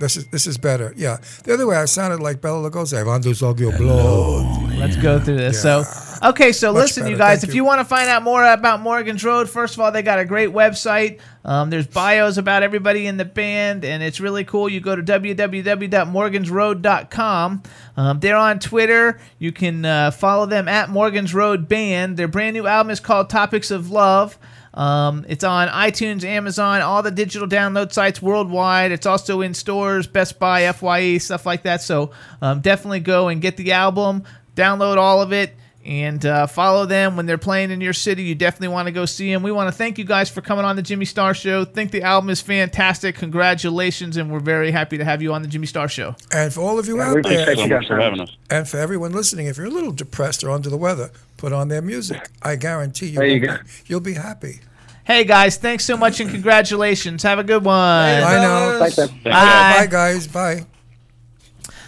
This 0.00 0.16
is 0.16 0.26
this 0.28 0.46
is 0.46 0.56
better. 0.56 0.94
Yeah. 0.96 1.18
The 1.44 1.52
other 1.54 1.66
way, 1.66 1.76
I 1.76 1.84
sounded 1.84 2.20
like 2.20 2.40
Bela 2.40 2.68
Lugosi. 2.70 2.96
I 2.98 3.02
want 3.04 3.22
to 3.24 3.34
suck 3.34 3.60
your 3.60 3.76
blood. 3.76 4.72
Let's 4.78 4.96
go 4.96 5.20
through 5.20 5.36
this. 5.36 5.60
So, 5.60 5.84
okay, 6.22 6.52
so 6.52 6.72
Much 6.72 6.82
listen, 6.82 7.06
you 7.06 7.16
guys, 7.16 7.40
Thank 7.40 7.50
if 7.50 7.54
you. 7.54 7.62
you 7.62 7.64
want 7.64 7.80
to 7.80 7.84
find 7.84 8.08
out 8.08 8.22
more 8.22 8.44
about 8.44 8.80
Morgan's 8.80 9.24
Road, 9.24 9.48
first 9.48 9.74
of 9.74 9.80
all, 9.80 9.92
they 9.92 10.02
got 10.02 10.18
a 10.18 10.24
great 10.24 10.50
website. 10.50 11.20
Um, 11.44 11.70
there's 11.70 11.86
bios 11.86 12.36
about 12.36 12.62
everybody 12.62 13.06
in 13.06 13.16
the 13.16 13.24
band, 13.24 13.84
and 13.84 14.02
it's 14.02 14.20
really 14.20 14.44
cool. 14.44 14.68
You 14.68 14.80
go 14.80 14.94
to 14.94 15.02
www.morgansroad.com. 15.02 17.62
Um, 17.96 18.20
they're 18.20 18.36
on 18.36 18.58
Twitter. 18.58 19.20
You 19.38 19.52
can 19.52 19.84
uh, 19.84 20.10
follow 20.10 20.46
them 20.46 20.68
at 20.68 20.90
Morgan's 20.90 21.34
Road 21.34 21.68
Band. 21.68 22.16
Their 22.16 22.28
brand 22.28 22.54
new 22.54 22.66
album 22.66 22.90
is 22.90 23.00
called 23.00 23.30
Topics 23.30 23.70
of 23.70 23.90
Love. 23.90 24.38
Um, 24.72 25.26
it's 25.28 25.42
on 25.42 25.68
iTunes, 25.68 26.24
Amazon, 26.24 26.80
all 26.82 27.02
the 27.02 27.10
digital 27.10 27.48
download 27.48 27.92
sites 27.92 28.22
worldwide. 28.22 28.92
It's 28.92 29.06
also 29.06 29.40
in 29.40 29.54
stores, 29.54 30.06
Best 30.06 30.38
Buy, 30.38 30.70
Fye, 30.72 31.18
stuff 31.18 31.44
like 31.44 31.64
that. 31.64 31.82
So 31.82 32.12
um, 32.40 32.60
definitely 32.60 33.00
go 33.00 33.28
and 33.28 33.42
get 33.42 33.56
the 33.56 33.72
album, 33.72 34.22
download 34.54 34.96
all 34.96 35.22
of 35.22 35.32
it, 35.32 35.56
and 35.84 36.24
uh, 36.26 36.46
follow 36.46 36.84
them 36.84 37.16
when 37.16 37.24
they're 37.26 37.38
playing 37.38 37.70
in 37.70 37.80
your 37.80 37.92
city. 37.94 38.22
You 38.24 38.34
definitely 38.34 38.68
want 38.68 38.86
to 38.86 38.92
go 38.92 39.06
see 39.06 39.32
them. 39.32 39.42
We 39.42 39.50
want 39.50 39.68
to 39.68 39.72
thank 39.72 39.96
you 39.98 40.04
guys 40.04 40.28
for 40.28 40.40
coming 40.42 40.64
on 40.64 40.76
the 40.76 40.82
Jimmy 40.82 41.06
Star 41.06 41.32
Show. 41.34 41.64
Think 41.64 41.90
the 41.90 42.02
album 42.02 42.28
is 42.30 42.40
fantastic. 42.40 43.14
Congratulations, 43.16 44.16
and 44.16 44.30
we're 44.30 44.40
very 44.40 44.70
happy 44.70 44.98
to 44.98 45.04
have 45.04 45.22
you 45.22 45.32
on 45.32 45.42
the 45.42 45.48
Jimmy 45.48 45.66
Star 45.66 45.88
Show. 45.88 46.14
And 46.32 46.52
for 46.52 46.60
all 46.60 46.78
of 46.78 46.86
you 46.86 46.98
Yeah, 46.98 47.10
out 47.10 47.22
there, 47.22 47.42
appreciate 47.42 47.56
so 47.56 47.62
you 47.64 47.68
much 47.68 47.80
guys 47.82 47.86
for 47.88 48.00
having 48.00 48.20
us. 48.20 48.36
and 48.50 48.68
for 48.68 48.76
everyone 48.76 49.12
listening, 49.12 49.46
if 49.46 49.56
you're 49.56 49.66
a 49.66 49.70
little 49.70 49.92
depressed 49.92 50.44
or 50.44 50.50
under 50.50 50.68
the 50.68 50.76
weather, 50.76 51.10
put 51.38 51.52
on 51.52 51.68
their 51.68 51.82
music. 51.82 52.28
I 52.42 52.56
guarantee 52.56 53.06
you, 53.08 53.22
you 53.22 53.40
will 53.40 53.56
be, 53.56 53.62
you'll 53.86 54.00
be 54.00 54.14
happy. 54.14 54.60
Hey 55.04 55.24
guys, 55.24 55.56
thanks 55.56 55.84
so 55.84 55.96
much 55.96 56.20
and 56.20 56.30
congratulations. 56.30 57.22
Have 57.24 57.38
a 57.38 57.44
good 57.44 57.64
one. 57.64 57.74
I 57.74 58.36
know. 58.42 58.78
Thanks, 58.80 58.98
man. 58.98 59.08
Bye. 59.24 59.30
Bye, 59.78 59.86
guys. 59.90 60.26
Bye. 60.28 60.66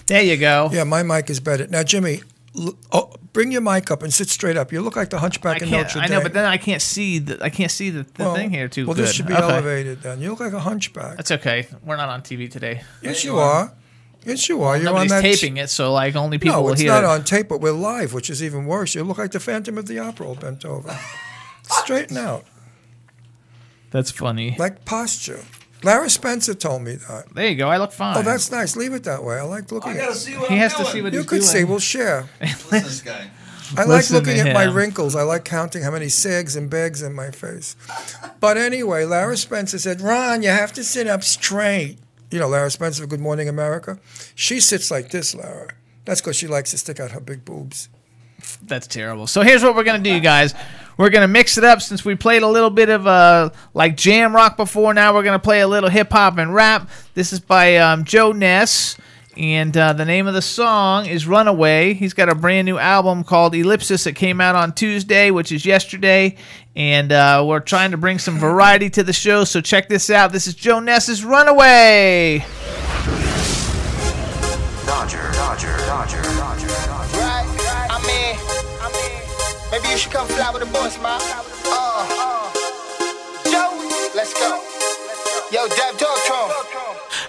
There 0.07 0.22
you 0.22 0.36
go. 0.38 0.70
Yeah, 0.72 0.84
my 0.84 1.03
mic 1.03 1.30
is 1.30 1.38
better. 1.38 1.66
Now, 1.68 1.82
Jimmy, 1.84 2.16
l- 2.16 2.22
oh, 2.92 3.12
bring 3.32 3.50
your 3.53 3.61
mic 3.62 3.90
up 3.90 4.03
and 4.03 4.12
sit 4.12 4.28
straight 4.28 4.57
up. 4.57 4.72
You 4.72 4.80
look 4.82 4.96
like 4.96 5.11
the 5.11 5.18
hunchback 5.18 5.62
in 5.62 5.68
can't. 5.68 5.96
I 5.96 6.07
know, 6.07 6.20
but 6.22 6.32
then 6.32 6.44
I 6.44 6.57
can't 6.59 6.82
see 6.82 7.18
the. 7.18 7.42
I 7.42 7.50
can't 7.50 7.70
see 7.70 7.90
the, 7.90 8.03
the 8.03 8.24
well, 8.24 8.34
thing 8.34 8.50
here 8.50 8.68
too 8.68 8.86
Well, 8.86 8.94
good. 8.94 9.05
this 9.07 9.12
should 9.14 9.26
be 9.26 9.34
Okay. 9.34 9.42
elevated 9.42 10.03
then. 10.03 10.20
You 10.20 10.30
look 10.30 10.40
like 10.40 10.53
a 10.53 10.61
hunchback. 10.61 11.16
That's 11.16 11.30
okay. 11.32 11.66
We're 11.84 11.96
not 11.96 12.09
on 12.09 12.22
TV 12.22 12.50
today. 12.50 12.82
yes, 13.03 13.24
you 13.24 13.38
are. 13.38 13.72
Yes, 14.24 14.48
you 14.48 14.62
are. 14.62 14.76
You're 14.76 14.96
on 14.96 15.09
that. 15.09 15.20
taping 15.22 15.57
it, 15.57 15.68
so 15.68 15.92
like 15.92 16.14
only 16.14 16.38
people 16.38 16.59
no, 16.59 16.62
will 16.62 16.72
it's 16.72 16.82
not 16.82 17.03
on 17.05 17.24
tape, 17.24 17.48
but 17.48 17.61
we're 17.61 17.72
live, 17.72 18.12
which 18.14 18.30
is 18.30 18.42
even 18.42 18.66
worse. 18.66 18.94
You 18.94 19.03
look 19.03 19.18
like 19.18 19.32
the 19.32 19.40
Phantom 19.40 19.76
of 19.78 19.86
the 19.86 19.98
Opera 19.98 20.28
all 20.28 20.34
bent 20.36 20.64
over. 20.64 20.96
Straighten 21.62 22.16
out, 22.16 22.44
That's 23.90 24.11
funny. 24.12 24.55
like 24.59 24.84
posture. 24.84 25.40
Lara 25.83 26.09
Spencer 26.11 26.55
told 26.55 26.83
me 26.83 26.95
that. 26.95 27.35
There 27.35 27.49
you 27.49 27.57
go. 27.57 27.68
I 27.68 27.78
look 27.78 27.93
fine. 27.93 28.16
Oh, 28.16 28.22
that's 28.22 28.51
nice. 28.51 28.76
Leave 28.76 28.93
it 28.95 29.05
that 29.05 29.22
way. 29.24 29.37
I 29.39 29.43
like 29.43 29.72
looking 29.72 29.93
at 29.93 30.11
it. 30.11 30.14
see 30.14 30.37
what 30.37 30.49
he 30.51 30.57
has 30.59 30.74
to 30.76 30.85
see 30.85 31.03
what 31.03 31.12
You 31.12 31.20
he's 31.20 31.28
could 31.28 31.41
doing. 31.41 31.49
see. 31.51 31.64
We'll 31.64 31.78
share. 31.80 32.28
this 32.70 33.03
guy. 33.03 33.30
I 33.74 33.80
like 33.85 33.89
Listen 33.89 34.16
looking 34.16 34.35
to 34.35 34.51
at 34.51 34.55
my 34.55 34.64
him. 34.64 34.74
wrinkles. 34.74 35.16
I 35.16 35.22
like 35.22 35.45
counting 35.45 35.83
how 35.83 35.91
many 35.91 36.09
sags 36.11 36.57
and 36.57 36.68
bags 36.68 37.01
in 37.03 37.14
my 37.14 37.30
face. 37.30 37.74
But 38.39 38.59
anyway, 38.59 39.05
Lara 39.07 39.37
Spencer 39.37 39.78
said, 39.78 40.01
Ron, 40.03 40.43
you 40.43 40.51
have 40.51 40.72
to 40.74 40.85
sit 40.85 41.07
up 41.07 41.22
straight. 41.22 41.99
You 42.30 42.39
know, 42.39 42.49
Lara 42.49 42.70
Spencer 42.70 43.07
Good 43.07 43.20
Morning 43.20 43.49
America? 43.49 43.99
She 44.35 44.61
sits 44.61 44.91
like 44.91 45.11
this, 45.11 45.35
Lara. 45.35 45.70
That's 46.05 46.20
because 46.20 46.37
she 46.37 46.47
likes 46.49 46.70
to 46.72 46.78
stick 46.78 47.01
out 47.01 47.12
her 47.12 47.20
big 47.20 47.45
boobs. 47.45 47.89
That's 48.62 48.87
terrible. 48.87 49.26
So 49.26 49.41
here's 49.43 49.62
what 49.62 49.74
we're 49.74 49.85
gonna 49.85 50.03
do, 50.03 50.12
you 50.12 50.20
guys. 50.20 50.55
We're 51.03 51.11
gonna 51.11 51.26
mix 51.26 51.59
it 51.59 51.64
up 51.64 51.82
since 51.82 52.05
we 52.05 52.14
played 52.14 52.44
a 52.44 52.48
little 52.48 52.70
bit 52.70 52.88
of 52.88 53.09
uh 53.09 53.50
like 53.74 53.96
jam 53.96 54.32
rock 54.36 54.57
before. 54.57 54.94
Now 54.94 55.12
we're 55.12 55.24
gonna 55.24 55.40
play 55.40 55.61
a 55.61 55.66
little 55.66 55.90
hip 55.90 56.12
hop 56.12 56.38
and 56.38 56.55
rap. 56.55 56.88
This 57.14 57.32
is 57.32 57.40
by 57.40 57.78
um, 57.78 58.05
Joe 58.05 58.30
Ness. 58.30 58.96
And 59.36 59.76
uh, 59.76 59.94
the 59.94 60.05
name 60.05 60.28
of 60.28 60.34
the 60.34 60.42
song 60.42 61.07
is 61.07 61.26
Runaway. 61.26 61.94
He's 61.94 62.14
got 62.14 62.28
a 62.28 62.36
brand 62.36 62.66
new 62.66 62.78
album 62.78 63.24
called 63.24 63.53
Ellipsis 63.53 64.05
that 64.05 64.14
came 64.14 64.40
out 64.40 64.55
on 64.55 64.74
Tuesday, 64.74 65.32
which 65.32 65.50
is 65.50 65.66
yesterday. 65.66 66.36
And 66.76 67.11
uh, 67.11 67.44
we're 67.48 67.59
trying 67.59 67.90
to 67.90 67.96
bring 67.96 68.20
some 68.20 68.38
variety 68.38 68.88
to 68.90 69.03
the 69.03 69.12
show, 69.12 69.42
so 69.42 69.61
check 69.61 69.88
this 69.88 70.09
out. 70.09 70.30
This 70.30 70.46
is 70.46 70.55
Joe 70.55 70.78
Ness's 70.78 71.24
Runaway. 71.24 72.44
Dodger, 74.86 75.32
Dodger, 75.32 75.76
Dodger, 75.78 76.22
Dodger, 76.22 76.68
Dodger. 76.68 77.11
Maybe 79.72 79.88
you 79.88 79.96
should 79.96 80.12
come 80.12 80.28
fly 80.28 80.50
with 80.50 80.62
the 80.62 80.70
boss, 80.70 81.00
man. 81.02 81.18
Uh, 81.64 82.52
Joe, 83.50 83.72
let's 84.14 84.34
go. 84.34 84.60
Yo, 85.50 85.66
Dev 85.66 85.96
Dogtron. 85.96 86.48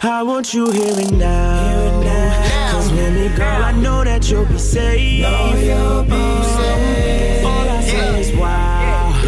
I 0.03 0.21
want 0.23 0.53
you 0.53 0.69
here 0.69 0.93
and 0.97 1.17
now. 1.17 2.71
Cause 2.71 2.91
with 2.91 3.13
me, 3.15 3.35
girl, 3.35 3.63
I 3.63 3.71
know 3.71 4.03
that 4.03 4.29
you'll 4.29 4.45
be 4.45 4.57
safe. 4.57 5.21
Know 5.21 5.53
you'll 5.55 6.03
be 6.03 6.43
safe. 6.57 7.45
All 7.45 7.69
I 7.69 7.81
say 7.81 8.19
is 8.19 8.35
wow. 8.35 9.21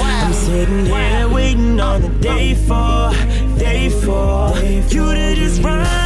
I'm 0.00 0.32
sitting 0.32 0.86
here 0.86 1.28
waiting 1.28 1.80
on 1.80 2.02
the 2.02 2.08
day 2.20 2.54
for, 2.54 3.10
day 3.58 3.88
for 3.88 4.56
you 4.94 5.12
to 5.14 5.34
just 5.34 5.60
run 5.62 5.99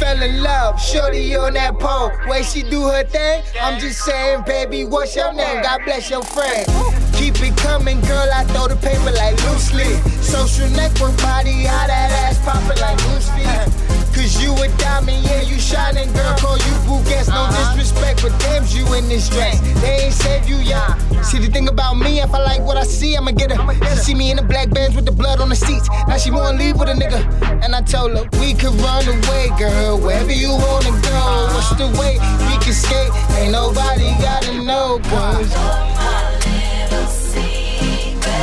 fell 0.00 0.22
in 0.22 0.42
love. 0.42 0.80
Shorty 0.80 1.36
on 1.36 1.52
that 1.54 1.78
pole. 1.78 2.10
Way 2.26 2.42
she 2.42 2.62
do 2.62 2.88
her 2.88 3.04
thing. 3.04 3.44
I'm 3.60 3.78
just 3.78 4.00
saying, 4.00 4.42
baby, 4.46 4.84
what's 4.84 5.14
your 5.14 5.32
name? 5.32 5.62
God 5.62 5.82
bless 5.84 6.10
your 6.10 6.22
friend. 6.22 6.66
Keep 7.14 7.42
it 7.42 7.56
coming, 7.58 8.00
girl. 8.00 8.28
I 8.32 8.44
throw 8.44 8.66
the 8.66 8.76
paper 8.76 9.12
like 9.12 9.36
loosely. 9.44 9.92
Social 10.22 10.68
network 10.70 11.16
body, 11.18 11.64
how 11.64 11.86
that 11.86 12.10
ass 12.24 12.38
poppin' 12.44 12.80
like 12.80 12.98
loose 13.08 13.28
feet. 13.36 13.99
Cause 14.20 14.36
you 14.42 14.52
a 14.52 14.68
diamond, 14.76 15.24
yeah, 15.24 15.40
you 15.40 15.58
shining, 15.58 16.12
girl. 16.12 16.36
Call 16.36 16.58
you 16.58 16.74
boo 16.84 17.02
gas, 17.08 17.28
no 17.28 17.48
disrespect, 17.48 18.20
but 18.20 18.38
damn 18.40 18.66
you 18.66 18.84
in 18.92 19.08
this 19.08 19.30
dress. 19.30 19.58
They 19.80 20.04
ain't 20.04 20.12
saved 20.12 20.46
you, 20.46 20.56
yeah. 20.56 20.94
See 21.22 21.38
the 21.38 21.46
thing 21.46 21.68
about 21.68 21.94
me, 21.94 22.20
if 22.20 22.34
I 22.34 22.42
like 22.44 22.60
what 22.60 22.76
I 22.76 22.82
see, 22.82 23.16
I'ma 23.16 23.30
get 23.30 23.50
her. 23.50 23.74
She 23.88 23.96
see 23.96 24.14
me 24.14 24.30
in 24.30 24.36
the 24.36 24.42
black 24.42 24.68
bands 24.68 24.94
with 24.94 25.06
the 25.06 25.10
blood 25.10 25.40
on 25.40 25.48
the 25.48 25.56
seats. 25.56 25.88
Now 26.06 26.18
she 26.18 26.30
wanna 26.30 26.58
leave 26.58 26.76
with 26.78 26.90
a 26.90 26.92
nigga. 26.92 27.24
And 27.64 27.74
I 27.74 27.80
told 27.80 28.12
her, 28.12 28.28
we 28.38 28.52
could 28.52 28.74
run 28.84 29.08
away, 29.08 29.48
girl, 29.58 29.98
wherever 29.98 30.32
you 30.32 30.50
wanna 30.50 30.92
go. 31.00 31.48
What's 31.54 31.70
the 31.80 31.88
way 31.98 32.20
we 32.44 32.58
can 32.62 32.74
skate? 32.74 33.10
Ain't 33.38 33.52
nobody 33.52 34.12
gotta 34.20 34.52
know, 34.62 34.98
boys. 35.08 35.50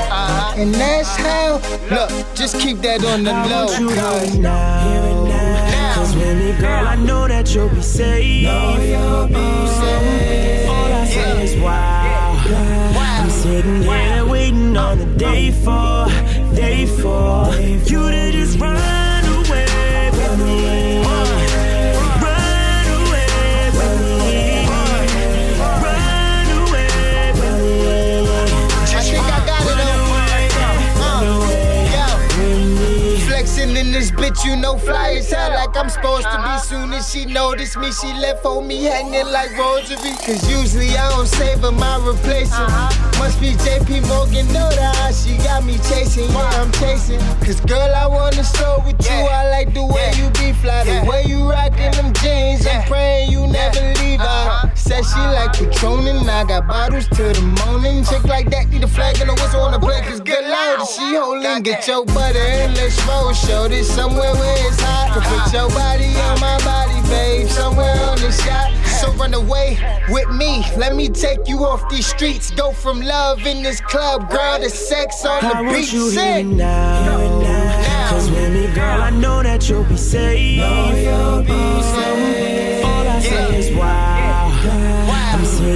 Uh-huh. 0.10 0.54
And 0.58 0.74
that's 0.74 1.16
how, 1.18 1.62
look, 1.92 2.10
just 2.34 2.60
keep 2.60 2.80
that 2.80 3.06
on 3.06 3.24
the 3.24 3.34
low. 3.46 5.37
Want 6.18 6.40
you 6.40 6.54
cause- 6.54 6.58
here 6.58 6.58
now. 6.58 6.58
Cause 6.58 6.58
with 6.58 6.58
me, 6.58 6.62
girl, 6.62 6.88
I 6.88 6.96
know 6.96 7.28
that 7.28 7.56
you'll 7.56 7.70
be 7.70 7.82
safe. 7.82 8.44
Know 8.44 8.78
you'll 8.82 9.28
be 9.28 9.68
safe. 9.68 10.70
All 10.70 10.94
I 10.94 11.06
say 11.06 11.44
is 11.44 11.62
wow. 11.62 12.44
I'm 13.00 13.30
sitting 13.30 13.82
here 13.84 14.26
waiting 14.26 14.78
on 14.78 14.98
the 15.00 15.06
day 15.18 15.52
for, 15.52 16.08
day 16.56 16.86
for 16.86 17.54
you 17.90 18.10
to 18.12 18.32
just 18.32 18.60
run 18.60 18.97
bitch, 34.18 34.44
you 34.44 34.56
know, 34.56 34.78
fly 34.78 35.16
as 35.18 35.32
hell 35.32 35.52
like 35.52 35.76
I'm 35.78 35.90
supposed 35.90 36.26
to 36.26 36.38
be. 36.38 36.58
Soon 36.60 36.92
as 36.94 37.10
she 37.10 37.26
noticed 37.26 37.78
me, 37.78 37.92
she 37.92 38.12
left 38.14 38.44
on 38.46 38.68
me 38.68 38.84
hanging 38.84 39.28
like 39.32 39.56
rosary. 39.58 40.14
Cause 40.26 40.44
usually 40.50 40.90
I 40.98 41.10
don't 41.12 41.28
save 41.28 41.60
her, 41.60 41.72
I 41.72 41.96
replace 42.06 42.52
her. 42.52 42.68
Must 43.20 43.40
be 43.40 43.54
JP 43.54 44.08
Morgan, 44.08 44.48
know 44.48 44.70
that 44.70 45.14
she 45.14 45.38
got 45.38 45.64
me 45.64 45.78
chasing. 45.90 46.30
Yeah, 46.32 46.62
I'm 46.62 46.72
chasing. 46.74 47.20
Cause 47.46 47.62
girl, 47.62 47.94
I 47.96 48.08
wanna 48.08 48.44
slow 48.44 48.84
with 48.86 49.00
you. 49.06 49.16
I 49.16 49.50
like 49.50 49.74
the 49.74 49.86
way 49.86 50.12
you 50.18 50.30
be 50.42 50.52
fly, 50.54 50.84
the 50.84 51.08
way 51.10 51.24
you 51.26 51.50
rockin' 51.50 51.92
them 51.94 52.14
jeans. 52.22 52.66
I'm 52.68 52.84
praying 52.84 53.32
you 53.32 53.48
never 53.48 53.94
leave. 54.02 54.20
I 54.20 54.67
said 54.88 55.04
she 55.04 55.20
like 55.20 55.52
Patron 55.52 56.08
and 56.08 56.30
I 56.30 56.46
got 56.46 56.68
bottles 56.68 57.08
till 57.10 57.34
the 57.34 57.42
morning. 57.66 58.04
Chick 58.06 58.24
like 58.24 58.50
that, 58.52 58.70
need 58.70 58.84
a 58.84 58.88
flag 58.88 59.20
and 59.20 59.30
a 59.30 59.34
whistle 59.34 59.62
on 59.62 59.74
the 59.74 59.80
plate. 59.80 60.04
Cause 60.04 60.22
good 60.22 60.46
lord, 60.48 60.88
she 60.88 61.16
holding. 61.16 61.64
Get 61.64 61.88
your 61.88 62.06
butter 62.06 62.40
and 62.40 62.74
let's 62.76 62.96
roll. 63.06 63.34
Show 63.34 63.68
this 63.68 63.94
somewhere 63.94 64.34
where 64.34 64.68
it's 64.68 64.80
hot. 64.80 65.14
Could 65.14 65.24
put 65.24 65.32
uh-huh. 65.32 65.58
your 65.58 65.70
body 65.70 66.06
on 66.06 66.16
uh-huh. 66.16 66.48
my 66.48 66.58
body, 66.64 67.10
babe. 67.10 67.48
Somewhere 67.48 68.00
on 68.08 68.18
the 68.20 68.32
shot. 68.32 68.72
So 69.02 69.12
run 69.14 69.34
away 69.34 69.78
with 70.10 70.30
me. 70.32 70.64
Let 70.78 70.96
me 70.96 71.10
take 71.10 71.48
you 71.48 71.66
off 71.66 71.88
these 71.90 72.08
streets. 72.08 72.52
Go 72.52 72.72
from 72.72 73.02
love 73.02 73.46
in 73.46 73.62
this 73.64 73.82
club, 73.82 74.30
girl, 74.30 74.60
to 74.60 74.70
sex 74.70 75.26
on 75.26 75.44
I 75.44 75.50
the 75.50 75.64
want 75.64 75.76
beach. 75.76 75.94
you 75.94 76.10
here 76.10 76.14
Sing. 76.14 76.58
now. 76.58 78.10
Cause 78.10 78.30
with 78.30 78.54
me, 78.54 78.74
girl, 78.74 79.02
I 79.02 79.10
know 79.10 79.44
that 79.44 79.68
you'll 79.68 79.84
be 79.84 79.98
safe. 79.98 80.60
Know 80.60 80.96
you'll 80.96 81.44
be 81.44 81.52
oh, 81.52 81.82
safe. 81.82 82.37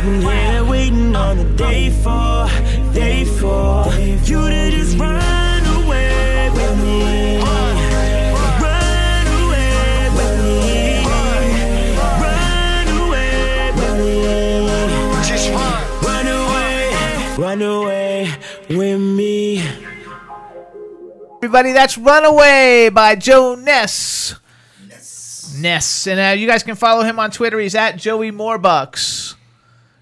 Sitting 0.01 0.21
here 0.21 0.65
waiting 0.65 1.15
on 1.15 1.37
the 1.37 1.43
day 1.55 1.89
for, 1.89 2.47
day 2.93 3.23
for 3.23 3.85
you 4.25 4.49
to 4.49 4.71
just 4.71 4.97
run 4.97 5.65
away 5.83 6.49
with 6.53 6.77
me. 6.83 7.37
Run 7.37 7.77
away 9.27 10.09
with 10.17 10.37
me. 10.41 11.05
Run 12.19 12.87
away 12.97 13.71
with 13.75 13.97
me. 13.99 15.27
Just 15.27 15.49
run. 15.51 15.83
Run 16.01 16.27
away, 16.27 17.35
run 17.37 17.61
away 17.61 18.33
with 18.69 18.99
me. 18.99 19.63
Everybody, 21.37 21.71
that's 21.73 21.97
Runaway 21.97 22.89
by 22.89 23.15
Joe 23.15 23.55
Ness. 23.55 24.35
Ness. 25.57 26.07
And 26.07 26.19
uh, 26.19 26.39
you 26.39 26.47
guys 26.47 26.63
can 26.63 26.75
follow 26.75 27.03
him 27.03 27.19
on 27.19 27.29
Twitter. 27.29 27.59
He's 27.59 27.75
at 27.75 27.97
Joey 27.97 28.31
Morebucks. 28.31 29.35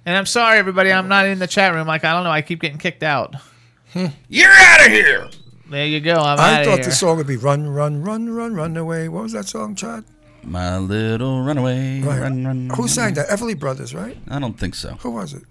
And 0.06 0.18
I'm 0.18 0.26
sorry, 0.26 0.58
everybody, 0.58 0.91
I'm 0.91 1.08
not 1.08 1.26
in 1.26 1.39
the 1.39 1.47
chat 1.47 1.74
room. 1.74 1.88
Like, 1.88 2.04
I 2.04 2.14
don't 2.14 2.24
know, 2.24 2.32
I 2.32 2.41
keep 2.41 2.62
getting 2.62 2.78
kicked 2.78 3.04
out. 3.04 3.36
You're 4.30 4.50
out 4.52 4.86
of 4.86 4.91
here. 4.91 5.30
There 5.70 5.86
you 5.86 6.00
go. 6.00 6.16
I'm 6.16 6.39
I 6.39 6.54
outta 6.62 6.66
thought 6.66 6.76
here. 6.80 6.86
the 6.86 6.91
song 6.91 7.18
would 7.18 7.28
be 7.28 7.38
"Run, 7.38 7.68
Run, 7.70 8.02
Run, 8.04 8.30
Run, 8.30 8.56
Run 8.56 8.76
Away." 8.78 9.08
What 9.08 9.24
was 9.24 9.34
that 9.34 9.47
song, 9.47 9.76
Chad? 9.76 10.04
My 10.43 10.78
little 10.80 11.43
runaway. 11.43 12.02
Right. 12.02 12.22
Run, 12.22 12.43
run, 12.45 12.70
Who 12.72 12.84
run. 12.84 12.88
sang 12.88 13.14
that? 13.16 13.28
Everly 13.30 13.60
Brothers, 13.60 13.93
right? 13.93 14.18
I 14.30 14.39
don't 14.39 14.58
think 14.60 14.74
so. 14.74 14.95
Who 15.02 15.12
was 15.12 15.34
it? 15.34 15.43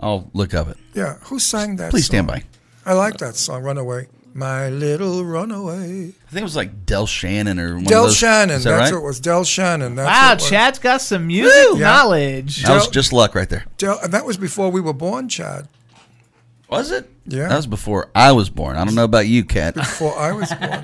I'll 0.00 0.28
look 0.34 0.54
up 0.54 0.68
it. 0.68 0.76
Yeah, 0.94 1.18
who 1.24 1.38
sang 1.38 1.76
that? 1.76 1.90
Please 1.90 2.06
stand 2.06 2.26
by. 2.26 2.42
I 2.84 2.94
like 2.94 3.18
that 3.18 3.36
song, 3.36 3.62
"Runaway." 3.62 4.08
My 4.34 4.68
little 4.68 5.24
runaway. 5.24 6.12
I 6.34 6.36
think 6.36 6.42
it 6.42 6.46
was 6.46 6.56
like 6.56 6.84
Del 6.84 7.06
Shannon 7.06 7.60
or 7.60 7.76
one 7.76 7.84
Del 7.84 8.02
of 8.04 8.08
those. 8.08 8.16
Shannon. 8.16 8.56
Is 8.56 8.64
that 8.64 8.70
that's 8.76 8.90
right? 8.90 8.96
what 8.96 9.04
it 9.04 9.06
was. 9.06 9.20
Del 9.20 9.44
Shannon. 9.44 9.94
That's 9.94 10.06
Wow, 10.08 10.28
what 10.30 10.32
it 10.32 10.42
was. 10.42 10.50
Chad's 10.50 10.78
got 10.80 11.00
some 11.00 11.28
music 11.28 11.54
Yeah. 11.74 11.78
knowledge. 11.78 12.64
That 12.64 12.74
was 12.74 12.82
Del- 12.84 12.90
just 12.90 13.12
luck 13.12 13.36
right 13.36 13.48
there. 13.48 13.64
Del, 13.78 14.00
and 14.02 14.12
that 14.12 14.26
was 14.26 14.36
before 14.36 14.68
we 14.70 14.80
were 14.80 14.92
born, 14.92 15.28
Chad. 15.28 15.68
Was 16.68 16.90
it? 16.90 17.08
Yeah. 17.24 17.46
That 17.48 17.56
was 17.56 17.68
before 17.68 18.10
I 18.16 18.32
was 18.32 18.50
born. 18.50 18.76
I 18.76 18.84
don't 18.84 18.96
know 18.96 19.04
about 19.04 19.28
you, 19.28 19.44
Cat. 19.44 19.74
Before 19.74 20.18
I 20.18 20.32
was 20.32 20.48
born. 20.52 20.82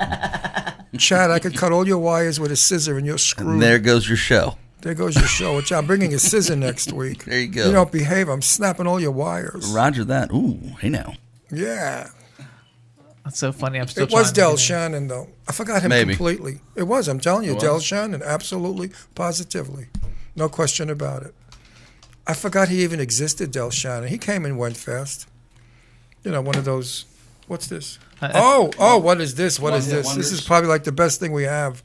Chad, 1.01 1.33
I 1.33 1.41
could 1.41 1.57
cut 1.57 1.73
all 1.73 1.85
your 1.85 1.99
wires 1.99 2.39
with 2.39 2.53
a 2.53 2.57
scissor 2.57 2.97
and 2.97 3.05
you're 3.05 3.19
screwed. 3.19 3.49
And 3.55 3.63
there 3.63 3.81
goes 3.81 4.07
your 4.07 4.17
show. 4.17 4.57
There 4.83 4.95
goes 4.95 5.17
your 5.17 5.27
show. 5.27 5.57
Which 5.57 5.73
I'm 5.73 5.87
bringing 5.87 6.15
a 6.15 6.19
scissor 6.21 6.55
next 6.55 6.93
week. 7.03 7.25
There 7.25 7.41
you 7.41 7.49
go. 7.49 7.67
You 7.67 7.73
don't 7.73 7.91
behave. 7.91 8.29
I'm 8.29 8.41
snapping 8.43 8.87
all 8.87 9.01
your 9.01 9.11
wires. 9.11 9.67
Roger 9.67 10.05
that. 10.05 10.31
Ooh, 10.33 10.59
hey 10.81 10.91
now. 10.91 11.15
Yeah. 11.51 12.09
That's 13.25 13.39
so 13.39 13.53
funny. 13.53 13.79
I'm 13.79 13.87
still 13.89 14.05
It 14.05 14.13
was 14.13 14.33
Del. 14.33 14.57
Shannon, 14.57 15.09
though. 15.09 15.29
I 15.49 15.53
forgot 15.53 15.83
him 15.83 15.91
Maybe. 15.91 16.15
completely. 16.15 16.61
It 16.75 16.85
was. 16.85 17.07
I'm 17.09 17.21
telling 17.21 17.45
you, 17.47 17.59
Del? 17.59 17.79
Shannon. 17.81 18.23
Absolutely, 18.23 18.91
positively, 19.15 19.87
no 20.35 20.49
question 20.49 20.89
about 20.91 21.23
it. 21.25 21.35
I 22.27 22.35
forgot 22.35 22.69
he 22.69 22.83
even 22.83 23.01
existed, 23.01 23.51
Del 23.51 23.71
Shannon. 23.71 24.09
He 24.09 24.19
came 24.19 24.45
and 24.45 24.59
went 24.59 24.77
fast. 24.77 25.27
You 26.25 26.31
know, 26.31 26.41
one 26.41 26.57
of 26.57 26.65
those. 26.65 27.05
What's 27.47 27.67
this? 27.67 27.99
Uh, 28.23 28.31
oh, 28.35 28.71
oh, 28.79 28.99
what 28.99 29.21
is 29.21 29.35
this? 29.35 29.59
What 29.59 29.75
is 29.75 29.87
One-hit 29.89 30.05
this? 30.05 30.15
This 30.15 30.33
is 30.33 30.41
probably 30.41 30.69
like 30.69 30.85
the 30.85 30.93
best 30.93 31.19
thing 31.21 31.33
we 31.33 31.45
have. 31.45 31.83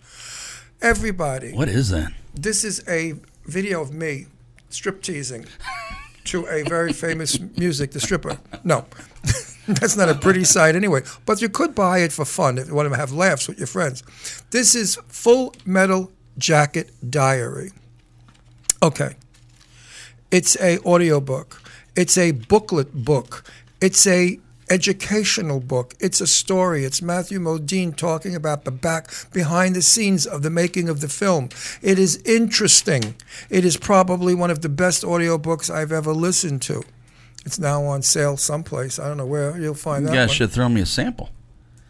Everybody, 0.81 1.53
What 1.53 1.69
is 1.69 1.89
that? 1.89 2.11
this 2.36 2.63
is 2.63 2.83
a 2.88 3.13
video 3.45 3.81
of 3.81 3.93
me 3.93 4.27
strip 4.69 5.01
teasing 5.01 5.45
to 6.25 6.45
a 6.47 6.63
very 6.63 6.91
famous 6.93 7.39
music, 7.57 7.91
the 7.91 7.99
stripper. 7.99 8.38
No. 8.63 8.86
That's 9.80 9.97
not 9.97 10.09
a 10.09 10.16
pretty 10.16 10.43
sight 10.43 10.76
anyway. 10.76 11.01
But 11.26 11.41
you 11.41 11.49
could 11.49 11.74
buy 11.74 11.99
it 11.99 12.11
for 12.11 12.26
fun 12.26 12.57
if 12.57 12.68
you 12.68 12.76
want 12.76 12.91
to 12.91 12.95
have 12.97 13.11
laughs 13.11 13.47
with 13.47 13.57
your 13.57 13.68
friends. 13.68 14.03
This 14.51 14.76
is 14.76 14.95
Full 15.07 15.55
Metal 15.66 16.11
Jacket 16.38 16.91
Diary. 17.09 17.72
Okay. 18.84 19.16
It's 20.30 20.55
a 20.61 20.80
audiobook. 20.80 21.61
It's 21.95 22.18
a 22.18 22.32
booklet 22.32 22.93
book. 22.93 23.43
It's 23.82 24.05
a 24.05 24.39
educational 24.70 25.59
book. 25.59 25.93
It's 25.99 26.22
a 26.22 26.28
story. 26.28 26.86
It's 26.86 27.01
Matthew 27.01 27.39
Modine 27.39 27.95
talking 27.95 28.36
about 28.36 28.66
the 28.66 28.72
back 28.72 29.09
behind 29.32 29.76
the 29.76 29.82
scenes 29.82 30.26
of 30.26 30.43
the 30.43 30.49
making 30.49 30.89
of 30.89 31.01
the 31.01 31.07
film. 31.07 31.49
It 31.82 31.97
is 31.97 32.22
interesting. 32.26 33.16
It 33.49 33.66
is 33.66 33.78
probably 33.78 34.36
one 34.36 34.51
of 34.51 34.61
the 34.61 34.70
best 34.70 35.03
audiobooks 35.03 35.74
I've 35.74 35.91
ever 35.91 36.13
listened 36.13 36.61
to. 36.63 36.84
It's 37.46 37.60
now 37.60 37.84
on 37.86 38.02
sale 38.02 38.38
someplace. 38.38 38.98
I 39.00 39.08
don't 39.08 39.18
know 39.18 39.26
where 39.26 39.58
you'll 39.58 39.76
find 39.76 40.06
that. 40.06 40.12
You 40.12 40.16
that. 40.18 40.22
guys 40.24 40.30
one. 40.30 40.36
should 40.36 40.52
throw 40.52 40.68
me 40.70 40.82
a 40.82 40.86
sample. 40.86 41.30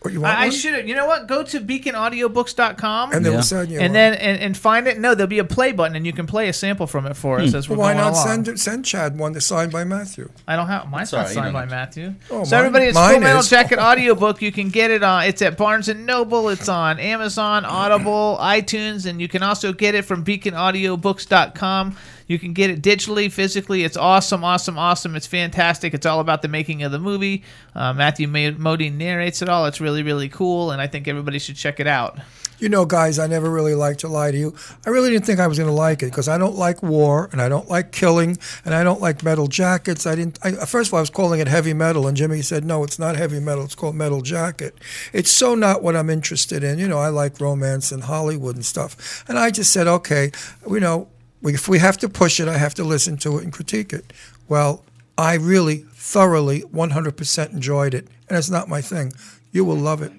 Or 0.02 0.12
you 0.12 0.22
want 0.22 0.38
I, 0.38 0.46
I 0.46 0.50
should. 0.52 0.88
You 0.88 0.94
know 0.94 1.08
what? 1.08 1.26
Go 1.28 1.42
to 1.42 1.60
beaconaudiobooks.com 1.60 3.12
And 3.12 3.26
they 3.26 3.30
will 3.32 3.38
Yeah. 3.38 3.42
send 3.42 3.72
you 3.72 3.80
and 3.80 3.88
one. 3.90 3.94
then 3.94 4.14
and, 4.14 4.40
and 4.40 4.56
find 4.56 4.88
it. 4.88 5.00
No, 5.00 5.16
there'll 5.16 5.28
be 5.28 5.40
a 5.40 5.44
play 5.44 5.72
button, 5.72 5.96
and 5.96 6.06
you 6.06 6.14
can 6.14 6.28
play 6.28 6.48
a 6.48 6.54
sample 6.54 6.86
from 6.86 7.08
it 7.08 7.16
for 7.18 7.40
us 7.40 7.50
Hmm. 7.52 7.56
as 7.58 7.68
we're 7.70 7.76
Well, 7.78 7.88
why 7.88 7.94
going 7.94 8.04
not 8.14 8.14
along. 8.28 8.44
send 8.46 8.60
send 8.60 8.86
Chad 8.86 9.18
one 9.18 9.32
that's 9.34 9.48
signed 9.48 9.72
by 9.72 9.84
Matthew? 9.84 10.30
I 10.48 10.56
don't 10.56 10.68
have 10.68 10.92
mine's 10.92 11.10
Sorry, 11.10 11.24
not 11.24 11.32
signed 11.34 11.54
by. 11.54 11.66
Matthew. 11.66 12.14
Oh, 12.30 12.44
so 12.44 12.52
mine- 12.56 12.66
everybody, 12.66 12.86
it's 12.86 12.96
mine 12.96 13.12
Full 13.14 13.20
Metal 13.22 13.40
is. 13.40 13.50
Jacket 13.50 13.80
audiobook. 13.80 14.44
You 14.44 14.52
can 14.52 14.70
get 14.70 14.92
it 14.92 15.02
on. 15.02 15.24
It's 15.24 15.42
at 15.42 15.58
Barnes 15.58 15.90
and 15.90 16.06
Noble. 16.06 16.50
It's 16.50 16.70
on 16.70 17.00
Amazon, 17.00 17.66
Audible, 17.66 18.38
iTunes, 18.40 19.08
and 19.08 19.20
you 19.20 19.28
can 19.28 19.42
also 19.42 19.74
get 19.74 19.96
it 19.96 20.06
from 20.06 20.24
BeaconAudiobooks.com. 20.24 21.96
You 22.28 22.40
can 22.40 22.54
get 22.54 22.70
it 22.70 22.82
digitally, 22.82 23.32
physically. 23.32 23.84
It's 23.84 23.98
awesome, 23.98 24.44
awesome, 24.44 24.78
awesome. 24.80 25.16
It's 25.16 25.28
fantastic. 25.28 25.94
It's 25.94 26.06
all 26.06 26.20
about 26.20 26.42
the 26.42 26.48
making 26.48 26.82
of 26.84 26.92
the 26.92 27.00
movie. 27.00 27.44
Uh, 27.76 27.94
Matthew 27.94 28.28
Ma- 28.28 28.52
Modine 28.58 28.96
narrates 28.96 29.42
it 29.42 29.50
all. 29.50 29.66
It's 29.68 29.80
really, 29.80 30.02
really 30.02 30.30
cool, 30.30 30.72
and 30.72 30.82
I 30.82 30.88
think 30.88 31.08
everybody 31.08 31.38
should 31.38 31.56
check 31.56 31.80
it 31.80 31.88
out. 31.88 32.18
You 32.58 32.70
know, 32.70 32.86
guys, 32.86 33.20
I 33.20 33.28
never 33.28 33.50
really 33.50 33.76
liked 33.76 34.00
to 34.00 34.08
lie 34.08 34.32
to 34.32 34.38
you. 34.38 34.56
I 34.86 34.90
really 34.90 35.10
didn't 35.10 35.26
think 35.26 35.42
I 35.42 35.48
was 35.48 35.58
going 35.58 35.70
to 35.70 35.76
like 35.76 36.02
it 36.02 36.06
because 36.06 36.30
I 36.30 36.38
don't 36.38 36.56
like 36.56 36.82
war 36.82 37.28
and 37.34 37.42
I 37.42 37.50
don't 37.50 37.70
like 37.70 37.92
killing 37.92 38.38
and 38.64 38.74
I 38.74 38.82
don't 38.82 39.02
like 39.02 39.24
metal 39.24 39.48
jackets. 39.48 40.06
I 40.06 40.16
didn't. 40.16 40.40
I, 40.42 40.52
first 40.66 40.88
of 40.90 40.94
all, 40.94 41.00
I 41.00 41.02
was 41.02 41.10
calling 41.10 41.42
it 41.42 41.50
heavy 41.50 41.74
metal, 41.74 42.08
and 42.08 42.16
Jimmy 42.16 42.42
said, 42.42 42.64
"No, 42.64 42.86
it's 42.86 42.98
not 42.98 43.18
heavy 43.18 43.42
metal. 43.42 43.66
It's 43.66 43.76
called 43.76 43.96
metal 43.96 44.22
jacket." 44.22 44.78
It's 45.12 45.30
so 45.30 45.54
not 45.54 45.84
what 45.84 45.98
I'm 45.98 46.10
interested 46.10 46.64
in. 46.64 46.80
You 46.80 46.88
know, 46.88 46.98
I 46.98 47.10
like 47.10 47.42
romance 47.42 47.92
and 47.92 48.04
Hollywood 48.04 48.56
and 48.56 48.66
stuff, 48.66 49.26
and 49.28 49.38
I 49.38 49.52
just 49.52 49.74
said, 49.74 49.88
"Okay, 49.88 50.32
you 50.70 50.80
know, 50.80 51.10
if 51.54 51.68
we 51.68 51.80
have 51.80 51.98
to 52.00 52.10
push 52.10 52.40
it, 52.40 52.48
I 52.48 52.58
have 52.58 52.74
to 52.76 52.84
listen 52.84 53.18
to 53.18 53.38
it 53.38 53.44
and 53.44 53.54
critique 53.54 53.94
it." 53.94 54.12
Well, 54.48 54.84
I 55.18 55.36
really 55.36 55.86
thoroughly, 55.94 56.62
100% 56.74 57.54
enjoyed 57.54 57.94
it, 57.94 58.08
and 58.30 58.38
it's 58.38 58.50
not 58.50 58.68
my 58.68 58.82
thing. 58.82 59.14
You 59.52 59.66
will 59.66 59.78
love 59.78 60.02
it. 60.02 60.12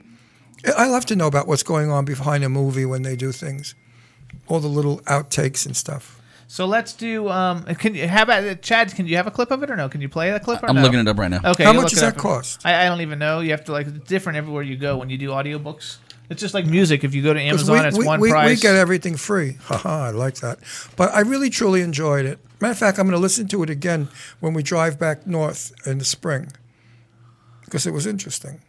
I 0.76 0.86
love 0.88 1.06
to 1.06 1.16
know 1.16 1.26
about 1.26 1.46
what's 1.46 1.62
going 1.62 1.90
on 1.90 2.04
behind 2.04 2.42
a 2.42 2.48
movie 2.48 2.84
when 2.84 3.02
they 3.02 3.14
do 3.14 3.30
things, 3.30 3.74
all 4.48 4.58
the 4.58 4.68
little 4.68 4.98
outtakes 5.00 5.66
and 5.66 5.76
stuff. 5.76 6.20
So 6.48 6.64
let's 6.64 6.92
do. 6.92 7.28
Um, 7.28 7.64
can 7.64 7.94
you? 7.94 8.08
How 8.08 8.22
about 8.22 8.62
Chad? 8.62 8.94
Can 8.94 9.06
you 9.06 9.16
have 9.16 9.26
a 9.26 9.30
clip 9.30 9.50
of 9.50 9.62
it 9.62 9.70
or 9.70 9.76
no? 9.76 9.88
Can 9.88 10.00
you 10.00 10.08
play 10.08 10.30
that 10.30 10.44
clip? 10.44 10.62
Or 10.62 10.68
I'm 10.68 10.76
no? 10.76 10.82
looking 10.82 11.00
it 11.00 11.08
up 11.08 11.18
right 11.18 11.30
now. 11.30 11.40
Okay. 11.44 11.64
How 11.64 11.72
much 11.72 11.90
does 11.90 12.00
that 12.00 12.16
cost? 12.16 12.60
I, 12.64 12.86
I 12.86 12.88
don't 12.88 13.00
even 13.00 13.18
know. 13.18 13.40
You 13.40 13.50
have 13.50 13.64
to 13.64 13.72
like 13.72 13.88
it's 13.88 13.98
different 14.08 14.36
everywhere 14.36 14.62
you 14.62 14.76
go 14.76 14.96
when 14.96 15.10
you 15.10 15.18
do 15.18 15.30
audiobooks. 15.30 15.98
It's 16.28 16.40
just 16.40 16.54
like 16.54 16.66
music. 16.66 17.04
If 17.04 17.14
you 17.14 17.22
go 17.22 17.32
to 17.32 17.40
Amazon, 17.40 17.80
we, 17.82 17.88
it's 17.88 17.98
we, 17.98 18.06
one 18.06 18.20
we, 18.20 18.30
price. 18.30 18.48
we 18.48 18.60
get 18.60 18.74
everything 18.74 19.16
free. 19.16 19.52
Haha, 19.62 20.06
I 20.06 20.10
like 20.10 20.36
that. 20.36 20.58
But 20.96 21.14
I 21.14 21.20
really 21.20 21.50
truly 21.50 21.82
enjoyed 21.82 22.26
it. 22.26 22.38
Matter 22.60 22.72
of 22.72 22.78
fact, 22.78 22.98
I'm 22.98 23.06
going 23.06 23.16
to 23.16 23.20
listen 23.20 23.48
to 23.48 23.62
it 23.62 23.70
again 23.70 24.08
when 24.40 24.54
we 24.54 24.62
drive 24.62 24.98
back 24.98 25.26
north 25.26 25.72
in 25.86 25.98
the 25.98 26.04
spring 26.04 26.52
because 27.64 27.86
it 27.86 27.92
was 27.92 28.06
interesting. 28.06 28.60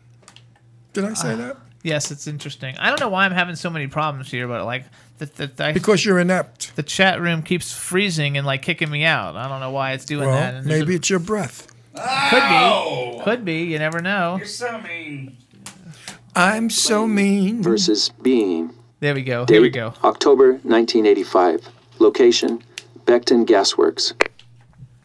Did 0.94 1.06
I 1.06 1.14
say 1.14 1.34
ah, 1.34 1.38
that? 1.38 1.58
Yes, 1.84 2.12
it's 2.12 2.28
interesting. 2.28 2.76
I 2.78 2.90
don't 2.90 3.00
know 3.00 3.10
why 3.10 3.26
I'm 3.26 3.32
having 3.32 3.56
so 3.56 3.70
many 3.70 3.88
problems 3.88 4.30
here, 4.30 4.48
but 4.48 4.66
like 4.66 4.86
the, 5.20 5.26
the, 5.26 5.48
the, 5.48 5.72
Because 5.74 6.04
you're 6.04 6.20
inept. 6.20 6.76
the 6.76 6.84
chat 6.84 7.22
room 7.22 7.44
keeps 7.44 7.72
freezing 7.72 8.38
and 8.38 8.46
like 8.46 8.62
kicking 8.62 8.90
me 8.90 9.06
out. 9.06 9.36
I 9.36 9.48
don't 9.48 9.62
know 9.62 9.72
why 9.72 9.94
it's 9.94 10.06
doing 10.06 10.28
Well, 10.28 10.36
that. 10.36 10.56
And 10.56 10.68
there's 10.68 10.82
maybe 10.82 10.96
it's 10.96 11.10
your 11.10 11.20
breath. 11.20 11.68
a- 11.96 12.28
could 12.30 13.18
be, 13.18 13.24
could 13.24 13.46
be. 13.46 13.64
You 13.64 13.80
never 13.80 14.02
know. 14.02 14.38
You're 14.38 14.48
so 14.48 14.82
mean. 14.82 15.38
I'm 16.40 16.70
so 16.70 17.08
mean. 17.08 17.64
versus 17.64 18.10
being. 18.22 18.72
There 19.00 19.16
we 19.16 19.24
go. 19.24 19.46
Date, 19.46 19.56
Here 19.56 19.62
we 19.64 19.72
go. 19.72 19.96
October 20.04 20.52
1985. 20.62 21.68
Location, 21.98 22.62
Beckton 23.06 23.44
Gasworks. 23.44 24.14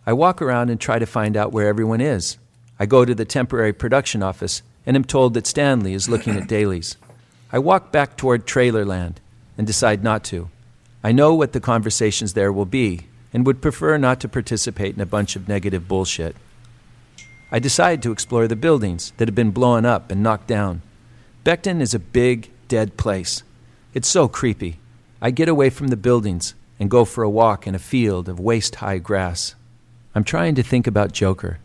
I 0.05 0.13
walk 0.13 0.43
around 0.43 0.69
and 0.69 0.79
try 0.79 0.99
to 0.99 1.07
find 1.07 1.35
out 1.35 1.51
where 1.51 1.69
everyone 1.69 2.03
is. 2.03 2.37
I 2.79 2.85
go 2.85 3.07
to 3.07 3.15
the 3.15 3.25
temporary 3.25 3.73
production 3.73 4.23
office 4.23 4.61
and 4.85 4.95
am 4.95 5.05
told 5.05 5.33
that 5.33 5.47
Stanley 5.47 5.95
is 5.95 6.07
looking 6.07 6.37
at 6.37 6.49
dailies. 6.49 6.99
I 7.51 7.59
walk 7.61 7.91
back 7.91 8.19
toward 8.19 8.47
trailer 8.47 8.85
land 8.85 9.19
and 9.57 9.67
decide 9.67 10.05
not 10.05 10.25
to. 10.25 10.51
I 11.03 11.13
know 11.13 11.33
what 11.33 11.55
the 11.55 11.61
conversations 11.61 12.35
there 12.35 12.53
will 12.53 12.67
be 12.67 13.07
and 13.33 13.47
would 13.47 13.63
prefer 13.63 13.97
not 13.97 14.21
to 14.21 14.29
participate 14.29 14.97
in 14.97 15.01
a 15.01 15.07
bunch 15.07 15.35
of 15.35 15.49
negative 15.49 15.89
bullshit. 15.89 16.37
I 17.51 17.59
decide 17.59 18.03
to 18.03 18.13
explore 18.13 18.47
the 18.47 18.55
buildings 18.55 19.15
that 19.17 19.29
have 19.29 19.35
been 19.35 19.51
blown 19.51 19.87
up 19.87 20.11
and 20.11 20.23
knocked 20.23 20.47
down. 20.47 20.83
Beckton 21.45 21.81
is 21.81 21.93
a 21.93 21.99
big, 21.99 22.51
dead 22.69 22.97
place. 22.97 23.43
It's 23.95 24.07
so 24.07 24.29
creepy. 24.29 24.79
I 25.21 25.33
get 25.33 25.49
away 25.49 25.71
from 25.71 25.89
the 25.89 25.97
buildings 25.97 26.55
and 26.79 26.89
go 26.89 27.05
for 27.05 27.25
a 27.25 27.31
walk 27.31 27.67
in 27.67 27.75
a 27.75 27.81
field 27.81 28.29
of 28.29 28.39
waist 28.39 28.77
high 28.77 28.99
grass. 28.99 29.57
I'm 30.15 30.23
trying 30.23 30.55
to 30.55 30.63
think 30.63 30.87
about 30.87 31.11
Joker, 31.11 31.59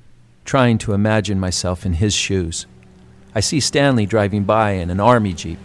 trying 0.45 0.80
to 0.80 0.93
imagine 0.93 1.39
myself 1.39 1.86
in 1.86 1.93
his 1.93 2.15
shoes. 2.15 2.65
I 3.36 3.39
see 3.39 3.59
Stanley 3.59 4.07
driving 4.07 4.45
by 4.45 4.71
in 4.71 4.89
an 4.89 4.99
army 4.99 5.34
jeep. 5.34 5.59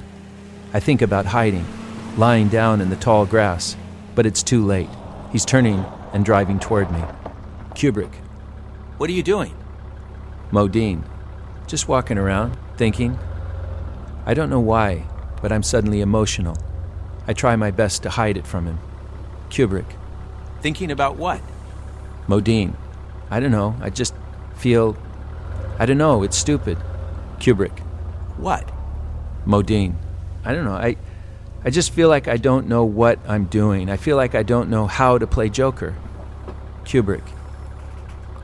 I 0.74 0.80
think 0.80 1.00
about 1.00 1.24
hiding, 1.24 1.64
lying 2.18 2.48
down 2.48 2.82
in 2.82 2.90
the 2.90 2.96
tall 2.96 3.24
grass, 3.24 3.78
but 4.14 4.26
it's 4.26 4.42
too 4.42 4.62
late. 4.62 4.90
He's 5.30 5.46
turning 5.46 5.86
and 6.12 6.22
driving 6.22 6.58
toward 6.58 6.90
me. 6.92 7.02
Kubrick. 7.70 8.12
What 8.98 9.08
are 9.08 9.14
you 9.14 9.22
doing? 9.22 9.56
Modine. 10.50 11.02
Just 11.66 11.88
walking 11.88 12.18
around, 12.18 12.58
thinking. 12.76 13.18
I 14.24 14.34
don't 14.34 14.50
know 14.50 14.60
why, 14.60 15.04
but 15.40 15.50
I'm 15.50 15.62
suddenly 15.62 16.00
emotional. 16.00 16.56
I 17.26 17.32
try 17.32 17.56
my 17.56 17.70
best 17.70 18.02
to 18.02 18.10
hide 18.10 18.36
it 18.36 18.46
from 18.46 18.66
him. 18.66 18.78
Kubrick. 19.50 19.96
Thinking 20.60 20.90
about 20.90 21.16
what? 21.16 21.40
Modine. 22.28 22.74
I 23.30 23.40
don't 23.40 23.50
know. 23.50 23.74
I 23.80 23.90
just 23.90 24.14
feel. 24.56 24.96
I 25.78 25.86
don't 25.86 25.98
know. 25.98 26.22
It's 26.22 26.36
stupid. 26.36 26.78
Kubrick. 27.38 27.78
What? 28.36 28.70
Modine. 29.46 29.94
I 30.44 30.52
don't 30.52 30.64
know. 30.64 30.72
I, 30.72 30.96
I 31.64 31.70
just 31.70 31.92
feel 31.92 32.08
like 32.08 32.28
I 32.28 32.36
don't 32.36 32.68
know 32.68 32.84
what 32.84 33.18
I'm 33.26 33.44
doing. 33.44 33.90
I 33.90 33.96
feel 33.96 34.16
like 34.16 34.34
I 34.34 34.42
don't 34.42 34.70
know 34.70 34.86
how 34.86 35.18
to 35.18 35.26
play 35.26 35.48
Joker. 35.48 35.94
Kubrick. 36.84 37.24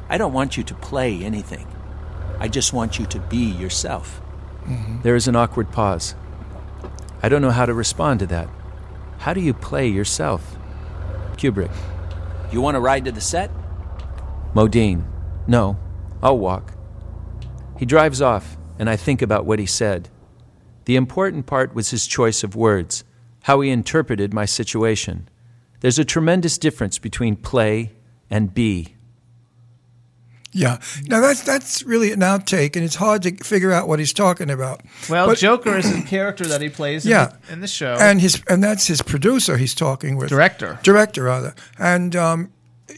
I 0.08 0.18
don't 0.18 0.32
want 0.32 0.56
you 0.56 0.62
to 0.64 0.74
play 0.74 1.22
anything. 1.22 1.66
I 2.40 2.48
just 2.48 2.72
want 2.72 2.98
you 2.98 3.06
to 3.06 3.18
be 3.18 3.50
yourself. 3.52 4.20
Mm-hmm. 4.68 5.02
There 5.02 5.16
is 5.16 5.26
an 5.26 5.36
awkward 5.36 5.72
pause. 5.72 6.14
I 7.22 7.28
don't 7.28 7.42
know 7.42 7.50
how 7.50 7.66
to 7.66 7.74
respond 7.74 8.20
to 8.20 8.26
that. 8.26 8.48
How 9.18 9.32
do 9.32 9.40
you 9.40 9.54
play 9.54 9.88
yourself? 9.88 10.56
Kubrick. 11.36 11.72
You 12.52 12.60
want 12.60 12.74
to 12.74 12.80
ride 12.80 13.04
to 13.06 13.12
the 13.12 13.20
set? 13.20 13.50
Modine. 14.54 15.04
No, 15.46 15.78
I'll 16.22 16.38
walk. 16.38 16.74
He 17.78 17.86
drives 17.86 18.20
off, 18.20 18.56
and 18.78 18.90
I 18.90 18.96
think 18.96 19.22
about 19.22 19.46
what 19.46 19.58
he 19.58 19.66
said. 19.66 20.08
The 20.84 20.96
important 20.96 21.46
part 21.46 21.74
was 21.74 21.90
his 21.90 22.06
choice 22.06 22.42
of 22.42 22.56
words, 22.56 23.04
how 23.44 23.60
he 23.60 23.70
interpreted 23.70 24.34
my 24.34 24.44
situation. 24.44 25.28
There's 25.80 25.98
a 25.98 26.04
tremendous 26.04 26.58
difference 26.58 26.98
between 26.98 27.36
play 27.36 27.92
and 28.30 28.52
be. 28.52 28.96
Yeah. 30.59 30.78
Now 31.06 31.20
that's 31.20 31.42
that's 31.42 31.82
really 31.84 32.11
an 32.12 32.20
outtake, 32.20 32.74
and 32.74 32.84
it's 32.84 32.96
hard 32.96 33.22
to 33.22 33.36
figure 33.44 33.70
out 33.72 33.86
what 33.86 33.98
he's 34.00 34.12
talking 34.12 34.50
about. 34.50 34.80
Well, 35.09 35.26
But- 35.28 35.38
Joker 35.38 35.76
is 35.76 35.92
the 35.92 36.02
character 36.02 36.44
that 36.46 36.61
he 36.61 36.68
plays 36.68 37.04
in, 37.04 37.11
Yeah. 37.12 37.30
the, 37.46 37.52
in 37.52 37.61
the 37.61 37.68
show. 37.68 37.96
and 38.00 38.20
his 38.20 38.42
and 38.48 38.62
that's 38.62 38.86
his 38.88 39.00
producer 39.02 39.56
he's 39.56 39.74
talking 39.74 40.16
with 40.16 40.28
Director. 40.30 40.78
director 40.82 41.22
rather 41.22 41.54
and 41.78 42.16
um, 42.16 42.50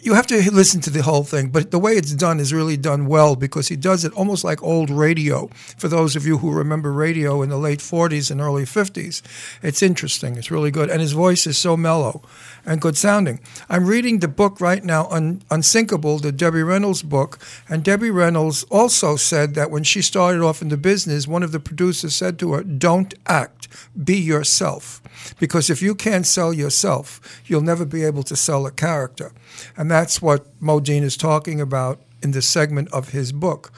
you 0.03 0.15
have 0.15 0.27
to 0.29 0.51
listen 0.53 0.81
to 0.81 0.91
the 0.91 1.03
whole 1.03 1.25
thing 1.25 1.49
but 1.49 1.71
the 1.71 1.79
way 1.79 1.93
it's 1.93 2.15
done 2.15 2.39
is 2.39 2.53
really 2.53 2.77
done 2.77 3.07
well 3.07 3.35
because 3.35 3.69
he 3.69 3.77
does 3.77 4.05
it 4.05 4.13
almost 4.13 4.45
like 4.45 4.63
old 4.63 4.91
radio. 4.91 5.49
For 5.77 5.89
those 5.89 6.17
of 6.17 6.27
you 6.27 6.39
who 6.39 6.53
remember 6.53 6.93
radio 6.93 7.43
in 7.43 7.49
the 7.49 7.59
late 7.59 7.81
40s 7.81 8.31
and 8.31 8.41
early 8.41 8.65
50s 8.65 9.23
it's 9.63 9.83
interesting. 9.83 10.37
It's 10.37 10.51
really 10.51 10.71
good. 10.71 10.91
And 10.91 11.01
his 11.01 11.13
voice 11.13 11.47
is 11.47 11.59
so 11.59 11.77
mellow 11.77 12.23
and 12.65 12.81
good 12.81 12.97
sounding. 12.97 13.41
I'm 13.69 13.87
reading 13.87 14.21
the 14.21 14.29
book 14.29 14.61
right 14.61 14.85
now 14.85 15.09
Un- 15.11 15.43
unsinkable 15.51 16.19
the 16.19 16.33
debbie 16.33 16.63
reynolds 16.63 17.03
book. 17.03 17.39
And 17.69 17.83
debbie 17.83 18.11
reynolds 18.11 18.65
also 18.71 19.17
said 19.17 19.55
that 19.55 19.71
when 19.71 19.85
she 19.85 20.03
started 20.03 20.43
off 20.43 20.63
in 20.63 20.69
the 20.69 20.77
business 20.77 21.27
one 21.27 21.43
of 21.43 21.53
the 21.53 21.61
producers 21.61 22.15
said 22.15 22.39
to 22.39 22.53
her 22.53 22.63
don't 22.63 23.15
act 23.27 23.60
be 24.05 24.17
yourself 24.17 25.03
because 25.39 25.71
if 25.71 25.83
you 25.83 25.95
can't 25.95 26.27
sell 26.27 26.53
yourself 26.53 27.41
you'll 27.47 27.61
never 27.61 27.85
be 27.85 28.05
able 28.05 28.23
to 28.23 28.37
sell 28.37 28.67
a 28.67 28.71
character 28.71 29.33
and 29.77 29.91
that's 29.91 30.21
what 30.23 30.47
modine 30.61 31.03
is 31.03 31.17
talking 31.17 31.61
about 31.61 32.01
in 32.23 32.33
this 32.33 32.49
segment 32.49 32.89
of 32.93 33.11
his 33.11 33.33
book 33.33 33.73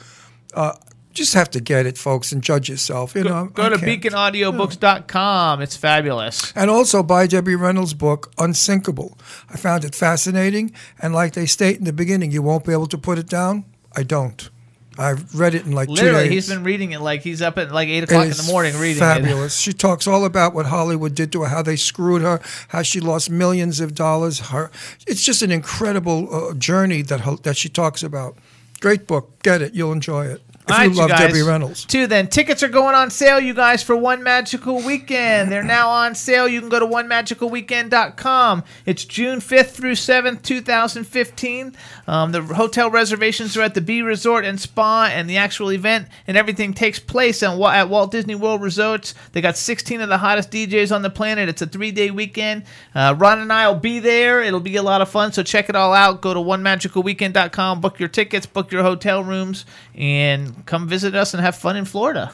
uh, 0.53 0.73
just 1.13 1.33
have 1.35 1.49
to 1.51 1.61
get 1.61 1.85
it, 1.85 1.97
folks, 1.97 2.31
and 2.31 2.43
judge 2.43 2.69
yourself. 2.69 3.15
You 3.15 3.23
know, 3.23 3.45
Go 3.53 3.63
I 3.63 3.69
to 3.69 3.77
beaconaudioBooks.com. 3.77 5.61
It's 5.61 5.77
fabulous. 5.77 6.51
And 6.55 6.69
also 6.69 7.03
buy 7.03 7.27
Debbie 7.27 7.55
Reynolds' 7.55 7.93
book, 7.93 8.31
Unsinkable. 8.37 9.17
I 9.49 9.57
found 9.57 9.85
it 9.85 9.95
fascinating, 9.95 10.73
and 10.99 11.13
like 11.13 11.33
they 11.33 11.45
state 11.45 11.77
in 11.77 11.85
the 11.85 11.93
beginning, 11.93 12.31
you 12.31 12.41
won't 12.41 12.65
be 12.65 12.73
able 12.73 12.87
to 12.87 12.97
put 12.97 13.17
it 13.19 13.27
down. 13.27 13.65
I 13.95 14.03
don't. 14.03 14.49
I've 14.97 15.33
read 15.33 15.55
it 15.55 15.65
in 15.65 15.71
like 15.71 15.87
two 15.87 15.95
Literally, 15.95 16.23
days. 16.25 16.47
he's 16.47 16.49
been 16.49 16.63
reading 16.63 16.91
it 16.91 16.99
like 17.01 17.21
he's 17.21 17.41
up 17.41 17.57
at 17.57 17.71
like 17.71 17.87
eight 17.87 18.03
It 18.03 18.11
o'clock 18.11 18.25
in 18.25 18.31
the 18.31 18.43
morning 18.43 18.77
reading 18.77 18.99
fabulous. 18.99 19.57
She 19.57 19.73
talks 19.73 20.07
all 20.07 20.25
about 20.25 20.53
what 20.53 20.67
Hollywood 20.67 21.15
did 21.15 21.31
to 21.33 21.41
her, 21.43 21.47
how 21.49 21.61
they 21.61 21.75
screwed 21.75 22.21
her, 22.21 22.41
how 22.69 22.81
she 22.83 22.99
lost 22.99 23.29
millions 23.29 23.79
of 23.79 23.95
dollars. 23.95 24.39
Her, 24.39 24.71
it's 25.07 25.23
just 25.23 25.41
an 25.41 25.51
incredible 25.51 26.33
uh, 26.33 26.53
journey 26.53 27.01
that 27.03 27.43
that 27.43 27.57
she 27.57 27.69
talks 27.69 28.03
about. 28.03 28.37
Great 28.79 29.07
book. 29.07 29.41
Get 29.43 29.61
it. 29.61 29.73
You'll 29.73 29.93
enjoy 29.93 30.25
it. 30.25 30.41
All 30.69 30.77
right, 30.77 30.89
you 30.89 30.95
love 30.95 31.09
guys. 31.09 31.19
Debbie 31.19 31.41
Reynolds. 31.41 31.83
Two 31.85 32.07
then. 32.07 32.27
Tickets 32.27 32.63
are 32.63 32.69
going 32.69 32.95
on 32.95 33.11
sale, 33.11 33.39
you 33.39 33.53
guys, 33.53 33.83
for 33.83 33.97
One 33.97 34.23
Magical 34.23 34.81
Weekend. 34.81 35.51
They're 35.51 35.61
now 35.61 35.89
on 35.89 36.15
sale. 36.15 36.47
You 36.47 36.61
can 36.61 36.69
go 36.69 36.79
to 36.79 36.85
onemagicalweekend.com. 36.85 38.63
It's 38.85 39.03
June 39.03 39.39
5th 39.39 39.71
through 39.71 39.93
7th, 39.93 40.41
2015. 40.41 41.75
Um, 42.07 42.31
the 42.31 42.41
hotel 42.41 42.89
reservations 42.89 43.57
are 43.57 43.61
at 43.61 43.73
the 43.73 43.81
B 43.81 44.01
Resort 44.01 44.45
and 44.45 44.59
Spa, 44.59 45.09
and 45.11 45.29
the 45.29 45.37
actual 45.37 45.71
event 45.71 46.07
and 46.27 46.37
everything 46.37 46.73
takes 46.73 46.99
place 46.99 47.43
on, 47.43 47.61
at 47.73 47.89
Walt 47.89 48.11
Disney 48.11 48.35
World 48.35 48.61
Resorts. 48.61 49.13
They 49.33 49.41
got 49.41 49.57
16 49.57 49.99
of 49.99 50.09
the 50.09 50.17
hottest 50.17 50.49
DJs 50.51 50.95
on 50.95 51.01
the 51.01 51.09
planet. 51.09 51.49
It's 51.49 51.61
a 51.61 51.67
three 51.67 51.91
day 51.91 52.09
weekend. 52.09 52.63
Uh, 52.95 53.15
Ron 53.17 53.39
and 53.39 53.51
I 53.51 53.67
will 53.67 53.79
be 53.79 53.99
there. 53.99 54.41
It'll 54.41 54.59
be 54.61 54.77
a 54.77 54.83
lot 54.83 55.01
of 55.01 55.09
fun, 55.09 55.33
so 55.33 55.43
check 55.43 55.67
it 55.67 55.75
all 55.75 55.93
out. 55.93 56.21
Go 56.21 56.33
to 56.33 56.39
onemagicalweekend.com, 56.39 57.81
book 57.81 57.99
your 57.99 58.09
tickets, 58.09 58.45
book 58.45 58.71
your 58.71 58.83
hotel 58.83 59.23
rooms, 59.23 59.65
and 59.95 60.52
come 60.65 60.87
visit 60.87 61.15
us 61.15 61.33
and 61.33 61.41
have 61.41 61.55
fun 61.55 61.75
in 61.75 61.85
Florida. 61.85 62.33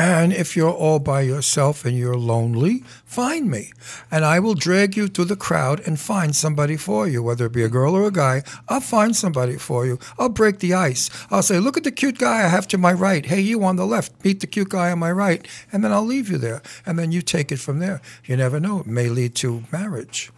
And 0.00 0.32
if 0.32 0.56
you're 0.56 0.72
all 0.72 0.98
by 0.98 1.20
yourself 1.20 1.84
and 1.84 1.94
you're 1.94 2.16
lonely, 2.16 2.84
find 3.04 3.50
me. 3.50 3.72
And 4.10 4.24
I 4.24 4.40
will 4.40 4.54
drag 4.54 4.96
you 4.96 5.08
through 5.08 5.26
the 5.26 5.36
crowd 5.36 5.80
and 5.86 6.00
find 6.00 6.34
somebody 6.34 6.78
for 6.78 7.06
you, 7.06 7.22
whether 7.22 7.44
it 7.44 7.52
be 7.52 7.64
a 7.64 7.68
girl 7.68 7.94
or 7.94 8.06
a 8.06 8.10
guy. 8.10 8.42
I'll 8.70 8.80
find 8.80 9.14
somebody 9.14 9.58
for 9.58 9.84
you. 9.84 9.98
I'll 10.18 10.30
break 10.30 10.60
the 10.60 10.72
ice. 10.72 11.10
I'll 11.30 11.42
say, 11.42 11.58
look 11.58 11.76
at 11.76 11.84
the 11.84 11.92
cute 11.92 12.16
guy 12.16 12.44
I 12.44 12.48
have 12.48 12.66
to 12.68 12.78
my 12.78 12.94
right. 12.94 13.26
Hey, 13.26 13.42
you 13.42 13.62
on 13.62 13.76
the 13.76 13.86
left, 13.86 14.24
meet 14.24 14.40
the 14.40 14.46
cute 14.46 14.70
guy 14.70 14.90
on 14.90 14.98
my 14.98 15.12
right. 15.12 15.46
And 15.70 15.84
then 15.84 15.92
I'll 15.92 16.06
leave 16.06 16.30
you 16.30 16.38
there. 16.38 16.62
And 16.86 16.98
then 16.98 17.12
you 17.12 17.20
take 17.20 17.52
it 17.52 17.58
from 17.58 17.78
there. 17.78 18.00
You 18.24 18.38
never 18.38 18.58
know. 18.58 18.80
It 18.80 18.86
may 18.86 19.10
lead 19.10 19.34
to 19.36 19.64
marriage. 19.70 20.30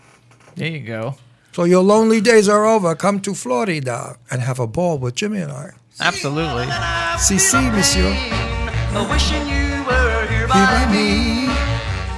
There 0.56 0.70
you 0.70 0.80
go. 0.80 1.14
So 1.52 1.62
your 1.62 1.84
lonely 1.84 2.20
days 2.20 2.48
are 2.48 2.64
over. 2.64 2.96
Come 2.96 3.20
to 3.20 3.32
Florida 3.32 4.16
and 4.28 4.42
have 4.42 4.58
a 4.58 4.66
ball 4.66 4.98
with 4.98 5.14
Jimmy 5.14 5.40
and 5.40 5.52
I. 5.52 5.70
Absolutely. 6.01 6.66
Si, 7.18 7.38
si, 7.38 7.57
monsieur. 7.70 8.11
Wishing 9.11 9.47
you 9.49 9.84
were 9.84 10.26
here 10.26 10.38
Here 10.40 10.49
by 10.49 10.86
me. 10.90 11.47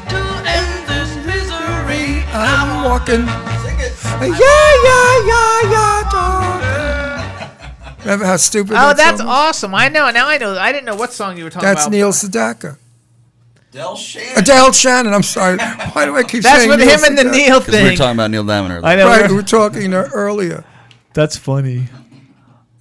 to 0.08 0.20
end 0.46 0.88
this 0.88 1.16
misery. 1.26 2.24
I'm 2.32 2.84
walking. 2.84 3.26
Yeah, 3.26 4.30
yeah, 4.30 5.26
yeah, 5.26 5.70
yeah, 5.70 6.10
dog. 6.10 7.98
Remember 8.00 8.24
how 8.26 8.36
stupid 8.36 8.72
Oh, 8.72 8.74
that 8.74 8.96
that's 8.96 9.18
song 9.18 9.26
was? 9.26 9.36
awesome. 9.48 9.74
I 9.74 9.88
know. 9.88 10.10
Now 10.10 10.28
I 10.28 10.38
know. 10.38 10.56
I 10.58 10.72
didn't 10.72 10.84
know 10.86 10.94
what 10.96 11.12
song 11.12 11.36
you 11.38 11.44
were 11.44 11.50
talking 11.50 11.66
That's 11.66 11.86
about. 11.86 11.92
That's 11.92 12.22
Neil 12.22 12.30
Sedaka. 12.30 12.76
Del 13.72 13.96
Shannon. 13.96 14.38
Adele 14.38 14.72
Shannon. 14.72 15.14
I'm 15.14 15.22
sorry. 15.22 15.58
Why 15.58 16.04
do 16.04 16.16
I 16.16 16.22
keep 16.22 16.42
That's 16.42 16.58
saying 16.58 16.70
That's 16.70 16.80
with 16.80 16.88
Neil 16.88 16.98
him 16.98 17.04
and 17.04 17.18
the 17.18 17.24
Neil 17.36 17.60
thing. 17.60 17.84
we 17.84 17.90
were 17.90 17.96
talking 17.96 18.16
about 18.16 18.30
Neil 18.30 18.44
Diamond 18.44 18.72
earlier. 18.74 18.86
I 18.86 18.96
know. 18.96 19.06
Right, 19.06 19.22
we're- 19.22 19.34
were 19.34 19.42
talking 19.42 19.92
uh, 19.94 20.08
earlier. 20.12 20.64
That's 21.14 21.36
funny. 21.36 21.88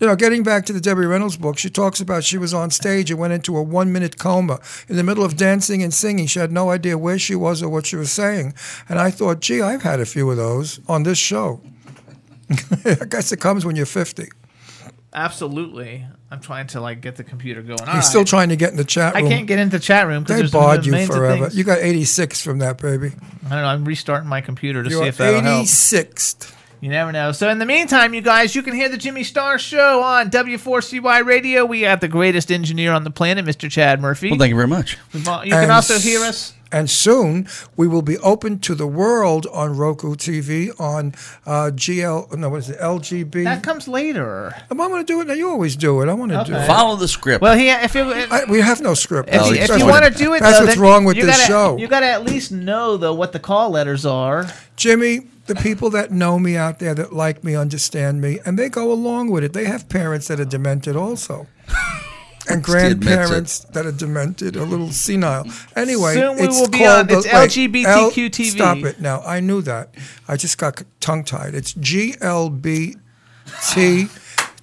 You 0.04 0.10
know, 0.10 0.18
getting 0.18 0.44
back 0.44 0.66
to 0.66 0.74
the 0.74 0.82
Debbie 0.82 1.06
Reynolds 1.06 1.38
book, 1.38 1.58
she 1.58 1.70
talks 1.70 2.02
about 2.02 2.26
she 2.26 2.38
was 2.38 2.54
on 2.54 2.72
stage 2.72 3.10
and 3.10 3.18
went 3.18 3.32
into 3.32 3.56
a 3.56 3.64
one 3.64 3.94
minute 3.94 4.18
coma 4.20 4.60
in 4.90 4.98
the 4.98 5.04
middle 5.04 5.24
of 5.24 5.38
dancing 5.38 5.82
and 5.82 5.94
singing. 5.94 6.28
She 6.28 6.40
had 6.40 6.52
no 6.52 6.72
idea 6.72 6.98
where 6.98 7.18
she 7.18 7.36
was 7.36 7.64
or 7.64 7.70
what 7.70 7.86
she 7.86 7.96
was 7.96 8.12
saying. 8.12 8.54
And 8.90 9.00
I 9.00 9.12
thought, 9.12 9.40
gee, 9.40 9.62
I've 9.62 9.84
had 9.84 10.02
a 10.02 10.06
few 10.06 10.30
of 10.30 10.36
those 10.36 10.82
on 10.90 11.04
this 11.04 11.18
show. 11.18 11.62
I 12.86 13.06
guess 13.08 13.32
it 13.32 13.40
comes 13.40 13.66
when 13.66 13.78
you're 13.78 13.86
50. 13.86 14.28
Absolutely. 15.14 16.06
I'm 16.30 16.42
trying 16.42 16.68
to 16.68 16.82
like 16.82 17.00
get 17.00 17.16
the 17.16 17.24
computer 17.24 17.62
going. 17.62 17.80
All 17.80 17.86
He's 17.86 17.94
right. 17.94 18.04
still 18.04 18.26
trying 18.26 18.50
to 18.50 18.58
get 18.58 18.72
in 18.72 18.76
the 18.76 18.84
chat 18.84 19.16
room. 19.16 19.26
I 19.26 19.30
can't 19.30 19.48
get 19.48 19.58
into 19.58 19.78
the 19.78 19.84
chat 19.84 20.06
room 20.06 20.26
They 20.26 20.46
barred 20.48 20.86
you 20.86 21.06
forever. 21.06 21.48
You 21.54 21.64
got 21.64 21.80
86 21.80 22.42
from 22.44 22.60
that, 22.60 22.78
baby. 22.78 23.14
I 23.46 23.50
don't 23.50 23.62
know. 23.62 23.68
I'm 23.68 23.86
restarting 23.86 24.28
my 24.28 24.42
computer 24.42 24.84
to 24.84 24.90
You're 24.90 25.04
see 25.04 25.08
if 25.08 25.16
that'll 25.16 25.40
help. 25.40 25.66
86th. 25.66 26.54
You 26.84 26.90
never 26.90 27.14
know. 27.14 27.32
So 27.32 27.48
in 27.48 27.60
the 27.60 27.66
meantime, 27.66 28.14
you 28.14 28.20
guys, 28.20 28.58
you 28.58 28.62
can 28.62 28.76
hear 28.76 28.90
the 28.90 28.98
Jimmy 28.98 29.24
Star 29.24 29.58
Show 29.58 30.04
on 30.04 30.30
W4CY 30.30 31.24
Radio. 31.24 31.64
We 31.64 31.84
have 31.84 32.02
the 32.02 32.10
greatest 32.10 32.52
engineer 32.52 32.92
on 32.92 33.06
the 33.06 33.10
planet, 33.10 33.46
Mr. 33.46 33.72
Chad 33.72 34.02
Murphy. 34.02 34.30
Well, 34.30 34.38
thank 34.38 34.50
you 34.50 34.58
very 34.58 34.68
much. 34.68 34.98
We've 35.14 35.26
al- 35.26 35.46
You 35.46 35.52
can 35.52 35.72
also 35.72 35.98
hear 35.98 36.20
us. 36.20 36.54
And 36.74 36.90
soon 36.90 37.48
we 37.78 37.88
will 37.88 38.02
be 38.02 38.18
open 38.18 38.60
to 38.60 38.76
the 38.76 38.86
world 38.86 39.48
on 39.54 39.78
Roku 39.78 40.16
TV 40.16 40.78
on 40.78 41.14
uh, 41.46 41.72
GL. 41.74 42.36
No, 42.36 42.50
what 42.50 42.58
is 42.58 42.70
it? 42.70 42.80
LGB. 42.80 43.46
That 43.46 43.64
comes 43.64 43.88
later. 43.88 44.54
I'm 44.70 44.76
going 44.76 45.00
to 45.00 45.06
do 45.06 45.22
it 45.22 45.28
now. 45.28 45.36
You 45.36 45.52
always 45.52 45.78
do 45.78 46.02
it. 46.02 46.10
I 46.10 46.14
want 46.14 46.34
to 46.34 46.44
do 46.44 46.54
it. 46.54 46.68
Follow 46.68 46.98
the 46.98 47.08
script. 47.08 47.42
Well, 47.42 47.56
he 47.56 47.70
if 47.70 47.96
it, 47.96 48.30
I, 48.30 48.44
we 48.44 48.60
have 48.60 48.82
no 48.82 48.94
script. 48.94 49.30
if, 49.32 49.46
you, 49.48 49.54
if 49.54 49.70
you 49.80 49.86
want 49.86 50.04
to 50.04 50.12
do 50.12 50.34
it, 50.34 50.42
that's 50.42 50.60
though, 50.60 50.66
what's 50.66 50.78
wrong 50.78 51.06
with 51.06 51.16
you 51.16 51.28
this 51.28 51.38
gotta, 51.38 51.48
show. 51.48 51.78
You 51.78 51.88
got 51.88 52.02
to 52.02 52.08
at 52.08 52.26
least 52.26 52.52
know 52.52 52.98
though 52.98 53.14
what 53.14 53.32
the 53.32 53.40
call 53.40 53.70
letters 53.70 54.06
are. 54.06 54.48
Jimmy, 54.76 55.28
the 55.46 55.56
people 55.56 55.90
that 55.92 56.12
know 56.12 56.40
me 56.40 56.56
out 56.56 56.80
there 56.80 56.94
that 56.96 57.12
like 57.14 57.44
me 57.44 57.56
understand 57.56 58.22
me, 58.22 58.40
and 58.46 58.58
they 58.58 58.70
go 58.70 58.92
along 58.92 59.30
with 59.32 59.44
it. 59.44 59.54
They 59.54 59.66
have 59.66 59.90
parents 59.90 60.28
that 60.30 60.40
are 60.40 60.46
demented 60.46 60.96
also. 60.96 61.48
And 62.50 62.66
He 62.66 62.74
admits 62.74 62.92
it. 62.92 63.00
grandparents 63.00 63.60
that 63.72 63.86
are 63.86 63.94
demented, 63.94 64.58
a 64.58 64.66
little 64.66 64.92
senile. 64.92 65.46
Anyway, 65.78 66.14
Soon 66.16 66.36
we 66.36 66.44
it's 66.44 66.60
will 66.60 66.68
be 66.70 66.80
called 66.80 67.10
on- 67.10 67.18
it's 67.20 67.26
LGBTQ 67.26 68.30
TV. 68.30 68.44
Stop 68.52 68.78
it 68.80 69.00
now. 69.00 69.22
I 69.22 69.40
knew 69.40 69.62
that. 69.62 69.96
I 70.28 70.36
just 70.36 70.58
got 70.58 70.84
tongue 71.00 71.24
tied. 71.24 71.56
It's 71.56 71.74
GLBT 71.74 72.98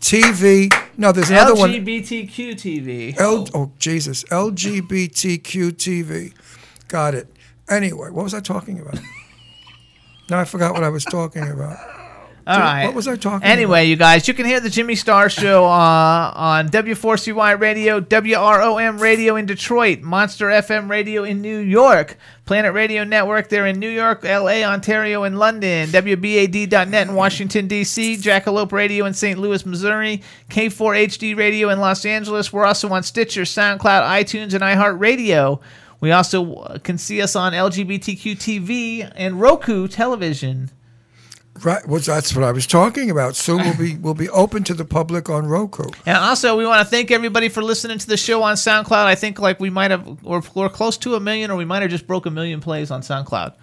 TV. 0.01 0.89
No, 0.99 1.13
there's 1.13 1.31
another 1.31 1.55
one. 1.55 1.71
LGBTQ 1.71 2.51
TV. 2.55 3.19
L, 3.19 3.49
oh 3.55 3.73
Jesus, 3.79 4.25
LGBTQ 4.25 5.73
TV. 5.73 6.35
Got 6.89 7.15
it. 7.15 7.29
Anyway, 7.71 8.11
what 8.11 8.25
was 8.25 8.35
I 8.35 8.41
talking 8.41 8.79
about? 8.79 8.99
Now 10.31 10.39
I 10.39 10.45
forgot 10.45 10.73
what 10.75 10.85
I 10.85 10.89
was 10.89 11.05
talking 11.05 11.43
about. 11.49 11.79
All 12.47 12.59
right. 12.59 12.87
What 12.87 12.95
was 12.95 13.07
I 13.07 13.17
talking 13.17 13.37
about? 13.37 13.49
Anyway, 13.49 13.85
you 13.85 13.97
guys, 13.97 14.27
you 14.27 14.35
can 14.35 14.47
hear 14.47 14.61
the 14.61 14.71
Jimmy 14.71 14.97
Star 14.97 15.29
Show 15.29 15.67
uh, 15.67 16.33
on 16.35 16.69
W4CY 16.71 17.61
Radio, 17.61 18.01
WROM 18.01 18.99
Radio 19.01 19.37
in 19.37 19.47
Detroit, 19.47 20.01
Monster 20.01 20.47
FM 20.47 20.89
Radio 20.89 21.23
in 21.23 21.43
New 21.43 21.59
York, 21.59 22.17
Planet 22.47 22.73
Radio 22.73 23.05
Network 23.05 23.51
there 23.51 23.67
in 23.67 23.79
New 23.79 23.91
York, 23.91 24.25
LA, 24.25 24.63
Ontario, 24.65 25.23
and 25.23 25.39
London, 25.39 25.91
WBAD.net 25.91 27.09
in 27.09 27.15
Washington, 27.15 27.69
D.C., 27.69 28.17
Jackalope 28.17 28.73
Radio 28.73 29.05
in 29.05 29.15
St. 29.15 29.39
Louis, 29.39 29.65
Missouri, 29.65 30.23
K4HD 30.49 31.37
Radio 31.37 31.69
in 31.69 31.79
Los 31.79 32.05
Angeles. 32.05 32.53
We're 32.53 32.65
also 32.65 32.89
on 32.89 33.03
Stitcher, 33.03 33.43
SoundCloud, 33.43 34.03
iTunes, 34.03 34.55
and 34.55 34.63
iHeartRadio. 34.63 35.61
We 36.01 36.13
also 36.13 36.55
uh, 36.55 36.79
can 36.79 36.99
see 36.99 37.21
us 37.21 37.37
on 37.37 37.53
LGBTQ 37.53 38.37
TV 38.37 39.13
and 39.15 39.41
Roku 39.41 39.87
television. 39.87 40.71
Right, 41.63 41.87
well, 41.87 42.01
that's 42.01 42.35
what 42.35 42.45
I 42.45 42.53
was 42.53 42.67
talking 42.67 43.11
about. 43.11 43.37
Soon 43.37 43.59
we'll 43.59 43.77
be 43.77 43.97
we'll 43.97 44.15
be 44.15 44.31
open 44.31 44.65
to 44.65 44.75
the 44.75 44.85
public 44.85 45.29
on 45.29 45.47
Roku. 45.47 45.85
And 46.07 46.17
also, 46.17 46.57
we 46.57 46.65
want 46.65 46.81
to 46.81 46.91
thank 46.91 47.11
everybody 47.11 47.51
for 47.51 47.63
listening 47.63 47.99
to 47.99 48.07
the 48.07 48.17
show 48.17 48.43
on 48.43 48.55
SoundCloud. 48.55 49.05
I 49.05 49.15
think 49.15 49.39
like 49.39 49.61
we 49.61 49.69
might 49.69 49.91
have, 49.91 50.25
or 50.25 50.43
we're 50.55 50.71
close 50.71 50.97
to 50.99 51.17
a 51.17 51.21
million, 51.21 51.51
or 51.51 51.57
we 51.57 51.67
might 51.67 51.83
have 51.83 51.91
just 51.91 52.07
broke 52.07 52.25
a 52.25 52.31
million 52.31 52.61
plays 52.61 52.91
on 52.91 53.03
SoundCloud. 53.03 53.55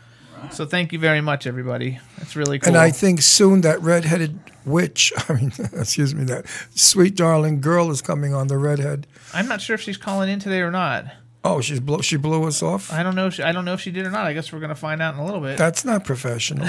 So 0.51 0.65
thank 0.65 0.93
you 0.93 0.99
very 0.99 1.21
much, 1.21 1.47
everybody. 1.47 1.99
That's 2.19 2.35
really 2.35 2.59
cool. 2.59 2.67
And 2.67 2.77
I 2.77 2.91
think 2.91 3.21
soon 3.21 3.61
that 3.61 3.81
redheaded 3.81 4.39
witch, 4.65 5.11
I 5.29 5.33
mean, 5.33 5.51
excuse 5.73 6.13
me, 6.13 6.23
that 6.25 6.45
sweet 6.75 7.15
darling 7.15 7.61
girl 7.61 7.89
is 7.89 8.01
coming 8.01 8.33
on 8.33 8.47
the 8.47 8.57
redhead. 8.57 9.07
I'm 9.33 9.47
not 9.47 9.61
sure 9.61 9.73
if 9.73 9.81
she's 9.81 9.97
calling 9.97 10.29
in 10.29 10.39
today 10.39 10.61
or 10.61 10.71
not. 10.71 11.05
Oh, 11.47 11.61
she's 11.61 11.79
blow, 11.79 12.01
she 12.01 12.17
blew 12.17 12.45
us 12.45 12.61
off. 12.61 12.91
I 12.91 13.03
don't 13.03 13.15
know. 13.15 13.27
If 13.27 13.35
she, 13.35 13.43
I 13.43 13.53
don't 13.53 13.63
know 13.63 13.73
if 13.73 13.79
she 13.79 13.91
did 13.91 14.05
or 14.05 14.11
not. 14.11 14.25
I 14.25 14.33
guess 14.33 14.51
we're 14.51 14.59
gonna 14.59 14.75
find 14.75 15.01
out 15.01 15.13
in 15.13 15.21
a 15.21 15.25
little 15.25 15.39
bit. 15.39 15.57
That's 15.57 15.85
not 15.85 16.03
professional. 16.03 16.67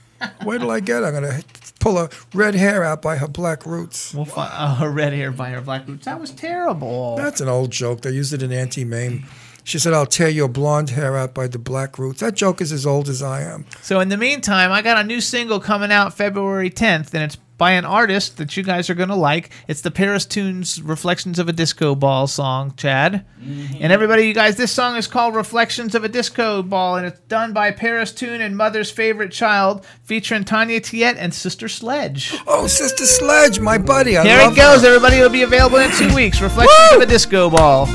Wait 0.44 0.58
till 0.58 0.70
I 0.70 0.80
get. 0.80 1.02
I'm 1.02 1.14
gonna 1.14 1.40
pull 1.80 1.96
her 1.96 2.10
red 2.34 2.54
hair 2.54 2.84
out 2.84 3.00
by 3.00 3.16
her 3.16 3.28
black 3.28 3.64
roots. 3.64 4.12
We'll 4.12 4.26
find 4.26 4.50
oh, 4.52 4.56
uh, 4.56 4.74
her 4.76 4.90
red 4.90 5.14
hair 5.14 5.32
by 5.32 5.50
her 5.50 5.62
black 5.62 5.88
roots. 5.88 6.04
That 6.04 6.20
was 6.20 6.30
terrible. 6.32 7.16
That's 7.16 7.40
an 7.40 7.48
old 7.48 7.70
joke. 7.70 8.02
They 8.02 8.10
used 8.10 8.34
it 8.34 8.42
in 8.42 8.52
Auntie 8.52 8.84
Mame. 8.84 9.24
She 9.64 9.78
said, 9.78 9.94
"I'll 9.94 10.06
tear 10.06 10.28
your 10.28 10.48
blonde 10.48 10.90
hair 10.90 11.16
out 11.16 11.32
by 11.32 11.46
the 11.46 11.58
black 11.58 11.98
roots." 11.98 12.20
That 12.20 12.34
joke 12.34 12.60
is 12.60 12.70
as 12.70 12.84
old 12.84 13.08
as 13.08 13.22
I 13.22 13.42
am. 13.42 13.64
So 13.80 14.00
in 14.00 14.10
the 14.10 14.16
meantime, 14.18 14.72
I 14.72 14.82
got 14.82 14.98
a 14.98 15.04
new 15.04 15.22
single 15.22 15.58
coming 15.58 15.90
out 15.90 16.12
February 16.14 16.70
10th, 16.70 17.14
and 17.14 17.22
it's 17.22 17.36
by 17.58 17.72
an 17.72 17.84
artist 17.84 18.36
that 18.38 18.56
you 18.56 18.62
guys 18.62 18.88
are 18.88 18.94
going 18.94 19.08
to 19.08 19.14
like. 19.14 19.50
It's 19.66 19.80
the 19.80 19.90
Paris 19.90 20.24
Tunes 20.24 20.80
Reflections 20.80 21.38
of 21.38 21.48
a 21.48 21.52
Disco 21.52 21.94
Ball 21.94 22.26
song, 22.28 22.72
Chad. 22.76 23.26
Mm-hmm. 23.42 23.78
And 23.80 23.92
everybody, 23.92 24.26
you 24.28 24.34
guys, 24.34 24.56
this 24.56 24.72
song 24.72 24.96
is 24.96 25.06
called 25.06 25.34
Reflections 25.34 25.94
of 25.94 26.04
a 26.04 26.08
Disco 26.08 26.62
Ball, 26.62 26.96
and 26.96 27.06
it's 27.06 27.20
done 27.20 27.52
by 27.52 27.72
Paris 27.72 28.12
Tune 28.12 28.40
and 28.40 28.56
Mother's 28.56 28.90
Favorite 28.90 29.32
Child, 29.32 29.84
featuring 30.04 30.44
Tanya 30.44 30.80
Tiet 30.80 31.16
and 31.18 31.34
Sister 31.34 31.68
Sledge. 31.68 32.34
Oh, 32.46 32.66
Sister 32.68 33.04
Sledge, 33.04 33.58
my 33.58 33.76
buddy. 33.76 34.16
I 34.16 34.22
Here 34.22 34.50
it 34.50 34.56
goes, 34.56 34.82
her. 34.82 34.88
everybody. 34.88 35.16
It'll 35.16 35.28
be 35.28 35.42
available 35.42 35.78
in 35.78 35.90
two 35.90 36.14
weeks. 36.14 36.40
Reflections 36.40 36.92
of 36.92 37.00
a 37.00 37.06
Disco 37.06 37.50
Ball. 37.50 37.86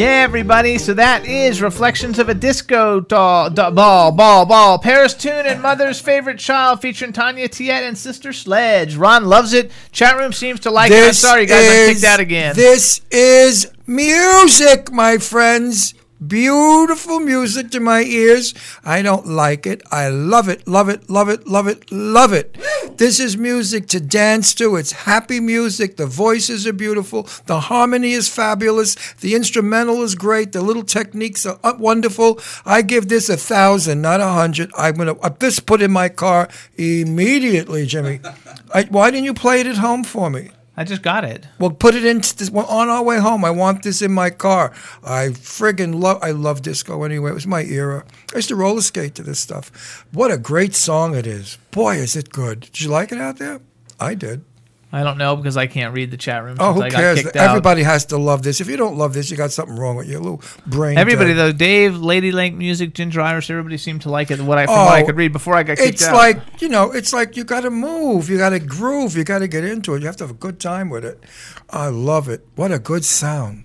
Yeah, 0.00 0.22
everybody. 0.22 0.78
So 0.78 0.94
that 0.94 1.26
is 1.26 1.60
Reflections 1.60 2.18
of 2.18 2.30
a 2.30 2.34
Disco 2.34 3.00
doll, 3.00 3.50
do- 3.50 3.70
Ball, 3.70 4.10
Ball, 4.12 4.46
Ball. 4.46 4.78
Paris 4.78 5.12
Tune 5.12 5.44
and 5.44 5.60
Mother's 5.60 6.00
Favorite 6.00 6.38
Child 6.38 6.80
featuring 6.80 7.12
Tanya 7.12 7.46
Tiet 7.50 7.84
and 7.84 7.98
Sister 7.98 8.32
Sledge. 8.32 8.96
Ron 8.96 9.26
loves 9.26 9.52
it. 9.52 9.70
Chat 9.92 10.16
room 10.16 10.32
seems 10.32 10.60
to 10.60 10.70
like 10.70 10.90
it. 10.90 11.06
I'm 11.06 11.12
sorry, 11.12 11.44
guys. 11.44 11.66
Is- 11.66 12.00
kicked 12.00 12.10
out 12.10 12.18
again. 12.18 12.56
This 12.56 13.02
is 13.10 13.70
music, 13.86 14.90
my 14.90 15.18
friends. 15.18 15.92
Beautiful 16.26 17.20
music 17.20 17.70
to 17.72 17.80
my 17.80 18.00
ears. 18.02 18.54
I 18.82 19.02
don't 19.02 19.26
like 19.26 19.66
it. 19.66 19.82
I 19.90 20.08
love 20.08 20.48
it, 20.48 20.66
love 20.66 20.88
it, 20.88 21.10
love 21.10 21.28
it, 21.28 21.46
love 21.46 21.66
it, 21.66 21.92
love 21.92 22.32
it. 22.32 22.56
This 23.00 23.18
is 23.18 23.38
music 23.38 23.86
to 23.88 23.98
dance 23.98 24.52
to. 24.56 24.76
It's 24.76 24.92
happy 24.92 25.40
music. 25.40 25.96
The 25.96 26.04
voices 26.04 26.66
are 26.66 26.74
beautiful. 26.74 27.26
The 27.46 27.58
harmony 27.58 28.12
is 28.12 28.28
fabulous. 28.28 28.94
The 29.14 29.34
instrumental 29.34 30.02
is 30.02 30.14
great. 30.14 30.52
The 30.52 30.60
little 30.60 30.82
techniques 30.82 31.46
are 31.46 31.58
uh, 31.64 31.72
wonderful. 31.78 32.38
I 32.66 32.82
give 32.82 33.08
this 33.08 33.30
a 33.30 33.38
thousand, 33.38 34.02
not 34.02 34.20
a 34.20 34.28
hundred. 34.28 34.70
I'm 34.76 34.96
gonna 34.96 35.18
uh, 35.20 35.30
this 35.30 35.60
put 35.60 35.80
in 35.80 35.90
my 35.90 36.10
car 36.10 36.50
immediately, 36.76 37.86
Jimmy. 37.86 38.20
I, 38.74 38.82
why 38.82 39.10
didn't 39.10 39.24
you 39.24 39.32
play 39.32 39.62
it 39.62 39.66
at 39.66 39.78
home 39.78 40.04
for 40.04 40.28
me? 40.28 40.50
I 40.76 40.84
just 40.84 41.02
got 41.02 41.24
it. 41.24 41.46
Well, 41.58 41.70
put 41.70 41.94
it 41.94 42.04
into 42.04 42.36
this 42.36 42.50
well, 42.50 42.66
on 42.66 42.88
our 42.88 43.02
way 43.02 43.18
home. 43.18 43.44
I 43.44 43.50
want 43.50 43.82
this 43.82 44.02
in 44.02 44.12
my 44.12 44.30
car. 44.30 44.72
I 45.04 45.28
friggin' 45.28 46.00
love. 46.00 46.18
I 46.22 46.30
love 46.30 46.62
disco 46.62 47.02
anyway. 47.02 47.32
It 47.32 47.34
was 47.34 47.46
my 47.46 47.64
era. 47.64 48.04
I 48.32 48.36
used 48.36 48.48
to 48.48 48.56
roller 48.56 48.80
skate 48.80 49.14
to 49.16 49.22
this 49.22 49.40
stuff. 49.40 50.06
What 50.12 50.30
a 50.30 50.38
great 50.38 50.74
song 50.74 51.14
it 51.14 51.26
is. 51.26 51.58
Boy, 51.70 51.96
is 51.96 52.16
it 52.16 52.30
good. 52.30 52.60
Did 52.60 52.80
you 52.82 52.88
like 52.88 53.12
it 53.12 53.20
out 53.20 53.38
there? 53.38 53.60
I 53.98 54.14
did. 54.14 54.44
I 54.92 55.04
don't 55.04 55.18
know 55.18 55.36
because 55.36 55.56
I 55.56 55.68
can't 55.68 55.94
read 55.94 56.10
the 56.10 56.16
chat 56.16 56.42
room. 56.42 56.56
Oh, 56.58 56.72
who 56.72 56.82
I 56.82 56.90
got 56.90 56.98
cares? 56.98 57.22
kicked 57.22 57.36
out. 57.36 57.50
Everybody 57.50 57.84
has 57.84 58.06
to 58.06 58.16
love 58.18 58.42
this. 58.42 58.60
If 58.60 58.68
you 58.68 58.76
don't 58.76 58.96
love 58.96 59.14
this, 59.14 59.30
you 59.30 59.36
got 59.36 59.52
something 59.52 59.76
wrong 59.76 59.94
with 59.94 60.08
your 60.08 60.18
little 60.20 60.42
brain. 60.66 60.98
Everybody 60.98 61.30
dead. 61.30 61.36
though, 61.38 61.52
Dave, 61.52 61.96
Lady 61.96 62.32
Lake 62.32 62.54
Music, 62.54 62.92
Ginger 62.92 63.20
Irish, 63.20 63.48
everybody 63.50 63.76
seemed 63.76 64.02
to 64.02 64.10
like 64.10 64.32
it. 64.32 64.40
What 64.40 64.58
I 64.58 64.66
from 64.66 64.74
what 64.74 64.88
I 64.94 65.02
Oh, 65.02 65.06
could 65.06 65.16
read 65.16 65.32
before 65.32 65.54
I 65.54 65.62
got 65.62 65.78
kicked 65.78 65.94
It's 65.94 66.06
out. 66.06 66.16
like 66.16 66.60
you 66.60 66.68
know, 66.68 66.90
it's 66.90 67.12
like 67.12 67.36
you 67.36 67.44
got 67.44 67.60
to 67.60 67.70
move, 67.70 68.28
you 68.28 68.36
got 68.36 68.50
to 68.50 68.58
groove, 68.58 69.16
you 69.16 69.22
got 69.22 69.38
to 69.38 69.48
get 69.48 69.62
into 69.64 69.94
it. 69.94 70.00
You 70.00 70.06
have 70.06 70.16
to 70.16 70.24
have 70.24 70.32
a 70.32 70.34
good 70.38 70.58
time 70.58 70.90
with 70.90 71.04
it. 71.04 71.22
I 71.70 71.86
love 71.86 72.28
it. 72.28 72.46
What 72.56 72.72
a 72.72 72.78
good 72.80 73.04
sound. 73.04 73.64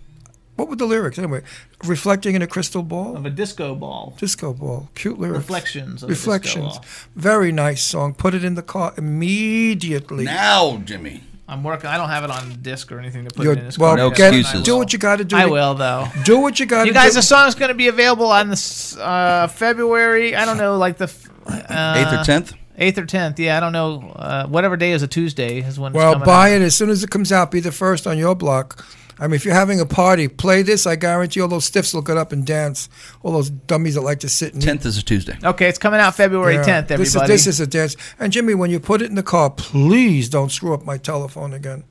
What 0.58 0.70
were 0.70 0.76
the 0.76 0.86
lyrics 0.86 1.18
anyway? 1.18 1.42
Reflecting 1.88 2.36
in 2.36 2.42
a 2.42 2.48
crystal 2.48 2.84
ball. 2.84 3.16
of 3.16 3.26
a 3.26 3.30
disco 3.30 3.76
ball. 3.76 4.16
Disco 4.18 4.54
ball. 4.54 4.90
Cute 4.96 5.20
lyrics. 5.20 5.38
Reflections 5.40 6.04
of 6.04 6.10
a 6.10 6.14
disco 6.14 6.32
Reflections. 6.32 6.74
ball. 6.78 6.86
Very 7.16 7.52
nice 7.52 7.84
song. 7.84 8.14
Put 8.14 8.34
it 8.34 8.44
in 8.44 8.56
the 8.56 8.62
car 8.64 8.94
immediately. 8.98 10.26
Now, 10.26 10.78
Jimmy. 10.86 11.24
I'm 11.48 11.64
working. 11.64 11.88
I 11.92 11.98
don't 11.98 12.10
have 12.10 12.24
it 12.24 12.32
on 12.32 12.58
disc 12.64 12.92
or 12.92 13.00
anything 13.00 13.26
to 13.26 13.30
put 13.32 13.44
You're- 13.44 13.56
it 13.56 13.60
in 13.60 13.66
this 13.66 13.78
well, 13.78 13.96
car. 13.96 14.10
get- 14.10 14.34
I 14.34 14.62
do 14.64 14.78
what 14.78 14.92
you 14.94 14.98
got 14.98 15.18
to 15.18 15.24
do. 15.24 15.36
I 15.38 15.44
to- 15.44 15.50
will 15.52 15.76
though. 15.76 16.08
Do 16.24 16.40
what 16.40 16.60
you 16.60 16.66
got 16.66 16.80
to 16.80 16.84
do. 16.86 16.88
You 16.88 16.94
do. 16.94 17.00
guys, 17.00 17.14
the 17.14 17.22
song's 17.22 17.54
going 17.54 17.70
to 17.70 17.76
be 17.76 17.88
available 17.88 18.32
on 18.32 18.48
the 18.48 18.54
s- 18.54 18.98
uh, 18.98 19.48
February. 19.48 20.36
I 20.36 20.46
don't 20.46 20.58
know, 20.58 20.76
like 20.78 20.98
the 20.98 21.04
f- 21.04 21.30
uh, 21.48 21.94
Eighth 21.98 22.14
or 22.14 22.24
10th? 22.24 22.54
Eighth 22.80 22.98
or 22.98 23.06
tenth. 23.06 23.40
Yeah, 23.40 23.58
I 23.58 23.60
don't 23.60 23.74
know. 23.74 24.12
Uh, 24.16 24.48
whatever 24.48 24.76
day 24.76 24.92
is 24.92 25.04
a 25.04 25.08
Tuesday 25.08 25.60
is 25.60 25.80
when. 25.80 25.94
Well, 25.94 26.10
it's 26.10 26.16
coming 26.16 26.26
buy 26.26 26.54
out. 26.56 26.62
it 26.62 26.66
as 26.66 26.76
soon 26.76 26.90
as 26.90 27.04
it 27.04 27.12
comes 27.12 27.32
out. 27.32 27.52
Be 27.52 27.60
the 27.60 27.72
first 27.72 28.08
on 28.08 28.18
your 28.18 28.34
block. 28.36 28.84
I 29.20 29.28
mean, 29.28 29.36
if 29.36 29.45
you're 29.45 29.53
having 29.53 29.80
a 29.80 29.86
party, 29.86 30.28
play 30.28 30.61
this. 30.61 30.86
I 30.86 30.95
guarantee 30.97 31.39
all 31.41 31.47
those 31.47 31.66
stiffs 31.66 31.93
will 31.93 32.01
get 32.01 32.18
up 32.18 32.32
and 32.34 32.45
dance. 32.45 32.89
All 33.24 33.32
those 33.32 33.49
dummies 33.49 33.95
that 33.95 34.01
like 34.01 34.20
to 34.22 34.30
sit 34.30 34.53
and 34.53 34.61
10th 34.61 34.86
is 34.86 34.97
a 34.97 35.03
Tuesday. 35.03 35.38
Okay, 35.43 35.68
it's 35.70 35.78
coming 35.80 35.99
out 36.01 36.16
February 36.16 36.55
Yeah. 36.55 36.63
tenth. 36.63 36.88
This 36.89 36.99
is, 37.09 37.16
Everybody. 37.16 37.34
this 37.34 37.47
is 37.47 37.59
a 37.61 37.68
dance. 37.68 37.95
And 38.20 38.34
Jimmy, 38.34 38.55
when 38.55 38.70
you 38.72 38.80
put 38.80 39.01
it 39.01 39.09
in 39.09 39.16
the 39.16 39.24
car, 39.24 39.49
please 39.49 40.28
don't 40.30 40.51
screw 40.51 40.74
up 40.74 40.84
my 40.86 40.97
telephone 40.97 41.53
again. 41.53 41.86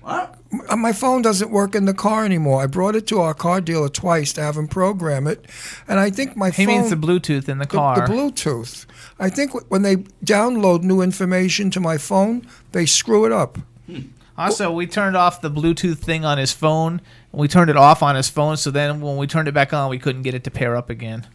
What? 0.00 0.34
My 0.76 0.92
phone 0.92 1.22
doesn't 1.22 1.50
work 1.52 1.74
in 1.76 1.84
the 1.84 1.94
car 1.94 2.24
anymore. 2.24 2.60
I 2.62 2.66
brought 2.66 2.96
it 2.96 3.06
to 3.08 3.20
our 3.20 3.34
car 3.34 3.60
dealer 3.60 3.88
twice 3.88 4.32
to 4.32 4.42
have 4.42 4.56
him 4.56 4.66
program 4.66 5.28
it, 5.28 5.46
and 5.86 6.00
I 6.00 6.10
think 6.10 6.36
my 6.36 6.50
he 6.50 6.64
phone. 6.66 6.74
means 6.78 6.90
the 6.90 6.96
Bluetooth 6.96 7.48
in 7.48 7.58
the 7.58 7.66
car. 7.66 8.06
The, 8.06 8.12
Bluetooth. 8.12 8.84
I 9.20 9.30
think 9.30 9.52
when 9.70 9.82
they 9.82 9.96
download 10.24 10.82
new 10.82 11.02
information 11.02 11.70
to 11.70 11.80
my 11.80 11.98
phone, 11.98 12.44
they 12.72 12.84
screw 12.84 13.24
it 13.26 13.30
up. 13.32 13.58
Hmm. 13.86 14.00
Also, 14.36 14.72
we 14.72 14.86
turned 14.86 15.16
off 15.16 15.40
the 15.40 15.50
Bluetooth 15.50 15.98
thing 15.98 16.24
on 16.24 16.38
his 16.38 16.52
phone. 16.52 17.00
and 17.32 17.40
We 17.40 17.48
turned 17.48 17.70
it 17.70 17.76
off 17.76 18.02
on 18.02 18.16
his 18.16 18.28
phone, 18.28 18.56
so 18.56 18.70
then 18.70 19.00
when 19.00 19.16
we 19.16 19.26
turned 19.26 19.48
it 19.48 19.52
back 19.52 19.72
on, 19.72 19.90
we 19.90 19.98
couldn't 19.98 20.22
get 20.22 20.34
it 20.34 20.44
to 20.44 20.50
pair 20.50 20.76
up 20.76 20.88
again. 20.90 21.26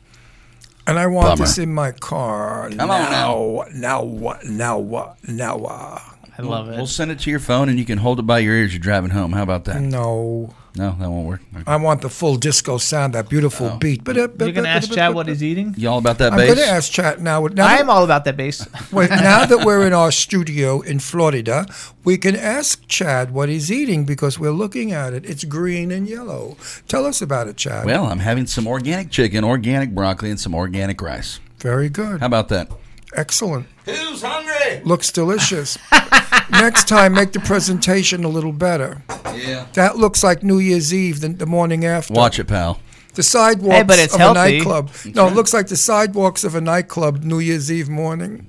And 0.88 0.98
I 0.98 1.06
want 1.08 1.28
Bummer. 1.28 1.46
this 1.46 1.58
in 1.58 1.74
my 1.74 1.92
car 1.92 2.70
Come 2.70 2.90
on 2.90 3.12
now. 3.12 3.66
Now 3.74 4.04
what? 4.04 4.46
Now 4.46 4.80
what? 4.80 5.28
Now 5.28 5.58
what? 5.58 6.02
I 6.38 6.42
love 6.42 6.70
it. 6.70 6.78
We'll 6.78 6.88
send 6.88 7.12
it 7.12 7.20
to 7.20 7.30
your 7.30 7.40
phone 7.42 7.68
and 7.68 7.78
you 7.78 7.84
can 7.84 7.98
hold 7.98 8.20
it 8.20 8.24
by 8.24 8.40
your 8.40 8.54
ears. 8.54 8.74
You're 8.74 8.80
driving 8.80 9.10
home. 9.10 9.34
How 9.34 9.44
about 9.44 9.66
that? 9.66 9.82
No. 9.82 10.54
No, 10.78 10.96
that 11.00 11.10
won't 11.10 11.28
work. 11.28 11.42
Okay. 11.54 11.64
I 11.66 11.76
want 11.78 12.02
the 12.02 12.10
full 12.10 12.38
disco 12.38 12.78
sound, 12.78 13.14
that 13.14 13.30
beautiful 13.30 13.68
oh. 13.68 13.78
beat. 13.78 14.04
But 14.04 14.16
You're 14.16 14.28
gonna 14.28 14.68
ask 14.68 14.92
Chad 14.92 15.14
what 15.14 15.28
he's 15.28 15.44
eating. 15.44 15.74
You 15.78 15.90
all 15.90 15.98
about 15.98 16.18
that 16.20 16.32
bass? 16.32 16.40
I'm 16.40 16.48
bass? 16.48 16.56
going 16.56 16.68
to 16.68 16.74
ask 16.74 16.92
Chat 16.92 17.22
now. 17.22 17.46
now 17.48 17.68
I 17.68 17.78
am 17.78 17.90
all 17.90 18.04
about 18.04 18.26
that 18.26 18.38
bass. 18.38 18.68
Wait, 18.92 19.10
now 19.10 19.46
that 19.46 19.66
we're 19.66 19.86
in 19.86 19.94
our 19.94 20.12
studio 20.12 20.82
in 20.82 21.00
Florida, 21.00 21.66
we 22.04 22.18
can 22.18 22.36
ask 22.36 22.88
Chad 22.88 23.32
what 23.32 23.50
he's 23.50 23.72
eating 23.72 24.06
because 24.06 24.40
we're 24.40 24.52
looking 24.52 24.92
at 24.92 25.14
it. 25.14 25.26
It's 25.26 25.44
green 25.44 25.92
and 25.92 26.08
yellow. 26.08 26.58
Tell 26.88 27.06
us 27.06 27.22
about 27.22 27.48
it, 27.48 27.58
Chad. 27.58 27.86
Well, 27.86 28.06
I'm 28.06 28.20
having 28.20 28.48
some 28.48 28.68
organic 28.68 29.10
chicken, 29.10 29.44
organic 29.44 29.94
broccoli, 29.94 30.30
and 30.30 30.40
some 30.40 30.54
organic 30.54 31.02
rice. 31.02 31.40
Very 31.58 31.90
good. 31.90 32.20
How 32.20 32.28
about 32.28 32.50
that? 32.50 32.70
Excellent. 33.16 33.68
Who's 33.86 34.22
hungry? 34.22 34.82
Looks 34.84 35.12
delicious. 35.12 35.78
Next 36.52 36.88
time, 36.88 37.14
make 37.14 37.32
the 37.32 37.40
presentation 37.40 38.24
a 38.24 38.28
little 38.30 38.52
better. 38.54 39.02
Yeah. 39.34 39.68
That 39.74 39.98
looks 39.98 40.24
like 40.24 40.44
New 40.44 40.60
Year's 40.60 40.94
Eve, 40.94 41.22
the, 41.22 41.30
the 41.30 41.46
morning 41.46 41.86
after. 41.86 42.14
Watch 42.14 42.40
it, 42.40 42.46
pal. 42.48 42.80
The 43.14 43.24
sidewalks 43.24 43.76
Hey, 43.78 43.84
but 43.84 44.00
it's 44.00 44.14
of 44.14 44.20
healthy. 44.20 44.40
a 44.40 44.44
nightclub. 44.44 44.92
No, 45.16 45.28
it 45.28 45.34
looks 45.34 45.54
like 45.54 45.68
the 45.68 45.78
sidewalks 45.78 46.44
of 46.44 46.54
a 46.56 46.62
nightclub 46.62 47.24
New 47.24 47.40
Year's 47.40 47.72
Eve 47.72 47.90
morning. 47.90 48.46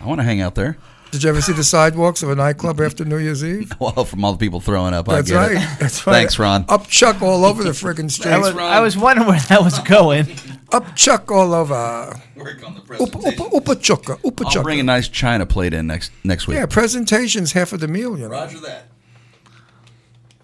I 0.00 0.06
want 0.06 0.20
to 0.20 0.24
hang 0.24 0.40
out 0.40 0.54
there. 0.56 0.76
Did 1.10 1.22
you 1.22 1.30
ever 1.30 1.40
see 1.40 1.52
the 1.54 1.64
sidewalks 1.64 2.22
of 2.22 2.30
a 2.30 2.34
nightclub 2.34 2.80
after 2.80 3.04
New 3.04 3.16
Year's 3.18 3.42
Eve? 3.42 3.72
Well, 3.80 4.04
from 4.04 4.24
all 4.24 4.32
the 4.32 4.38
people 4.38 4.60
throwing 4.60 4.92
up, 4.92 5.06
That's 5.06 5.30
I 5.30 5.34
get 5.34 5.36
right. 5.38 5.52
it. 5.72 5.78
That's 5.80 6.06
right. 6.06 6.12
Thanks, 6.12 6.38
Ron. 6.38 6.64
Up 6.68 6.86
Chuck 6.88 7.22
all 7.22 7.44
over 7.44 7.62
the 7.62 7.70
friggin' 7.70 8.10
street. 8.10 8.32
I 8.32 8.38
was, 8.38 8.56
I 8.56 8.80
was 8.80 8.96
wondering 8.96 9.28
where 9.28 9.40
that 9.40 9.62
was 9.62 9.78
going. 9.80 10.26
Up 10.72 10.94
Chuck 10.96 11.30
all 11.30 11.54
over. 11.54 12.20
Work 12.36 12.66
on 12.66 12.74
the 12.74 12.80
Upa, 13.00 13.18
upa, 13.18 13.56
upa 13.56 13.76
chucka, 13.76 14.18
upa 14.24 14.44
I'll 14.46 14.62
bring 14.62 14.80
a 14.80 14.82
nice 14.82 15.08
china 15.08 15.46
plate 15.46 15.72
in 15.72 15.86
next 15.86 16.12
next 16.24 16.46
week. 16.46 16.56
Yeah, 16.56 16.66
presentation's 16.66 17.52
half 17.52 17.72
of 17.72 17.80
the 17.80 17.88
meal, 17.88 18.16
you 18.18 18.24
know. 18.24 18.30
Roger 18.30 18.60
that. 18.60 18.88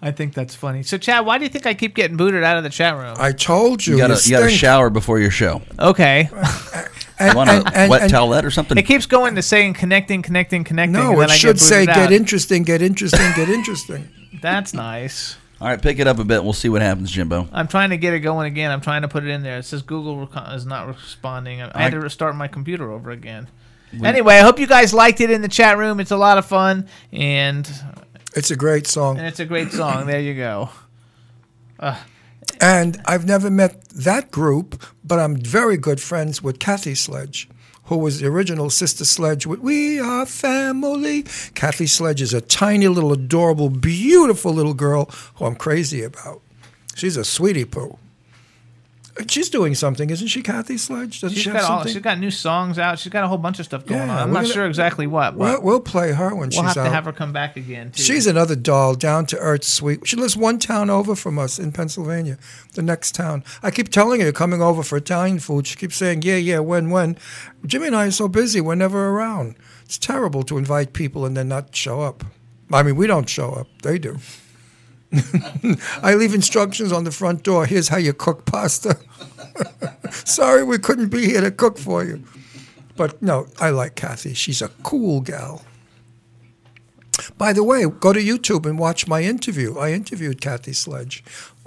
I 0.01 0.11
think 0.11 0.33
that's 0.33 0.53
funny. 0.53 0.83
So, 0.83 0.97
Chad, 0.97 1.25
why 1.25 1.37
do 1.37 1.45
you 1.45 1.49
think 1.49 1.65
I 1.65 1.73
keep 1.73 1.95
getting 1.95 2.17
booted 2.17 2.43
out 2.43 2.57
of 2.57 2.63
the 2.63 2.69
chat 2.69 2.95
room? 2.97 3.15
I 3.17 3.31
told 3.31 3.85
you. 3.85 3.93
You 3.93 3.99
gotta, 3.99 4.21
you 4.23 4.31
gotta 4.31 4.45
stink. 4.45 4.59
shower 4.59 4.89
before 4.89 5.19
your 5.19 5.31
show. 5.31 5.61
Okay. 5.79 6.29
You 7.19 7.35
want 7.35 7.49
a 7.49 7.87
wet 7.89 8.09
towelette 8.11 8.43
or 8.43 8.51
something? 8.51 8.77
It 8.77 8.83
keeps 8.83 9.05
going 9.05 9.35
to 9.35 9.41
saying 9.41 9.73
connecting, 9.75 10.21
connecting, 10.21 10.63
connecting. 10.63 10.93
No, 10.93 11.11
and 11.11 11.21
then 11.21 11.29
it 11.29 11.33
I 11.33 11.35
should 11.37 11.55
get 11.55 11.61
say 11.61 11.81
booted 11.85 11.95
get 11.95 12.05
out. 12.07 12.11
interesting, 12.11 12.63
get 12.63 12.81
interesting, 12.81 13.31
get 13.35 13.49
interesting. 13.49 14.09
That's 14.41 14.73
nice. 14.73 15.37
All 15.61 15.69
right, 15.69 15.81
pick 15.81 15.99
it 15.99 16.07
up 16.07 16.19
a 16.19 16.25
bit. 16.25 16.43
We'll 16.43 16.51
see 16.51 16.67
what 16.67 16.81
happens, 16.81 17.09
Jimbo. 17.09 17.47
I'm 17.53 17.69
trying 17.69 17.91
to 17.91 17.97
get 17.97 18.13
it 18.13 18.19
going 18.19 18.47
again. 18.47 18.71
I'm 18.71 18.81
trying 18.81 19.03
to 19.03 19.07
put 19.07 19.23
it 19.23 19.29
in 19.29 19.41
there. 19.43 19.57
It 19.59 19.63
says 19.63 19.81
Google 19.81 20.29
is 20.53 20.65
not 20.65 20.87
responding. 20.87 21.61
I, 21.61 21.71
I 21.73 21.81
had 21.83 21.91
to 21.93 21.99
restart 22.01 22.35
my 22.35 22.49
computer 22.49 22.91
over 22.91 23.09
again. 23.11 23.47
We- 23.97 24.05
anyway, 24.05 24.35
I 24.35 24.39
hope 24.41 24.59
you 24.59 24.67
guys 24.67 24.93
liked 24.93 25.21
it 25.21 25.31
in 25.31 25.41
the 25.41 25.47
chat 25.47 25.77
room. 25.77 26.01
It's 26.01 26.11
a 26.11 26.17
lot 26.17 26.37
of 26.37 26.45
fun, 26.45 26.89
and 27.13 27.71
It's 28.35 28.51
a 28.51 28.57
great 28.57 28.85
song. 28.87 29.17
and 29.17 29.25
it's 29.25 29.39
a 29.39 29.45
great 29.45 29.71
song. 29.71 30.05
There 30.07 30.19
you 30.19 30.33
go. 30.35 30.69
Uh, 31.79 31.97
And 32.61 33.01
I've 33.05 33.25
never 33.25 33.49
met 33.49 33.87
that 33.89 34.31
group, 34.31 34.81
but 35.03 35.19
I'm 35.19 35.37
very 35.37 35.77
good 35.77 36.01
friends 36.01 36.41
with 36.41 36.59
Kathy 36.59 36.95
Sledge, 36.95 37.49
who 37.85 37.97
was 37.97 38.19
the 38.19 38.27
original 38.27 38.69
Sister 38.69 39.05
Sledge 39.05 39.45
with 39.45 39.59
We 39.59 39.99
Are 39.99 40.25
Family. 40.25 41.23
Kathy 41.53 41.87
Sledge 41.87 42.21
is 42.21 42.33
a 42.33 42.41
tiny 42.41 42.87
little, 42.87 43.13
adorable, 43.13 43.69
beautiful 43.69 44.53
little 44.53 44.73
girl 44.73 45.09
who 45.35 45.45
I'm 45.45 45.55
crazy 45.55 46.03
about. 46.03 46.41
She's 46.95 47.17
a 47.17 47.25
sweetie 47.25 47.65
poo. 47.65 47.97
She's 49.29 49.49
doing 49.49 49.75
something, 49.75 50.09
isn't 50.09 50.27
she, 50.27 50.41
Kathy 50.41 50.77
Sledge? 50.77 51.21
Doesn't 51.21 51.35
she's 51.35 51.43
she 51.43 51.49
have 51.49 51.61
got 51.61 51.71
all, 51.71 51.77
something? 51.77 51.93
she's 51.93 52.01
got 52.01 52.19
new 52.19 52.29
songs 52.31 52.77
out. 52.77 52.99
She's 52.99 53.13
got 53.13 53.23
a 53.23 53.29
whole 53.29 53.37
bunch 53.37 53.59
of 53.59 53.65
stuff 53.65 53.85
going 53.85 54.01
Yeah, 54.01 54.13
on. 54.13 54.23
I'm 54.23 54.33
not 54.33 54.41
gonna- 54.41 54.53
sure 54.53 54.65
exactly 54.65 55.07
what. 55.07 55.35
We'll, 55.35 55.61
we'll 55.61 55.79
play 55.79 56.11
her 56.11 56.31
when 56.31 56.37
we'll 56.49 56.51
she's 56.51 56.61
have 56.61 56.73
to 56.73 56.89
have 56.89 57.05
her 57.05 57.13
come 57.13 57.31
back 57.31 57.55
again. 57.55 57.91
Too. 57.91 58.03
She's 58.03 58.27
another 58.27 58.57
doll, 58.57 58.93
down 58.93 59.25
to 59.27 59.37
earth, 59.37 59.63
sweet. 59.63 60.05
She 60.05 60.17
lives 60.17 60.35
one 60.35 60.59
town 60.59 60.89
over 60.89 61.15
from 61.15 61.39
us 61.39 61.57
in 61.59 61.71
Pennsylvania, 61.71 62.37
the 62.73 62.81
next 62.81 63.15
town. 63.15 63.45
I 63.63 63.71
keep 63.71 63.87
telling 63.87 64.19
her, 64.19 64.33
coming 64.33 64.61
over 64.61 64.83
for 64.83 64.97
Italian 64.97 65.39
food. 65.39 65.65
She 65.65 65.77
keeps 65.77 65.95
saying, 65.95 66.23
yeah, 66.23 66.35
yeah, 66.35 66.59
when, 66.59 66.89
when. 66.89 67.17
Jimmy 67.65 67.87
and 67.87 67.95
I 67.95 68.07
are 68.07 68.11
so 68.11 68.27
busy, 68.27 68.59
we're 68.59 68.75
never 68.75 69.07
around. 69.11 69.55
It's 69.85 69.97
terrible 69.97 70.43
to 70.43 70.57
invite 70.57 70.91
people 70.91 71.25
and 71.25 71.37
then 71.37 71.47
not 71.47 71.73
show 71.73 72.01
up. 72.01 72.25
I 72.73 72.83
mean, 72.83 72.97
we 72.97 73.07
don't 73.07 73.29
show 73.29 73.51
up, 73.51 73.67
they 73.81 73.97
do. 73.97 74.17
I 76.03 76.15
leave 76.15 76.33
instructions 76.33 76.91
on 76.91 77.03
the 77.03 77.11
front 77.11 77.43
door. 77.43 77.65
Here's 77.65 77.89
how 77.89 77.97
you 77.97 78.13
cook 78.13 78.45
pasta. 78.45 78.97
Sorry, 80.11 80.63
we 80.63 80.77
couldn't 80.77 81.09
be 81.09 81.25
here 81.25 81.41
to 81.41 81.51
cook 81.51 81.77
for 81.77 82.03
you. 82.03 82.23
But 82.95 83.21
no, 83.21 83.47
I 83.59 83.69
like 83.71 83.95
Kathy. 83.95 84.33
She's 84.33 84.61
a 84.61 84.69
cool 84.83 85.21
gal. 85.21 85.63
By 87.37 87.53
the 87.53 87.63
way, 87.63 87.85
go 87.85 88.13
to 88.13 88.19
YouTube 88.19 88.65
and 88.65 88.77
watch 88.77 89.07
my 89.07 89.21
interview. 89.21 89.77
I 89.77 89.91
interviewed 89.91 90.41
Kathy 90.41 90.73
Sledge. 90.73 91.23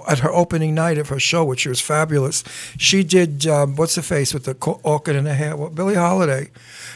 at 0.07 0.19
her 0.19 0.31
opening 0.31 0.73
night 0.73 0.97
of 0.97 1.09
her 1.09 1.19
show, 1.19 1.43
which 1.43 1.65
was 1.65 1.81
fabulous. 1.81 2.43
She 2.77 3.03
did 3.03 3.45
um, 3.47 3.75
what's 3.75 3.95
the 3.95 4.01
face 4.01 4.33
with 4.33 4.45
the 4.45 4.55
orchid 4.83 5.15
in 5.15 5.25
her 5.25 5.33
hair? 5.33 5.57
Well, 5.57 5.69
Billie 5.69 5.95
Holiday, 5.95 6.51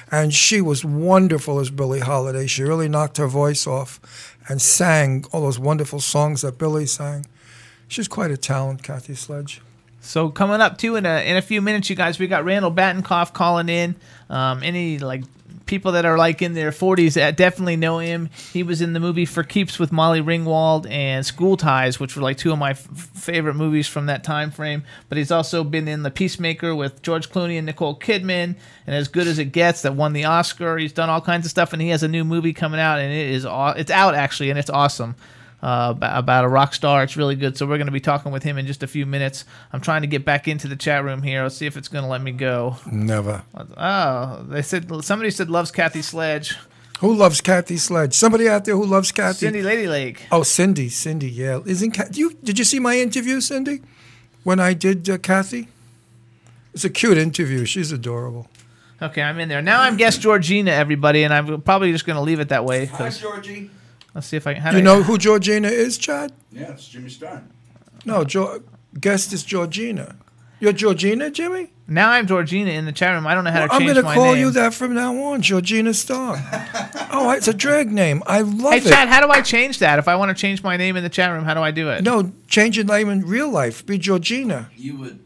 and 0.10 0.34
she 0.34 0.62
was 0.62 0.86
wonderful 0.86 1.60
as 1.60 1.70
Billie 1.70 1.99
Holiday. 1.99 2.47
She 2.47 2.64
really 2.64 2.88
knocked 2.88 3.18
her 3.18 3.28
voice 3.28 3.68
off 3.68 3.99
and 4.48 4.62
sang 4.62 5.26
all 5.32 5.41
those 5.41 5.60
wonderful 5.60 6.00
songs 6.00 6.41
that 6.41 6.58
Billie 6.58 6.86
sang. 6.86 7.26
She's 7.88 8.08
quite 8.08 8.32
a 8.32 8.38
talent, 8.38 8.84
Kathy 8.84 9.16
Sledge. 9.16 9.62
So 10.02 10.30
coming 10.30 10.60
up 10.60 10.78
too 10.78 10.96
in 10.96 11.06
a 11.06 11.26
in 11.26 11.38
a 11.38 11.41
few 11.41 11.62
minutes, 11.62 11.89
you 11.89 11.96
guys, 11.96 12.20
we 12.20 12.28
got 12.28 12.44
Randall 12.44 12.72
Batinkoff 12.72 13.34
calling 13.34 13.70
in. 13.70 13.96
Um, 14.30 14.62
any 14.62 15.00
like 15.00 15.24
people 15.66 15.93
that 15.93 16.05
are 16.05 16.18
like 16.18 16.41
in 16.41 16.53
their 16.53 16.72
40s 16.72 17.14
that 17.14 17.28
uh, 17.28 17.32
definitely 17.32 17.76
know 17.76 17.99
him. 17.99 18.30
He 18.51 18.64
was 18.64 18.82
in 18.82 18.93
the 18.93 18.99
movie 18.99 19.26
For 19.26 19.43
Keeps 19.43 19.80
with 19.80 19.91
Molly 19.91 20.22
Ringwald 20.22 20.89
and 20.89 21.26
School 21.26 21.57
Ties, 21.57 21.99
which 21.99 22.16
were 22.16 22.22
like 22.22 22.38
two 22.38 22.51
of 22.51 22.59
my 22.59 22.72
f- 22.72 22.80
favorite 22.80 23.53
movies 23.55 23.88
from 23.88 24.07
that 24.07 24.24
time 24.24 24.51
frame. 24.51 24.84
But 25.09 25.18
he's 25.18 25.32
also 25.32 25.64
been 25.64 25.88
in 25.88 26.03
The 26.03 26.11
Peacemaker 26.11 26.76
with 26.76 27.01
George 27.01 27.30
Clooney 27.30 27.57
and 27.57 27.66
Nicole 27.66 27.97
Kidman, 27.97 28.55
and 28.86 28.95
As 28.95 29.07
Good 29.07 29.28
as 29.28 29.39
It 29.39 29.51
Gets 29.51 29.84
that 29.84 29.95
won 29.95 30.14
the 30.14 30.26
Oscar. 30.26 30.78
He's 30.78 30.93
done 30.93 31.09
all 31.09 31.22
kinds 31.22 31.45
of 31.45 31.51
stuff, 31.51 31.74
and 31.74 31.82
he 31.82 31.89
has 31.89 32.03
a 32.03 32.07
new 32.07 32.24
movie 32.24 32.53
coming 32.53 32.80
out, 32.80 32.99
and 32.99 33.14
it 33.14 33.30
is 33.30 33.45
aw- 33.45 33.74
it's 33.78 33.91
out 33.91 34.16
actually, 34.16 34.49
and 34.49 34.59
it's 34.59 34.70
awesome 34.70 35.16
uh, 35.64 35.93
about, 35.95 36.20
about 36.20 36.43
a 36.45 36.47
rock 36.49 36.74
star. 36.76 37.01
It's 37.03 37.16
really 37.18 37.36
good. 37.38 37.57
So 37.57 37.66
we're 37.66 37.78
going 37.78 37.88
to 37.88 37.91
be 37.91 37.99
talking 38.01 38.32
with 38.32 38.43
him 38.43 38.57
in 38.57 38.68
just 38.68 38.84
a 38.84 38.88
few 38.88 39.05
minutes. 39.05 39.45
I'm 39.72 39.80
trying 39.82 40.01
to 40.01 40.07
get 40.07 40.26
back 40.26 40.47
into 40.47 40.68
the 40.68 40.76
chat 40.76 41.03
room 41.03 41.24
here. 41.24 41.41
Let's 41.43 41.55
see 41.55 41.66
if 41.66 41.78
it's 41.78 41.88
going 41.88 42.03
to 42.03 42.09
let 42.09 42.22
me 42.22 42.32
go. 42.34 42.76
Never. 42.91 43.43
Oh, 43.55 44.43
they 44.49 44.61
said 44.61 44.91
somebody 45.03 45.32
said 45.32 45.49
loves 45.49 45.72
Kathy 45.72 46.01
Sledge. 46.01 46.57
Who 46.99 47.14
loves 47.16 47.41
Kathy 47.41 47.78
Sledge? 47.78 48.14
Somebody 48.14 48.47
out 48.47 48.66
there 48.66 48.76
who 48.76 48.86
loves 48.86 49.11
Kathy? 49.11 49.45
Cindy 49.47 49.61
Lady 49.61 49.88
Lake. 49.88 50.28
Oh, 50.32 50.43
Cindy, 50.43 50.89
Cindy, 50.89 51.30
yeah. 51.30 51.59
Isn't 51.66 51.91
Ca- 51.91 52.09
do 52.11 52.20
you 52.20 52.34
did 52.43 52.59
you 52.59 52.66
see 52.66 52.80
my 52.80 52.97
interview, 52.97 53.41
Cindy? 53.41 53.82
When 54.43 54.59
I 54.59 54.74
did 54.74 55.09
uh, 55.09 55.18
Kathy? 55.18 55.70
It's 56.74 56.84
a 56.84 56.89
cute 56.89 57.18
interview. 57.18 57.66
She's 57.66 57.91
adorable. 57.91 58.47
Okay, 59.01 59.22
I'm 59.22 59.39
in 59.39 59.49
there 59.49 59.61
now. 59.61 59.82
I'm 59.82 59.97
guest 59.97 60.22
Georgina, 60.22 60.72
everybody, 60.72 61.24
and 61.24 61.34
I'm 61.34 61.61
probably 61.61 61.91
just 61.91 62.05
going 62.05 62.16
to 62.16 62.22
leave 62.22 62.39
it 62.39 62.49
that 62.49 62.64
way. 62.66 62.86
Hi, 62.86 62.97
'cause- 62.97 63.20
Georgie. 63.20 63.70
Let's 64.14 64.28
see 64.28 64.38
if 64.38 64.45
I. 64.47 64.53
How 64.55 64.72
Do 64.72 64.78
you 64.78 64.84
know 64.84 65.01
who 65.03 65.18
Georgina 65.18 65.68
is, 65.70 65.97
Chad? 65.97 66.32
Yeah, 66.51 66.72
it's 66.72 66.88
Jimmy 66.88 67.09
Stein. 67.09 67.49
No, 68.05 68.24
jo- 68.24 68.61
guest 68.99 69.34
is 69.34 69.43
Georgina. 69.43 70.16
You're 70.59 70.72
Georgina, 70.74 71.30
Jimmy? 71.30 71.72
Now 71.88 72.11
I'm 72.11 72.26
Georgina 72.26 72.72
in 72.72 72.86
the 72.86 72.93
chat 72.93 73.14
room. 73.14 73.28
I 73.28 73.36
don't 73.36 73.43
know 73.43 73.51
how 73.51 73.59
Well, 73.61 73.68
to 73.70 73.74
I'm 73.74 73.82
going 73.84 73.95
to 73.95 74.03
my 74.03 74.16
call 74.16 74.34
name. 74.34 74.38
you 74.45 74.51
that 74.51 74.74
from 74.74 74.93
now 74.93 75.14
on, 75.24 75.41
Georgina 75.41 75.93
Starr. 75.93 76.38
oh, 77.11 77.32
it's 77.36 77.49
a 77.49 77.53
drag 77.53 77.91
name. 77.91 78.24
I 78.26 78.41
love 78.41 78.72
Hey, 78.72 78.78
it. 78.78 78.84
Hey, 78.84 78.89
Chad, 78.89 79.07
how 79.09 79.20
do 79.20 79.30
I 79.30 79.41
change 79.41 79.80
that? 79.80 79.99
If 79.99 80.07
I 80.07 80.16
want 80.16 80.30
to 80.36 80.39
change 80.39 80.64
my 80.64 80.78
name 80.78 80.95
in 80.95 81.03
the 81.03 81.09
chat 81.09 81.32
room, 81.34 81.43
how 81.43 81.53
do 81.53 81.59
I 81.59 81.72
do 81.72 81.89
it? 81.89 82.03
No, 82.03 82.32
change 82.47 82.78
your 82.78 82.86
name 82.86 83.09
in 83.09 83.26
real 83.26 83.49
life. 83.49 83.86
Be 83.86 83.97
Georgina. 83.97 84.70
You 84.78 84.95
would. 84.99 85.20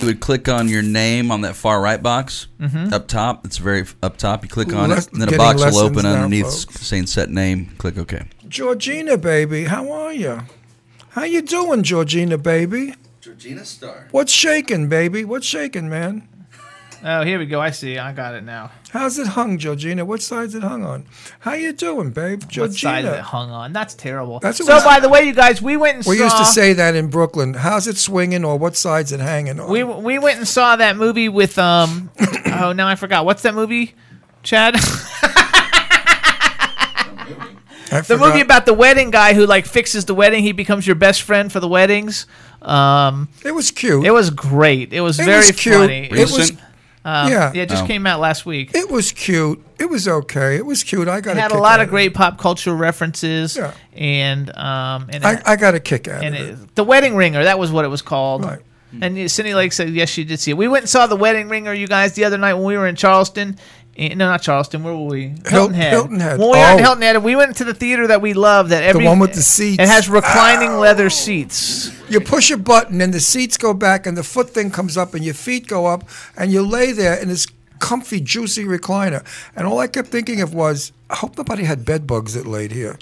You 0.00 0.06
would 0.06 0.20
click 0.20 0.48
on 0.48 0.68
your 0.68 0.82
name 0.82 1.30
on 1.30 1.42
that 1.42 1.54
far 1.54 1.80
right 1.80 2.02
box 2.02 2.46
Mhm. 2.60 2.92
up 2.92 3.08
top. 3.08 3.44
It's 3.44 3.58
very 3.58 3.84
up 4.02 4.16
top. 4.16 4.42
You 4.42 4.48
click 4.48 4.72
on 4.72 4.90
Les- 4.90 5.06
it, 5.06 5.12
and 5.12 5.20
then 5.22 5.32
a 5.34 5.36
box 5.36 5.60
will 5.62 5.78
open 5.78 6.02
now, 6.04 6.14
underneath 6.14 6.46
folks. 6.64 6.80
saying 6.86 7.06
set 7.06 7.30
name. 7.30 7.70
Click 7.78 7.98
OK. 7.98 8.22
Georgina, 8.48 9.16
baby, 9.18 9.64
how 9.64 9.90
are 9.92 10.12
you? 10.12 10.40
How 11.10 11.24
you 11.24 11.42
doing, 11.42 11.82
Georgina, 11.82 12.38
baby? 12.38 12.94
Georgina 13.20 13.64
Star. 13.64 14.08
What's 14.10 14.32
shaking, 14.32 14.88
baby? 14.88 15.24
What's 15.24 15.46
shaking, 15.46 15.88
man? 15.88 16.22
Oh, 17.04 17.24
here 17.24 17.38
we 17.40 17.46
go. 17.46 17.60
I 17.60 17.70
see. 17.70 17.98
I 17.98 18.12
got 18.12 18.34
it 18.36 18.44
now. 18.44 18.70
How's 18.90 19.18
it 19.18 19.26
hung, 19.26 19.58
Georgina? 19.58 20.04
What 20.04 20.22
side's 20.22 20.54
it 20.54 20.62
hung 20.62 20.84
on? 20.84 21.04
How 21.40 21.54
you 21.54 21.72
doing, 21.72 22.10
babe? 22.10 22.42
What 22.44 22.52
side 22.52 22.66
is 22.66 22.74
it 22.74 22.78
Georgina. 22.78 23.22
hung 23.22 23.50
on? 23.50 23.72
That's 23.72 23.94
terrible. 23.94 24.38
That's 24.38 24.60
what 24.60 24.80
so, 24.80 24.84
by 24.86 25.00
the 25.00 25.08
way, 25.08 25.24
you 25.24 25.32
guys, 25.34 25.60
we 25.60 25.76
went 25.76 25.96
and 25.96 26.06
We 26.06 26.18
saw. 26.18 26.24
used 26.24 26.36
to 26.36 26.44
say 26.44 26.74
that 26.74 26.94
in 26.94 27.08
Brooklyn. 27.08 27.54
How's 27.54 27.88
it 27.88 27.96
swinging, 27.96 28.44
or 28.44 28.56
what 28.56 28.76
side's 28.76 29.10
it 29.10 29.18
hanging 29.18 29.58
on? 29.58 29.68
we 29.68 29.82
we 29.82 30.20
went 30.20 30.38
and 30.38 30.46
saw 30.46 30.76
that 30.76 30.96
movie 30.96 31.28
with 31.28 31.58
um. 31.58 32.10
oh, 32.46 32.72
now 32.72 32.86
I 32.86 32.94
forgot. 32.94 33.24
What's 33.24 33.42
that 33.42 33.54
movie, 33.54 33.94
Chad? 34.42 34.76
The 38.06 38.16
movie 38.16 38.40
about 38.40 38.64
the 38.64 38.72
wedding 38.72 39.10
guy 39.10 39.34
who 39.34 39.44
like 39.44 39.66
fixes 39.66 40.06
the 40.06 40.14
wedding. 40.14 40.42
He 40.42 40.52
becomes 40.52 40.86
your 40.86 40.96
best 40.96 41.20
friend 41.22 41.52
for 41.52 41.60
the 41.60 41.68
weddings. 41.68 42.26
Um, 42.62 43.28
it 43.44 43.50
was 43.52 43.70
cute. 43.70 44.06
It 44.06 44.12
was 44.12 44.30
great. 44.30 44.94
It 44.94 45.02
was 45.02 45.20
It 45.20 45.26
very 45.26 45.36
was 45.48 45.50
cute. 45.52 45.74
funny. 45.74 46.04
It 46.06 46.12
was- 46.12 46.38
Recent? 46.38 46.60
Um, 47.04 47.30
Yeah. 47.32 47.50
yeah, 47.54 47.62
it 47.62 47.68
just 47.68 47.84
Oh. 47.84 47.86
came 47.86 48.06
out 48.06 48.20
last 48.20 48.46
week. 48.46 48.70
It 48.74 48.88
was 48.90 49.10
cute. 49.10 49.60
It 49.80 49.90
was 49.90 50.06
okay. 50.06 50.54
It 50.56 50.64
was 50.64 50.84
cute. 50.84 51.08
I 51.08 51.20
got 51.20 51.36
It 51.36 51.40
had 51.40 51.50
a 51.50 51.54
kick 51.54 51.60
lot 51.60 51.80
of 51.80 51.88
great 51.88 52.14
pop 52.14 52.38
culture 52.38 52.74
references, 52.74 53.56
Yeah. 53.56 53.72
and 53.96 54.56
um, 54.56 55.06
and 55.10 55.24
I, 55.24 55.32
it- 55.34 55.42
I 55.44 55.56
got 55.56 55.74
a 55.74 55.80
kick 55.80 56.06
out 56.06 56.22
and 56.22 56.34
of 56.36 56.40
it. 56.40 56.48
it, 56.50 56.74
the 56.76 56.84
wedding 56.84 57.16
ringer. 57.16 57.42
That 57.42 57.58
was 57.58 57.72
what 57.72 57.84
it 57.84 57.88
was 57.88 58.02
called. 58.02 58.44
Right. 58.44 58.60
And 59.00 59.30
Cindy 59.30 59.54
Lake 59.54 59.72
said 59.72 59.88
yes, 59.88 60.10
she 60.10 60.22
did 60.22 60.38
see 60.38 60.50
it. 60.50 60.56
We 60.56 60.68
went 60.68 60.82
and 60.82 60.90
saw 60.90 61.06
the 61.06 61.16
wedding 61.16 61.48
ringer, 61.48 61.72
you 61.72 61.86
guys, 61.88 62.12
the 62.12 62.24
other 62.26 62.36
night 62.36 62.52
when 62.54 62.64
we 62.64 62.76
were 62.76 62.86
in 62.86 62.94
Charleston. 62.94 63.56
Eh, 63.96 64.14
No, 64.14 64.26
not 64.26 64.40
Charleston. 64.42 64.82
Where 64.84 64.94
were 64.94 65.04
we? 65.04 65.34
Hilton 65.46 65.74
Head. 65.74 65.92
Hilton 65.92 66.20
Head. 66.20 66.38
When 66.38 66.48
we 66.50 66.56
were 66.58 66.64
in 66.64 66.78
Oh. 66.80 66.82
Hilton 66.82 67.02
Head, 67.02 67.22
we 67.22 67.36
went 67.36 67.56
to 67.56 67.64
the 67.64 67.74
theater 67.74 68.06
that 68.06 68.22
we 68.22 68.32
love. 68.32 68.70
That 68.70 68.82
every 68.82 69.04
one 69.04 69.18
with 69.18 69.34
the 69.34 69.42
seats. 69.42 69.82
It 69.82 69.88
has 69.88 70.08
reclining 70.08 70.78
leather 70.78 71.10
seats. 71.10 71.90
You 72.08 72.20
push 72.20 72.50
a 72.50 72.56
button 72.56 73.00
and 73.00 73.12
the 73.12 73.20
seats 73.20 73.56
go 73.56 73.74
back 73.74 74.06
and 74.06 74.16
the 74.16 74.22
foot 74.22 74.50
thing 74.50 74.70
comes 74.70 74.96
up 74.96 75.14
and 75.14 75.24
your 75.24 75.34
feet 75.34 75.66
go 75.66 75.86
up 75.86 76.08
and 76.36 76.50
you 76.50 76.62
lay 76.62 76.92
there 76.92 77.14
in 77.14 77.28
this 77.28 77.46
comfy, 77.80 78.20
juicy 78.20 78.64
recliner. 78.64 79.24
And 79.56 79.66
all 79.66 79.78
I 79.78 79.88
kept 79.88 80.08
thinking 80.08 80.40
of 80.40 80.54
was, 80.54 80.92
I 81.10 81.16
hope 81.16 81.36
nobody 81.36 81.64
had 81.64 81.84
bed 81.84 82.06
bugs 82.06 82.34
that 82.34 82.46
laid 82.46 82.72
here. 82.72 82.98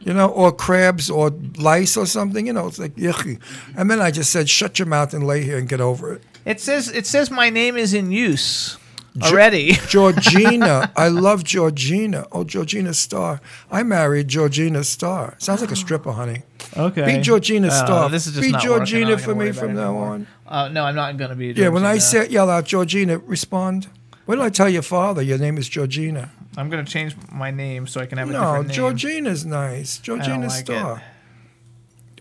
You 0.00 0.14
know, 0.14 0.28
or 0.28 0.52
crabs 0.52 1.10
or 1.10 1.30
lice 1.56 1.96
or 1.96 2.06
something. 2.06 2.46
You 2.46 2.52
know, 2.52 2.66
it's 2.66 2.78
like 2.78 2.94
yucky. 2.96 3.40
And 3.76 3.90
then 3.90 4.00
I 4.00 4.10
just 4.10 4.30
said, 4.30 4.48
shut 4.48 4.78
your 4.78 4.86
mouth 4.86 5.12
and 5.14 5.26
lay 5.26 5.42
here 5.42 5.58
and 5.58 5.68
get 5.68 5.80
over 5.80 6.12
it. 6.14 6.22
It 6.44 6.60
says 6.60 6.88
it 6.88 7.06
says 7.06 7.30
my 7.30 7.50
name 7.50 7.76
is 7.76 7.92
in 7.92 8.10
use 8.10 8.78
already. 9.22 9.72
Georgina. 9.88 10.90
I 10.96 11.08
love 11.08 11.44
Georgina. 11.44 12.26
Oh, 12.32 12.44
Georgina 12.44 12.94
Starr. 12.94 13.40
I 13.70 13.82
married 13.82 14.28
Georgina 14.28 14.84
Starr. 14.84 15.34
Sounds 15.38 15.60
like 15.60 15.70
a 15.70 15.76
stripper, 15.76 16.12
honey. 16.12 16.42
Okay. 16.76 17.16
Be 17.16 17.22
Georgina 17.22 17.70
Starr. 17.70 18.08
this 18.10 18.26
is 18.26 18.34
just 18.34 18.46
Be 18.46 18.52
not 18.52 18.62
Georgina 18.62 19.18
for 19.18 19.34
me 19.34 19.52
from 19.52 19.74
now 19.74 19.96
on. 19.96 20.26
Uh, 20.46 20.68
no, 20.68 20.84
I'm 20.84 20.94
not 20.94 21.16
going 21.16 21.30
to 21.30 21.36
be. 21.36 21.48
Yeah, 21.48 21.68
when 21.68 21.84
I 21.84 21.98
say 21.98 22.28
yell 22.28 22.50
out 22.50 22.64
Georgina, 22.64 23.18
respond. 23.18 23.88
What 24.26 24.36
did 24.36 24.44
I 24.44 24.50
tell 24.50 24.68
your 24.68 24.82
father? 24.82 25.22
Your 25.22 25.38
name 25.38 25.56
is 25.56 25.68
Georgina. 25.68 26.30
I'm 26.56 26.68
going 26.68 26.84
to 26.84 26.90
change 26.90 27.14
my 27.32 27.50
name 27.50 27.86
so 27.86 28.00
I 28.00 28.06
can 28.06 28.18
have 28.18 28.28
a 28.28 28.32
No, 28.32 28.38
different 28.40 28.68
name. 28.68 28.68
No, 28.68 28.74
Georgina's 28.74 29.46
nice. 29.46 29.98
Georgina 29.98 30.48
like 30.48 30.66
Starr. 30.66 31.02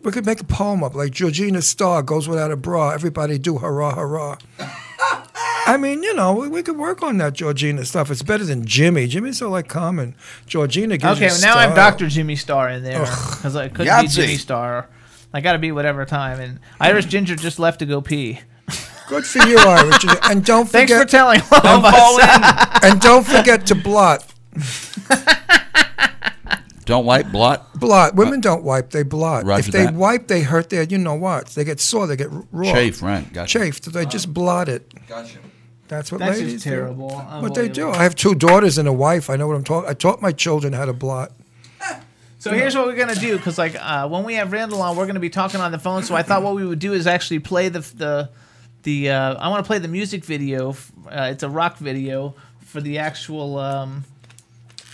We 0.04 0.12
could 0.12 0.26
make 0.26 0.39
a 0.39 0.45
poem 0.45 0.84
up 0.84 0.95
like 0.95 1.12
Georgina 1.12 1.62
Starr 1.62 2.04
goes 2.04 2.30
without 2.30 2.52
a 2.52 2.56
bra. 2.56 2.91
Everybody 2.91 3.38
do 3.39 3.58
hurrah, 3.58 3.95
hurrah. 3.95 4.38
I 5.68 5.77
mean, 5.77 6.02
you 6.03 6.14
know, 6.15 6.34
we, 6.34 6.48
we 6.48 6.64
could 6.64 6.77
work 6.77 7.03
on 7.03 7.18
that 7.18 7.34
Georgina 7.34 7.85
stuff. 7.85 8.10
It's 8.10 8.23
better 8.23 8.44
than 8.45 8.65
Jimmy. 8.65 9.07
Jimmy's 9.07 9.38
so 9.38 9.49
like 9.49 9.68
common. 9.68 10.15
Georgina 10.45 10.98
gives 10.98 11.18
Okay, 11.18 11.26
you 11.26 11.31
well, 11.31 11.56
now 11.56 11.57
I'm. 11.57 11.76
Dr. 11.76 12.07
Jimmy 12.07 12.35
Star 12.35 12.69
in 12.69 12.84
there 12.84 12.99
because 13.02 13.56
I 13.56 13.68
couldn't 13.69 14.02
be 14.02 14.07
Jimmy 14.07 14.38
Star. 14.38 14.88
I 15.34 15.41
got 15.41 15.53
to 15.53 15.60
be 15.60 15.72
whatever 15.72 16.06
time. 16.06 16.39
And 16.39 16.60
Irish 16.80 17.06
Ginger 17.06 17.35
just 17.35 17.60
left 17.60 17.80
to 17.80 17.85
go 17.85 18.02
pee. 18.02 18.39
Good 19.10 19.26
for 19.26 19.45
you, 19.48 19.57
Irish. 19.57 20.06
And 20.23 20.44
don't 20.44 20.65
forget. 20.65 20.89
Thanks 20.89 20.94
for 21.03 21.06
telling 21.10 21.41
all 21.52 21.61
Don't 21.61 21.85
of 21.85 21.94
us. 21.94 22.84
in. 22.84 22.89
and 22.91 23.02
don't 23.02 23.26
forget 23.26 23.65
to 23.68 23.76
blot. 23.76 24.26
Don't 26.85 27.06
wipe 27.06 27.30
blot. 27.34 27.77
Blot. 27.77 28.11
Uh, 28.11 28.15
Women 28.15 28.39
don't 28.39 28.64
wipe; 28.64 28.91
they 28.91 29.03
blot. 29.03 29.44
Roger 29.44 29.60
if 29.68 29.73
they 29.73 29.84
that. 29.85 29.94
wipe, 29.94 30.27
they 30.27 30.41
hurt 30.41 30.69
their. 30.69 30.84
You 30.84 30.98
know 30.98 31.15
what? 31.15 31.48
They 31.48 31.65
get 31.65 31.81
sore. 31.81 32.07
They 32.07 32.15
get 32.15 32.30
raw. 32.53 32.72
Chafe, 32.72 33.02
right, 33.02 33.31
gotcha. 33.34 33.60
Chafed. 33.60 33.91
They 33.91 34.06
just 34.06 34.34
blot 34.34 34.69
it. 34.69 34.89
Gotcha. 35.07 35.38
That's 35.88 36.11
what 36.11 36.19
That's 36.19 36.38
ladies 36.38 36.53
just 36.53 36.65
do. 36.65 36.69
terrible. 36.72 37.09
What 37.09 37.55
they 37.55 37.69
do. 37.69 37.89
I 37.89 38.03
have 38.03 38.15
two 38.15 38.35
daughters 38.35 38.77
and 38.77 38.88
a 38.88 38.93
wife. 38.93 39.30
I 39.30 39.35
know 39.35 39.47
what 39.47 39.55
I'm 39.55 39.64
talking. 39.64 39.89
I 39.89 39.93
taught 39.93 40.22
my 40.22 40.31
children 40.31 40.73
how 40.73 40.85
to 40.85 40.93
blot. 40.93 41.31
So 42.39 42.53
here's 42.53 42.76
what 42.76 42.85
we're 42.85 42.95
gonna 42.95 43.15
do, 43.15 43.35
because 43.35 43.57
like 43.57 43.76
uh, 43.77 44.07
when 44.07 44.23
we 44.23 44.35
have 44.35 44.51
Randall 44.51 44.81
on, 44.84 44.95
we're 44.95 45.07
gonna 45.07 45.19
be 45.19 45.30
talking 45.30 45.59
on 45.59 45.72
the 45.72 45.80
phone. 45.80 46.03
So 46.03 46.15
I 46.15 46.22
thought 46.22 46.43
what 46.43 46.55
we 46.55 46.65
would 46.65 46.77
do 46.80 46.93
is 46.93 47.07
actually 47.07 47.39
play 47.39 47.68
the 47.68 47.80
the 47.80 48.30
the. 48.84 49.09
Uh, 49.09 49.34
I 49.34 49.49
want 49.49 49.65
to 49.65 49.68
play 49.68 49.80
the 49.80 49.88
music 49.88 50.23
video. 50.23 50.76
Uh, 51.07 51.30
it's 51.31 51.41
a 51.41 51.49
rock 51.49 51.77
video 51.80 52.35
for 52.59 52.80
the 52.80 52.99
actual 52.99 53.57
um, 53.57 54.05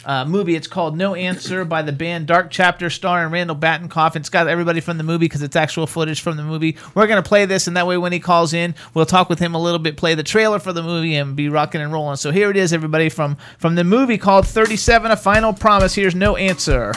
uh, 0.06 0.26
movie. 0.26 0.56
It's 0.56 0.68
called 0.68 0.98
No 0.98 1.16
Answer 1.16 1.66
by 1.66 1.82
the 1.82 1.92
band 1.92 2.28
Dark 2.28 2.50
Chapter, 2.52 2.90
starring 2.90 3.32
Randall 3.32 3.56
Batinkoff. 3.56 4.16
It's 4.16 4.30
got 4.30 4.48
everybody 4.48 4.80
from 4.80 4.98
the 4.98 5.04
movie 5.04 5.26
because 5.26 5.42
it's 5.42 5.56
actual 5.56 5.88
footage 5.88 6.22
from 6.22 6.38
the 6.38 6.44
movie. 6.44 6.78
We're 6.96 7.08
gonna 7.08 7.24
play 7.24 7.46
this, 7.46 7.68
and 7.68 7.78
that 7.78 7.88
way 7.88 7.98
when 7.98 8.12
he 8.12 8.20
calls 8.20 8.54
in, 8.54 8.76
we'll 8.94 9.06
talk 9.06 9.30
with 9.30 9.40
him 9.40 9.56
a 9.56 9.62
little 9.62 9.80
bit, 9.80 9.98
play 9.98 10.16
the 10.16 10.24
trailer 10.24 10.60
for 10.60 10.74
the 10.74 10.84
movie, 10.84 11.16
and 11.16 11.36
be 11.36 11.50
rocking 11.50 11.82
and 11.82 11.92
rolling. 11.92 12.18
So 12.18 12.32
here 12.32 12.50
it 12.50 12.58
is, 12.58 12.74
everybody 12.74 13.10
from 13.10 13.38
from 13.58 13.76
the 13.76 13.84
movie 13.84 14.18
called 14.18 14.48
37: 14.48 15.12
A 15.12 15.18
Final 15.18 15.54
Promise. 15.54 15.96
Here's 15.96 16.16
No 16.16 16.36
Answer. 16.36 16.94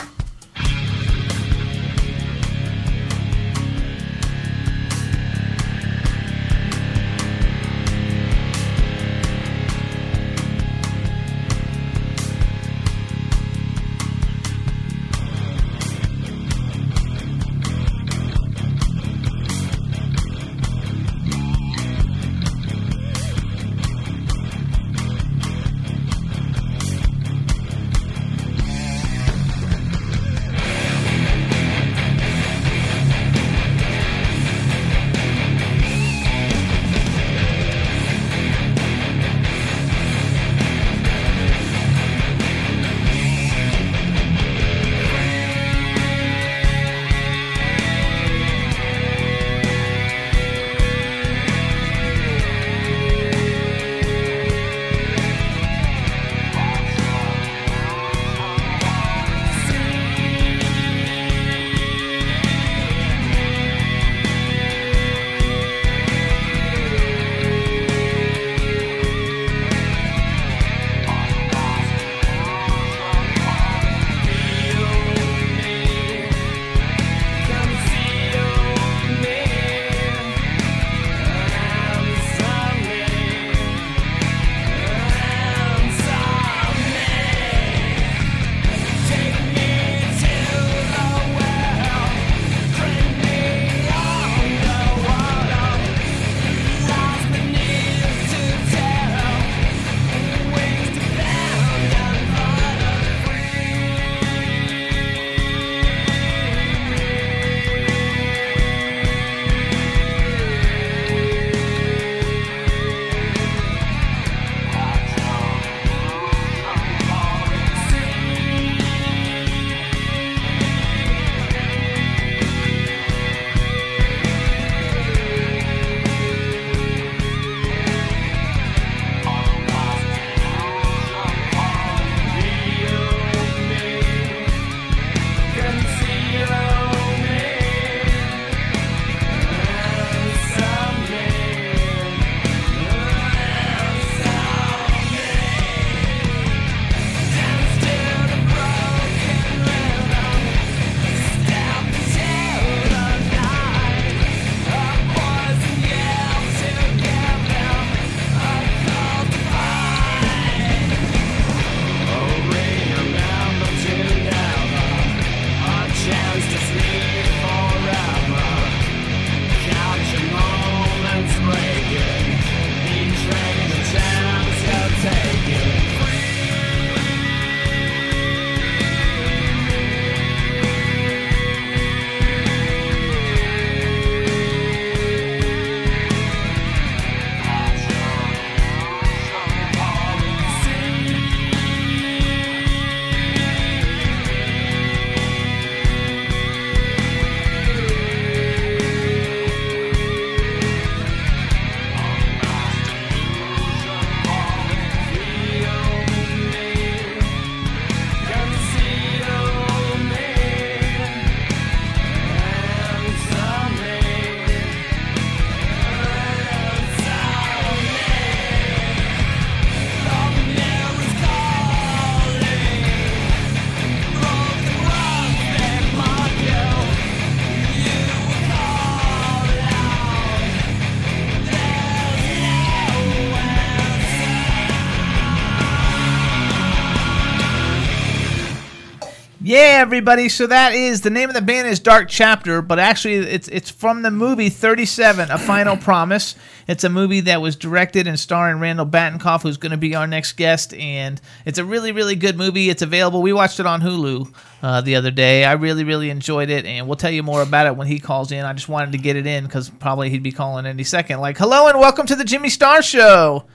Everybody. 239.77 240.27
So 240.27 240.47
that 240.47 240.73
is 240.73 241.01
the 241.01 241.11
name 241.11 241.29
of 241.29 241.35
the 241.35 241.41
band 241.41 241.67
is 241.67 241.79
Dark 241.79 242.09
Chapter, 242.09 242.63
but 242.63 242.79
actually 242.79 243.13
it's 243.13 243.47
it's 243.47 243.69
from 243.69 244.01
the 244.01 244.09
movie 244.09 244.49
37, 244.49 245.29
A 245.29 245.37
Final 245.37 245.77
Promise. 245.87 246.35
It's 246.67 246.83
a 246.83 246.89
movie 246.89 247.19
that 247.21 247.43
was 247.43 247.55
directed 247.55 248.07
and 248.07 248.19
starring 248.19 248.59
Randall 248.59 248.87
Batinkoff, 248.87 249.43
who's 249.43 249.57
going 249.57 249.73
to 249.73 249.77
be 249.77 249.93
our 249.93 250.07
next 250.07 250.33
guest, 250.33 250.73
and 250.73 251.21
it's 251.45 251.59
a 251.59 251.63
really 251.63 251.91
really 251.91 252.15
good 252.15 252.35
movie. 252.35 252.71
It's 252.71 252.81
available. 252.81 253.21
We 253.21 253.33
watched 253.33 253.59
it 253.59 253.67
on 253.67 253.81
Hulu 253.81 254.33
uh, 254.63 254.81
the 254.81 254.95
other 254.95 255.11
day. 255.11 255.45
I 255.45 255.53
really 255.53 255.83
really 255.83 256.09
enjoyed 256.09 256.49
it, 256.49 256.65
and 256.65 256.87
we'll 256.87 256.95
tell 256.97 257.11
you 257.11 257.21
more 257.21 257.43
about 257.43 257.67
it 257.67 257.77
when 257.77 257.85
he 257.85 257.99
calls 257.99 258.31
in. 258.31 258.43
I 258.45 258.53
just 258.53 258.69
wanted 258.69 258.93
to 258.93 258.97
get 258.97 259.15
it 259.15 259.27
in 259.27 259.43
because 259.43 259.69
probably 259.69 260.09
he'd 260.09 260.23
be 260.23 260.31
calling 260.31 260.65
any 260.65 260.85
second. 260.85 261.21
Like, 261.21 261.37
hello 261.37 261.67
and 261.67 261.79
welcome 261.79 262.07
to 262.07 262.15
the 262.15 262.25
Jimmy 262.25 262.49
Star 262.49 262.81
Show. 262.81 263.45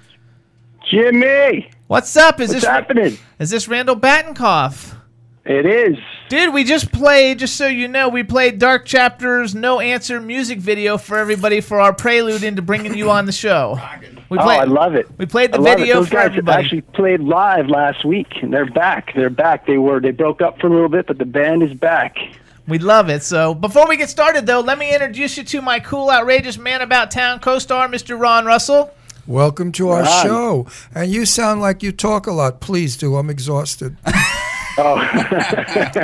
Jimmy, 0.88 1.68
what's 1.88 2.16
up? 2.16 2.38
Is 2.38 2.50
What's 2.50 2.60
this 2.60 2.64
happening? 2.64 3.18
Is 3.40 3.50
this 3.50 3.66
Randall 3.66 3.96
Batinkoff? 3.96 5.01
It 5.44 5.66
is. 5.66 5.98
Dude, 6.28 6.54
we 6.54 6.62
just 6.62 6.92
played, 6.92 7.40
just 7.40 7.56
so 7.56 7.66
you 7.66 7.88
know, 7.88 8.08
we 8.08 8.22
played 8.22 8.60
Dark 8.60 8.86
Chapter's 8.86 9.54
No 9.56 9.80
Answer 9.80 10.20
music 10.20 10.60
video 10.60 10.96
for 10.98 11.18
everybody 11.18 11.60
for 11.60 11.80
our 11.80 11.92
prelude 11.92 12.44
into 12.44 12.62
bringing 12.62 12.94
you 12.96 13.10
on 13.10 13.26
the 13.26 13.32
show. 13.32 13.76
We 14.30 14.38
oh, 14.38 14.42
I 14.42 14.64
love 14.64 14.94
it. 14.94 15.08
We 15.18 15.26
played 15.26 15.52
the 15.52 15.58
I 15.60 15.72
it. 15.72 15.78
video 15.78 15.96
Those 15.96 16.08
for 16.08 16.14
guys 16.14 16.26
everybody. 16.26 16.62
actually 16.62 16.80
played 16.82 17.20
live 17.20 17.68
last 17.68 18.04
week, 18.04 18.28
and 18.40 18.52
they're 18.52 18.70
back. 18.70 19.14
They're 19.14 19.30
back. 19.30 19.66
They 19.66 19.78
were. 19.78 20.00
They 20.00 20.12
broke 20.12 20.40
up 20.40 20.60
for 20.60 20.68
a 20.68 20.70
little 20.70 20.88
bit, 20.88 21.06
but 21.08 21.18
the 21.18 21.26
band 21.26 21.64
is 21.64 21.74
back. 21.74 22.16
We 22.68 22.78
love 22.78 23.10
it. 23.10 23.24
So 23.24 23.52
before 23.52 23.88
we 23.88 23.96
get 23.96 24.08
started, 24.08 24.46
though, 24.46 24.60
let 24.60 24.78
me 24.78 24.94
introduce 24.94 25.36
you 25.36 25.42
to 25.42 25.60
my 25.60 25.80
cool, 25.80 26.08
outrageous 26.08 26.56
man 26.56 26.80
about 26.80 27.10
town 27.10 27.40
co-star, 27.40 27.88
Mr. 27.88 28.18
Ron 28.18 28.46
Russell. 28.46 28.94
Welcome 29.26 29.72
to 29.72 29.88
our 29.90 30.04
Ron. 30.04 30.22
show. 30.24 30.66
And 30.94 31.10
you 31.10 31.26
sound 31.26 31.60
like 31.60 31.82
you 31.82 31.90
talk 31.90 32.28
a 32.28 32.32
lot. 32.32 32.60
Please 32.60 32.96
do. 32.96 33.16
I'm 33.16 33.28
exhausted. 33.28 33.96
Oh, 34.78 34.96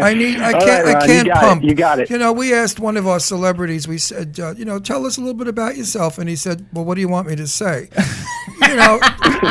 I 0.02 0.14
need. 0.14 0.38
I 0.40 0.52
can't. 0.52 0.84
right, 0.84 0.96
I 0.96 1.06
can't 1.06 1.26
you 1.26 1.32
pump. 1.32 1.62
It. 1.62 1.68
You 1.68 1.74
got 1.74 1.98
it. 2.00 2.10
You 2.10 2.18
know, 2.18 2.32
we 2.32 2.52
asked 2.52 2.78
one 2.80 2.96
of 2.96 3.06
our 3.06 3.18
celebrities. 3.20 3.88
We 3.88 3.98
said, 3.98 4.38
uh, 4.38 4.54
you 4.56 4.64
know, 4.64 4.78
tell 4.78 5.06
us 5.06 5.16
a 5.16 5.20
little 5.20 5.34
bit 5.34 5.48
about 5.48 5.76
yourself, 5.76 6.18
and 6.18 6.28
he 6.28 6.36
said, 6.36 6.66
"Well, 6.72 6.84
what 6.84 6.94
do 6.96 7.00
you 7.00 7.08
want 7.08 7.28
me 7.28 7.36
to 7.36 7.46
say?" 7.46 7.88
you 8.68 8.76
know, 8.76 8.98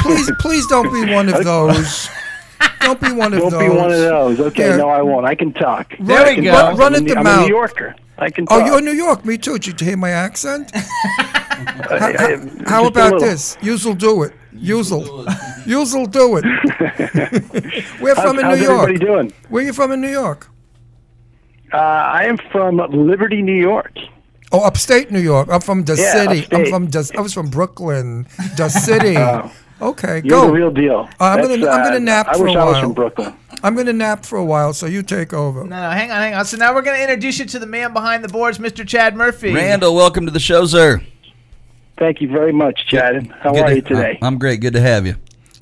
please, 0.02 0.31
please 0.39 0.68
don't 0.68 0.91
be 0.94 1.11
one 1.14 1.30
of 1.30 1.44
those. 1.44 2.10
Don't 2.81 3.02
be 3.02 3.11
one 3.11 3.34
of 3.34 3.39
Don't 3.39 3.52
those. 3.52 3.61
be 3.61 3.69
one 3.69 3.91
of 3.91 3.98
those. 3.99 4.39
Okay, 4.39 4.69
Yeah. 4.69 4.77
no, 4.77 4.89
I 4.89 5.02
won't. 5.02 5.26
I 5.26 5.35
can 5.35 5.52
talk. 5.52 5.94
There 5.99 6.26
I 6.26 6.35
we 6.35 6.41
go. 6.44 6.52
talk. 6.52 6.77
Run 6.77 6.95
I'm 6.95 7.02
at 7.02 7.07
the 7.10 7.18
I'm 7.18 7.23
mouth. 7.23 7.39
a 7.45 7.48
New 7.49 7.56
Yorker. 7.56 7.95
I 8.19 8.30
can 8.30 8.45
Talk. 8.45 8.61
Oh, 8.61 8.65
you're 8.65 8.80
in 8.80 8.85
New 8.85 8.91
York. 8.94 9.26
Me 9.26 9.38
too. 9.38 9.60
Did 9.60 9.80
you 9.81 9.88
hear 9.88 9.98
my 9.98 10.10
accent? 10.10 10.72
how- 10.76 12.39
how 12.65 12.85
about 12.88 13.19
this? 13.19 13.57
You'll 13.61 13.94
do 13.95 14.23
it. 14.23 14.34
You'll. 14.53 14.84
You'll 15.65 16.06
do 16.07 16.38
it. 16.38 16.45
We're 16.98 18.15
How's- 18.15 18.22
from 18.28 18.40
in 18.40 18.45
how's 18.45 18.60
New 18.60 18.65
York. 18.65 18.82
everybody 18.90 19.06
doing? 19.06 19.34
Where 19.49 19.64
are 19.64 19.65
you 19.65 19.74
from 19.74 19.91
in 19.91 20.02
New 20.02 20.10
York? 20.10 20.48
Uh, 21.74 21.78
I 21.78 22.24
am 22.26 22.38
from 22.52 22.78
Liberty, 22.78 23.41
New 23.41 23.53
York. 23.60 23.91
Oh, 24.52 24.61
upstate 24.61 25.11
New 25.11 25.19
York. 25.19 25.49
I'm 25.52 25.60
from 25.61 25.84
the 25.84 25.95
Yeah, 25.95 26.14
city. 26.14 26.48
I'm 26.52 26.65
from. 26.68 26.88
the- 26.88 27.11
I 27.18 27.22
was 27.22 27.34
from 27.34 27.49
Brooklyn, 27.49 28.26
the 28.56 28.69
city. 28.69 29.15
Oh. 29.80 29.90
okay, 29.91 30.22
You're 30.24 30.41
go. 30.41 30.48
the 30.48 30.53
real 30.53 30.72
deal. 30.72 31.07
Uh, 31.19 31.24
I'm 31.26 31.41
gonna. 31.41 31.53
I'm 31.68 31.82
uh, 31.82 31.84
gonna 31.84 31.99
nap 31.99 32.28
I 32.30 32.38
for 32.38 32.45
wish 32.45 32.56
a 32.56 32.57
I 32.57 32.64
while. 32.64 32.72
was 32.74 32.80
from 32.82 32.94
Brooklyn. 32.94 33.34
I'm 33.61 33.76
gonna 33.76 33.94
nap 33.94 34.26
for 34.26 34.38
a 34.38 34.45
while, 34.45 34.74
so 34.74 34.86
you 34.88 35.03
take 35.03 35.34
over. 35.34 35.64
No, 35.65 35.76
no, 35.82 35.90
hang 35.91 36.10
on, 36.10 36.18
hang 36.18 36.34
on. 36.34 36.45
So 36.45 36.57
now 36.57 36.74
we're 36.74 36.82
going 36.82 36.95
to 36.98 37.03
introduce 37.03 37.38
you 37.38 37.45
to 37.45 37.60
the 37.60 37.68
man 37.68 37.94
behind 37.94 38.24
the 38.24 38.28
boards, 38.30 38.57
Mr. 38.57 38.88
Chad 38.88 39.15
Murphy. 39.15 39.53
Randall, 39.53 39.94
welcome 39.95 40.26
to 40.26 40.32
the 40.32 40.40
show, 40.40 40.65
sir. 40.65 40.99
Thank 41.99 42.22
you 42.22 42.28
very 42.28 42.53
much, 42.53 42.88
Chad. 42.88 43.28
How 43.41 43.52
Good 43.53 43.61
are 43.64 43.69
to- 43.69 43.76
you 43.76 43.82
today? 43.82 44.18
I'm 44.22 44.38
great. 44.40 44.61
Good 44.61 44.74
to 44.74 44.82
have 44.82 45.06
you. 45.06 45.15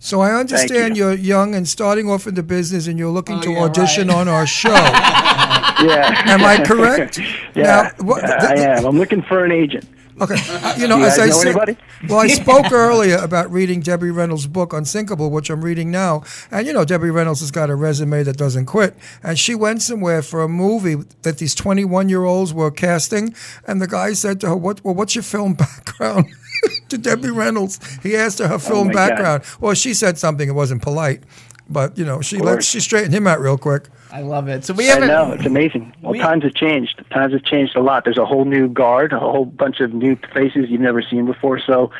So 0.06 0.22
I 0.22 0.34
understand 0.40 0.98
you. 0.98 1.08
are 1.08 1.14
young 1.16 1.56
and 1.56 1.68
starting 1.68 2.08
off 2.12 2.28
in 2.28 2.36
the 2.36 2.44
business, 2.44 2.86
and 2.88 3.00
you're 3.00 3.10
looking 3.10 3.38
Oh, 3.40 3.42
to 3.42 3.52
yeah, 3.52 3.64
audition 3.64 4.08
right. 4.10 4.18
on 4.18 4.28
our 4.28 4.46
show. 4.62 4.70
yeah. 4.70 6.22
Am 6.28 6.44
I 6.46 6.64
correct? 6.64 7.18
yeah, 7.56 7.64
Now, 7.64 8.06
what- 8.06 8.22
yeah, 8.22 8.54
I 8.56 8.78
am. 8.78 8.86
I'm 8.86 8.98
looking 9.00 9.24
for 9.24 9.44
an 9.44 9.52
agent. 9.52 9.86
Okay, 10.22 10.36
uh, 10.50 10.74
you 10.78 10.88
know, 10.88 10.96
Do 10.96 11.02
you 11.02 11.08
as 11.08 11.18
guys 11.18 11.20
I 11.20 11.26
know 11.32 11.38
said, 11.40 11.48
anybody? 11.48 11.78
well, 12.08 12.20
I 12.20 12.28
spoke 12.44 12.72
earlier 12.72 13.18
about 13.18 13.52
reading 13.52 13.82
Debbie 13.82 14.12
Reynolds' 14.12 14.48
book 14.48 14.72
Unsinkable, 14.74 15.30
which 15.30 15.50
I'm 15.50 15.62
reading 15.62 15.92
now, 15.92 16.24
and 16.52 16.66
you 16.66 16.72
know, 16.72 16.86
Debbie 16.86 17.10
Reynolds 17.10 17.42
has 17.42 17.52
got 17.52 17.70
a 17.70 17.76
resume 17.76 18.24
that 18.24 18.38
doesn't 18.38 18.66
quit, 18.66 18.96
and 19.24 19.38
she 19.38 19.56
went 19.56 19.82
somewhere 19.82 20.22
for 20.22 20.42
a 20.42 20.48
movie 20.48 20.96
that 21.24 21.40
these 21.40 21.54
21 21.56 22.08
year 22.10 22.24
olds 22.24 22.54
were 22.54 22.72
casting, 22.72 23.34
and 23.68 23.82
the 23.82 23.88
guy 23.88 24.14
said 24.14 24.40
to 24.42 24.48
her, 24.50 24.56
"What? 24.56 24.86
Well, 24.86 24.94
what's 24.94 25.16
your 25.16 25.24
film 25.24 25.54
background?" 25.56 26.28
to 26.90 26.98
Debbie 26.98 27.30
Reynolds, 27.32 27.80
he 28.02 28.16
asked 28.16 28.40
her 28.40 28.48
her 28.48 28.56
oh 28.56 28.60
film 28.60 28.80
Oh 28.80 28.84
my 28.86 28.94
God. 28.94 29.10
background. 29.10 29.44
Well, 29.60 29.74
she 29.74 29.94
said 29.94 30.18
something; 30.18 30.48
it 30.48 30.54
wasn't 30.54 30.82
polite, 30.82 31.24
but 31.70 31.98
you 31.98 32.06
know, 32.06 32.22
she 32.22 32.38
let 32.38 32.64
she 32.64 32.80
straightened 32.80 33.14
him 33.14 33.28
out 33.28 33.40
real 33.40 33.58
quick. 33.58 33.88
I 34.12 34.22
love 34.22 34.48
it. 34.48 34.64
So 34.64 34.74
we 34.74 34.86
I 34.90 34.94
haven't. 34.94 35.08
know 35.10 35.32
it's 35.34 35.46
amazing. 35.46 35.94
Well, 36.02 36.14
we- 36.14 36.20
times 36.20 36.44
have 36.44 36.54
changed. 36.54 37.04
Times 37.12 37.34
have 37.34 37.44
changed 37.44 37.76
a 37.76 37.82
lot. 37.82 38.06
There's 38.06 38.18
a 38.18 38.26
whole 38.26 38.46
new 38.46 38.70
guard, 38.70 39.12
a 39.12 39.20
whole 39.20 39.46
bunch 39.46 39.80
of 39.82 39.94
new 39.94 40.16
faces 40.34 40.70
you've 40.70 40.80
never 40.80 41.02
seen 41.02 41.26
before. 41.26 41.60
So, 41.60 41.92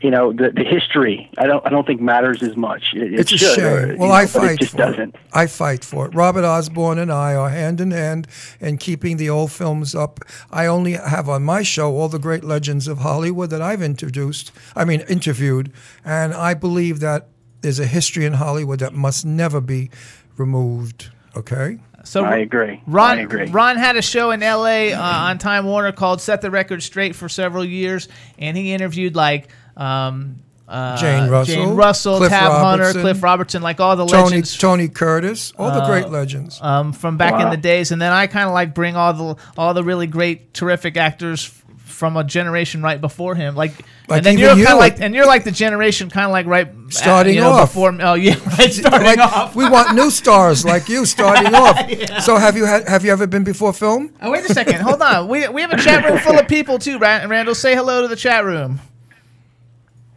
you 0.00 0.10
know, 0.10 0.32
the 0.32 0.50
the 0.50 0.64
history 0.64 1.30
I 1.38 1.46
don't 1.46 1.64
I 1.66 1.70
don't 1.70 1.86
think 1.86 2.00
matters 2.00 2.42
as 2.42 2.56
much. 2.56 2.92
It, 2.94 3.12
it 3.14 3.20
It's 3.20 3.32
a 3.32 3.36
should, 3.38 3.54
shame. 3.56 3.64
or, 3.64 3.96
well, 3.98 4.08
know, 4.08 4.14
I 4.14 4.26
fight 4.26 4.52
It 4.52 4.60
just 4.60 4.72
for 4.72 4.78
doesn't. 4.78 5.14
it. 5.14 5.20
I 5.32 5.46
fight 5.46 5.84
for 5.84 6.06
it. 6.06 6.14
Robert 6.14 6.44
Osborne 6.44 6.98
and 6.98 7.12
I 7.12 7.34
are 7.34 7.50
hand 7.50 7.80
in 7.80 7.90
hand 7.90 8.26
in 8.60 8.78
keeping 8.78 9.16
the 9.18 9.28
old 9.30 9.52
films 9.52 9.94
up. 9.94 10.20
I 10.50 10.66
only 10.66 10.92
have 10.92 11.28
on 11.28 11.42
my 11.42 11.62
show 11.62 11.94
all 11.96 12.08
the 12.08 12.18
great 12.18 12.44
legends 12.44 12.88
of 12.88 12.98
Hollywood 12.98 13.50
that 13.50 13.60
I've 13.62 13.82
introduced. 13.82 14.52
I 14.74 14.84
mean, 14.84 15.00
interviewed, 15.08 15.72
and 16.04 16.32
I 16.34 16.54
believe 16.54 17.00
that 17.00 17.28
there's 17.60 17.78
a 17.78 17.86
history 17.86 18.24
in 18.24 18.32
Hollywood 18.34 18.78
that 18.80 18.94
must 18.94 19.26
never 19.26 19.60
be 19.60 19.90
removed. 20.36 21.10
Okay. 21.36 21.78
So 22.02 22.24
I 22.24 22.36
agree. 22.38 22.82
Ron, 22.86 23.18
I 23.18 23.22
agree. 23.22 23.46
Ron 23.50 23.76
had 23.76 23.96
a 23.96 24.02
show 24.02 24.30
in 24.30 24.42
L.A. 24.42 24.94
Uh, 24.94 25.02
on 25.02 25.36
Time 25.36 25.66
Warner 25.66 25.92
called 25.92 26.22
"Set 26.22 26.40
the 26.40 26.50
Record 26.50 26.82
Straight" 26.82 27.14
for 27.14 27.28
several 27.28 27.62
years, 27.64 28.08
and 28.38 28.56
he 28.56 28.72
interviewed 28.72 29.14
like 29.14 29.48
um, 29.76 30.36
uh, 30.68 30.96
Jane 30.98 31.28
Russell, 31.28 31.54
Jane 31.54 31.74
Russell, 31.74 32.16
Cliff 32.18 32.30
Tab 32.30 32.52
Hunter, 32.52 32.82
Robertson, 32.84 33.02
Cliff 33.02 33.22
Robertson, 33.22 33.62
like 33.62 33.80
all 33.80 33.96
the 33.96 34.06
Tony 34.06 34.22
legends 34.22 34.56
Tony 34.56 34.88
Curtis, 34.88 35.52
all 35.58 35.70
the 35.72 35.82
Uh, 35.82 35.86
great 35.88 36.08
legends. 36.10 36.60
um, 36.62 36.92
from 36.92 37.16
back 37.16 37.40
in 37.40 37.50
the 37.50 37.56
days, 37.56 37.90
and 37.90 38.00
then 38.00 38.12
I 38.12 38.28
kind 38.28 38.46
of 38.46 38.52
like 38.54 38.72
bring 38.74 38.94
all 38.96 39.12
the 39.12 39.36
all 39.58 39.74
the 39.74 39.82
really 39.82 40.06
great, 40.06 40.54
terrific 40.54 40.96
actors 40.96 41.50
from 41.86 42.16
a 42.16 42.22
generation 42.24 42.82
right 42.82 43.00
before 43.00 43.34
him, 43.34 43.54
like. 43.56 43.72
Like 44.08 44.18
and 44.18 44.26
then 44.26 44.38
you're 44.38 44.48
kind 44.50 44.60
of 44.62 44.78
like- 44.78 44.94
like, 44.94 45.00
and 45.02 45.14
you're 45.14 45.26
like 45.26 45.44
the 45.44 45.52
generation, 45.52 46.10
kind 46.10 46.26
of 46.26 46.32
like 46.32 46.46
right 46.46 46.66
at- 46.66 46.92
Starting 46.92 47.34
you 47.36 47.40
know, 47.42 47.50
off. 47.50 47.68
before. 47.68 47.96
Oh 48.00 48.14
yeah, 48.14 48.34
right, 48.58 48.72
starting 48.72 49.06
Like, 49.06 49.18
off. 49.20 49.54
we 49.54 49.68
want 49.68 49.94
new 49.94 50.10
stars 50.10 50.64
like 50.64 50.88
you 50.88 51.04
starting 51.06 51.54
off. 51.64 51.78
So 52.22 52.36
have 52.36 52.56
you 52.56 52.64
had 52.64 52.88
have 52.88 53.04
you 53.04 53.12
ever 53.12 53.26
been 53.28 53.44
before 53.44 53.72
film? 53.72 54.10
Oh, 54.22 54.30
wait 54.32 54.44
a 54.48 54.52
second. 54.54 54.80
Hold 54.80 55.00
on. 55.02 55.28
We, 55.28 55.46
we 55.48 55.60
have 55.62 55.72
a 55.72 55.76
chat 55.76 56.04
room 56.04 56.18
full 56.18 56.36
of 56.38 56.48
people, 56.48 56.78
too, 56.80 56.98
Randall. 56.98 57.54
Say 57.54 57.74
hello 57.76 58.02
to 58.02 58.08
the 58.08 58.16
chat 58.16 58.44
room. 58.44 58.80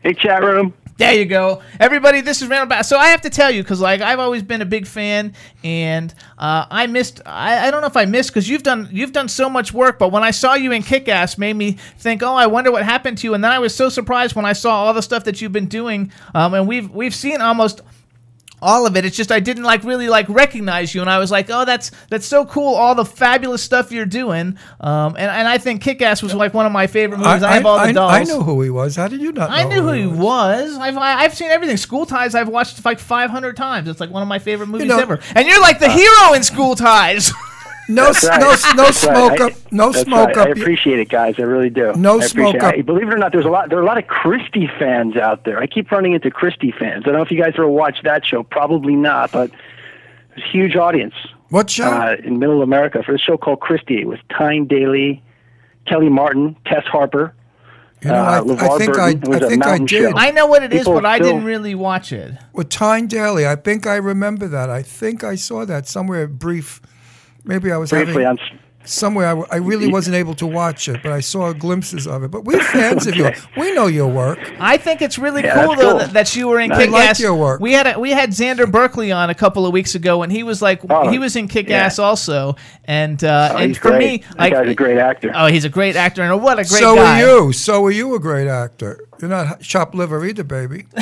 Hey, 0.04 0.14
chat 0.14 0.44
room. 0.44 0.74
There 0.98 1.14
you 1.14 1.24
go. 1.24 1.62
Everybody, 1.80 2.20
this 2.20 2.42
is 2.42 2.50
Randall 2.50 2.68
Bass. 2.68 2.90
So 2.90 2.98
I 2.98 3.08
have 3.08 3.22
to 3.22 3.30
tell 3.30 3.50
you, 3.50 3.64
because 3.64 3.80
like 3.80 4.02
I've 4.02 4.20
always 4.20 4.44
been 4.44 4.62
a 4.62 4.66
big 4.66 4.86
fan, 4.86 5.34
and 5.64 6.14
uh, 6.38 6.66
I 6.70 6.88
missed. 6.88 7.22
I, 7.26 7.68
I 7.68 7.72
don't 7.72 7.80
know 7.80 7.88
if 7.88 7.96
I 7.96 8.04
missed 8.04 8.30
because 8.30 8.50
you've 8.50 8.64
done 8.64 8.90
you've 8.92 9.14
done 9.14 9.30
so 9.30 9.50
much 9.50 9.74
work. 9.74 10.00
But 10.00 10.12
when 10.12 10.22
I 10.22 10.32
saw 10.32 10.56
you 10.56 10.74
in 10.74 10.84
Kick 10.84 11.08
Ass, 11.08 11.38
made 11.38 11.56
me 11.56 11.78
think, 11.98 12.22
oh, 12.22 12.36
I 12.36 12.48
wonder 12.48 12.70
what 12.70 12.84
happened 12.84 13.18
to 13.20 13.28
you. 13.28 13.34
And 13.34 13.42
then 13.42 13.52
I 13.52 13.60
was 13.60 13.74
so 13.74 13.88
surprised 13.88 14.36
when 14.36 14.44
I 14.46 14.52
saw 14.52 14.84
all 14.84 14.94
the 14.94 15.02
stuff 15.02 15.24
that 15.24 15.42
you've 15.42 15.54
been 15.54 15.68
doing. 15.68 16.12
Um, 16.36 16.54
and 16.54 16.68
we've 16.68 16.92
we've 16.92 17.16
seen 17.16 17.40
almost 17.40 17.80
all 18.64 18.86
of 18.88 18.96
it. 18.98 19.06
It's 19.06 19.16
just 19.16 19.32
I 19.32 19.40
didn't 19.40 19.64
like 19.64 19.84
really 19.84 20.08
like 20.10 20.28
recognize 20.30 20.96
you, 20.96 21.02
and 21.02 21.10
I 21.10 21.20
was 21.20 21.30
like, 21.32 21.50
oh, 21.50 21.66
that's 21.66 21.92
that's 22.10 22.26
so 22.26 22.46
cool, 22.46 22.74
all 22.74 22.96
the 22.96 23.06
fabulous 23.06 23.62
stuff 23.62 23.92
you're 23.92 24.06
doing. 24.06 24.58
Um, 24.80 25.16
and 25.18 25.30
and 25.30 25.48
I 25.48 25.58
think 25.58 25.82
Kick 25.82 26.02
Ass 26.02 26.24
was 26.24 26.34
like 26.34 26.54
one 26.54 26.66
of 26.66 26.72
my 26.72 26.88
favorite 26.88 27.18
movies. 27.18 27.44
I, 27.44 27.54
have 27.56 27.66
all 27.66 27.86
the 27.86 27.94
dolls. 27.94 28.12
I 28.14 28.24
know 28.24 28.42
who 28.42 28.62
he 28.62 28.70
was. 28.70 28.96
How 28.96 29.08
did 29.08 29.22
you 29.22 29.32
not 29.32 29.50
know? 29.50 29.56
I 29.56 29.64
knew 29.66 29.82
who 29.82 29.92
he 29.92 30.08
was? 30.08 30.18
was. 30.18 30.78
I've 30.78 30.98
I- 30.98 31.24
I've 31.24 31.36
seen 31.36 31.50
everything. 31.50 31.78
School 31.78 32.06
Ties. 32.06 32.34
I've 32.36 32.48
watched 32.48 32.84
like 32.86 33.00
500 33.00 33.56
times. 33.58 33.88
It's 33.90 34.00
like 34.00 34.10
one 34.10 34.22
of 34.22 34.28
my 34.28 34.40
favorite 34.40 34.68
movies 34.68 34.88
know- 34.88 35.00
ever. 35.00 35.20
And 35.36 35.48
you're 35.48 35.62
like 35.62 35.80
the 35.80 35.90
hero 35.90 36.34
in 36.34 36.44
School 36.44 36.76
Ties. 36.76 37.32
No, 37.90 38.06
That's 38.06 38.24
right. 38.26 38.40
no, 38.40 38.46
no 38.48 38.84
That's 38.86 38.98
smoke 38.98 39.42
I- 39.42 39.46
up, 39.48 39.52
no 39.72 39.92
that's 39.92 40.06
smoke 40.06 40.28
right. 40.30 40.38
up. 40.38 40.48
I 40.48 40.52
appreciate 40.52 41.00
it, 41.00 41.10
guys. 41.10 41.36
I 41.38 41.42
really 41.42 41.70
do. 41.70 41.92
No 41.98 42.14
I 42.14 42.16
appreciate 42.26 42.30
smoke 42.32 42.56
it. 42.56 42.64
up. 42.64 42.74
I- 42.76 42.82
believe 42.82 43.08
it 43.10 43.14
or 43.14 43.18
not, 43.18 43.32
there's 43.34 43.44
a 43.46 43.50
lot. 43.50 43.70
There 43.70 43.78
are 43.78 43.82
a 43.82 43.86
lot 43.86 43.98
of 43.98 44.08
Christy 44.08 44.70
fans 44.80 45.18
out 45.18 45.44
there. 45.44 45.60
I 45.60 45.68
keep 45.68 45.92
running 45.92 46.14
into 46.14 46.32
Christy 46.32 46.72
fans. 46.72 47.04
I 47.06 47.08
don't 47.10 47.16
know 47.16 47.22
if 47.24 47.32
you 47.32 47.38
guys 47.42 47.54
ever 47.56 47.68
watched 47.68 48.04
that 48.06 48.26
show. 48.26 48.44
Probably 48.44 48.96
not, 48.96 49.32
but 49.34 49.52
there's 50.36 50.48
a 50.48 50.50
huge 50.52 50.76
audience. 50.78 51.14
What 51.50 51.70
show? 51.70 51.84
Uh, 51.84 52.16
in 52.24 52.40
Middle 52.40 52.62
America 52.62 53.04
for 53.04 53.16
a 53.16 53.20
show 53.20 53.38
called 53.38 53.60
Christy 53.60 54.06
with 54.06 54.20
Tyne 54.30 54.66
Daly, 54.66 55.22
Kellie 55.86 56.10
Martin, 56.10 56.56
Tess 56.66 56.86
Harper. 56.86 57.34
You 58.02 58.10
know, 58.12 58.16
I- 58.16 58.38
uh, 58.40 58.44
LeVar 58.44 58.62
I 58.62 58.78
think 58.78 58.98
I- 58.98 59.14
Burton. 59.14 59.22
It 59.24 59.28
was 59.28 59.42
I 59.42 59.46
a 59.46 59.50
think 59.50 59.64
I 59.66 59.68
mountain 59.68 59.86
did. 59.88 60.12
show. 60.12 60.18
I 60.18 60.32
know 60.32 60.46
what 60.48 60.64
it 60.64 60.74
is, 60.74 60.80
People 60.80 60.94
but 60.96 61.06
I 61.06 61.18
still- 61.18 61.28
didn't 61.34 61.44
really 61.46 61.76
watch 61.76 62.12
it. 62.14 62.32
With 62.54 62.70
Tyne 62.70 63.08
Daly, 63.08 63.46
I 63.46 63.56
think 63.56 63.86
I 63.86 63.96
remember 63.98 64.48
that. 64.48 64.70
I 64.70 64.82
think 64.82 65.24
I 65.24 65.36
saw 65.36 65.66
that 65.66 65.86
somewhere 65.88 66.28
brief. 66.28 66.82
Maybe 67.46 67.72
I 67.72 67.78
was 67.78 67.90
briefly 67.90 68.24
having. 68.24 68.40
on 68.40 68.60
somewhere. 68.86 69.44
I 69.50 69.58
really 69.58 69.88
wasn't 69.90 70.16
able 70.18 70.34
to 70.36 70.46
watch 70.46 70.90
it, 70.90 71.02
but 71.04 71.14
I 71.14 71.22
saw 71.22 71.54
glimpses 71.54 72.06
of 72.06 72.22
it. 72.24 72.32
But 72.32 72.44
we're 72.44 72.60
fans 72.74 73.08
of 73.08 73.16
yours. 73.16 73.38
We 73.56 73.74
know 73.74 73.88
your 73.88 74.10
work. 74.10 74.40
I 74.60 74.76
think 74.78 75.02
it's 75.02 75.18
really 75.18 75.42
Yeah, 75.44 75.66
cool 75.66 75.76
though 75.76 75.90
cool. 75.92 76.00
that, 76.00 76.12
that 76.14 76.36
you 76.36 76.50
were 76.50 76.60
in 76.60 76.70
I 76.72 76.78
Kick 76.84 76.90
like 76.92 77.10
Ass. 77.12 77.20
your 77.22 77.34
work. 77.34 77.62
We 77.62 77.72
had 77.72 77.88
a, 77.96 77.98
we 78.00 78.12
had 78.12 78.32
Xander 78.32 78.70
Berkeley 78.70 79.12
on 79.14 79.30
a 79.30 79.36
couple 79.36 79.66
of 79.66 79.72
weeks 79.72 79.96
ago, 79.96 80.22
and 80.24 80.32
he 80.32 80.44
was 80.44 80.62
like 80.62 80.82
Oh, 80.90 81.10
he 81.10 81.18
was 81.18 81.36
in 81.38 81.48
Kick 81.48 81.70
yeah. 81.70 81.86
Ass 81.86 81.98
also. 82.00 82.56
And 82.84 83.24
uh, 83.24 83.52
Oh, 83.54 83.58
and 83.58 83.78
for 83.78 83.92
great. 83.92 84.00
me, 84.00 84.18
That 84.30 84.38
like 84.40 84.54
guy's 84.54 84.68
a 84.70 84.76
great 84.76 84.98
actor. 84.98 85.32
Oh, 85.34 85.46
he's 85.48 85.64
a 85.66 85.70
great 85.70 85.96
actor, 85.96 86.22
and 86.22 86.42
what 86.44 86.54
a 86.60 86.64
great 86.64 86.68
so 86.68 86.96
guy. 86.96 87.24
are 87.24 87.26
you. 87.46 87.54
So 87.54 87.86
are 87.86 87.92
you 87.92 88.16
a 88.16 88.20
great 88.20 88.48
actor. 88.50 89.00
You're 89.22 89.30
not 89.30 89.62
chopped 89.62 89.96
liver 89.96 90.26
either, 90.26 90.44
baby. 90.44 90.88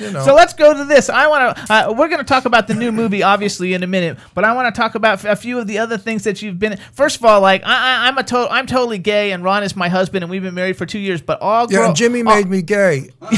you 0.00 0.10
know. 0.10 0.24
So 0.24 0.34
let's 0.34 0.52
go 0.54 0.74
to 0.74 0.84
this. 0.84 1.08
I 1.08 1.26
want 1.26 1.56
to. 1.56 1.72
Uh, 1.72 1.92
we're 1.92 2.08
going 2.08 2.18
to 2.18 2.24
talk 2.24 2.44
about 2.44 2.66
the 2.66 2.74
new 2.74 2.90
movie, 2.92 3.22
obviously, 3.22 3.74
in 3.74 3.82
a 3.82 3.86
minute. 3.86 4.18
But 4.34 4.44
I 4.44 4.52
want 4.54 4.74
to 4.74 4.78
talk 4.80 4.94
about 4.94 5.24
a 5.24 5.36
few 5.36 5.58
of 5.58 5.66
the 5.66 5.78
other 5.78 5.98
things 5.98 6.24
that 6.24 6.42
you've 6.42 6.58
been. 6.58 6.78
First 6.92 7.16
of 7.18 7.24
all, 7.24 7.40
like 7.40 7.62
I, 7.64 7.68
I, 8.04 8.08
I'm 8.08 8.18
a 8.18 8.22
to- 8.24 8.48
I'm 8.50 8.66
totally 8.66 8.98
gay, 8.98 9.32
and 9.32 9.44
Ron 9.44 9.62
is 9.62 9.76
my 9.76 9.88
husband, 9.88 10.24
and 10.24 10.30
we've 10.30 10.42
been 10.42 10.54
married 10.54 10.76
for 10.76 10.86
two 10.86 10.98
years. 10.98 11.20
But 11.22 11.40
all 11.40 11.70
Yeah, 11.70 11.78
girl- 11.78 11.86
and 11.88 11.96
Jimmy 11.96 12.22
made 12.22 12.48
me 12.48 12.62
gay. 12.62 13.10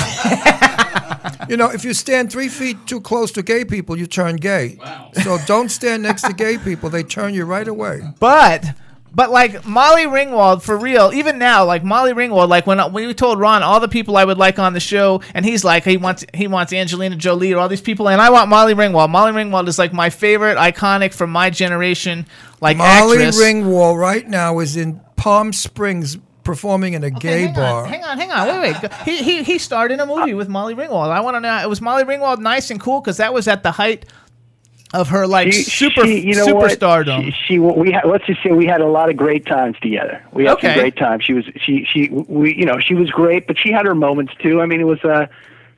you 1.48 1.56
know, 1.56 1.70
if 1.70 1.84
you 1.84 1.92
stand 1.94 2.30
three 2.30 2.48
feet 2.48 2.76
too 2.86 3.00
close 3.00 3.32
to 3.32 3.42
gay 3.42 3.64
people, 3.64 3.98
you 3.98 4.06
turn 4.06 4.36
gay. 4.36 4.78
So 5.22 5.38
don't 5.46 5.68
stand 5.70 6.02
next 6.02 6.22
to 6.22 6.32
gay 6.32 6.58
people; 6.58 6.90
they 6.90 7.02
turn 7.02 7.34
you 7.34 7.44
right 7.44 7.66
away. 7.68 8.00
But 8.20 8.64
but 9.14 9.30
like 9.30 9.66
Molly 9.66 10.04
Ringwald 10.04 10.62
for 10.62 10.76
real, 10.76 11.12
even 11.12 11.38
now, 11.38 11.64
like 11.64 11.84
Molly 11.84 12.12
Ringwald, 12.12 12.48
like 12.48 12.66
when 12.66 12.78
when 12.92 13.06
we 13.06 13.14
told 13.14 13.38
Ron 13.38 13.62
all 13.62 13.80
the 13.80 13.88
people 13.88 14.16
I 14.16 14.24
would 14.24 14.38
like 14.38 14.58
on 14.58 14.72
the 14.72 14.80
show, 14.80 15.20
and 15.34 15.44
he's 15.44 15.64
like 15.64 15.84
he 15.84 15.96
wants 15.96 16.24
he 16.32 16.46
wants 16.46 16.72
Angelina 16.72 17.16
Jolie 17.16 17.52
or 17.52 17.58
all 17.58 17.68
these 17.68 17.82
people, 17.82 18.08
and 18.08 18.20
I 18.20 18.30
want 18.30 18.48
Molly 18.48 18.74
Ringwald. 18.74 19.10
Molly 19.10 19.32
Ringwald 19.32 19.68
is 19.68 19.78
like 19.78 19.92
my 19.92 20.10
favorite 20.10 20.56
iconic 20.56 21.12
from 21.12 21.30
my 21.30 21.50
generation, 21.50 22.26
like 22.60 22.76
Molly 22.76 23.18
actress. 23.18 23.40
Ringwald 23.40 23.98
right 23.98 24.26
now 24.26 24.60
is 24.60 24.76
in 24.76 25.00
Palm 25.16 25.52
Springs 25.52 26.16
performing 26.42 26.94
in 26.94 27.04
a 27.04 27.10
gay 27.10 27.42
hang 27.42 27.54
bar. 27.54 27.84
On, 27.84 27.88
hang 27.88 28.04
on, 28.04 28.18
hang 28.18 28.30
on, 28.32 28.48
wait, 28.48 28.82
wait. 28.82 28.92
He 29.04 29.22
he 29.22 29.42
he 29.42 29.58
starred 29.58 29.92
in 29.92 30.00
a 30.00 30.06
movie 30.06 30.34
with 30.34 30.48
Molly 30.48 30.74
Ringwald. 30.74 31.10
I 31.10 31.20
want 31.20 31.36
to 31.36 31.40
know, 31.40 31.62
It 31.62 31.68
was 31.68 31.80
Molly 31.80 32.04
Ringwald 32.04 32.38
nice 32.38 32.70
and 32.70 32.80
cool? 32.80 33.00
Because 33.00 33.18
that 33.18 33.34
was 33.34 33.46
at 33.46 33.62
the 33.62 33.72
height 33.72 34.06
of 34.92 35.08
her 35.08 35.26
like 35.26 35.52
She- 35.52 35.62
super 35.62 36.04
she- 36.06 36.20
you 36.20 36.34
know 36.34 36.54
what? 36.54 36.70
superstardom. 36.78 37.24
She, 37.24 37.30
she 37.46 37.58
we 37.58 37.92
had, 37.92 38.04
let's 38.04 38.26
just 38.26 38.42
say 38.42 38.52
we 38.52 38.66
had 38.66 38.80
a 38.80 38.86
lot 38.86 39.08
of 39.10 39.16
great 39.16 39.46
times 39.46 39.76
together. 39.80 40.22
We 40.32 40.44
had 40.44 40.52
Okay. 40.54 40.68
some 40.74 40.78
great 40.80 40.96
times. 40.96 41.24
She 41.24 41.32
was 41.32 41.44
she 41.56 41.84
she 41.84 42.08
we 42.10 42.54
you 42.54 42.64
know 42.66 42.78
she 42.78 42.94
was 42.94 43.10
great, 43.10 43.46
but 43.46 43.58
she 43.58 43.72
had 43.72 43.86
her 43.86 43.94
moments 43.94 44.34
too. 44.40 44.60
I 44.60 44.66
mean, 44.66 44.80
it 44.80 44.84
was 44.86 45.02
uh 45.04 45.26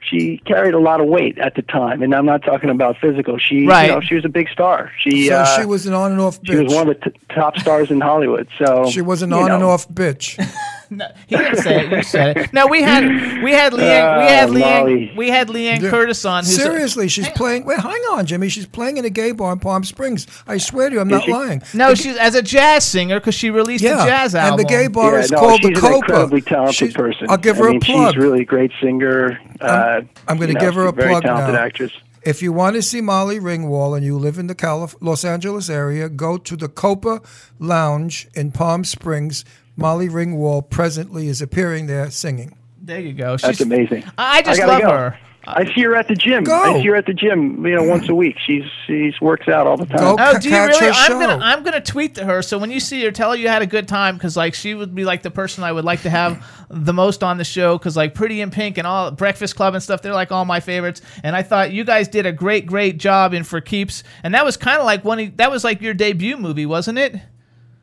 she 0.00 0.36
carried 0.44 0.74
a 0.74 0.78
lot 0.78 1.00
of 1.00 1.06
weight 1.06 1.38
at 1.38 1.54
the 1.54 1.62
time, 1.62 2.02
and 2.02 2.14
I'm 2.14 2.26
not 2.26 2.42
talking 2.42 2.68
about 2.68 2.98
physical. 2.98 3.38
She 3.38 3.66
Right. 3.66 3.86
you 3.88 3.92
know 3.94 4.00
she 4.00 4.14
was 4.16 4.24
a 4.24 4.28
big 4.28 4.48
star. 4.50 4.90
She 4.98 5.28
so 5.28 5.36
uh, 5.36 5.58
she 5.58 5.64
was 5.64 5.86
an 5.86 5.94
on 5.94 6.12
and 6.12 6.20
off 6.20 6.42
bitch. 6.42 6.48
she 6.50 6.56
was 6.56 6.74
one 6.74 6.88
of 6.90 7.00
the 7.00 7.10
t- 7.10 7.16
top 7.34 7.56
stars 7.58 7.90
in 7.90 8.00
Hollywood. 8.02 8.46
So 8.58 8.90
She 8.90 9.00
was 9.00 9.22
an 9.22 9.30
you 9.30 9.36
on 9.36 9.50
and 9.50 9.62
off 9.64 9.88
bitch. 9.88 10.38
He 11.26 11.36
didn't 11.36 11.56
say 11.62 11.84
it. 11.86 11.92
You 11.92 12.02
said 12.02 12.36
it. 12.36 12.52
No, 12.52 12.66
we 12.66 12.82
had 12.82 13.04
we 13.42 13.52
had 13.52 13.72
Liane 13.78 14.18
we 14.18 14.24
had 14.30 14.48
Oh, 14.48 14.52
Liane 14.52 14.80
Molly. 14.80 15.12
we 15.16 15.28
had 15.30 15.50
Liane 15.50 15.82
Yeah. 15.82 15.90
Curtis 15.90 16.24
on. 16.24 16.44
Who's 16.44 16.54
Seriously, 16.56 17.08
she's 17.08 17.28
playing. 17.30 17.64
Wait, 17.64 17.78
hang 17.80 18.00
on, 18.12 18.26
Jimmy. 18.26 18.48
She's 18.48 18.66
playing 18.66 18.96
in 18.96 19.04
a 19.04 19.10
gay 19.10 19.32
bar 19.32 19.52
in 19.52 19.58
Palm 19.58 19.84
Springs. 19.84 20.26
I 20.46 20.58
swear 20.58 20.88
to 20.88 20.94
you, 20.96 21.00
I'm 21.00 21.08
not 21.08 21.28
lying. 21.28 21.62
no, 21.72 21.90
The- 21.90 21.96
she's 21.96 22.16
as 22.16 22.34
a 22.34 22.42
jazz 22.42 22.84
singer 22.84 23.20
because 23.20 23.34
she 23.34 23.50
released 23.50 23.82
Yeah, 23.84 24.02
a 24.04 24.06
jazz 24.06 24.34
album. 24.34 24.60
and 24.60 24.68
the 24.68 24.72
gay 24.72 24.86
bar 24.88 25.14
yeah, 25.14 25.20
is 25.24 25.30
no, 25.30 25.38
called 25.38 25.60
she's 25.60 25.70
the 25.70 25.74
an 25.76 25.80
Copa. 25.80 25.94
incredibly 25.96 26.40
talented 26.42 26.74
She's- 26.74 26.92
person. 26.94 27.26
I'll 27.30 27.36
give 27.36 27.56
I 27.56 27.60
her 27.60 27.68
mean, 27.70 27.76
a 27.76 27.80
plug. 27.80 28.14
She's 28.14 28.22
really 28.22 28.40
a 28.42 28.44
great 28.44 28.72
singer. 28.80 29.38
Uh, 29.60 30.00
I'm 30.28 30.36
going 30.38 30.52
to 30.52 30.58
give 30.60 30.74
her 30.74 30.86
a 30.86 30.92
very 30.92 31.10
plug 31.10 31.22
talented 31.24 31.54
now. 31.54 31.60
actress. 31.64 31.92
If 32.22 32.40
you 32.40 32.54
want 32.54 32.74
to 32.76 32.82
see 32.82 33.02
Molly 33.02 33.38
Ringwald 33.38 33.96
and 33.96 34.04
you 34.06 34.16
live 34.16 34.38
in 34.38 34.46
the 34.46 34.54
Calif- 34.54 34.94
Los 35.02 35.26
Angeles 35.26 35.68
area, 35.68 36.08
go 36.08 36.38
to 36.38 36.56
the 36.56 36.68
Copa 36.68 37.20
Lounge 37.58 38.28
in 38.34 38.50
Palm 38.50 38.84
Springs. 38.84 39.44
Molly 39.76 40.08
Ringwald 40.08 40.70
presently 40.70 41.28
is 41.28 41.42
appearing 41.42 41.86
there 41.86 42.10
singing. 42.10 42.56
There 42.80 43.00
you 43.00 43.12
go. 43.12 43.36
That's 43.36 43.58
She's 43.58 43.60
amazing. 43.62 44.04
I 44.18 44.42
just 44.42 44.60
gotta 44.60 44.72
love 44.72 44.82
go. 44.82 44.90
her. 44.90 45.18
I 45.46 45.66
see 45.74 45.82
her 45.82 45.94
at 45.94 46.08
the 46.08 46.14
gym. 46.14 46.44
Go. 46.44 46.54
I 46.54 46.80
see 46.80 46.86
her 46.88 46.96
at 46.96 47.04
the 47.04 47.12
gym, 47.12 47.66
you 47.66 47.74
know, 47.74 47.82
once 47.82 48.08
a 48.08 48.14
week. 48.14 48.36
She's 48.38 48.64
she's 48.86 49.20
works 49.20 49.46
out 49.46 49.66
all 49.66 49.76
the 49.76 49.84
time. 49.84 49.98
Oh, 50.00 50.38
do 50.38 50.48
you 50.48 50.56
really? 50.56 50.88
I'm 50.90 51.12
gonna 51.20 51.38
I'm 51.42 51.62
gonna 51.62 51.82
tweet 51.82 52.14
to 52.14 52.24
her. 52.24 52.40
So 52.40 52.56
when 52.56 52.70
you 52.70 52.80
see 52.80 53.04
her, 53.04 53.10
tell 53.10 53.30
her 53.30 53.36
you 53.36 53.48
had 53.48 53.60
a 53.60 53.66
good 53.66 53.86
time 53.86 54.16
because 54.16 54.38
like 54.38 54.54
she 54.54 54.74
would 54.74 54.94
be 54.94 55.04
like 55.04 55.22
the 55.22 55.30
person 55.30 55.62
I 55.62 55.70
would 55.72 55.84
like 55.84 56.00
to 56.02 56.10
have 56.10 56.46
the 56.70 56.94
most 56.94 57.22
on 57.22 57.36
the 57.36 57.44
show 57.44 57.76
because 57.76 57.94
like 57.94 58.14
Pretty 58.14 58.40
in 58.40 58.50
Pink 58.50 58.78
and 58.78 58.86
all 58.86 59.10
Breakfast 59.10 59.54
Club 59.54 59.74
and 59.74 59.82
stuff, 59.82 60.00
they're 60.00 60.14
like 60.14 60.32
all 60.32 60.46
my 60.46 60.60
favorites. 60.60 61.02
And 61.22 61.36
I 61.36 61.42
thought 61.42 61.72
you 61.72 61.84
guys 61.84 62.08
did 62.08 62.24
a 62.24 62.32
great 62.32 62.64
great 62.64 62.98
job 62.98 63.34
in 63.34 63.44
For 63.44 63.60
Keeps. 63.60 64.02
And 64.22 64.32
that 64.34 64.46
was 64.46 64.56
kind 64.56 64.78
of 64.78 64.86
like 64.86 65.04
one. 65.04 65.18
of- 65.20 65.36
That 65.36 65.50
was 65.50 65.62
like 65.62 65.82
your 65.82 65.92
debut 65.94 66.38
movie, 66.38 66.64
wasn't 66.66 66.98
it? 66.98 67.16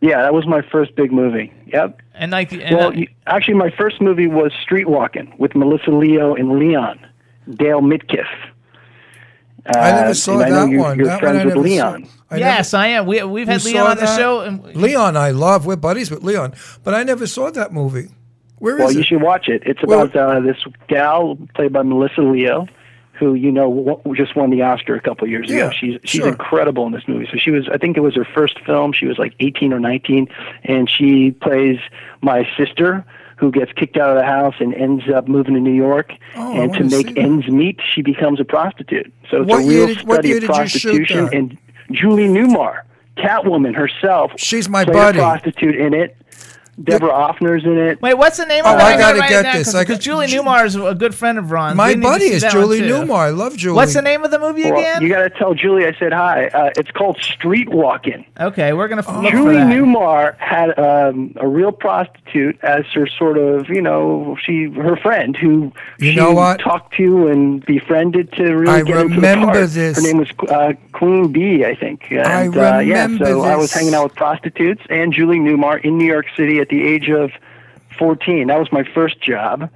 Yeah, 0.01 0.23
that 0.23 0.33
was 0.33 0.47
my 0.47 0.61
first 0.61 0.95
big 0.95 1.11
movie. 1.11 1.53
Yep. 1.67 2.01
And 2.15 2.31
like, 2.31 2.51
and 2.51 2.75
well, 2.75 2.89
uh, 2.89 3.03
actually, 3.27 3.53
my 3.53 3.69
first 3.69 4.01
movie 4.01 4.27
was 4.27 4.51
Streetwalking 4.67 5.37
with 5.37 5.55
Melissa 5.55 5.91
Leo 5.91 6.33
and 6.35 6.57
Leon, 6.59 6.99
Dale 7.49 7.81
Midkiff. 7.81 8.25
Uh, 9.63 9.77
I 9.77 9.91
never 9.91 10.13
saw 10.15 10.33
and 10.39 10.43
I 10.43 10.49
know 10.49 10.65
that 10.65 10.71
you- 10.71 10.79
one. 10.79 10.97
You're 10.97 11.05
That 11.07 11.21
one 11.21 11.33
friends 11.35 11.41
I 11.41 11.45
with. 11.55 11.65
Leon. 11.65 12.07
I 12.31 12.37
yes, 12.37 12.73
I 12.73 12.87
am. 12.87 13.05
We 13.05 13.21
we've 13.23 13.47
had 13.47 13.63
Leon 13.63 13.87
on 13.91 13.95
the 13.97 14.01
that? 14.03 14.17
show. 14.17 14.39
And 14.41 14.75
Leon, 14.75 15.15
I 15.17 15.29
love. 15.31 15.65
We're 15.67 15.75
buddies 15.75 16.09
with 16.09 16.23
Leon, 16.23 16.53
but 16.83 16.95
I 16.95 17.03
never 17.03 17.27
saw 17.27 17.51
that 17.51 17.71
movie. 17.71 18.07
Where 18.57 18.75
is 18.75 18.79
well, 18.79 18.89
it? 18.89 18.93
Well, 18.93 18.97
you 18.97 19.03
should 19.03 19.21
watch 19.21 19.49
it. 19.49 19.61
It's 19.65 19.81
Well- 19.83 20.03
about 20.03 20.37
uh, 20.37 20.39
this 20.39 20.57
gal 20.87 21.37
played 21.55 21.73
by 21.73 21.83
Melissa 21.83 22.21
Leo, 22.21 22.67
who 23.21 23.35
you 23.35 23.51
know 23.51 23.69
w- 24.01 24.15
just 24.17 24.35
won 24.35 24.49
the 24.49 24.63
Oscar 24.63 24.95
a 24.95 24.99
couple 24.99 25.27
years 25.27 25.47
Yeah, 25.49 25.67
ago. 25.67 25.71
She's 25.79 25.99
she's 26.03 26.21
sure. 26.21 26.27
incredible 26.29 26.85
in 26.87 26.91
this 26.91 27.03
movie. 27.07 27.27
So 27.31 27.37
she 27.37 27.51
was, 27.51 27.69
I 27.69 27.77
think 27.77 27.95
it 27.95 27.99
was 28.01 28.15
her 28.15 28.25
first 28.25 28.59
film. 28.65 28.91
She 28.93 29.05
was 29.05 29.17
like 29.19 29.35
18 29.39 29.71
or 29.71 29.79
19, 29.79 30.27
and 30.63 30.89
she 30.89 31.31
plays 31.31 31.77
my 32.21 32.47
sister. 32.57 33.05
Who 33.37 33.51
gets 33.51 33.71
kicked 33.73 33.97
out 33.97 34.11
of 34.11 34.17
the 34.17 34.23
house 34.25 34.53
and 34.59 34.71
ends 34.75 35.05
up 35.09 35.27
moving 35.27 35.55
to 35.55 35.59
New 35.59 35.73
York, 35.73 36.13
Oh, 36.35 36.53
and 36.61 36.71
to 36.75 36.83
make 36.83 37.17
ends 37.17 37.47
meet, 37.47 37.79
she 37.91 38.03
becomes 38.03 38.39
a 38.39 38.45
prostitute. 38.45 39.11
So 39.31 39.41
it's 39.41 39.49
What 39.49 39.63
a 39.63 39.67
real 39.67 39.87
did- 39.87 39.97
study 39.99 40.15
of 40.15 40.21
did 40.21 40.33
you 40.33 40.39
shoot 40.41 40.47
prostitution. 40.47 41.29
And 41.33 41.57
Julie 41.89 42.27
Newmar, 42.27 42.81
Catwoman 43.17 43.73
herself, 43.75 44.31
she's 44.37 44.69
my 44.69 44.85
buddy. 44.85 45.17
a 45.17 45.21
prostitute 45.21 45.75
in 45.75 45.95
it. 45.95 46.15
Deborah 46.83 47.09
Offner's 47.11 47.63
in 47.65 47.77
it. 47.77 48.01
Wait, 48.01 48.13
what's 48.17 48.37
the 48.37 48.45
name 48.45 48.63
Oh, 48.65 48.73
of 48.73 48.79
it? 48.79 48.83
I 48.83 48.97
gotta 48.97 49.19
write 49.19 49.25
it 49.31 49.33
get 49.33 49.43
down, 49.43 49.55
this. 49.57 49.67
'cause- 49.67 49.75
I 49.75 49.81
Because 49.81 49.97
got- 49.97 50.03
Julie 50.03 50.27
Newmar 50.27 50.65
is 50.65 50.75
a 50.75 50.95
good 50.95 51.13
friend 51.15 51.37
of 51.37 51.51
Ron's. 51.51 51.75
My 51.77 51.89
We 51.89 51.95
need 51.95 52.01
to 52.01 52.07
buddy 52.07 52.25
is 52.25 52.43
Julie. 52.43 52.81
Newmar. 52.81 53.17
I 53.19 53.29
love 53.29 53.55
Julie. 53.57 53.75
What's 53.75 53.93
the 53.93 54.01
name 54.01 54.23
of 54.23 54.31
the 54.31 54.39
movie 54.39 54.63
Well, 54.69 54.79
again? 54.79 55.01
you 55.01 55.09
got 55.09 55.21
to 55.23 55.29
tell 55.29 55.53
Julie 55.53 55.85
I 55.85 55.93
said 55.99 56.13
hi. 56.13 56.47
Uh, 56.47 56.69
it's 56.77 56.91
called 56.91 57.17
Streetwalking. 57.19 58.25
Okay, 58.39 58.73
we're 58.73 58.87
gonna 58.87 59.01
f- 59.01 59.07
look 59.21 59.25
for 59.25 59.31
Julie 59.31 59.55
that. 59.55 59.67
Newmar 59.67 60.35
had 60.37 60.77
um, 60.79 61.33
a 61.39 61.47
real 61.47 61.71
prostitute 61.71 62.57
as 62.63 62.85
her 62.93 63.07
sort 63.07 63.37
of, 63.37 63.69
you 63.69 63.81
know, 63.81 64.37
she 64.43 64.65
her 64.75 64.95
friend 64.95 65.35
who 65.37 65.71
You 65.99 66.11
she 66.11 66.15
know 66.15 66.31
what? 66.31 66.59
talked 66.59 66.95
to 66.97 67.27
and 67.27 67.63
befriended 67.65 68.31
to 68.33 68.43
really 68.55 68.71
I 68.73 68.81
get 68.81 68.97
into 68.97 69.09
the 69.09 69.15
remember 69.21 69.45
part. 69.53 69.69
this. 69.69 69.97
Her 69.97 70.01
name 70.01 70.17
was 70.17 70.29
uh, 70.49 70.73
Queen 70.93 71.31
Bee, 71.31 71.65
I 71.65 71.75
think. 71.75 72.03
I 72.11 72.15
And, 72.43 72.57
uh, 72.57 72.79
yeah, 72.79 73.03
remember 73.03 73.25
so 73.25 73.41
I 73.43 73.55
was 73.55 73.73
hanging 73.73 73.93
out 73.93 74.03
with 74.05 74.15
prostitutes 74.15 74.81
and 74.89 75.13
Julie 75.13 75.39
Newmar 75.39 75.83
in 75.83 75.97
New 75.97 76.05
York 76.07 76.25
City 76.35 76.59
at 76.59 76.69
the 76.71 76.81
age 76.83 77.09
of 77.09 77.29
14. 77.99 78.47
That 78.47 78.57
was 78.57 78.71
my 78.71 78.83
first 78.95 79.21
job. 79.21 79.69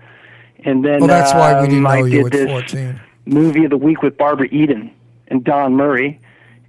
And 0.64 0.84
then 0.84 1.02
Well, 1.02 1.08
that's 1.08 1.34
why 1.34 1.54
we 1.54 1.60
um, 1.60 1.70
didn't 1.70 1.86
I 1.86 2.00
know 2.00 2.06
you 2.06 2.24
did 2.24 2.26
at 2.26 2.32
this 2.32 2.72
14. 2.72 3.02
movie 3.26 3.66
of 3.66 3.70
the 3.70 3.78
week 3.78 4.02
with 4.02 4.18
Barbara 4.18 4.48
Eden 4.52 4.90
and 5.28 5.44
Don 5.44 5.76
Murray, 5.76 6.20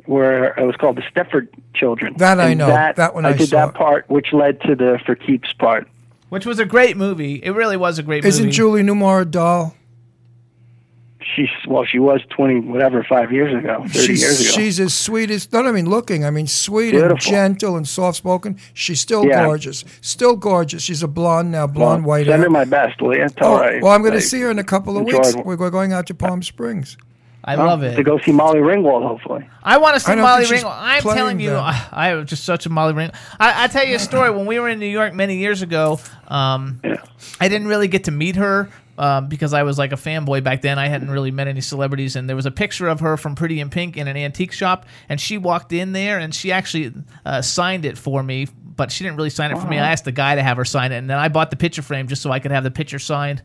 where 0.04 0.52
it 0.58 0.66
was 0.66 0.76
called 0.76 0.96
The 0.96 1.02
Stepford 1.02 1.48
Children. 1.74 2.14
That 2.18 2.38
I 2.40 2.52
know. 2.52 2.66
That 2.66 3.14
one 3.14 3.24
I 3.24 3.30
I 3.30 3.32
did 3.32 3.48
saw. 3.48 3.66
that 3.66 3.74
part, 3.74 4.04
which 4.10 4.32
led 4.34 4.60
to 4.62 4.74
the 4.74 5.00
For 5.06 5.14
Keeps 5.14 5.52
part. 5.54 5.88
Which 6.28 6.44
was 6.44 6.58
a 6.58 6.64
great 6.66 6.96
movie. 6.96 7.36
It 7.36 7.52
really 7.52 7.76
was 7.76 7.98
a 7.98 8.02
great 8.02 8.24
movie. 8.24 8.28
Isn't. 8.28 8.50
Julie 8.50 8.82
Newmar 8.82 9.22
a 9.22 9.24
doll? 9.24 9.74
She's 11.36 11.48
well, 11.68 11.84
she 11.84 11.98
was 11.98 12.22
twenty, 12.30 12.60
whatever, 12.60 13.04
five 13.04 13.30
years 13.30 13.54
ago, 13.54 13.82
thirty 13.82 13.98
She's, 14.06 14.22
years 14.22 14.40
ago. 14.40 14.50
she's 14.50 14.80
as 14.80 14.94
sweet 14.94 15.30
as, 15.30 15.52
not 15.52 15.66
I 15.66 15.70
mean 15.72 15.88
looking, 15.88 16.24
I 16.24 16.30
mean 16.30 16.46
sweet 16.46 16.94
and 16.94 17.20
gentle 17.20 17.76
and 17.76 17.86
soft 17.86 18.16
spoken. 18.16 18.58
She's 18.72 19.00
still 19.02 19.26
Yeah. 19.26 19.44
gorgeous. 19.44 19.84
Still 20.00 20.34
gorgeous. 20.36 20.82
She's 20.82 21.02
a 21.02 21.08
blonde 21.08 21.52
now, 21.52 21.66
blonde, 21.66 22.04
well, 22.06 22.16
white 22.18 22.26
Send 22.26 22.36
hair. 22.36 22.44
her 22.44 22.50
my 22.50 22.64
best, 22.64 23.00
will 23.02 23.14
you? 23.14 23.28
Tell 23.28 23.52
Oh, 23.52 23.56
her. 23.58 23.64
I- 23.64 23.80
well, 23.82 23.92
I'm 23.92 24.00
going 24.00 24.14
to 24.14 24.20
see 24.22 24.40
her 24.40 24.50
in 24.50 24.58
a 24.58 24.64
couple 24.64 24.96
of 24.96 25.02
enjoyed 25.06 25.24
weeks. 25.26 25.34
it. 25.36 25.44
We're 25.46 25.70
going 25.70 25.92
out 25.92 26.06
to 26.06 26.14
Palm 26.14 26.42
Springs. 26.42 26.96
I 27.48 27.54
Well, 27.54 27.66
love 27.66 27.82
it. 27.84 27.94
To 27.94 28.02
go 28.02 28.18
see 28.18 28.32
Molly 28.32 28.58
Ringwald, 28.58 29.06
hopefully. 29.06 29.46
I 29.62 29.76
want 29.76 29.94
to 29.94 30.00
see 30.00 30.16
Molly 30.16 30.46
Ringwald. 30.46 30.74
I'm 30.80 31.00
telling 31.02 31.38
you. 31.38 31.52
I, 31.54 31.80
I 31.92 32.14
was 32.14 32.28
just 32.28 32.44
such 32.44 32.66
a 32.66 32.70
Molly 32.70 32.92
Ringwald. 32.94 33.14
I, 33.38 33.64
I 33.64 33.66
tell 33.68 33.84
you 33.84 33.94
a 33.94 33.98
story. 34.00 34.30
When 34.30 34.46
we 34.46 34.58
were 34.58 34.68
in 34.68 34.80
New 34.80 34.86
York 34.88 35.14
many 35.14 35.36
years 35.36 35.62
ago, 35.62 36.00
um, 36.26 36.80
I 37.40 37.48
didn't 37.48 37.68
really 37.68 37.86
get 37.86 38.04
to 38.04 38.10
meet 38.10 38.34
her 38.36 38.68
um, 38.98 39.28
because 39.28 39.52
I 39.52 39.62
was 39.62 39.78
like 39.78 39.92
a 39.92 39.96
fanboy 39.96 40.42
back 40.42 40.62
then. 40.62 40.78
I 40.78 40.88
hadn't 40.88 41.10
really 41.10 41.30
met 41.30 41.48
any 41.48 41.60
celebrities, 41.60 42.16
and 42.16 42.28
there 42.28 42.36
was 42.36 42.46
a 42.46 42.50
picture 42.50 42.88
of 42.88 43.00
her 43.00 43.16
from 43.16 43.34
Pretty 43.34 43.60
in 43.60 43.70
Pink 43.70 43.96
in 43.96 44.08
an 44.08 44.16
antique 44.16 44.52
shop, 44.52 44.86
and 45.08 45.20
she 45.20 45.38
walked 45.38 45.72
in 45.72 45.92
there 45.92 46.18
and 46.18 46.34
she 46.34 46.52
actually 46.52 46.92
uh, 47.24 47.42
signed 47.42 47.84
it 47.84 47.98
for 47.98 48.22
me. 48.22 48.48
But 48.76 48.92
she 48.92 49.04
didn't 49.04 49.16
really 49.16 49.30
sign 49.30 49.52
it 49.52 49.58
for 49.58 49.66
me. 49.66 49.78
I 49.78 49.90
asked 49.90 50.04
the 50.04 50.12
guy 50.12 50.34
to 50.34 50.42
have 50.42 50.58
her 50.58 50.64
sign 50.66 50.92
it, 50.92 50.96
and 50.96 51.08
then 51.08 51.16
I 51.16 51.28
bought 51.28 51.50
the 51.50 51.56
picture 51.56 51.80
frame 51.80 52.08
just 52.08 52.20
so 52.20 52.30
I 52.30 52.40
could 52.40 52.50
have 52.50 52.62
the 52.62 52.70
picture 52.70 52.98
signed 52.98 53.42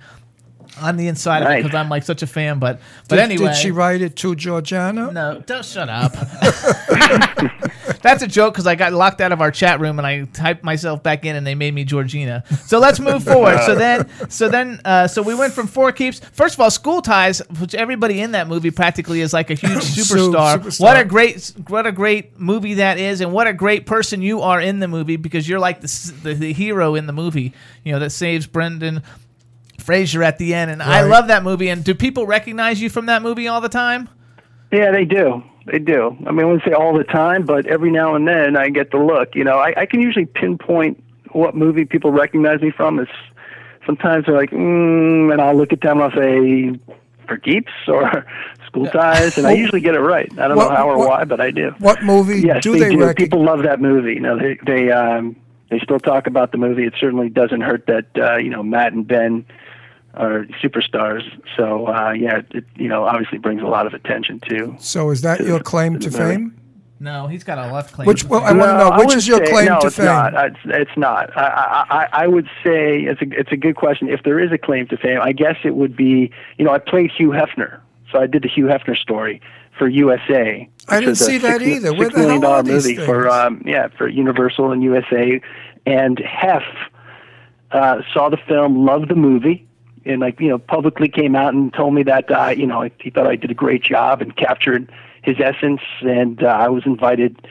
on 0.80 0.98
the 0.98 1.07
inside 1.07 1.43
of 1.43 1.52
it 1.52 1.64
because 1.64 1.76
I'm 1.76 1.89
like 1.89 2.03
such 2.03 2.22
a 2.22 2.27
fan. 2.27 2.60
But 2.60 2.80
but 3.07 3.18
Did, 3.18 3.23
anyway, 3.23 3.48
did 3.48 3.56
she 3.56 3.72
write 3.72 4.02
it 4.02 4.15
to 4.18 4.35
Georgiana? 4.35 5.11
no, 5.11 5.39
don't 5.45 5.65
shut 5.65 5.89
up. 5.89 6.14
that's 8.02 8.23
a 8.23 8.27
joke 8.27 8.53
because 8.53 8.68
I 8.68 8.76
got 8.76 8.93
locked 8.93 9.22
out 9.22 9.31
of 9.31 9.41
our 9.41 9.52
chat 9.52 9.80
room 9.80 9.99
and 9.99 10.06
I 10.06 10.23
typed 10.26 10.64
myself 10.64 11.03
back 11.03 11.26
in 11.26 11.35
and 11.35 11.45
they 11.45 11.56
made 11.56 11.73
me 11.73 11.84
Georgina. 11.84 12.43
So 12.65 12.80
let's 12.80 12.99
move 12.99 13.23
forward. 13.23 13.60
So 13.65 13.76
then, 13.76 14.10
so 14.30 14.49
then, 14.49 14.81
uh, 14.85 15.07
so 15.07 15.22
we 15.22 15.35
went 15.35 15.53
from 15.53 15.68
For 15.68 15.91
Keeps. 15.91 16.19
First 16.19 16.56
of 16.56 16.61
all, 16.61 16.72
School 16.72 17.02
Ties, 17.02 17.39
which 17.60 17.76
everybody 17.76 18.22
in 18.22 18.31
that 18.31 18.48
movie 18.48 18.72
practically 18.72 19.22
is 19.22 19.34
like 19.34 19.49
a 19.49 19.56
huge 19.56 19.72
superstar. 19.73 20.57
superstar. 20.57 20.81
What 20.81 20.98
a 20.98 21.06
great, 21.06 21.53
what 21.68 21.85
a 21.85 21.91
great 21.91 22.39
movie 22.39 22.76
that 22.76 22.98
is, 22.98 23.22
and 23.22 23.31
what 23.31 23.48
a 23.48 23.53
great 23.53 23.85
person 23.85 24.22
you 24.22 24.41
are 24.41 24.60
in 24.60 24.80
the 24.80 24.88
movie 24.88 25.18
because 25.18 25.48
you're 25.48 25.60
like 25.60 25.81
the 25.81 26.14
the, 26.23 26.34
the 26.34 26.53
hero 26.53 26.95
in 26.95 27.07
the 27.07 27.14
movie. 27.14 27.53
You 27.84 27.93
know 27.93 27.99
that 27.99 28.11
saves 28.11 28.48
Brendan. 28.48 29.03
Fraser 29.81 30.23
at 30.23 30.37
the 30.37 30.53
end, 30.53 30.71
and 30.71 30.81
I 30.81 31.01
love 31.03 31.27
that 31.27 31.43
movie. 31.43 31.69
And 31.69 31.83
do 31.83 31.93
people 31.95 32.25
recognize 32.25 32.81
you 32.81 32.89
from 32.89 33.07
that 33.07 33.21
movie 33.21 33.47
all 33.47 33.61
the 33.61 33.69
time? 33.69 34.09
Yeah, 34.71 34.91
they 34.91 35.05
do. 35.05 35.43
They 35.71 35.79
do. 35.79 36.15
I 36.25 36.31
mean, 36.31 36.39
I 36.41 36.45
wouldn't 36.45 36.63
say 36.63 36.71
all 36.73 36.97
the 36.97 37.03
time, 37.03 37.45
but 37.45 37.65
every 37.67 37.91
now 37.91 38.15
and 38.15 38.27
then 38.27 38.55
I 38.57 38.69
get 38.69 38.91
the 38.91 38.97
look. 38.97 39.35
You 39.35 39.43
know, 39.43 39.57
I, 39.57 39.73
I 39.81 39.85
can 39.85 40.01
usually 40.01 40.25
pinpoint 40.25 41.03
what 41.33 41.55
movie 41.55 41.85
people 41.85 42.11
recognize 42.11 42.61
me 42.61 42.71
from. 42.71 42.99
It's 42.99 43.11
sometimes 43.85 44.25
they're 44.25 44.35
like, 44.35 44.51
mm, 44.51 45.31
and 45.31 45.41
I'll 45.41 45.55
look 45.55 45.71
at 45.73 45.81
them 45.81 45.99
and 46.01 46.11
I'll 46.11 46.17
say, 46.19 46.79
for 47.27 47.37
keeps 47.37 47.71
or 47.87 48.25
school 48.65 48.87
ties, 48.87 49.37
and 49.37 49.45
I 49.45 49.51
usually 49.51 49.81
get 49.81 49.93
it 49.95 49.99
right. 49.99 50.31
I 50.39 50.47
don't 50.47 50.57
What- 50.57 50.69
know 50.69 50.75
how 50.75 50.89
or 50.89 50.97
what- 50.97 51.09
why, 51.09 51.23
but 51.25 51.39
I 51.41 51.51
do. 51.51 51.73
What 51.79 52.01
movie 52.03 52.41
Yes, 52.41 52.63
do 52.63 52.71
they, 52.73 52.79
they, 52.79 52.89
do. 52.91 52.99
recognize? 52.99 53.15
People 53.15 53.43
love 53.43 53.63
that 53.63 53.79
movie. 53.81 54.13
You 54.13 54.19
know, 54.21 54.37
they 54.39 54.57
they 54.65 54.91
um, 54.91 55.35
they 55.69 55.79
still 55.79 55.99
talk 55.99 56.25
about 56.27 56.51
the 56.51 56.57
movie. 56.57 56.85
It 56.85 56.93
certainly 56.99 57.29
doesn't 57.29 57.61
hurt 57.61 57.85
that 57.87 58.05
uh, 58.17 58.37
you 58.37 58.49
know 58.49 58.63
Matt 58.63 58.93
and 58.93 59.07
Ben 59.07 59.45
are 60.13 60.45
superstars. 60.61 61.23
So 61.57 61.88
uh, 61.88 62.11
yeah, 62.11 62.41
it 62.51 62.65
you 62.75 62.88
know 62.88 63.05
obviously 63.05 63.38
brings 63.38 63.61
a 63.61 63.67
lot 63.67 63.88
of 63.88 63.93
attention 63.93 64.39
too. 64.39 64.75
So 64.79 65.09
is 65.11 65.21
that 65.21 65.41
your 65.41 65.59
claim 65.59 65.99
to 65.99 66.11
fame? 66.11 66.57
No, 66.99 67.25
he's 67.25 67.43
got 67.43 67.57
a 67.57 67.73
left 67.73 67.93
claim. 67.93 68.05
Which- 68.05 68.25
well, 68.25 68.41
fame. 68.41 68.61
I 68.61 68.65
wanna 68.77 68.97
know, 68.97 69.03
which 69.03 69.15
is 69.15 69.27
your 69.27 69.43
say- 69.43 69.51
claim 69.51 69.65
no, 69.65 69.79
to 69.79 69.88
it's 69.88 69.95
fame? 69.95 70.05
Not. 70.05 70.33
It's, 70.35 70.59
it's 70.65 70.97
not. 70.97 71.35
I, 71.35 71.47
I, 71.47 71.85
I- 72.03 72.09
I 72.23 72.27
would 72.27 72.45
say 72.63 72.99
it's 73.01 73.21
a 73.21 73.25
it's 73.31 73.51
a 73.51 73.57
good 73.57 73.75
question. 73.75 74.07
If 74.07 74.21
there 74.23 74.39
is 74.39 74.51
a 74.51 74.57
claim 74.57 74.88
to 74.89 74.97
fame, 74.97 75.19
I 75.21 75.31
guess 75.31 75.55
it 75.63 75.75
would 75.75 75.95
be 75.95 76.31
you 76.57 76.65
know 76.65 76.71
I 76.71 76.77
played 76.77 77.11
Hugh 77.11 77.29
Hefner, 77.29 77.79
so 78.11 78.19
I 78.19 78.27
did 78.27 78.43
the 78.43 78.49
Hugh 78.49 78.65
Hefner 78.65 78.95
story 78.95 79.41
for 79.79 79.88
USA. 79.88 80.69
I 80.89 80.99
didn't 80.99 81.09
was 81.11 81.21
a 81.21 81.25
see 81.25 81.38
that 81.39 81.61
either. 81.63 81.91
Where 81.93 82.03
Six 82.09 82.13
the 82.15 82.21
million 82.21 82.41
hell 82.43 82.51
are 82.51 82.63
these 82.63 82.85
movie 82.88 83.03
for 83.03 83.27
um, 83.29 83.63
yeah 83.65 83.88
for 83.97 84.07
Universal 84.07 84.71
and 84.71 84.83
USA, 84.83 85.41
and 85.88 86.19
Hef 86.19 86.61
uh, 87.71 88.01
saw 88.13 88.29
the 88.29 88.38
film, 88.47 88.85
loved 88.85 89.09
the 89.09 89.15
movie, 89.15 89.67
and 90.06 90.19
like 90.22 90.40
you 90.40 90.49
know 90.49 90.57
publicly 90.57 91.07
came 91.07 91.36
out 91.36 91.53
and 91.53 91.73
told 91.73 91.94
me 91.94 92.03
that 92.03 92.30
uh, 92.32 92.49
you 92.56 92.65
know 92.68 92.90
he 92.99 93.10
thought 93.10 93.28
I 93.28 93.36
did 93.36 93.52
a 93.52 93.56
great 93.56 93.84
job 93.84 94.22
and 94.22 94.36
captured 94.36 94.91
his 95.22 95.38
essence, 95.40 95.82
and 96.02 96.44
uh, 96.44 96.48
I 96.48 96.69
was 96.69 96.84
invited. 96.86 97.48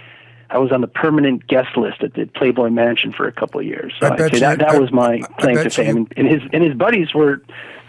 I 0.53 0.59
was 0.59 0.73
on 0.73 0.81
the 0.81 0.89
permanent 0.89 1.47
guest 1.47 1.77
list 1.77 2.03
at 2.03 2.15
the 2.15 2.27
Playboy 2.27 2.71
Mansion 2.71 3.13
for 3.13 3.29
a 3.29 3.33
couple 3.33 3.61
of 3.61 3.67
years. 3.67 3.93
So 4.01 4.09
I 4.09 4.17
bet 4.17 4.33
you- 4.33 4.41
that 4.41 4.59
that 4.59 4.71
I- 4.71 4.79
was 4.81 4.91
my 4.91 5.21
claim 5.39 5.57
to 5.57 5.63
you- 5.65 5.71
fame. 5.71 5.97
And, 5.97 6.13
and 6.17 6.27
his 6.29 6.43
and 6.53 6.65
his 6.65 6.75
buddies 6.75 7.15
were 7.15 7.41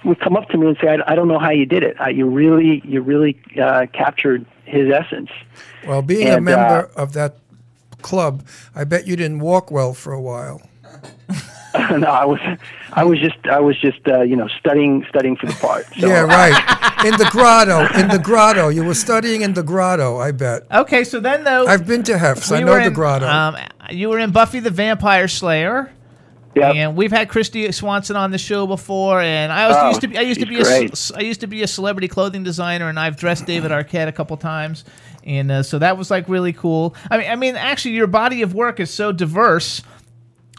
would 0.05 0.19
come 0.19 0.35
up 0.37 0.49
to 0.49 0.57
me 0.57 0.67
and 0.67 0.77
say, 0.79 0.87
"I, 0.89 1.11
I 1.11 1.15
don't 1.15 1.27
know 1.27 1.39
how 1.39 1.49
you 1.51 1.65
did 1.65 1.81
it. 1.83 1.99
Uh, 1.99 2.09
you 2.09 2.27
really 2.27 2.81
you 2.85 3.01
really 3.01 3.39
uh, 3.59 3.87
captured 3.93 4.45
his 4.65 4.91
essence." 4.91 5.29
Well, 5.87 6.03
being 6.03 6.27
a 6.27 6.35
And, 6.35 6.45
member 6.45 6.91
of 6.95 7.13
that 7.13 7.37
club, 8.03 8.45
I 8.75 8.83
bet 8.83 9.07
you 9.07 9.15
didn't 9.15 9.39
walk 9.39 9.71
well 9.71 9.95
for 9.95 10.13
a 10.13 10.21
while. 10.21 10.61
no, 11.97 12.07
I 12.07 12.25
was 12.25 12.39
I 12.93 13.03
was 13.03 13.19
just 13.19 13.37
I 13.47 13.59
was 13.59 13.79
just 13.79 13.99
uh, 14.07 14.21
you 14.21 14.35
know 14.35 14.47
studying 14.59 15.05
studying 15.09 15.35
for 15.37 15.45
the 15.45 15.53
part. 15.53 15.85
So, 15.99 16.07
yeah, 16.07 16.21
right. 16.21 16.77
In 17.05 17.13
the 17.17 17.27
grotto, 17.31 17.87
in 17.99 18.09
the 18.09 18.19
grotto. 18.19 18.67
You 18.69 18.83
were 18.83 18.93
studying 18.93 19.41
in 19.41 19.53
the 19.55 19.63
grotto, 19.63 20.19
I 20.19 20.31
bet. 20.31 20.67
Okay, 20.71 21.03
so 21.03 21.19
then 21.19 21.43
though 21.43 21.65
I've 21.65 21.87
been 21.87 22.03
to 22.03 22.15
Hef's. 22.17 22.51
I 22.51 22.59
know 22.61 22.73
were 22.73 22.83
the 22.83 22.91
grotto. 22.91 23.25
Um, 23.27 23.57
you 23.89 24.09
were 24.09 24.19
in 24.19 24.29
Buffy 24.31 24.59
the 24.59 24.69
Vampire 24.69 25.27
Slayer. 25.27 25.91
Yeah. 26.53 26.71
And 26.73 26.95
we've 26.97 27.11
had 27.11 27.27
Kristy 27.29 27.73
Swanson 27.73 28.15
on 28.17 28.29
the 28.31 28.37
show 28.37 28.67
before, 28.67 29.19
and 29.21 29.51
I 29.53 29.63
also 29.63 29.79
Oh, 29.79 29.87
used 29.87 30.01
to 30.01 30.07
be 30.09 30.17
I 30.17 30.21
used 30.21 30.41
to 30.41 30.45
be 30.45 30.59
a, 30.59 30.63
great. 30.63 30.95
c- 30.97 31.13
I 31.17 31.21
used 31.21 31.39
to 31.41 31.47
be 31.47 31.63
a 31.63 31.67
celebrity 31.67 32.07
clothing 32.09 32.43
designer, 32.43 32.87
and 32.89 32.99
I've 32.99 33.15
dressed 33.17 33.45
David 33.47 33.71
Arquette 33.71 34.07
a 34.09 34.11
couple 34.11 34.35
times, 34.37 34.83
and 35.23 35.49
uh, 35.49 35.63
so 35.63 35.79
that 35.79 35.97
was 35.97 36.11
like 36.11 36.27
really 36.29 36.53
cool. 36.53 36.93
I 37.09 37.17
mean, 37.17 37.31
I 37.31 37.35
mean, 37.37 37.55
actually, 37.55 37.95
your 37.95 38.07
body 38.07 38.41
of 38.43 38.53
work 38.53 38.79
is 38.81 38.91
so 38.93 39.11
diverse. 39.11 39.81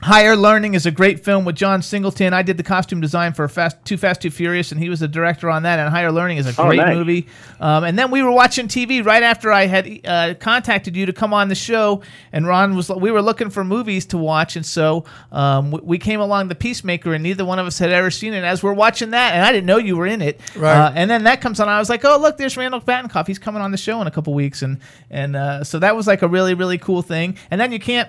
Higher 0.02 0.34
Learning 0.34 0.74
is 0.74 0.84
a 0.84 0.90
great 0.90 1.24
film 1.24 1.44
with 1.44 1.54
John 1.54 1.80
Singleton. 1.80 2.32
I 2.34 2.42
did 2.42 2.56
the 2.56 2.64
costume 2.64 3.00
design 3.00 3.34
for 3.34 3.46
Fast, 3.46 3.76
Too 3.84 3.96
Fast, 3.96 4.20
Too 4.20 4.30
Furious, 4.32 4.72
and 4.72 4.80
he 4.80 4.88
was 4.88 4.98
the 4.98 5.06
director 5.06 5.48
on 5.48 5.62
that. 5.62 5.78
And 5.78 5.88
Higher 5.90 6.10
Learning 6.10 6.38
is 6.38 6.46
a 6.46 6.60
Oh, 6.60 6.66
great 6.66 6.78
nice. 6.78 6.96
movie. 6.96 7.28
Um, 7.60 7.84
and 7.84 7.96
then 7.96 8.10
we 8.10 8.20
were 8.20 8.32
watching 8.32 8.66
TV 8.66 9.04
right 9.04 9.22
after 9.22 9.52
I 9.52 9.66
had 9.66 10.00
uh, 10.04 10.34
contacted 10.40 10.96
you 10.96 11.06
to 11.06 11.12
come 11.12 11.32
on 11.32 11.48
the 11.48 11.54
show. 11.54 12.02
And 12.32 12.48
Ron 12.48 12.74
was, 12.74 12.88
we 12.88 13.12
were 13.12 13.22
looking 13.22 13.48
for 13.48 13.62
movies 13.62 14.04
to 14.06 14.18
watch, 14.18 14.56
and 14.56 14.66
so 14.66 15.04
um, 15.30 15.70
we, 15.70 15.80
we 15.82 15.98
came 15.98 16.18
along 16.20 16.48
the 16.48 16.56
Peacemaker, 16.56 17.14
and 17.14 17.22
neither 17.22 17.44
one 17.44 17.60
of 17.60 17.66
us 17.66 17.78
had 17.78 17.90
ever 17.92 18.10
seen 18.10 18.34
it. 18.34 18.42
As 18.42 18.60
we're 18.60 18.72
watching 18.72 19.10
that, 19.10 19.34
and 19.34 19.44
I 19.44 19.52
didn't 19.52 19.66
know 19.66 19.76
you 19.76 19.96
were 19.96 20.06
in 20.08 20.20
it. 20.20 20.40
Right. 20.56 20.76
Uh, 20.76 20.92
and 20.96 21.08
then 21.08 21.22
that 21.24 21.40
comes 21.40 21.60
on. 21.60 21.68
I 21.68 21.78
was 21.78 21.88
like, 21.88 22.04
oh 22.04 22.18
look, 22.18 22.38
there's 22.38 22.56
Randall 22.56 22.80
Batinkoff. 22.80 23.28
He's 23.28 23.38
coming 23.38 23.62
on 23.62 23.70
the 23.70 23.76
show 23.78 24.00
in 24.00 24.08
a 24.08 24.10
couple 24.10 24.34
weeks, 24.34 24.62
and 24.62 24.80
and 25.10 25.36
uh, 25.36 25.62
so 25.62 25.78
that 25.78 25.94
was 25.94 26.08
like 26.08 26.22
a 26.22 26.28
really 26.28 26.54
really 26.54 26.78
cool 26.78 27.02
thing. 27.02 27.36
And 27.52 27.60
then 27.60 27.70
you 27.70 27.78
can't 27.78 28.08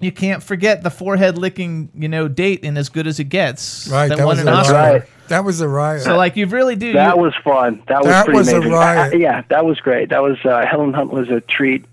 you 0.00 0.12
can't 0.12 0.42
forget 0.42 0.82
the 0.82 0.90
forehead 0.90 1.38
licking, 1.38 1.88
you 1.94 2.08
know, 2.08 2.28
date 2.28 2.60
in 2.64 2.76
as 2.76 2.88
good 2.88 3.06
as 3.06 3.18
it 3.20 3.24
gets. 3.24 3.88
right, 3.88 4.08
that, 4.08 4.18
that, 4.18 4.26
won 4.26 4.36
was 4.36 4.40
an 4.46 4.48
a 4.48 4.52
Oscar. 4.52 4.72
riot. 4.74 5.08
That 5.28 5.44
was 5.44 5.60
a 5.60 5.68
riot. 5.68 6.02
So 6.02 6.16
like 6.16 6.36
you 6.36 6.46
really 6.46 6.76
do. 6.76 6.92
That 6.92 7.16
you- 7.16 7.22
was 7.22 7.34
fun. 7.42 7.82
That 7.88 7.98
was 8.00 8.08
That 8.08 8.24
pretty 8.26 8.38
was 8.38 8.48
a 8.52 8.56
amazing. 8.56 8.72
riot. 8.72 9.12
I- 9.14 9.16
I- 9.16 9.20
yeah, 9.20 9.42
that 9.48 9.64
was 9.64 9.80
great. 9.80 10.10
That 10.10 10.22
was 10.22 10.36
uh, 10.44 10.66
Helen 10.66 10.92
Hunt 10.92 11.10
was 11.12 11.30
a 11.30 11.40
treat. 11.40 11.84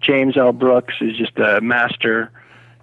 James 0.00 0.36
L. 0.36 0.52
Brooks 0.52 0.94
is 1.00 1.16
just 1.16 1.38
a 1.38 1.60
master. 1.60 2.30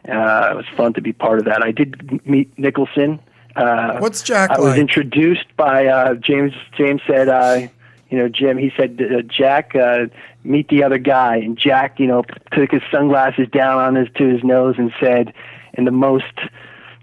Uh, 0.07 0.49
it 0.53 0.55
was 0.55 0.65
fun 0.75 0.93
to 0.93 1.01
be 1.01 1.13
part 1.13 1.37
of 1.39 1.45
that. 1.45 1.61
I 1.61 1.71
did 1.71 2.25
meet 2.25 2.57
Nicholson. 2.57 3.19
Uh, 3.55 3.97
What's 3.99 4.23
Jack 4.23 4.49
I 4.49 4.57
was 4.59 4.69
like? 4.71 4.79
introduced 4.79 5.45
by 5.57 5.85
uh, 5.85 6.15
James. 6.15 6.53
James 6.75 7.01
said, 7.05 7.27
uh, 7.29 7.67
"You 8.09 8.17
know, 8.17 8.27
Jim." 8.29 8.57
He 8.57 8.71
said, 8.75 8.99
uh, 8.99 9.21
"Jack, 9.23 9.75
uh, 9.75 10.05
meet 10.43 10.67
the 10.69 10.83
other 10.83 10.97
guy." 10.97 11.37
And 11.37 11.57
Jack, 11.57 11.99
you 11.99 12.07
know, 12.07 12.23
took 12.51 12.71
his 12.71 12.81
sunglasses 12.91 13.47
down 13.51 13.77
on 13.79 13.95
his 13.95 14.07
to 14.15 14.27
his 14.27 14.43
nose 14.43 14.75
and 14.77 14.91
said, 14.99 15.33
in 15.73 15.85
the 15.85 15.91
most 15.91 16.25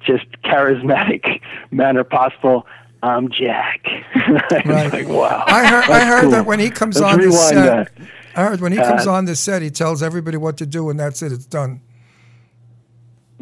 just 0.04 0.26
charismatic 0.44 1.40
manner 1.70 2.04
possible, 2.04 2.66
"I'm 3.02 3.30
Jack." 3.30 3.80
I 4.14 4.62
was 4.66 4.92
like, 4.92 5.08
wow. 5.08 5.44
I 5.46 5.66
heard, 5.66 5.84
I 5.90 6.04
heard 6.04 6.22
cool. 6.22 6.30
that 6.32 6.46
when 6.46 6.58
he 6.60 6.70
comes 6.70 7.00
Let's 7.00 7.14
on 7.14 7.20
the 7.20 7.32
set, 7.32 7.54
that. 7.96 8.06
I 8.36 8.44
heard 8.44 8.60
when 8.60 8.72
he 8.72 8.78
Uh, 8.78 8.88
comes 8.88 9.06
on 9.06 9.24
the 9.24 9.34
set, 9.34 9.62
he 9.62 9.70
tells 9.70 10.02
everybody 10.02 10.36
what 10.36 10.56
to 10.58 10.66
do, 10.66 10.90
and 10.90 10.98
that's 11.00 11.22
it. 11.22 11.32
It's 11.32 11.46
done. 11.46 11.80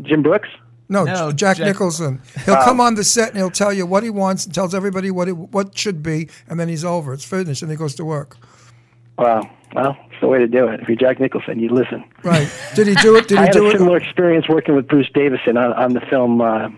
Jim 0.03 0.23
Brooks? 0.23 0.49
No, 0.89 1.05
No, 1.05 1.33
Jack, 1.33 1.57
Jack- 1.57 1.67
Nicholson. 1.67 2.21
He'll 2.45 2.55
Oh. 2.55 2.65
come 2.65 2.81
on 2.81 2.95
the 2.95 3.03
set 3.03 3.31
and 3.31 3.39
he'll 3.39 3.51
tell 3.51 3.73
you 3.73 3.87
what 3.87 4.03
he 4.05 4.11
wants 4.11 4.45
and 4.45 4.55
tells 4.55 4.73
everybody 4.75 5.11
what 5.11 5.27
it, 5.27 5.33
what 5.37 5.77
should 5.77 6.03
be, 6.03 6.29
and 6.49 6.61
then 6.61 6.69
he's 6.69 6.85
over. 6.85 7.13
It's 7.13 7.25
finished, 7.25 7.63
and 7.63 7.71
he 7.71 7.77
goes 7.77 7.95
to 7.97 8.05
work. 8.05 8.37
Wow. 9.19 9.51
Well, 9.75 9.97
it's 10.11 10.21
the 10.21 10.29
way 10.29 10.39
to 10.39 10.47
do 10.47 10.69
it. 10.69 10.81
If 10.81 10.89
you're 10.89 10.97
Jack 10.97 11.21
Nicholson, 11.21 11.59
you 11.59 11.69
listen. 11.69 12.05
Right? 12.23 12.49
Did 12.75 12.87
he 12.87 12.95
do 12.95 13.17
it? 13.17 13.29
Did 13.29 13.39
I 13.39 13.43
he 13.43 13.47
had 13.49 13.53
do 13.53 13.67
a 13.67 13.69
it? 13.71 13.79
similar 13.79 13.97
experience 13.99 14.49
working 14.49 14.75
with 14.75 14.87
Bruce 14.89 15.11
Davison 15.13 15.57
on, 15.57 15.73
on 15.75 15.93
the 15.93 16.01
film, 16.01 16.41
uh, 16.41 16.69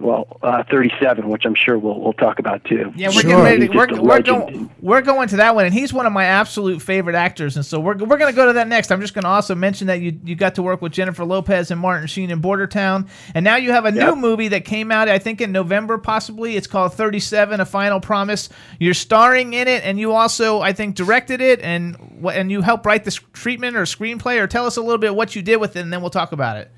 well, 0.00 0.38
uh, 0.42 0.62
37, 0.70 1.28
which 1.28 1.44
I'm 1.44 1.54
sure 1.54 1.78
we'll 1.78 2.00
we'll 2.00 2.14
talk 2.14 2.38
about 2.38 2.64
too. 2.64 2.92
Yeah, 2.96 3.08
we're 3.08 3.20
Sure. 3.20 3.22
getting 3.22 3.44
ready. 3.44 3.68
To, 3.68 3.76
we're, 3.76 4.00
we're, 4.02 4.22
going, 4.22 4.70
we're 4.80 5.02
going 5.02 5.28
to 5.28 5.36
that 5.36 5.54
one, 5.54 5.66
and 5.66 5.74
he's 5.74 5.92
one 5.92 6.06
of 6.06 6.12
my 6.12 6.24
absolute 6.24 6.80
favorite 6.80 7.14
actors, 7.14 7.56
and 7.56 7.64
so 7.66 7.78
we're, 7.78 7.96
we're 7.96 8.16
going 8.16 8.32
to 8.32 8.36
go 8.36 8.46
to 8.46 8.54
that 8.54 8.66
next. 8.66 8.90
I'm 8.90 9.00
just 9.00 9.12
going 9.12 9.24
to 9.24 9.28
also 9.28 9.54
mention 9.54 9.88
that 9.88 10.00
you 10.00 10.18
you 10.24 10.34
got 10.34 10.54
to 10.54 10.62
work 10.62 10.80
with 10.80 10.92
Jennifer 10.92 11.24
Lopez 11.24 11.70
and 11.70 11.78
Martin 11.78 12.06
Sheen 12.06 12.30
in 12.30 12.40
Border 12.40 12.66
Town, 12.66 13.08
and 13.34 13.44
now 13.44 13.56
you 13.56 13.72
have 13.72 13.84
a 13.84 13.92
new 13.92 14.16
movie 14.16 14.48
that 14.48 14.64
came 14.64 14.90
out, 14.90 15.08
I 15.08 15.18
think, 15.18 15.40
in 15.40 15.52
November, 15.52 15.98
possibly. 15.98 16.56
It's 16.56 16.66
called 16.66 16.94
37: 16.94 17.60
A 17.60 17.66
Final 17.66 18.00
Promise. 18.00 18.48
You're 18.78 18.94
starring 18.94 19.52
in 19.52 19.68
it, 19.68 19.84
and 19.84 20.00
you 20.00 20.12
also, 20.12 20.60
I 20.60 20.72
think, 20.72 20.96
directed 20.96 21.40
it, 21.42 21.60
and 21.60 21.96
what 22.20 22.36
and 22.36 22.50
you 22.50 22.62
helped 22.62 22.86
write 22.86 23.04
the 23.04 23.10
treatment 23.32 23.76
or 23.76 23.82
screenplay, 23.82 24.40
or 24.40 24.46
tell 24.46 24.64
us 24.64 24.76
a 24.78 24.80
little 24.80 24.98
bit 24.98 25.14
what 25.14 25.36
you 25.36 25.42
did 25.42 25.58
with 25.58 25.76
it, 25.76 25.80
and 25.80 25.92
then 25.92 26.00
we'll 26.00 26.10
talk 26.10 26.32
about 26.32 26.56
it. 26.56 26.70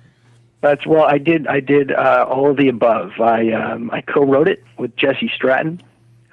That's 0.63 0.87
well, 0.87 1.05
I 1.05 1.19
did. 1.19 1.47
I 1.49 1.61
did 1.61 1.93
uh, 1.93 2.25
all 2.29 2.51
of 2.51 2.57
the 2.57 2.69
above. 2.69 3.21
I 3.21 3.51
um, 3.51 3.91
I 3.91 4.01
co-wrote 4.01 4.49
it 4.49 4.63
with 4.79 4.97
Jesse 4.97 5.31
Stratton, 5.35 5.83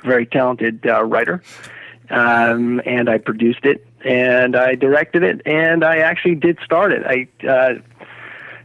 a 0.03 0.05
very 0.05 0.25
talented 0.25 0.85
uh, 0.85 1.03
writer, 1.03 1.41
um, 2.11 2.79
and 2.85 3.09
I 3.09 3.17
produced 3.17 3.65
it 3.65 3.85
and 4.05 4.55
I 4.55 4.75
directed 4.75 5.23
it 5.23 5.41
and 5.45 5.83
I 5.83 5.97
actually 5.97 6.35
did 6.35 6.59
start 6.63 6.91
it. 6.91 7.03
I 7.05 7.27
uh, 7.47 7.73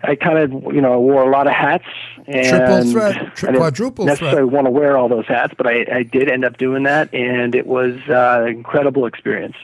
I 0.02 0.14
kind 0.16 0.38
of 0.38 0.74
you 0.74 0.80
know 0.80 1.00
wore 1.00 1.22
a 1.22 1.30
lot 1.30 1.46
of 1.46 1.52
hats 1.52 1.86
and 2.26 2.46
Triple 2.46 2.92
threat, 2.92 3.36
tri- 3.36 3.52
I 3.52 3.56
quadruple 3.56 4.06
necessarily 4.06 4.38
threat. 4.38 4.52
want 4.52 4.66
to 4.66 4.70
wear 4.70 4.96
all 4.96 5.08
those 5.08 5.26
hats, 5.26 5.54
but 5.56 5.66
I, 5.66 5.86
I 5.90 6.02
did 6.02 6.30
end 6.30 6.44
up 6.44 6.58
doing 6.58 6.84
that 6.84 7.12
and 7.14 7.54
it 7.54 7.66
was 7.66 7.96
uh, 8.08 8.42
an 8.42 8.48
incredible 8.48 9.06
experience. 9.06 9.56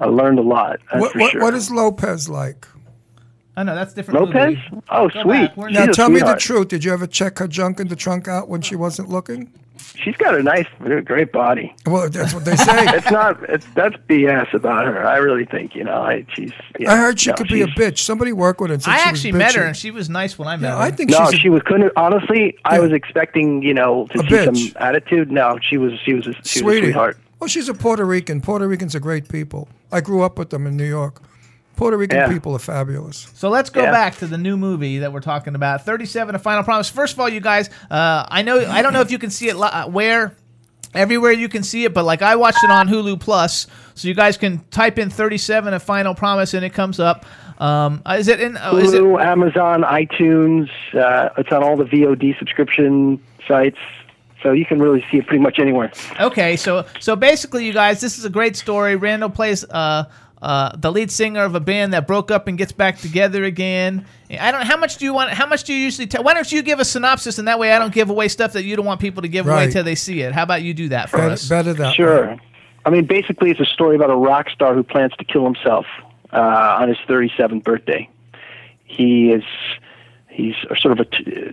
I 0.00 0.06
learned 0.06 0.38
a 0.38 0.42
lot. 0.42 0.80
What, 0.92 1.14
what, 1.14 1.32
sure. 1.32 1.40
what 1.42 1.54
is 1.54 1.70
Lopez 1.70 2.28
like? 2.28 2.66
Oh 3.56 3.62
no, 3.62 3.74
that's 3.74 3.92
different. 3.92 4.20
Lopez? 4.20 4.56
movie. 4.70 4.82
Oh, 4.90 5.08
Go 5.08 5.22
sweet. 5.22 5.46
back. 5.48 5.56
We're 5.56 5.68
She's 5.68 5.78
Now 5.78 5.84
a 5.84 5.92
tell 5.92 6.08
me 6.08 6.20
the 6.20 6.36
truth. 6.36 6.68
Did 6.68 6.84
you 6.84 6.92
ever 6.92 7.06
check 7.06 7.38
her 7.38 7.46
junk 7.48 7.80
in 7.80 7.88
the 7.88 7.96
trunk 7.96 8.26
out 8.28 8.48
when 8.48 8.62
she 8.62 8.76
wasn't 8.76 9.08
looking? 9.10 9.52
She's 9.96 10.16
got 10.16 10.34
a 10.34 10.42
nice, 10.42 10.66
great 11.04 11.32
body. 11.32 11.74
Well, 11.86 12.08
that's 12.08 12.32
what 12.32 12.44
they 12.44 12.56
say. 12.56 12.64
it's 12.96 13.10
not. 13.10 13.42
It's 13.50 13.66
that's 13.74 13.96
BS 14.08 14.54
about 14.54 14.86
her. 14.86 15.06
I 15.06 15.16
really 15.18 15.44
think 15.44 15.74
you 15.74 15.84
know. 15.84 16.00
I 16.02 16.24
she's. 16.34 16.52
Yeah, 16.78 16.92
I 16.92 16.96
heard 16.96 17.20
she 17.20 17.30
no, 17.30 17.36
could 17.36 17.48
be 17.48 17.62
a 17.62 17.66
bitch. 17.66 17.98
Somebody 17.98 18.32
work 18.32 18.60
with 18.60 18.70
her. 18.70 18.74
And 18.74 18.82
said 18.82 18.90
I 18.92 18.96
she 18.96 19.00
was 19.02 19.08
actually 19.10 19.32
met 19.32 19.54
her 19.54 19.64
and 19.64 19.76
she 19.76 19.90
was 19.90 20.08
nice 20.08 20.38
when 20.38 20.48
I 20.48 20.56
met 20.56 20.68
Yeah, 20.68 20.76
her. 20.76 20.82
I 20.82 20.90
think 20.90 21.10
no, 21.10 21.24
she's 21.26 21.34
a- 21.34 21.42
she 21.42 21.48
was 21.50 21.62
couldn't. 21.62 21.92
Honestly, 21.96 22.56
I 22.64 22.78
was 22.80 22.92
expecting 22.92 23.62
you 23.62 23.74
know 23.74 24.06
to 24.12 24.20
A 24.20 24.22
see 24.22 24.28
bitch. 24.28 24.72
some 24.72 24.82
attitude. 24.82 25.30
No, 25.30 25.58
she 25.60 25.76
was. 25.76 25.92
She 26.04 26.14
was. 26.14 26.26
A, 26.28 26.32
she 26.44 26.62
was 26.62 26.76
a 26.76 26.80
sweetheart. 26.80 27.18
Well, 27.38 27.48
she's 27.48 27.68
a 27.68 27.74
Puerto 27.74 28.04
Rican. 28.06 28.40
Puerto 28.40 28.66
Ricans 28.68 28.94
are 28.94 29.00
great 29.00 29.28
people. 29.28 29.68
I 29.90 30.00
grew 30.00 30.22
up 30.22 30.38
with 30.38 30.50
them 30.50 30.66
in 30.66 30.76
New 30.76 30.86
York. 30.88 31.20
Puerto 31.82 31.96
Rican 31.96 32.16
Yeah. 32.18 32.28
people 32.28 32.54
are 32.54 32.60
fabulous. 32.60 33.26
So 33.34 33.48
let's 33.48 33.68
go 33.68 33.82
Yeah. 33.82 33.90
back 33.90 34.16
to 34.18 34.26
the 34.28 34.38
new 34.38 34.56
movie 34.56 34.98
that 34.98 35.12
we're 35.12 35.18
talking 35.20 35.56
about, 35.56 35.84
37: 35.84 36.36
A 36.36 36.38
Final 36.38 36.62
Promise. 36.62 36.88
First 36.90 37.14
of 37.14 37.18
all, 37.20 37.28
you 37.28 37.40
guys, 37.40 37.70
uh, 37.90 38.24
I 38.28 38.42
know 38.42 38.64
I 38.70 38.82
don't 38.82 38.92
know 38.92 39.00
if 39.00 39.10
you 39.10 39.18
can 39.18 39.30
see 39.30 39.48
it 39.48 39.56
li- 39.56 39.68
uh, 39.72 39.88
where 39.88 40.32
everywhere 40.94 41.32
you 41.32 41.48
can 41.48 41.64
see 41.64 41.84
it, 41.84 41.92
but 41.92 42.04
like 42.04 42.22
I 42.22 42.36
watched 42.36 42.62
it 42.62 42.70
on 42.70 42.86
Hulu 42.88 43.18
Plus, 43.18 43.66
so 43.94 44.06
you 44.06 44.14
guys 44.14 44.36
can 44.36 44.60
type 44.70 44.96
in 44.98 45.10
37: 45.10 45.74
A 45.74 45.80
Final 45.80 46.14
Promise 46.14 46.54
and 46.54 46.64
it 46.64 46.72
comes 46.72 47.00
up. 47.00 47.24
Um, 47.58 48.00
uh, 48.06 48.14
is 48.18 48.28
it 48.28 48.40
in? 48.40 48.56
Uh, 48.56 48.76
is 48.76 48.92
it? 48.92 49.00
Hulu, 49.02 49.20
Amazon, 49.24 49.82
iTunes. 49.82 50.68
Uh, 50.94 51.30
it's 51.36 51.50
on 51.50 51.64
all 51.64 51.76
the 51.76 51.84
VOD 51.84 52.38
subscription 52.38 53.20
sites, 53.48 53.78
so 54.42 54.52
you 54.52 54.64
can 54.66 54.78
really 54.78 55.04
see 55.10 55.18
it 55.18 55.26
pretty 55.26 55.42
much 55.42 55.58
anywhere. 55.58 55.90
Okay, 56.20 56.56
so 56.56 56.84
so 57.00 57.16
basically, 57.16 57.64
you 57.66 57.72
guys, 57.72 58.00
this 58.00 58.18
is 58.18 58.24
a 58.24 58.30
great 58.30 58.56
story. 58.56 58.94
Randall 58.96 59.30
plays 59.30 59.64
uh, 59.70 60.04
uh, 60.42 60.76
the 60.76 60.90
lead 60.92 61.10
singer 61.10 61.44
of 61.44 61.54
a 61.54 61.60
band 61.60 61.94
that 61.94 62.06
broke 62.06 62.30
up 62.30 62.48
and 62.48 62.58
gets 62.58 62.72
back 62.72 62.98
together 62.98 63.44
again. 63.44 64.04
I 64.38 64.50
don't. 64.50 64.66
How 64.66 64.76
much 64.76 64.96
do 64.98 65.04
you 65.04 65.14
want? 65.14 65.30
How 65.30 65.46
much 65.46 65.64
do 65.64 65.72
you 65.72 65.78
usually 65.78 66.06
tell? 66.08 66.22
Why 66.24 66.34
don't 66.34 66.50
you 66.50 66.62
give 66.62 66.80
a 66.80 66.84
synopsis, 66.84 67.38
and 67.38 67.46
that 67.48 67.58
way 67.58 67.72
I 67.72 67.78
don't 67.78 67.94
give 67.94 68.10
away 68.10 68.26
stuff 68.28 68.52
that 68.54 68.64
you 68.64 68.74
don't 68.76 68.84
want 68.84 69.00
people 69.00 69.22
to 69.22 69.28
give 69.28 69.46
away 69.46 69.54
Right. 69.66 69.72
till 69.72 69.84
they 69.84 69.94
see 69.94 70.20
it. 70.20 70.32
How 70.32 70.42
about 70.42 70.62
you 70.62 70.74
do 70.74 70.88
that 70.90 71.08
for 71.10 71.18
Better, 71.18 71.30
us? 71.30 71.48
better 71.48 71.72
that. 71.74 71.94
Sure. 71.94 72.36
I 72.84 72.90
mean, 72.90 73.04
basically, 73.06 73.50
it's 73.52 73.60
a 73.60 73.64
story 73.64 73.94
about 73.94 74.10
a 74.10 74.16
rock 74.16 74.50
star 74.50 74.74
who 74.74 74.82
plans 74.82 75.12
to 75.18 75.24
kill 75.24 75.44
himself 75.44 75.86
uh, 76.32 76.78
on 76.80 76.88
his 76.88 76.98
37th 77.08 77.62
birthday. 77.62 78.08
He 78.84 79.30
is 79.30 79.44
he's 80.28 80.54
sort 80.80 80.98
of 80.98 81.00
a 81.00 81.04
t- 81.04 81.52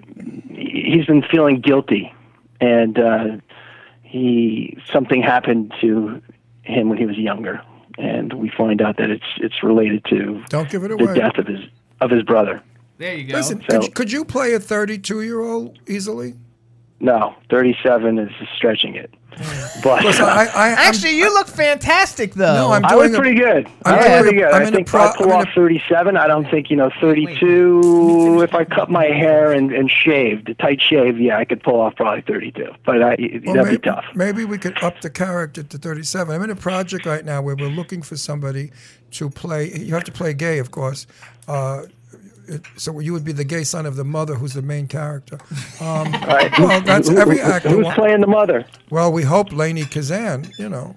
he's 0.50 1.06
been 1.06 1.22
feeling 1.22 1.62
guilty, 1.62 2.12
and 2.60 2.98
uh, 2.98 3.26
he 4.02 4.78
something 4.92 5.22
happened 5.22 5.74
to 5.82 6.22
him 6.64 6.90
when 6.90 6.98
he 6.98 7.06
was 7.06 7.18
younger, 7.18 7.62
and 8.00 8.34
we 8.34 8.50
find 8.50 8.82
out 8.82 8.98
that 8.98 9.10
it's 9.10 9.26
it's 9.38 9.62
related 9.64 10.04
to 10.06 10.44
Don't 10.50 10.70
give 10.70 10.84
it 10.84 10.98
the 10.98 11.14
death 11.14 11.38
of 11.38 11.48
his 11.48 11.60
of 12.02 12.10
his 12.10 12.24
brother. 12.24 12.62
There 12.98 13.16
you 13.16 13.26
go. 13.26 13.38
Listen, 13.38 13.62
So- 13.62 13.78
could, 13.80 13.84
you- 13.86 13.92
could 13.92 14.12
you 14.12 14.26
play 14.26 14.54
a 14.54 14.60
32 14.60 15.22
year 15.22 15.42
old 15.42 15.78
easily? 15.88 16.34
No, 17.02 17.36
37 17.50 18.18
is 18.20 18.32
stretching 18.58 18.96
it. 18.96 19.14
But 19.84 20.00
Because 20.02 20.20
I, 20.20 20.46
I, 20.46 20.68
I'm- 20.70 20.78
Actually, 20.78 21.18
you 21.18 21.34
look 21.34 21.48
fantastic 21.48 22.34
though. 22.34 22.54
No, 22.54 22.72
I'm 22.74 22.84
I 22.86 22.96
was 22.96 23.08
doing 23.12 23.16
a- 23.16 23.20
pretty 23.22 23.40
good. 23.40 23.68
I'm 23.86 23.94
I 23.96 23.98
was 23.98 24.22
pretty 24.22 24.38
good. 24.38 24.52
I'm 24.52 24.62
I 24.68 24.72
think 24.72 24.88
pro- 24.88 25.06
if 25.06 25.12
I 25.14 25.18
pull 25.18 25.32
I'm 25.32 25.48
off 25.48 25.54
37, 25.56 26.18
I 26.18 26.28
don't 26.28 26.50
think, 26.50 26.70
you 26.70 26.76
know, 26.76 26.90
32, 27.00 28.42
if 28.44 28.54
I 28.54 28.66
cut 28.66 28.90
my 28.90 29.06
hair 29.06 29.52
and, 29.52 29.72
and 29.72 29.90
shaved, 29.90 30.50
a 30.50 30.54
tight 30.56 30.82
shave, 30.82 31.20
yeah, 31.20 31.38
I 31.38 31.46
could 31.46 31.64
pull 31.64 31.80
off 31.80 31.96
probably 31.96 32.22
32. 32.22 32.74
But 32.86 33.02
I, 33.02 33.16
Well, 33.46 33.56
that'd 33.56 33.56
maybe, 33.56 33.70
be 33.78 33.78
tough. 33.78 34.06
maybe 34.16 34.46
we 34.46 34.58
could 34.58 34.82
up 34.84 35.02
the 35.02 35.10
character 35.10 35.64
to 35.64 35.78
37. 35.78 36.34
I'm 36.36 36.44
in 36.44 36.50
a 36.50 36.56
project 36.56 37.06
right 37.06 37.24
now 37.24 37.42
where 37.42 37.56
we're 37.56 37.68
looking 37.70 38.02
for 38.02 38.18
somebody 38.18 38.72
to 39.12 39.30
play. 39.30 39.72
You 39.74 39.94
have 39.94 40.04
to 40.06 40.12
play 40.12 40.34
gay, 40.34 40.60
of 40.60 40.72
course. 40.72 41.08
Uh, 41.48 41.84
it- 41.86 41.94
so 42.78 43.00
you 43.00 43.14
would 43.14 43.24
be 43.26 43.32
the 43.32 43.44
gay 43.44 43.64
son 43.64 43.86
of 43.86 43.96
the 43.96 44.04
mother, 44.04 44.36
who's 44.36 44.54
the 44.54 44.62
main 44.62 44.88
character. 44.88 45.38
Um, 45.82 46.12
Right. 46.12 46.52
Well, 46.60 46.82
that's 46.82 47.08
Who- 47.10 47.18
every 47.18 47.40
actor. 47.42 47.70
Who's 47.70 47.86
wa- 47.86 47.96
playing 47.96 48.22
the 48.22 48.28
mother? 48.28 48.66
Well, 48.90 49.12
we 49.12 49.24
hope 49.24 49.50
Lainie 49.52 49.90
Kazan, 49.90 50.52
you 50.58 50.68
know, 50.70 50.96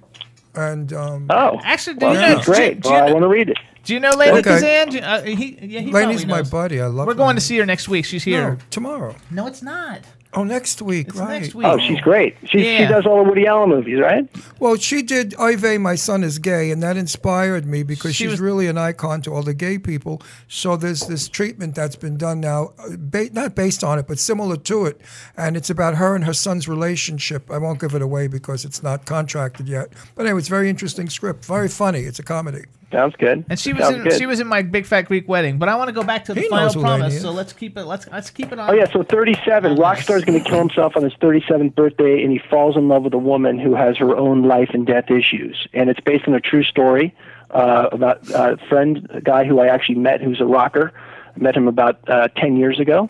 and 0.55 0.93
um, 0.93 1.27
Oh, 1.31 1.61
Actually, 1.63 1.97
do 1.97 2.07
well, 2.07 2.15
you 2.15 2.21
know? 2.21 2.37
she's 2.39 2.45
great. 2.47 2.75
Do, 2.81 2.89
do 2.89 2.91
Well, 2.91 3.05
you 3.05 3.11
I 3.11 3.13
want 3.13 3.23
to 3.23 3.29
read 3.29 3.49
it. 3.51 3.59
do 3.85 3.95
you 3.95 4.01
know 4.01 4.11
Lady 4.11 4.39
Okay. 4.39 4.51
Kazan? 4.51 4.89
Do- 4.91 4.99
Uh, 5.01 5.23
he, 5.23 5.57
yeah, 5.63 5.81
he 5.81 5.93
Lainie's 5.93 6.27
my 6.27 6.43
buddy. 6.43 6.81
I 6.81 6.87
love. 6.87 7.07
We're 7.07 7.15
going 7.15 7.37
Lainie. 7.37 7.41
to 7.41 7.41
see 7.47 7.59
her 7.59 7.67
next 7.67 7.89
week. 7.89 8.05
She's 8.05 8.25
here. 8.25 8.51
No, 8.53 8.59
tomorrow. 8.71 9.15
No, 9.31 9.47
it's 9.47 9.63
not. 9.63 10.01
Oh, 10.35 10.45
next 10.45 10.81
week, 10.81 11.15
right? 11.15 11.41
next 11.43 11.55
week. 11.55 11.67
Oh, 11.67 11.77
she's 11.79 12.01
great. 12.01 12.37
She, 12.47 12.63
she 12.63 12.85
does 12.87 13.05
all 13.05 13.23
the 13.23 13.29
Woody 13.29 13.47
Allen 13.47 13.69
movies, 13.69 14.01
right? 14.01 14.27
Well, 14.59 14.77
she 14.77 15.03
did 15.03 15.39
Oy 15.39 15.57
Vey, 15.59 15.77
My 15.77 15.95
Son 15.95 16.25
is 16.25 16.39
Gay, 16.39 16.71
and 16.71 16.83
that 16.83 16.97
inspired 16.97 17.67
me 17.67 17.83
because 17.83 18.15
She 18.17 18.25
she's 18.25 18.31
was- 18.33 18.41
really 18.41 18.67
an 18.67 18.79
icon 18.79 19.21
to 19.23 19.35
all 19.35 19.43
the 19.43 19.53
gay 19.53 19.79
people. 19.79 20.23
So 20.49 20.77
there's 20.77 21.01
this 21.07 21.29
treatment 21.29 21.75
that's 21.75 21.97
been 21.97 22.17
done 22.17 22.41
now, 22.41 22.73
uh, 22.79 22.97
ba- 22.99 23.29
not 23.35 23.55
based 23.55 23.85
on 23.85 23.99
it, 23.99 24.07
but 24.09 24.19
similar 24.19 24.57
to 24.57 24.87
it. 24.87 25.01
And 25.37 25.55
it's 25.55 25.69
about 25.69 25.97
her 25.97 26.15
and 26.15 26.25
her 26.25 26.33
son's 26.33 26.67
relationship. 26.67 27.51
I 27.51 27.59
won't 27.59 27.79
give 27.79 27.95
it 27.95 28.01
away 28.01 28.27
because 28.27 28.65
it's 28.65 28.83
not 28.83 29.05
contracted 29.05 29.69
yet. 29.69 29.93
But 30.15 30.25
anyway, 30.25 30.39
it's 30.39 30.49
a 30.49 30.51
very 30.51 30.71
interesting 30.71 31.11
script, 31.11 31.45
very 31.45 31.69
funny. 31.69 32.01
It's 32.01 32.19
a 32.19 32.23
comedy. 32.23 32.63
Sounds 32.93 33.17
good. 33.17 33.45
And 33.49 33.59
she 33.59 33.73
was 33.73 33.83
Sounds 33.85 33.97
in 33.97 34.03
good. 34.05 34.13
she 34.19 34.27
was 34.27 34.39
in 34.39 34.47
my 34.47 34.61
Big 34.63 34.85
Fat 34.87 35.03
Greek 35.03 35.27
Wedding. 35.27 35.59
But 35.59 35.69
I 35.71 35.77
want 35.77 35.89
to 35.89 35.93
go 35.95 36.03
back 36.03 36.27
to 36.27 36.35
the 36.35 36.43
He 36.43 36.49
final 36.49 36.67
knows 36.67 36.75
who 36.75 36.81
Lainie 36.81 36.85
promise. 36.99 37.15
is. 37.15 37.23
So 37.23 37.31
let's 37.33 37.53
keep 37.55 37.77
it. 37.79 37.85
Let's 37.85 38.07
let's 38.09 38.29
keep 38.31 38.53
it 38.53 38.59
on. 38.59 38.71
Oh 38.71 38.75
yeah, 38.75 38.85
so 38.93 39.03
37. 39.03 39.77
Rockstar's 39.77 40.25
going 40.25 40.43
to 40.43 40.49
kill 40.49 40.59
himself 40.59 40.95
on 40.97 41.03
his 41.03 41.15
37th 41.15 41.75
birthday, 41.75 42.23
and 42.23 42.31
he 42.31 42.39
falls 42.51 42.77
in 42.77 42.89
love 42.89 43.03
with 43.05 43.15
a 43.15 43.19
woman 43.19 43.59
who 43.59 43.75
has 43.75 43.97
her 43.97 44.15
own 44.17 44.43
life 44.43 44.71
and 44.75 44.87
death 44.87 45.11
issues. 45.11 45.67
And 45.73 45.89
it's 45.89 46.01
based 46.01 46.29
on 46.29 46.35
a 46.35 46.41
true 46.41 46.63
story 46.63 47.15
uh, 47.51 47.89
about 47.93 48.29
a 48.31 48.59
friend, 48.69 49.07
a 49.11 49.21
guy 49.23 49.45
who 49.47 49.59
I 49.61 49.69
actually 49.69 49.97
met, 49.97 50.21
who's 50.21 50.41
a 50.41 50.47
rocker. 50.47 50.93
I 51.35 51.39
met 51.41 51.57
him 51.57 51.67
about 51.69 51.99
uh, 52.11 52.29
10 52.37 52.57
years 52.59 52.79
ago, 52.79 53.09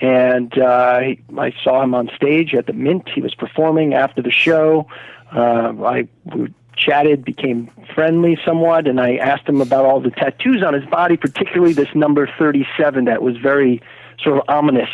and 0.00 0.56
uh, 0.58 1.00
he, 1.00 1.20
I 1.38 1.52
saw 1.62 1.82
him 1.82 1.94
on 1.94 2.10
stage 2.16 2.54
at 2.54 2.66
the 2.66 2.72
Mint. 2.72 3.08
He 3.14 3.20
was 3.20 3.34
performing 3.34 3.92
after 3.94 4.22
the 4.22 4.30
show. 4.30 4.86
Uh, 5.34 5.72
I 5.84 6.08
we 6.34 6.52
chatted, 6.76 7.24
became 7.24 7.70
friendly 7.94 8.38
somewhat, 8.44 8.86
and 8.86 9.00
I 9.00 9.16
asked 9.16 9.48
him 9.48 9.60
about 9.60 9.84
all 9.84 10.00
the 10.00 10.10
tattoos 10.10 10.62
on 10.62 10.74
his 10.74 10.84
body, 10.86 11.16
particularly 11.16 11.72
this 11.72 11.94
number 11.94 12.28
37 12.38 13.04
that 13.06 13.22
was 13.22 13.36
very 13.36 13.82
sort 14.22 14.38
of 14.38 14.44
ominous. 14.48 14.90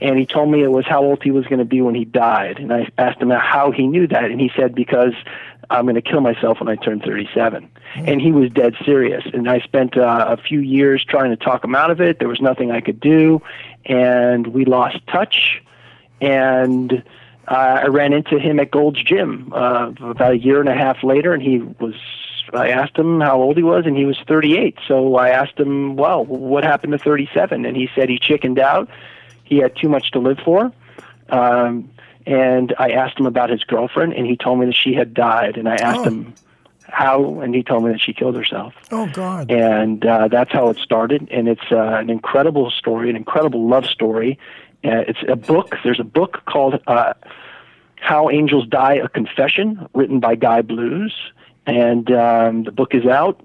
And 0.00 0.18
he 0.18 0.26
told 0.26 0.50
me 0.50 0.62
it 0.62 0.72
was 0.72 0.84
how 0.86 1.02
old 1.02 1.22
he 1.22 1.30
was 1.30 1.46
going 1.46 1.60
to 1.60 1.64
be 1.64 1.80
when 1.80 1.94
he 1.94 2.04
died. 2.04 2.58
And 2.58 2.72
I 2.72 2.90
asked 2.98 3.20
him 3.20 3.30
how 3.30 3.70
he 3.70 3.86
knew 3.86 4.06
that, 4.08 4.24
and 4.24 4.40
he 4.40 4.50
said 4.56 4.74
because 4.74 5.14
I'm 5.70 5.84
going 5.84 5.94
to 5.94 6.02
kill 6.02 6.20
myself 6.20 6.60
when 6.60 6.68
I 6.68 6.76
turn 6.76 7.00
37. 7.00 7.70
And 7.94 8.20
he 8.20 8.32
was 8.32 8.50
dead 8.50 8.74
serious. 8.84 9.24
And 9.32 9.48
I 9.48 9.60
spent 9.60 9.96
uh, 9.96 10.26
a 10.28 10.36
few 10.36 10.60
years 10.60 11.04
trying 11.04 11.30
to 11.30 11.36
talk 11.36 11.64
him 11.64 11.74
out 11.74 11.90
of 11.90 12.00
it. 12.00 12.18
There 12.18 12.28
was 12.28 12.40
nothing 12.40 12.70
I 12.70 12.80
could 12.80 13.00
do, 13.00 13.42
and 13.84 14.48
we 14.48 14.64
lost 14.64 14.98
touch. 15.06 15.62
And 16.20 17.02
I 17.54 17.86
ran 17.86 18.12
into 18.12 18.38
him 18.38 18.58
at 18.60 18.70
Gold's 18.70 19.02
Gym 19.02 19.52
uh, 19.54 19.92
about 20.00 20.32
a 20.32 20.38
year 20.38 20.60
and 20.60 20.68
a 20.68 20.74
half 20.74 21.02
later, 21.02 21.32
and 21.32 21.42
he 21.42 21.58
was. 21.58 21.94
I 22.54 22.68
asked 22.68 22.96
him 22.98 23.20
how 23.20 23.40
old 23.40 23.56
he 23.56 23.62
was, 23.62 23.86
and 23.86 23.96
he 23.96 24.04
was 24.04 24.18
38. 24.28 24.76
So 24.86 25.16
I 25.16 25.30
asked 25.30 25.58
him, 25.58 25.96
"Well, 25.96 26.24
what 26.24 26.64
happened 26.64 26.92
to 26.92 26.98
37?" 26.98 27.64
And 27.64 27.76
he 27.76 27.88
said 27.94 28.08
he 28.08 28.18
chickened 28.18 28.58
out. 28.58 28.88
He 29.44 29.58
had 29.58 29.74
too 29.76 29.88
much 29.88 30.10
to 30.12 30.18
live 30.18 30.38
for. 30.44 30.72
Um, 31.30 31.90
and 32.26 32.74
I 32.78 32.90
asked 32.90 33.18
him 33.18 33.26
about 33.26 33.50
his 33.50 33.64
girlfriend, 33.64 34.12
and 34.14 34.26
he 34.26 34.36
told 34.36 34.58
me 34.60 34.66
that 34.66 34.74
she 34.76 34.94
had 34.94 35.12
died. 35.14 35.56
And 35.56 35.68
I 35.68 35.76
asked 35.76 36.00
Oh. 36.00 36.04
him 36.04 36.34
how, 36.88 37.40
and 37.40 37.54
he 37.54 37.62
told 37.62 37.84
me 37.84 37.92
that 37.92 38.00
she 38.00 38.12
killed 38.12 38.36
herself 38.36 38.74
Oh, 38.90 39.06
God. 39.12 39.50
and 39.50 40.04
uh, 40.04 40.28
that's 40.28 40.52
how 40.52 40.68
it 40.68 40.76
started. 40.78 41.26
And 41.30 41.48
it's 41.48 41.70
uh, 41.72 41.76
an 41.78 42.10
incredible 42.10 42.70
story, 42.70 43.08
an 43.08 43.16
incredible 43.16 43.66
love 43.66 43.86
story. 43.86 44.38
Uh, 44.84 45.04
it's 45.08 45.20
a 45.28 45.36
book. 45.36 45.74
There's 45.84 46.00
a 46.00 46.04
book 46.04 46.42
called 46.44 46.80
uh, 46.86 47.14
"How 48.10 48.30
Angels 48.30 48.66
Die: 48.68 48.94
A 48.94 49.08
Confession," 49.08 49.86
written 49.94 50.18
by 50.20 50.34
Guy 50.34 50.60
Blues, 50.62 51.14
and 51.66 52.10
um, 52.10 52.64
the 52.64 52.72
book 52.72 52.94
is 52.94 53.06
out. 53.06 53.36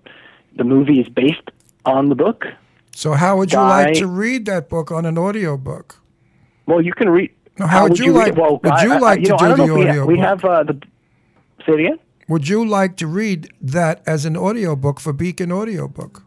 The 0.57 0.63
movie 0.63 0.99
is 0.99 1.07
based 1.09 1.47
on 1.85 2.09
the 2.09 2.15
book. 2.15 2.45
So, 2.91 3.13
how 3.13 3.38
would 3.38 3.51
you 3.51 3.59
Guy- 3.59 3.85
like 3.85 3.93
to 3.99 4.07
read 4.07 4.45
that 4.47 4.69
book 4.69 4.91
on 4.91 5.05
an 5.05 5.17
audiobook? 5.17 5.99
Well, 6.65 6.81
you 6.81 6.93
can 6.93 7.09
read. 7.09 7.31
No, 7.59 7.67
how 7.67 7.84
would 7.84 7.99
you 7.99 8.11
like-? 8.11 8.35
Well, 8.35 8.59
would 8.63 8.71
I- 8.73 8.84
you 8.84 8.99
like 8.99 9.19
you 9.21 9.27
to 9.27 9.31
know, 9.34 9.55
do 9.55 9.55
the 9.55 9.63
if 9.63 9.77
we 9.77 9.85
ha- 9.85 10.05
We 10.05 10.19
have 10.19 10.43
uh, 10.45 10.63
the. 10.63 10.73
Say 11.65 11.73
it 11.73 11.79
again. 11.81 11.99
Would 12.27 12.49
you 12.49 12.65
like 12.67 12.97
to 12.97 13.07
read 13.07 13.49
that 13.61 14.01
as 14.05 14.25
an 14.25 14.35
audiobook 14.35 14.99
for 14.99 15.13
Beacon 15.13 15.51
Audiobook? 15.51 16.23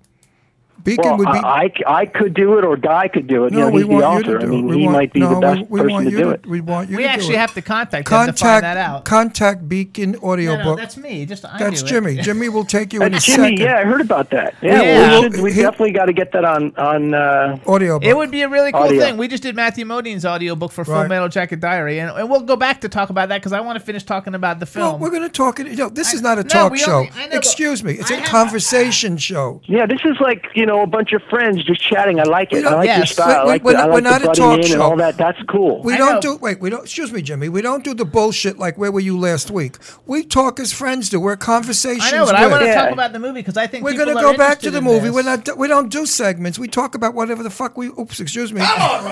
Beacon 0.84 1.04
well, 1.04 1.16
would 1.18 1.24
be. 1.26 1.38
I, 1.38 1.70
I, 1.86 1.94
I 2.00 2.06
could 2.06 2.34
do 2.34 2.58
it, 2.58 2.64
or 2.64 2.76
Guy 2.76 3.08
could 3.08 3.26
do 3.26 3.44
it. 3.44 3.52
no, 3.52 3.58
you 3.58 3.64
know, 3.64 3.70
we 3.70 3.80
he's 3.82 3.88
the 3.88 3.94
want 3.94 4.26
you 4.26 4.32
to 4.32 4.38
I 4.38 4.40
do 4.40 4.46
it. 4.46 4.50
mean, 4.50 4.66
We 4.66 4.78
he 4.78 4.84
want- 4.84 4.92
might 4.96 5.12
be 5.12 5.20
no, 5.20 5.34
the 5.34 5.40
best 5.40 5.70
we, 5.70 5.80
we 5.80 5.92
person 5.92 6.04
to 6.06 6.10
you 6.10 6.16
do 6.18 6.24
to, 6.24 6.30
it. 6.30 6.46
We 6.46 6.60
want 6.60 6.90
you 6.90 6.96
We 6.96 7.02
to 7.02 7.08
do 7.08 7.12
actually 7.14 7.34
it. 7.34 7.38
have 7.38 7.54
to 7.54 7.62
contact 7.62 8.08
them 8.08 8.26
to 8.26 8.32
find 8.32 8.62
that 8.64 8.76
out. 8.76 9.04
Contact 9.04 9.68
Beacon 9.68 10.16
Audiobook. 10.16 10.64
No, 10.64 10.70
no, 10.70 10.76
that's 10.76 10.96
me. 10.96 11.26
Just 11.26 11.44
I 11.44 11.58
That's 11.58 11.80
do 11.82 11.86
it. 11.86 11.88
Jimmy. 11.90 12.16
Jimmy 12.22 12.48
will 12.48 12.64
take 12.64 12.92
you 12.92 13.00
in 13.02 13.08
a 13.08 13.10
That's 13.10 13.24
Jimmy. 13.26 13.56
second. 13.56 13.60
Yeah, 13.60 13.78
I 13.78 13.84
heard 13.84 14.00
about 14.00 14.30
that. 14.30 14.54
Yeah, 14.62 14.82
Yeah. 14.82 15.20
we, 15.20 15.22
should, 15.32 15.40
we 15.42 15.52
He- 15.52 15.62
definitely 15.62 15.92
got 15.92 16.06
to 16.06 16.12
get 16.12 16.32
that 16.32 16.44
on 16.44 16.74
on. 16.76 17.14
Uh, 17.14 17.58
Audiobook. 17.66 18.04
It 18.04 18.16
would 18.16 18.30
be 18.30 18.42
a 18.42 18.48
really 18.48 18.72
cool 18.72 18.82
Audio. 18.82 19.00
thing. 19.00 19.16
We 19.16 19.28
just 19.28 19.42
did 19.42 19.54
Matthew 19.56 19.84
Modine's 19.84 20.24
audiobook 20.24 20.72
for 20.72 20.84
Full 20.84 20.94
Right. 20.94 21.08
Metal 21.08 21.28
Jacket 21.28 21.60
Diary, 21.60 21.98
and, 22.00 22.10
and 22.16 22.30
we'll 22.30 22.40
go 22.40 22.56
back 22.56 22.80
to 22.82 22.88
talk 22.88 23.10
about 23.10 23.28
that 23.28 23.38
because 23.38 23.52
I 23.52 23.60
want 23.60 23.78
to 23.78 23.84
finish 23.84 24.02
talking 24.04 24.34
about 24.34 24.60
the 24.60 24.68
Well, 24.74 24.90
film. 24.92 25.00
we're 25.00 25.10
going 25.10 25.22
to 25.22 25.28
talk. 25.28 25.58
You 25.58 25.74
know, 25.76 25.88
this 25.88 26.12
is 26.14 26.22
not 26.22 26.38
a 26.38 26.44
talk 26.44 26.76
show. 26.76 26.92
only- 26.98 27.10
I 27.14 27.24
know, 27.26 27.28
but 27.30 27.36
Excuse 27.36 27.82
me. 27.84 27.92
It's 27.94 28.10
a 28.10 28.20
conversation 28.22 29.16
show. 29.16 29.60
yeah, 29.66 29.86
this 29.86 30.00
is 30.04 30.16
like 30.20 30.46
you 30.54 30.66
know, 30.66 30.69
a 30.78 30.86
bunch 30.86 31.12
of 31.12 31.22
friends 31.24 31.64
just 31.64 31.80
chatting. 31.82 32.20
I 32.20 32.24
like 32.24 32.52
it. 32.52 32.64
I 32.64 32.74
like 32.74 32.96
your 32.96 33.06
style. 33.06 33.40
I 33.40 33.44
We- 33.44 33.50
like 33.50 33.64
we're 33.64 33.72
the, 33.72 33.78
I 33.78 33.80
not- 33.82 33.88
like 33.90 33.94
we're 33.94 34.10
not 34.10 34.22
a 34.22 34.26
talk 34.40 34.62
show. 34.62 34.72
and 34.74 34.82
all 34.82 34.96
that. 34.96 35.16
That's 35.16 35.42
cool. 35.48 35.82
We 35.82 35.96
don't 35.96 36.22
do 36.22 36.36
wait. 36.36 36.60
We 36.60 36.70
don't. 36.70 36.82
Excuse 36.84 37.12
me, 37.12 37.22
Jimmy. 37.22 37.48
We 37.48 37.62
don't 37.62 37.82
do 37.84 37.94
the 37.94 38.04
bullshit 38.04 38.58
like 38.58 38.78
where 38.78 38.92
were 38.92 39.00
you 39.00 39.18
last 39.18 39.50
week. 39.50 39.76
We 40.06 40.22
talk 40.24 40.60
as 40.60 40.72
friends 40.72 41.08
do. 41.08 41.18
We're 41.20 41.36
conversations. 41.36 42.04
I 42.12 42.16
know, 42.16 42.26
but 42.26 42.34
I 42.34 42.46
want 42.46 42.62
to 42.64 42.74
talk 42.74 42.90
about 42.92 43.12
the 43.12 43.18
movie 43.18 43.40
because 43.40 43.56
I 43.56 43.66
think 43.66 43.84
We're 43.84 43.96
gonna 43.96 44.14
go 44.14 44.36
back 44.36 44.60
to 44.60 44.70
the 44.70 44.80
movie. 44.80 45.06
this. 45.06 45.14
We're 45.14 45.22
not. 45.22 45.58
We 45.58 45.68
don't 45.68 45.88
do 45.90 46.06
segments. 46.06 46.58
We 46.58 46.68
talk 46.68 46.94
about 46.94 47.14
whatever 47.14 47.42
the 47.42 47.50
fuck 47.50 47.76
we. 47.76 47.88
Oops, 47.88 48.20
excuse 48.20 48.52
me. 48.52 48.60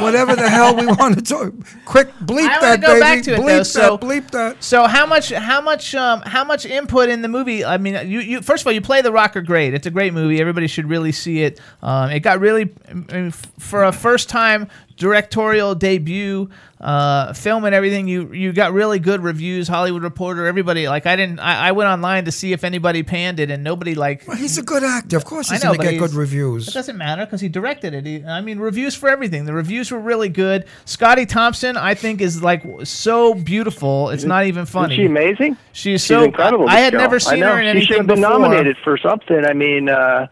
Whatever 0.01 0.37
the 0.37 0.49
hell 0.49 0.77
we 0.77 0.87
want 0.87 1.17
to 1.17 1.23
talk. 1.35 1.53
Quick, 1.85 2.13
bleep 2.23 2.49
I 2.49 2.61
that, 2.61 2.81
go 2.81 2.89
baby. 2.89 3.01
back 3.01 3.23
to 3.25 3.35
it 3.35 3.41
bleep 3.41 3.47
though. 3.47 3.57
that. 3.59 3.65
So 3.65 3.99
bleep 3.99 4.31
that. 4.33 4.63
So 4.63 4.87
how 4.87 5.07
much? 5.07 5.31
How 5.31 5.61
much? 5.61 5.95
Um, 5.95 6.21
how 6.23 6.45
much 6.45 6.67
input 6.67 7.09
in 7.09 7.23
the 7.23 7.29
movie? 7.29 7.65
I 7.65 7.79
mean, 7.79 8.09
you, 8.11 8.21
you 8.21 8.43
first 8.43 8.63
of 8.63 8.67
all, 8.67 8.73
you 8.73 8.81
play 8.81 9.03
the 9.03 9.13
rocker 9.13 9.41
great. 9.41 9.75
It's 9.75 9.87
a 9.87 9.91
great 9.91 10.13
movie. 10.13 10.41
Everybody 10.41 10.67
should 10.67 10.89
really 10.89 11.13
see 11.13 11.43
it. 11.43 11.48
Um, 11.83 12.11
it 12.11 12.21
got 12.21 12.41
really 12.41 12.71
I 12.89 12.95
mean, 12.95 13.31
for 13.31 13.85
a 13.85 13.93
first 13.93 14.29
time 14.29 14.69
directorial 14.97 15.77
debut 15.77 16.51
uh, 16.81 17.33
film 17.33 17.65
and 17.65 17.75
everything. 17.75 18.07
You 18.09 18.33
you 18.33 18.53
got 18.53 18.73
really 18.73 18.99
good 18.99 19.23
reviews. 19.23 19.67
Hollywood 19.69 20.03
Reporter, 20.03 20.47
everybody 20.47 20.89
like 20.89 21.07
I 21.07 21.17
didn't. 21.17 21.39
I, 21.41 21.69
I 21.69 21.73
went 21.73 21.89
online 21.89 22.25
to 22.27 22.33
see 22.33 22.53
if 22.53 22.63
anybody 22.65 23.03
panned 23.03 23.41
it, 23.41 23.51
and 23.51 23.63
nobody 23.65 23.95
like. 23.95 24.25
Well, 24.29 24.37
he's 24.37 24.59
a 24.59 24.63
good 24.63 24.85
actor. 24.85 25.17
Of 25.17 25.25
course, 25.25 25.51
I 25.51 25.55
he's 25.55 25.65
know, 25.65 25.69
gonna 25.71 25.79
but 25.79 25.85
get 25.85 25.93
he's- 25.95 26.03
good 26.11 26.15
reviews. 26.17 26.69
It 26.69 26.75
doesn't 26.75 26.97
matter 26.97 27.25
because 27.25 27.41
he 27.41 27.49
directed 27.49 27.95
it. 27.95 28.07
He, 28.07 28.25
I 28.25 28.41
mean, 28.41 28.59
reviews 28.59 28.95
for 28.95 29.09
everything. 29.09 29.45
The 29.45 29.53
reviews 29.53 29.91
were 29.91 29.99
really 30.01 30.29
good. 30.29 30.67
Scottie 30.85 31.27
Thompson, 31.27 31.77
I 31.77 31.95
think, 31.95 32.21
is 32.21 32.43
like 32.43 32.63
so 32.85 33.35
beautiful. 33.35 34.11
It's 34.11 34.25
not 34.25 34.47
even 34.47 34.67
funny. 34.67 34.95
Isn't 34.95 35.03
she 35.05 35.07
amazing? 35.07 35.57
She's 35.73 36.01
She's 36.01 36.05
so 36.05 36.23
incredible. 36.25 36.69
I, 36.69 36.75
this 36.77 36.85
had 36.85 36.93
girl. 36.93 37.01
never 37.03 37.21
seen 37.21 37.41
know. 37.41 37.55
her 37.55 37.61
in 37.61 37.65
She 37.65 37.69
anything 37.71 37.87
should 37.87 37.97
have 37.99 38.07
been 38.07 38.21
before. 38.21 38.39
nominated 38.39 38.77
for 38.85 38.99
something. 38.99 39.45
I 39.45 39.53
mean, 39.53 39.89
uh, 39.89 40.27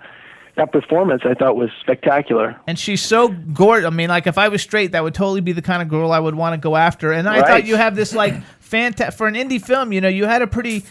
that 0.56 0.72
performance 0.72 1.22
I 1.24 1.34
thought 1.34 1.56
was 1.56 1.70
spectacular. 1.80 2.56
And 2.66 2.78
she's 2.78 3.02
so 3.02 3.28
gorgeous. 3.28 3.86
I 3.86 3.90
mean, 3.90 4.08
like 4.08 4.26
if 4.26 4.38
I 4.38 4.48
was 4.48 4.62
straight, 4.62 4.92
that 4.92 5.02
would 5.04 5.14
totally 5.14 5.40
be 5.42 5.52
the 5.52 5.62
kind 5.62 5.82
of 5.82 5.88
girl 5.88 6.12
I 6.12 6.18
would 6.18 6.34
want 6.34 6.54
to 6.54 6.58
go 6.58 6.76
after. 6.76 7.12
And 7.12 7.28
I 7.28 7.40
Right. 7.40 7.46
thought 7.46 7.66
you 7.66 7.76
have 7.76 7.94
this 7.94 8.14
like 8.14 8.34
fanta- 8.60 9.12
for 9.12 9.26
an 9.26 9.34
indie 9.34 9.62
film. 9.62 9.92
You 9.92 10.00
know, 10.00 10.08
you 10.08 10.24
had 10.24 10.42
a 10.42 10.46
pretty, 10.46 10.84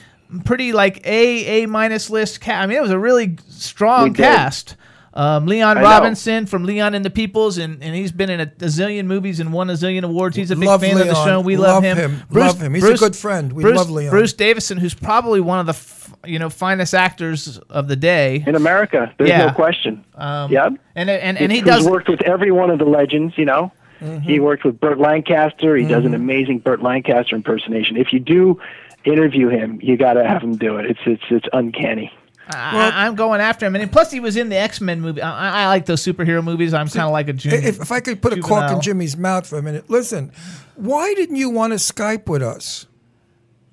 pretty 0.43 0.71
like 0.71 1.05
A 1.05 1.63
A 1.63 1.67
minus 1.67 2.09
list 2.09 2.41
cast. 2.41 2.63
I 2.63 2.67
mean, 2.67 2.77
it 2.77 2.81
was 2.81 2.91
a 2.91 2.99
really 2.99 3.37
strong 3.49 4.03
We 4.03 4.09
did. 4.11 4.17
cast. 4.23 4.75
Um, 5.17 5.45
Leon 5.45 5.77
I 5.77 5.81
know. 5.81 5.87
Robinson 5.87 6.45
from 6.45 6.65
Leon 6.65 6.93
and 6.93 7.05
the 7.05 7.09
Peoples, 7.09 7.57
and, 7.57 7.81
and 7.81 7.95
he's 7.95 8.11
been 8.11 8.29
in 8.29 8.41
a, 8.41 8.43
a 8.43 8.65
zillion 8.67 9.05
movies 9.05 9.39
and 9.39 9.53
won 9.53 9.69
a 9.69 9.73
zillion 9.73 10.03
awards. 10.03 10.35
He's 10.35 10.51
a 10.51 10.57
big 10.57 10.67
Love 10.67 10.81
fan 10.81 10.97
of 10.99 11.07
the 11.07 11.13
show. 11.23 11.39
We 11.39 11.55
love, 11.55 11.75
Love 11.75 11.97
him. 11.97 11.97
him. 11.97 12.23
Love 12.31 12.61
him. 12.61 12.73
He's 12.73 12.83
a 12.83 12.95
good 12.97 13.15
friend. 13.15 13.53
We 13.53 13.63
Bruce, 13.63 13.77
love 13.77 13.89
Leon. 13.89 14.09
Bruce 14.11 14.33
Davison, 14.33 14.77
who's 14.77 14.93
probably 14.93 15.39
one 15.39 15.59
of 15.59 15.67
the 15.67 15.71
f- 15.71 16.04
you 16.27 16.39
know 16.39 16.49
finest 16.49 16.93
actors 16.93 17.57
of 17.69 17.87
the 17.87 17.95
day 17.95 18.43
in 18.45 18.55
America. 18.55 19.13
There's 19.17 19.29
Yeah. 19.29 19.45
no 19.47 19.53
question. 19.53 20.03
Um, 20.15 20.51
yep. 20.51 20.73
and 20.95 21.09
and 21.09 21.37
and 21.37 21.51
he 21.51 21.61
does 21.61 21.85
worked 21.85 22.07
with 22.09 22.21
every 22.23 22.51
one 22.51 22.69
of 22.69 22.79
the 22.79 22.85
legends. 22.85 23.37
You 23.37 23.45
know, 23.45 23.71
Mm-hmm. 24.01 24.19
he 24.19 24.39
worked 24.41 24.65
with 24.65 24.77
Burt 24.79 24.99
Lancaster. 24.99 25.75
He 25.77 25.85
does 25.85 26.03
an 26.03 26.13
amazing 26.13 26.59
Burt 26.59 26.81
Lancaster 26.83 27.33
impersonation. 27.35 27.95
If 27.95 28.11
you 28.11 28.19
do 28.19 28.59
interview 29.05 29.47
him, 29.47 29.79
you 29.81 29.95
got 29.95 30.13
to 30.13 30.27
have 30.27 30.41
him 30.43 30.57
do 30.57 30.75
it. 30.77 30.85
It's 30.85 30.99
it's 31.05 31.23
it's 31.29 31.47
uncanny. 31.53 32.11
I, 32.47 32.91
I, 32.91 33.05
I'm 33.07 33.15
going 33.15 33.41
after 33.41 33.65
him, 33.65 33.75
and 33.75 33.91
plus 33.91 34.11
he 34.11 34.19
was 34.19 34.35
in 34.37 34.49
the 34.49 34.57
X 34.57 34.79
Men 34.81 35.01
movie. 35.01 35.21
I, 35.21 35.63
I 35.63 35.67
like 35.67 35.85
those 35.85 36.03
superhero 36.05 36.43
movies. 36.43 36.73
I'm 36.75 36.87
kind 36.89 37.05
of 37.07 37.11
like 37.11 37.27
a 37.29 37.33
junior. 37.33 37.57
If, 37.57 37.81
if 37.81 37.91
I 37.91 38.01
could 38.01 38.21
put 38.21 38.33
a 38.33 38.41
cork 38.41 38.69
in 38.71 38.81
Jimmy's 38.81 39.17
mouth 39.17 39.47
for 39.47 39.57
a 39.57 39.63
minute, 39.63 39.89
listen. 39.89 40.31
Why 40.75 41.13
didn't 41.13 41.37
you 41.37 41.49
want 41.49 41.71
to 41.71 41.77
Skype 41.77 42.27
with 42.27 42.43
us? 42.43 42.85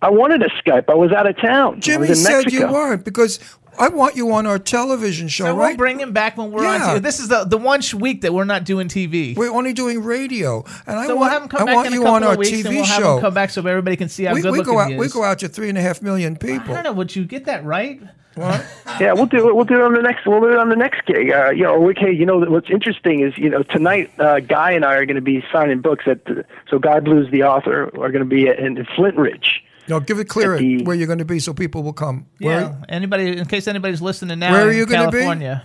I 0.03 0.11
wanted 0.11 0.39
to 0.41 0.49
Skype. 0.63 0.91
I 0.91 0.95
was 0.95 1.13
out 1.13 1.27
of 1.27 1.37
town. 1.39 1.77
I 1.77 1.81
Jimmy 1.81 2.15
said 2.15 2.45
Mexico. 2.45 2.67
you 2.67 2.73
weren't 2.73 3.05
because 3.05 3.39
I 3.79 3.89
want 3.89 4.17
you 4.17 4.31
on 4.33 4.47
our 4.47 4.59
television 4.59 5.29
show, 5.29 5.45
So 5.45 5.57
right? 5.57 5.69
we'll 5.69 5.77
bring 5.79 5.99
him 5.99 6.13
back 6.13 6.37
when 6.37 6.51
we're 6.51 6.65
Yeah. 6.65 6.73
on. 6.75 6.97
TV. 6.97 7.03
This 7.03 7.21
is 7.21 7.29
the 7.29 7.45
the 7.45 7.57
one 7.57 7.81
week 7.99 8.21
that 8.23 8.35
we're 8.35 8.45
not 8.45 8.65
doing 8.65 8.89
TV. 8.89 9.35
We're 9.37 9.51
only 9.53 9.73
doing 9.73 10.03
radio, 10.03 10.65
and 10.87 10.99
I 10.99 11.07
so 11.07 11.17
want, 11.17 11.21
we'll 11.21 11.29
have 11.31 11.43
him 11.43 11.49
come 11.49 11.63
I 11.63 11.65
back 11.67 11.75
want 11.77 11.87
in 11.87 11.93
a 11.95 11.97
you 11.97 12.03
couple 12.03 12.15
on 12.17 12.25
our 12.25 12.33
of 12.33 12.39
weeks, 12.39 12.51
TV 12.51 12.65
and 12.67 12.75
we'll 12.75 12.85
have 12.85 13.01
show. 13.01 13.15
him 13.17 13.21
come 13.23 13.35
back 13.35 13.51
so 13.51 13.67
everybody 13.67 13.97
can 13.97 14.09
see 14.11 14.25
how 14.25 14.35
we, 14.35 14.43
good 14.43 14.53
we 14.53 14.59
looking 14.59 14.75
go 14.75 14.81
out. 14.81 14.91
he 14.91 14.97
We 14.97 15.09
go 15.09 15.23
out 15.25 15.39
to 15.39 15.49
three 15.49 15.69
and 15.71 15.79
a 15.79 15.81
half 15.81 16.03
million 16.03 16.37
people. 16.37 16.71
I 16.73 16.75
don't 16.75 16.85
know. 16.85 16.93
Would 16.93 17.17
you 17.17 17.25
get 17.25 17.45
that 17.47 17.65
right? 17.65 18.03
What? 18.35 18.65
Yeah, 18.99 19.13
we'll 19.13 19.27
do 19.27 19.49
it. 19.49 19.55
We'll 19.57 19.65
do 19.67 19.75
it 19.75 19.83
on 19.83 19.93
the 19.95 20.01
next. 20.03 20.27
We'll 20.27 20.41
do 20.41 20.49
it 20.51 20.57
on 20.59 20.69
the 20.71 20.77
next 20.77 21.05
gig. 21.07 21.31
Uh, 21.31 21.51
you 21.51 21.65
know, 21.65 21.89
okay. 21.91 22.11
You 22.11 22.25
know 22.27 22.39
what's 22.39 22.71
interesting 22.71 23.21
is 23.21 23.37
you 23.39 23.49
know 23.51 23.63
tonight 23.63 24.11
uh, 24.19 24.41
Guy 24.41 24.73
and 24.73 24.85
I 24.87 24.95
are 24.95 25.05
going 25.07 25.17
to 25.17 25.21
be 25.23 25.45
signing 25.53 25.81
books 25.81 26.05
at. 26.07 26.25
The, 26.25 26.45
so 26.69 26.79
Guy 26.79 27.01
Blues, 27.01 27.31
the 27.31 27.43
author, 27.45 27.85
are 27.85 28.11
going 28.11 28.21
to 28.21 28.25
be 28.25 28.49
in, 28.49 28.77
in 28.79 28.87
Flint 28.97 29.17
Ridge. 29.17 29.63
No, 29.89 30.01
give 30.01 30.19
it 30.19 30.29
clear 30.29 30.59
the- 30.59 30.83
where 30.85 30.97
you're 30.97 31.07
going 31.07 31.19
to 31.19 31.25
be 31.25 31.39
so 31.39 31.53
people 31.53 31.83
will 31.83 31.93
come. 31.93 32.27
Yeah. 32.39 32.75
Anybody, 32.89 33.37
in 33.37 33.47
case 33.47 33.67
anybody's 33.67 34.01
listening 34.03 34.39
now, 34.39 34.53
Where 34.53 34.69
are 34.69 34.73
you 34.73 34.87
gonna 34.87 35.11
be? 35.11 35.19
California. 35.19 35.65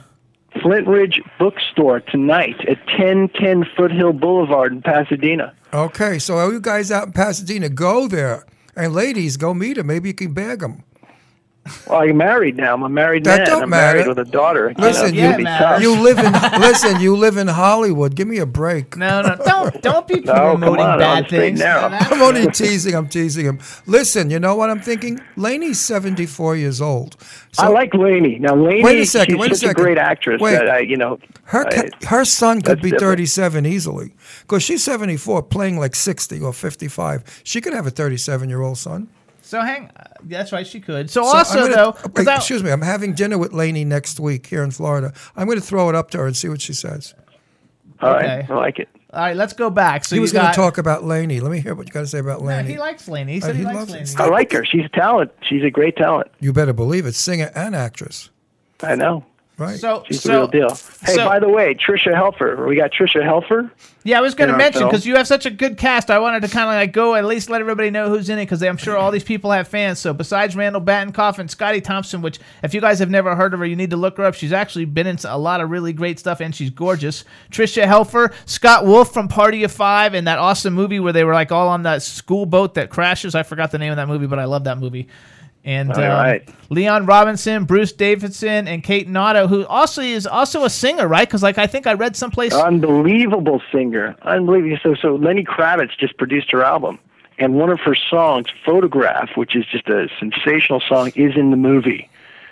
Flint 0.62 0.88
Ridge 0.88 1.22
Bookstore 1.38 2.00
tonight 2.00 2.60
at 2.68 2.78
1010 2.88 3.66
Foothill 3.76 4.14
Boulevard 4.14 4.72
in 4.74 4.82
Pasadena. 4.82 5.54
Okay, 5.74 6.18
so 6.18 6.38
all 6.38 6.52
you 6.52 6.60
guys 6.60 6.92
out 6.92 7.08
in 7.08 7.14
Pasadena, 7.14 7.70
go 7.70 8.08
there, 8.08 8.44
and 8.76 8.94
ladies, 8.94 9.38
go 9.38 9.54
meet 9.54 9.78
him. 9.78 9.86
Maybe 9.88 10.10
you 10.10 10.16
can 10.16 10.34
bag 10.34 10.64
him. 10.64 10.84
Well, 11.88 12.02
I'm 12.02 12.18
married 12.18 12.58
now. 12.58 12.74
I'm 12.74 12.84
a 12.84 12.90
married 12.90 13.24
That 13.26 13.40
man. 13.40 13.48
don't 13.48 13.64
I'm 13.64 13.70
married 13.70 14.08
with 14.08 14.20
a 14.20 14.26
daughter. 14.26 14.74
Listen, 14.78 15.14
you, 15.14 15.22
know, 15.24 15.38
you, 15.38 15.46
it's 15.48 15.78
be 15.78 15.84
you 15.84 16.02
live 16.02 16.20
in 16.20 16.32
listen. 16.62 17.00
You 17.02 17.16
live 17.16 17.38
in 17.38 17.48
Hollywood. 17.48 18.16
Give 18.16 18.28
me 18.28 18.38
a 18.40 18.46
break. 18.46 18.98
No, 18.98 19.22
no, 19.22 19.36
don't 19.46 19.82
don't 19.82 20.08
be 20.08 20.20
No, 20.26 20.34
promoting 20.34 20.82
on, 20.86 20.90
on 20.92 21.00
bad 21.00 21.24
the 21.24 21.28
straight 21.28 21.40
things. 21.40 21.62
and 21.62 21.70
narrow. 21.70 21.90
I'm 22.16 22.22
only 22.22 22.48
teasing. 22.52 22.96
I'm 22.96 23.08
teasing 23.10 23.46
him. 23.46 23.60
Listen, 23.86 24.30
you 24.30 24.40
know 24.40 24.56
what 24.56 24.70
I'm 24.70 24.82
thinking? 24.82 25.20
Lainie's 25.36 25.80
74 25.80 26.56
years 26.56 26.82
old. 26.82 27.16
I 27.60 27.70
like 27.70 27.92
Lainie. 27.94 28.40
Now, 28.40 28.54
Lainie, 28.56 28.84
Wait 28.84 29.00
a 29.00 29.06
second, 29.06 29.34
she's 29.36 29.40
wait 29.40 29.52
a 29.52 29.56
such 29.56 29.68
second. 29.70 29.84
great 29.84 29.98
actress 29.98 30.40
Wait. 30.40 30.52
that 30.54 30.70
I, 30.70 30.80
you 30.80 30.96
know, 30.98 31.20
Her 31.46 31.66
I- 31.68 31.90
her 32.06 32.24
son 32.26 32.62
could 32.62 32.82
be 32.82 32.92
different. 32.92 33.18
37 33.18 33.66
easily 33.66 34.14
because 34.42 34.62
she's 34.64 34.84
74, 34.84 35.44
playing 35.44 35.80
like 35.80 35.96
60 35.96 36.40
or 36.42 36.54
55. 36.54 37.42
She 37.44 37.60
could 37.62 37.74
have 37.74 37.88
a 37.88 37.92
37 37.92 38.48
year 38.50 38.62
old 38.62 38.78
son. 38.78 39.08
So 39.48 39.62
hang. 39.62 39.90
uh, 39.96 40.04
That's 40.24 40.52
right. 40.52 40.68
She 40.68 40.80
could. 40.82 41.10
So, 41.10 41.24
So 41.24 41.38
also 41.38 41.60
gonna- 41.62 41.76
though, 41.76 41.92
'cause 41.94 42.26
wait, 42.26 42.28
I- 42.28 42.36
excuse 42.36 42.64
me, 42.64 42.70
I'm 42.72 42.82
having 42.82 43.14
dinner 43.14 43.38
with 43.38 43.54
Lainie 43.54 43.86
next 43.86 44.20
week 44.20 44.46
here 44.48 44.62
in 44.62 44.72
Florida. 44.72 45.14
I'm 45.38 45.46
going 45.46 45.58
to 45.60 45.64
throw 45.66 45.88
it 45.90 45.96
up 45.96 46.12
to 46.12 46.18
her 46.18 46.28
and 46.28 46.36
see 46.36 46.50
what 46.50 46.60
she 46.62 46.74
says. 46.74 47.14
All 48.02 48.12
right, 48.14 48.26
Okay. 48.44 48.48
I 48.50 48.54
like 48.56 48.78
it. 48.80 48.90
all 49.14 49.22
right, 49.22 49.36
let's 49.38 49.54
go 49.54 49.70
back. 49.70 50.04
So 50.06 50.16
he 50.16 50.20
was 50.20 50.32
going 50.34 50.46
to 50.48 50.52
talk 50.54 50.78
about 50.78 51.04
Lainie. 51.04 51.42
Let 51.42 51.52
me 51.52 51.60
hear 51.62 51.74
what 51.76 51.88
you 51.88 51.94
got 51.94 52.02
to 52.02 52.08
say 52.08 52.20
about 52.20 52.42
No, 52.42 52.48
Lainie. 52.48 52.68
he 52.68 52.78
likes 52.78 53.08
Lainie. 53.08 53.30
He 53.32 53.38
Uh, 53.42 53.46
said 53.46 53.56
he, 53.56 53.60
he 53.62 53.66
likes 53.66 53.78
loves 53.78 53.94
Lainie. 53.94 54.20
I 54.20 54.28
like 54.28 54.52
her. 54.52 54.66
She's 54.66 54.86
a 54.86 54.90
talent. 54.90 55.32
She's 55.42 55.64
a 55.64 55.72
great 55.72 55.96
talent. 55.96 56.28
you 56.42 56.52
better 56.52 56.74
believe 56.74 57.06
it, 57.06 57.16
singer 57.16 57.50
and 57.56 57.74
actress. 57.76 58.30
I 58.84 58.96
know. 58.96 59.24
Right. 59.58 59.80
So, 59.80 60.04
She's 60.08 60.22
so 60.22 60.30
the 60.30 60.38
real 60.38 60.48
deal. 60.48 60.70
Hey, 61.04 61.16
so- 61.16 61.26
by 61.26 61.40
the 61.40 61.50
way, 61.50 61.74
Tricia 61.74 62.14
Helfer. 62.14 62.68
We 62.68 62.76
got 62.76 62.92
Tricia 62.92 63.24
Helfer. 63.24 63.72
Yeah, 64.04 64.20
I 64.20 64.22
was 64.22 64.36
going 64.36 64.50
to 64.50 64.56
mention 64.56 64.86
because 64.86 65.06
you 65.06 65.18
have 65.18 65.28
such 65.28 65.46
a 65.46 65.50
good 65.50 65.78
cast. 65.78 66.10
I 66.10 66.20
wanted 66.20 66.42
to 66.44 66.48
kind 66.48 66.70
of 66.70 66.76
like 66.76 66.94
go 66.94 67.16
at 67.16 67.26
least 67.26 67.50
let 67.50 67.60
everybody 67.60 67.90
know 67.90 68.08
who's 68.08 68.30
in 68.30 68.38
it 68.40 68.44
because 68.44 68.64
I'm 68.64 68.78
sure 68.78 68.96
all 68.96 69.12
these 69.12 69.24
people 69.24 69.52
have 69.52 69.68
fans. 69.68 70.00
So 70.00 70.14
besides 70.14 70.56
Randall 70.56 70.82
Batinkoff 70.82 71.40
and 71.40 71.52
Scottie 71.52 71.82
Thompson, 71.82 72.22
which 72.22 72.40
if 72.64 72.74
you 72.74 72.80
guys 72.80 73.00
have 73.00 73.10
never 73.10 73.36
heard 73.36 73.54
of 73.54 73.60
her, 73.60 73.66
you 73.66 73.76
need 73.76 73.90
to 73.90 73.98
look 73.98 74.16
her 74.18 74.24
up. 74.24 74.34
She's 74.36 74.54
actually 74.54 74.86
been 74.86 75.08
in 75.08 75.18
a 75.26 75.38
lot 75.38 75.60
of 75.60 75.72
really 75.72 75.92
great 75.92 76.20
stuff 76.20 76.40
and 76.40 76.56
she's 76.56 76.70
gorgeous. 76.70 77.26
Tricia 77.52 77.84
Helfer, 77.84 78.34
Scott 78.46 78.86
Wolf 78.86 79.12
from 79.12 79.28
Party 79.28 79.66
of 79.66 79.74
Five, 79.74 80.14
and 80.14 80.26
that 80.28 80.40
awesome 80.40 80.74
movie 80.74 81.02
where 81.02 81.12
they 81.12 81.26
were 81.26 81.34
like 81.34 81.52
all 81.52 81.68
on 81.68 81.84
that 81.84 82.02
school 82.02 82.46
boat 82.46 82.76
that 82.76 82.90
crashes. 82.90 83.36
I 83.36 83.44
forgot 83.44 83.72
the 83.72 83.78
name 83.80 83.92
of 83.92 83.98
that 83.98 84.08
movie, 84.08 84.28
but 84.28 84.40
I 84.40 84.46
love 84.46 84.64
that 84.66 84.78
movie. 84.78 85.10
And 85.68 85.92
um, 85.92 86.00
right. 86.02 86.50
Leon 86.70 87.06
Robinson, 87.06 87.66
Bruce 87.66 87.92
Davison, 87.92 88.70
and 88.70 88.82
Kate 88.82 89.10
Nauta, 89.10 89.50
who 89.50 89.66
also 89.66 90.02
is 90.02 90.26
also 90.26 90.64
a 90.64 90.70
singer, 90.70 91.10
right? 91.10 91.28
Because 91.28 91.44
like 91.44 91.58
I 91.58 91.68
think 91.68 91.86
I 91.86 91.94
read 91.94 92.16
someplace. 92.16 92.54
Unbelievable 92.54 93.62
singer. 93.70 94.16
Unbelievable. 94.22 94.78
So, 94.82 94.96
so 94.96 95.16
Lenny 95.16 95.44
Kravitz 95.44 95.98
just 96.00 96.18
produced 96.18 96.52
her 96.52 96.64
album, 96.64 97.00
and 97.38 97.56
one 97.56 97.70
of 97.70 97.82
her 97.82 97.96
songs, 97.96 98.48
"Photograph," 98.66 99.36
which 99.36 99.58
is 99.58 99.66
just 99.66 99.90
a 99.90 100.08
sensational 100.18 100.80
song, 100.80 101.12
is 101.16 101.36
in 101.36 101.52
the 101.52 101.58
movie. 101.58 102.10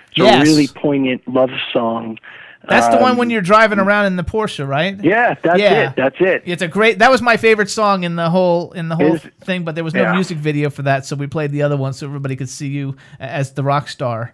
It's 0.10 0.18
Yes. 0.18 0.42
a 0.42 0.44
really 0.44 0.68
poignant 0.68 1.26
love 1.26 1.52
song. 1.72 2.20
That's 2.68 2.88
the 2.88 2.98
one 3.02 3.12
Um, 3.12 3.18
when 3.18 3.30
you're 3.30 3.42
driving 3.42 3.80
around 3.80 4.06
in 4.08 4.16
the 4.16 4.24
Porsche, 4.24 4.68
right? 4.68 4.98
Yeah, 5.04 5.36
that's 5.42 5.60
Yeah. 5.60 5.90
it. 5.90 5.96
That's 5.96 6.16
it. 6.20 6.44
It's 6.46 6.62
a 6.62 6.68
great. 6.68 7.00
That 7.00 7.12
was 7.12 7.22
my 7.22 7.38
favorite 7.38 7.70
song 7.70 8.04
in 8.04 8.16
the 8.16 8.30
whole 8.30 8.72
in 8.74 8.90
the 8.90 8.96
whole 8.96 9.16
Is- 9.16 9.22
thing, 9.44 9.64
but 9.64 9.76
there 9.76 9.84
was 9.84 9.94
no 9.94 10.04
yeah. 10.04 10.14
music 10.14 10.38
video 10.38 10.70
for 10.70 10.82
that, 10.84 11.06
so 11.06 11.16
we 11.16 11.28
played 11.28 11.52
the 11.52 11.62
other 11.62 11.78
one 11.78 11.94
so 11.94 12.06
everybody 12.06 12.36
could 12.36 12.50
see 12.50 12.68
you 12.68 12.96
as 13.20 13.52
the 13.54 13.64
rock 13.64 13.88
star. 13.88 14.34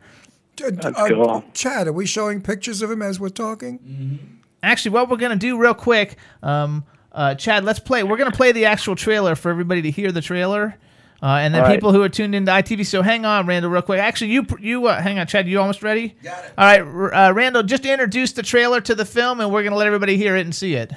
Uh, 0.64 0.92
cool. 1.08 1.44
Chad, 1.54 1.88
are 1.88 1.94
we 1.94 2.06
showing 2.06 2.42
pictures 2.42 2.82
of 2.82 2.92
him 2.92 3.02
as 3.02 3.20
we're 3.20 3.30
talking? 3.30 4.40
Actually, 4.64 4.92
what 4.92 5.10
we're 5.10 5.18
gonna 5.18 5.36
do 5.36 5.58
real 5.58 5.74
quick, 5.74 6.18
um, 6.44 6.84
uh, 7.14 7.34
Chad, 7.36 7.64
let's 7.66 7.80
play. 7.80 8.04
We're 8.04 8.18
gonna 8.18 8.32
play 8.32 8.52
the 8.52 8.66
actual 8.66 8.96
trailer 8.96 9.36
for 9.36 9.50
everybody 9.50 9.82
to 9.84 9.92
hear 9.92 10.12
the 10.12 10.22
trailer. 10.22 10.76
Uh, 11.22 11.38
and 11.38 11.54
then 11.54 11.62
All 11.62 11.68
right. 11.68 11.76
people 11.76 11.92
who 11.94 12.02
are 12.02 12.10
tuned 12.10 12.34
into 12.34 12.52
ITV. 12.52 12.86
So 12.86 13.04
hang 13.04 13.26
on, 13.26 13.46
Randall, 13.46 13.70
real 13.70 13.84
quick. 13.84 14.00
Actually, 14.00 14.32
you 14.32 14.46
you 14.60 14.88
uh, 14.88 15.00
hang 15.00 15.20
on, 15.20 15.28
Chad. 15.28 15.48
You 15.48 15.60
almost 15.60 15.84
ready? 15.84 16.16
Got 16.24 16.46
it. 16.46 16.54
All 16.58 16.66
right, 16.66 17.30
uh, 17.30 17.34
Randall, 17.34 17.62
just 17.64 17.86
introduce 17.86 18.32
the 18.32 18.42
trailer 18.42 18.82
to 18.82 18.96
the 18.96 19.06
film, 19.06 19.40
and 19.40 19.52
we're 19.52 19.64
gonna 19.64 19.76
let 19.76 19.86
everybody 19.88 20.18
hear 20.18 20.36
it 20.36 20.42
and 20.42 20.56
see 20.56 20.74
it. 20.74 20.92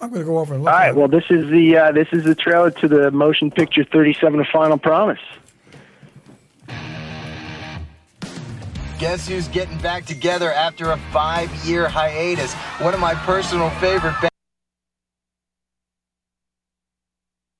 I'm 0.00 0.08
going 0.08 0.22
to 0.22 0.26
go 0.26 0.38
over 0.38 0.54
and 0.54 0.64
look 0.64 0.72
All 0.72 0.78
at 0.78 0.80
right. 0.82 0.88
it. 0.90 0.96
Well, 0.96 1.08
this 1.08 1.24
is 1.28 1.50
the 1.50 1.76
uh, 1.76 1.92
this 1.92 2.08
is 2.12 2.24
the 2.24 2.34
trailer 2.34 2.70
to 2.70 2.88
the 2.88 3.10
motion 3.10 3.50
picture 3.50 3.84
37: 3.84 4.40
A 4.40 4.44
Final 4.46 4.78
Promise. 4.78 5.20
Guess 8.98 9.28
who's 9.28 9.48
getting 9.48 9.78
back 9.78 10.04
together 10.04 10.52
after 10.52 10.90
a 10.92 10.96
five 11.12 11.50
year 11.66 11.88
hiatus? 11.88 12.54
One 12.80 12.94
of 12.94 13.00
my 13.00 13.14
personal 13.14 13.70
favorite 13.70 14.14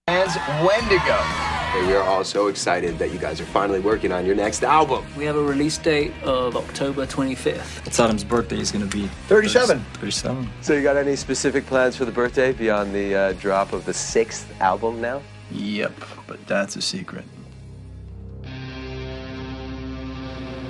bands, 0.07 0.37
Wendigo. 0.67 1.50
Hey, 1.71 1.87
we 1.87 1.95
are 1.95 2.03
all 2.03 2.25
so 2.25 2.49
excited 2.49 2.99
that 2.99 3.13
you 3.13 3.19
guys 3.21 3.41
are 3.41 3.45
finally 3.45 3.79
working 3.79 4.11
on 4.11 4.27
your 4.27 4.35
next 4.35 4.65
album. 4.65 5.05
We 5.17 5.25
have 5.27 5.37
a 5.37 5.43
release 5.43 5.79
date 5.79 6.13
of 6.25 6.57
October 6.57 7.07
25th. 7.07 7.87
It's 7.87 8.01
Adam's 8.01 8.25
birthday. 8.25 8.57
He's 8.57 8.73
going 8.73 8.89
to 8.89 8.97
be 8.97 9.07
37. 9.29 9.79
37. 9.95 10.51
So, 10.63 10.73
you 10.75 10.83
got 10.83 10.97
any 10.97 11.15
specific 11.15 11.65
plans 11.67 11.95
for 11.95 12.05
the 12.05 12.11
birthday 12.11 12.53
beyond 12.53 12.93
the 12.93 13.15
uh, 13.15 13.33
drop 13.35 13.73
of 13.73 13.85
the 13.85 13.95
sixth 13.95 14.53
album 14.61 15.01
now? 15.01 15.23
Yep, 15.53 15.93
but 16.27 16.45
that's 16.49 16.75
a 16.75 16.83
secret. 16.83 17.25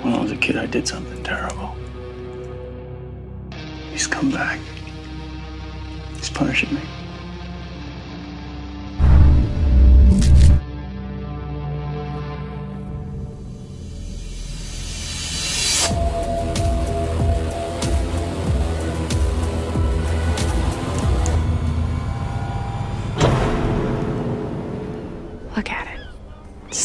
When 0.03 0.13
I 0.13 0.21
was 0.21 0.31
a 0.31 0.37
kid, 0.37 0.55
I 0.55 0.67
did 0.67 0.87
something 0.87 1.23
terrible. 1.23 1.75
He's 3.91 4.05
come 4.05 4.29
back. 4.29 4.59
He's 6.17 6.29
punishing 6.29 6.75
me. 6.75 6.81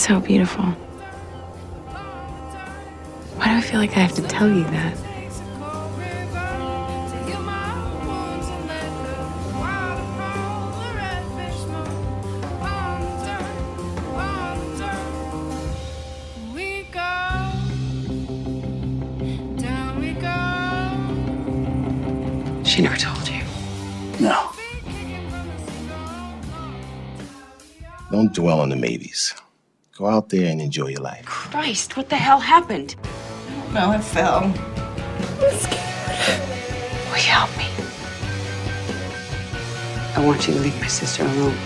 So 0.06 0.20
beautiful. 0.20 0.62
Why 3.34 3.46
do 3.46 3.54
I 3.54 3.60
feel 3.60 3.80
like 3.80 3.96
I 3.96 4.00
have 4.00 4.14
to 4.14 4.22
tell 4.22 4.48
you 4.48 4.62
that? 4.62 4.96
She 22.64 22.82
never 22.82 22.96
told 22.96 23.28
you. 23.28 23.42
No. 24.20 24.52
Don't 28.12 28.32
dwell 28.32 28.60
on 28.60 28.68
the 28.68 28.76
maybes. 28.76 29.34
Go 29.96 30.06
out 30.06 30.28
there 30.28 30.50
and 30.50 30.60
enjoy 30.60 30.88
your 30.88 31.00
life. 31.00 31.24
Christ, 31.24 31.96
what 31.96 32.10
the 32.10 32.16
hell 32.16 32.38
happened? 32.38 32.96
No, 33.72 33.88
I 33.90 33.98
fell. 33.98 34.42
Will 37.08 37.16
you 37.16 37.30
help 37.32 37.50
me? 37.56 37.64
I 40.14 40.26
want 40.26 40.46
you 40.46 40.52
to 40.52 40.60
leave 40.60 40.78
my 40.80 40.86
sister 40.86 41.22
alone. 41.24 41.56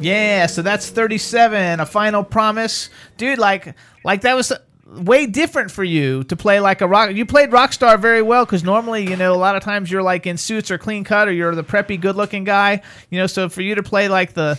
Yeah, 0.00 0.46
so 0.46 0.62
that's 0.62 0.88
37. 0.90 1.80
A 1.80 1.86
final 1.86 2.22
promise, 2.22 2.90
dude. 3.16 3.38
Like, 3.38 3.74
like 4.04 4.22
that 4.22 4.34
was 4.34 4.52
way 4.86 5.26
different 5.26 5.70
for 5.70 5.84
you 5.84 6.24
to 6.24 6.36
play 6.36 6.60
like 6.60 6.80
a 6.80 6.86
rock. 6.86 7.14
You 7.14 7.26
played 7.26 7.50
Rockstar 7.50 8.00
very 8.00 8.22
well 8.22 8.44
because 8.44 8.64
normally, 8.64 9.08
you 9.08 9.16
know, 9.16 9.34
a 9.34 9.36
lot 9.36 9.56
of 9.56 9.62
times 9.62 9.90
you're 9.90 10.02
like 10.02 10.26
in 10.26 10.36
suits 10.36 10.70
or 10.70 10.78
clean 10.78 11.04
cut 11.04 11.28
or 11.28 11.32
you're 11.32 11.54
the 11.54 11.64
preppy, 11.64 12.00
good-looking 12.00 12.44
guy. 12.44 12.80
You 13.10 13.18
know, 13.18 13.26
so 13.26 13.48
for 13.48 13.60
you 13.60 13.74
to 13.74 13.82
play 13.82 14.08
like 14.08 14.34
the, 14.34 14.58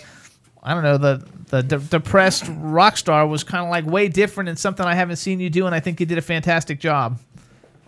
I 0.61 0.73
don't 0.73 0.83
know, 0.83 0.97
the 0.97 1.25
the 1.49 1.63
de- 1.63 1.79
depressed 1.79 2.45
rock 2.59 2.95
star 2.97 3.25
was 3.25 3.43
kind 3.43 3.63
of 3.63 3.69
like 3.69 3.85
way 3.85 4.07
different 4.07 4.49
and 4.49 4.59
something 4.59 4.85
I 4.85 4.93
haven't 4.93 5.15
seen 5.15 5.39
you 5.39 5.49
do, 5.49 5.65
and 5.65 5.73
I 5.73 5.79
think 5.79 5.99
you 5.99 6.05
did 6.05 6.17
a 6.17 6.21
fantastic 6.21 6.79
job. 6.79 7.19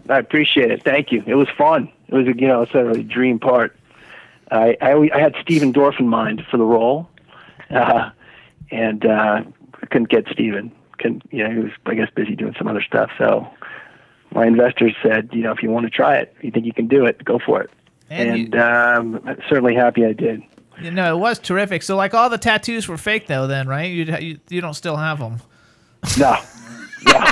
I 0.09 0.17
appreciate 0.17 0.71
it. 0.71 0.83
Thank 0.83 1.11
you. 1.11 1.23
It 1.27 1.35
was 1.35 1.47
fun. 1.57 1.91
It 2.07 2.15
was, 2.15 2.25
you 2.25 2.47
know, 2.47 2.63
it's 2.63 2.73
a 2.73 2.83
really 2.83 3.03
dream 3.03 3.39
part. 3.39 3.77
I, 4.49 4.75
I, 4.81 5.09
I 5.13 5.19
had 5.19 5.35
Stephen 5.41 5.71
Dorff 5.71 5.99
in 5.99 6.07
mind 6.07 6.43
for 6.49 6.57
the 6.57 6.65
role, 6.65 7.07
uh, 7.73 8.09
and 8.71 9.05
uh, 9.05 9.43
couldn't 9.89 10.09
get 10.09 10.25
Stephen. 10.31 10.71
Couldn't, 10.97 11.23
you 11.31 11.43
know, 11.43 11.51
he 11.51 11.59
was, 11.59 11.71
I 11.85 11.95
guess, 11.95 12.09
busy 12.15 12.35
doing 12.35 12.53
some 12.57 12.67
other 12.67 12.81
stuff. 12.81 13.09
So 13.17 13.47
my 14.33 14.45
investors 14.45 14.93
said, 15.01 15.29
you 15.33 15.41
know, 15.43 15.51
if 15.51 15.61
you 15.63 15.69
want 15.69 15.85
to 15.85 15.89
try 15.89 16.17
it, 16.17 16.35
you 16.41 16.51
think 16.51 16.65
you 16.65 16.73
can 16.73 16.87
do 16.87 17.05
it, 17.05 17.23
go 17.23 17.39
for 17.39 17.61
it. 17.61 17.69
And 18.09 18.53
And, 18.53 18.55
um, 18.55 19.37
certainly 19.49 19.75
happy 19.75 20.05
I 20.05 20.13
did. 20.13 20.43
You 20.81 20.91
know, 20.91 21.15
it 21.15 21.19
was 21.19 21.39
terrific. 21.39 21.83
So 21.83 21.95
like 21.95 22.13
all 22.13 22.29
the 22.29 22.37
tattoos 22.37 22.87
were 22.87 22.97
fake 22.97 23.27
though, 23.27 23.47
then 23.47 23.67
right? 23.67 23.91
You 23.91 24.05
you, 24.19 24.39
you 24.49 24.61
don't 24.61 24.73
still 24.73 24.97
have 24.97 25.19
them. 25.19 25.37
No, 26.17 26.37
no. 27.05 27.23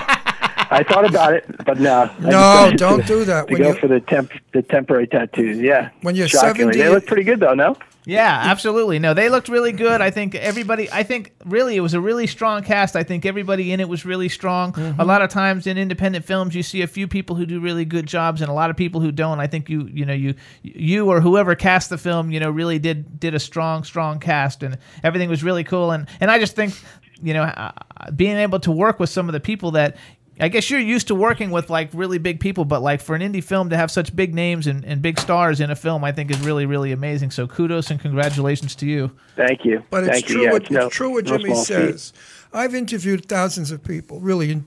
I 0.71 0.83
thought 0.83 1.05
about 1.05 1.33
it, 1.33 1.45
but 1.65 1.79
no. 1.79 2.09
No, 2.19 2.71
don't 2.75 3.01
to- 3.01 3.07
do 3.07 3.25
that. 3.25 3.47
To 3.47 3.53
When 3.53 3.61
go 3.61 3.69
you- 3.69 3.75
for 3.79 3.87
the 3.87 3.99
temp, 4.01 4.31
the 4.53 4.61
temporary 4.61 5.07
tattoos. 5.07 5.57
Yeah. 5.59 5.89
When 6.01 6.15
you're 6.15 6.27
Shockingly. 6.27 6.73
70 6.73 6.77
they 6.77 6.89
look 6.89 7.05
pretty 7.07 7.23
good 7.23 7.39
though. 7.39 7.53
No. 7.55 7.75
Yeah, 8.05 8.41
absolutely. 8.45 8.97
No, 8.97 9.13
they 9.13 9.29
looked 9.29 9.49
really 9.49 9.71
good. 9.71 10.01
I 10.01 10.09
think 10.09 10.33
everybody. 10.33 10.89
I 10.91 11.03
think 11.03 11.33
really 11.45 11.75
it 11.75 11.81
was 11.81 11.93
a 11.93 12.01
really 12.01 12.25
strong 12.25 12.63
cast. 12.63 12.95
I 12.95 13.03
think 13.03 13.23
everybody 13.25 13.71
in 13.71 13.79
it 13.79 13.87
was 13.89 14.03
really 14.03 14.29
strong. 14.29 14.73
A 14.97 15.05
lot 15.05 15.21
of 15.21 15.29
times 15.29 15.67
in 15.67 15.77
independent 15.77 16.25
films, 16.25 16.55
you 16.55 16.63
see 16.63 16.81
a 16.81 16.87
few 16.87 17.07
people 17.07 17.35
who 17.35 17.45
do 17.45 17.59
really 17.59 17.85
good 17.85 18.07
jobs 18.07 18.41
and 18.41 18.49
a 18.49 18.53
lot 18.53 18.71
of 18.71 18.77
people 18.77 18.99
who 19.01 19.11
don't. 19.11 19.39
I 19.39 19.45
think 19.47 19.69
you, 19.69 19.87
you 19.93 20.05
know, 20.05 20.13
you, 20.13 20.33
you 20.63 21.07
or 21.07 21.21
whoever 21.21 21.53
cast 21.55 21.91
the 21.91 21.99
film, 21.99 22.31
you 22.31 22.39
know, 22.39 22.49
really 22.49 22.79
did 22.79 23.19
did 23.19 23.35
a 23.35 23.39
strong, 23.39 23.83
strong 23.83 24.19
cast, 24.19 24.63
and 24.63 24.77
everything 25.03 25.29
was 25.29 25.43
really 25.43 25.63
cool. 25.63 25.91
And 25.91 26.07
and 26.19 26.31
I 26.31 26.39
just 26.39 26.55
think, 26.55 26.73
you 27.21 27.33
know, 27.35 27.43
uh, 27.43 27.71
being 28.15 28.37
able 28.37 28.59
to 28.61 28.71
work 28.71 28.99
with 28.99 29.09
some 29.09 29.29
of 29.29 29.33
the 29.33 29.39
people 29.41 29.71
that. 29.71 29.97
I 30.39 30.47
guess 30.47 30.69
you're 30.69 30.79
used 30.79 31.07
to 31.09 31.15
working 31.15 31.51
with 31.51 31.69
like 31.69 31.89
really 31.93 32.17
big 32.17 32.39
people, 32.39 32.63
but 32.65 32.81
like 32.81 33.01
for 33.01 33.13
an 33.15 33.21
indie 33.21 33.43
film 33.43 33.69
to 33.71 33.77
have 33.77 33.91
such 33.91 34.15
big 34.15 34.33
names 34.33 34.67
and, 34.67 34.85
and 34.85 35.01
big 35.01 35.19
stars 35.19 35.59
in 35.59 35.69
a 35.69 35.75
film, 35.75 36.03
I 36.03 36.11
think 36.11 36.31
is 36.31 36.39
really, 36.39 36.65
really 36.65 36.91
amazing. 36.91 37.31
So 37.31 37.45
kudos 37.47 37.91
and 37.91 37.99
congratulations 37.99 38.73
to 38.75 38.85
you. 38.85 39.11
Thank 39.35 39.65
you. 39.65 39.83
But 39.89 40.05
it's 40.05 40.13
Thank 40.13 40.25
true. 40.27 40.37
you. 40.37 40.43
Yeah, 40.45 40.51
what, 40.53 40.61
it's 40.63 40.71
no- 40.71 40.87
it's 40.87 40.95
true 40.95 41.09
what 41.11 41.25
Jimmy 41.25 41.45
small 41.45 41.57
feat. 41.65 41.65
says. 41.65 42.13
I've 42.53 42.73
interviewed 42.73 43.25
thousands 43.27 43.71
of 43.71 43.83
people, 43.83 44.19
really, 44.21 44.51
in- 44.51 44.65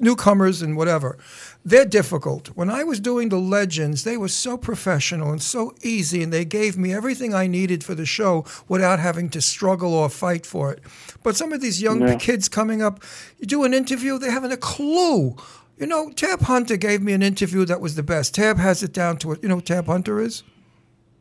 newcomers 0.00 0.62
and 0.62 0.76
whatever. 0.76 1.18
They're 1.64 1.84
difficult. 1.84 2.48
When 2.48 2.70
I 2.70 2.84
was 2.84 3.00
doing 3.00 3.28
the 3.28 3.38
legends, 3.38 4.04
they 4.04 4.16
were 4.16 4.28
so 4.28 4.56
professional 4.56 5.30
and 5.30 5.42
so 5.42 5.74
easy, 5.82 6.22
and 6.22 6.32
they 6.32 6.44
gave 6.44 6.76
me 6.78 6.92
everything 6.92 7.34
I 7.34 7.46
needed 7.46 7.84
for 7.84 7.94
the 7.94 8.06
show 8.06 8.44
without 8.68 8.98
having 8.98 9.28
to 9.30 9.40
struggle 9.40 9.92
or 9.94 10.08
fight 10.08 10.46
for 10.46 10.72
it. 10.72 10.80
But 11.22 11.36
some 11.36 11.52
of 11.52 11.60
these 11.60 11.82
young 11.82 12.00
Yeah. 12.00 12.14
kids 12.16 12.48
coming 12.48 12.82
up, 12.82 13.02
you 13.38 13.46
do 13.46 13.64
an 13.64 13.74
interview, 13.74 14.18
they 14.18 14.30
haven't 14.30 14.52
a 14.52 14.56
clue. 14.56 15.36
You 15.78 15.86
know, 15.86 16.10
Tab 16.10 16.40
Hunter 16.42 16.76
gave 16.76 17.02
me 17.02 17.12
an 17.12 17.22
interview 17.22 17.64
that 17.66 17.80
was 17.80 17.96
the 17.96 18.02
best. 18.02 18.34
Tab 18.34 18.56
has 18.58 18.82
it 18.82 18.94
down 18.94 19.18
to 19.18 19.32
it. 19.32 19.42
You 19.42 19.48
know 19.48 19.60
Tab 19.60 19.86
Hunter 19.86 20.20
is? 20.20 20.42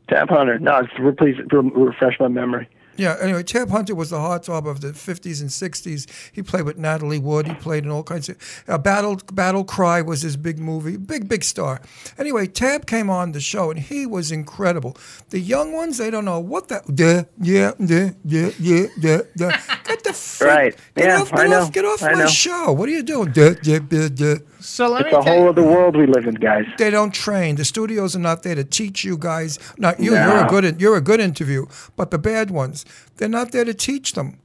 Tab 0.07 0.29
Hunter. 0.29 0.59
No, 0.59 0.87
please 1.17 1.35
refresh 1.51 2.19
my 2.19 2.27
memory. 2.29 2.69
Yeah, 2.97 3.17
anyway, 3.21 3.43
Tab 3.43 3.69
Hunter 3.69 3.95
was 3.95 4.09
the 4.11 4.17
heartthrob 4.17 4.67
of 4.69 4.81
the 4.81 4.89
50s 4.89 5.41
and 5.41 5.49
60s. 5.49 6.07
He 6.31 6.41
played 6.41 6.63
with 6.63 6.77
Natalie 6.77 7.19
Wood. 7.19 7.47
He 7.47 7.53
played 7.55 7.83
in 7.85 7.91
all 7.91 8.03
kinds 8.03 8.29
of. 8.29 8.37
Uh, 8.67 8.77
Battle, 8.77 9.17
Battle 9.33 9.63
Cry 9.63 10.01
was 10.01 10.21
his 10.21 10.37
big 10.37 10.59
movie. 10.59 10.97
Big, 10.97 11.27
big 11.27 11.43
star. 11.43 11.81
Anyway, 12.17 12.47
Tab 12.47 12.85
came 12.85 13.09
on 13.09 13.31
the 13.33 13.39
show 13.41 13.71
and 13.71 13.79
he 13.79 14.05
was 14.05 14.31
incredible. 14.31 14.97
The 15.29 15.39
young 15.39 15.73
ones, 15.73 15.97
they 15.97 16.09
don't 16.09 16.25
know 16.25 16.39
what 16.39 16.67
that. 16.69 16.83
Yeah, 16.95 17.23
yeah, 17.41 17.71
yeah, 17.79 18.11
yeah, 18.23 18.51
yeah, 18.59 18.85
yeah, 18.97 19.21
yeah. 19.35 19.61
Get 19.83 20.03
the 20.03 20.13
freak. 20.13 20.49
Right. 20.49 20.75
Get 20.95 21.05
Yeah, 21.07 21.21
off, 21.21 21.33
I 21.33 21.37
get 21.37 21.49
know. 21.49 21.61
off, 21.61 21.71
get 21.71 21.85
off 21.85 22.03
I 22.03 22.13
my 22.13 22.19
know. 22.19 22.27
show. 22.27 22.71
What 22.71 22.89
are 22.89 22.91
you 22.91 23.03
doing? 23.03 23.33
Yeah, 23.35 23.53
yeah, 23.63 23.79
yeah, 23.89 24.09
yeah. 24.15 24.35
So 24.65 24.95
It's 24.95 25.13
a 25.13 25.21
whole 25.21 25.47
other 25.47 25.63
world 25.63 25.95
we 25.95 26.07
live 26.07 26.25
in, 26.25 26.35
guys. 26.35 26.65
They 26.77 26.89
don't 26.89 27.13
train. 27.13 27.55
The 27.55 27.65
studios 27.65 28.15
are 28.15 28.19
not 28.19 28.41
there 28.43 28.55
to 28.55 28.63
teach 28.63 29.03
you 29.03 29.15
guys. 29.17 29.59
Not 29.77 29.99
you. 29.99 30.13
You're 30.13 30.25
No. 30.27 30.45
a 30.45 30.49
good. 30.49 30.81
You're 30.81 30.97
a 30.97 31.01
good 31.01 31.19
interview. 31.19 31.67
But 31.95 32.09
the 32.11 32.17
bad 32.17 32.49
ones, 32.49 32.83
they're 33.17 33.29
not 33.29 33.51
there 33.51 33.63
to 33.65 33.73
teach 33.73 34.13
them. 34.13 34.39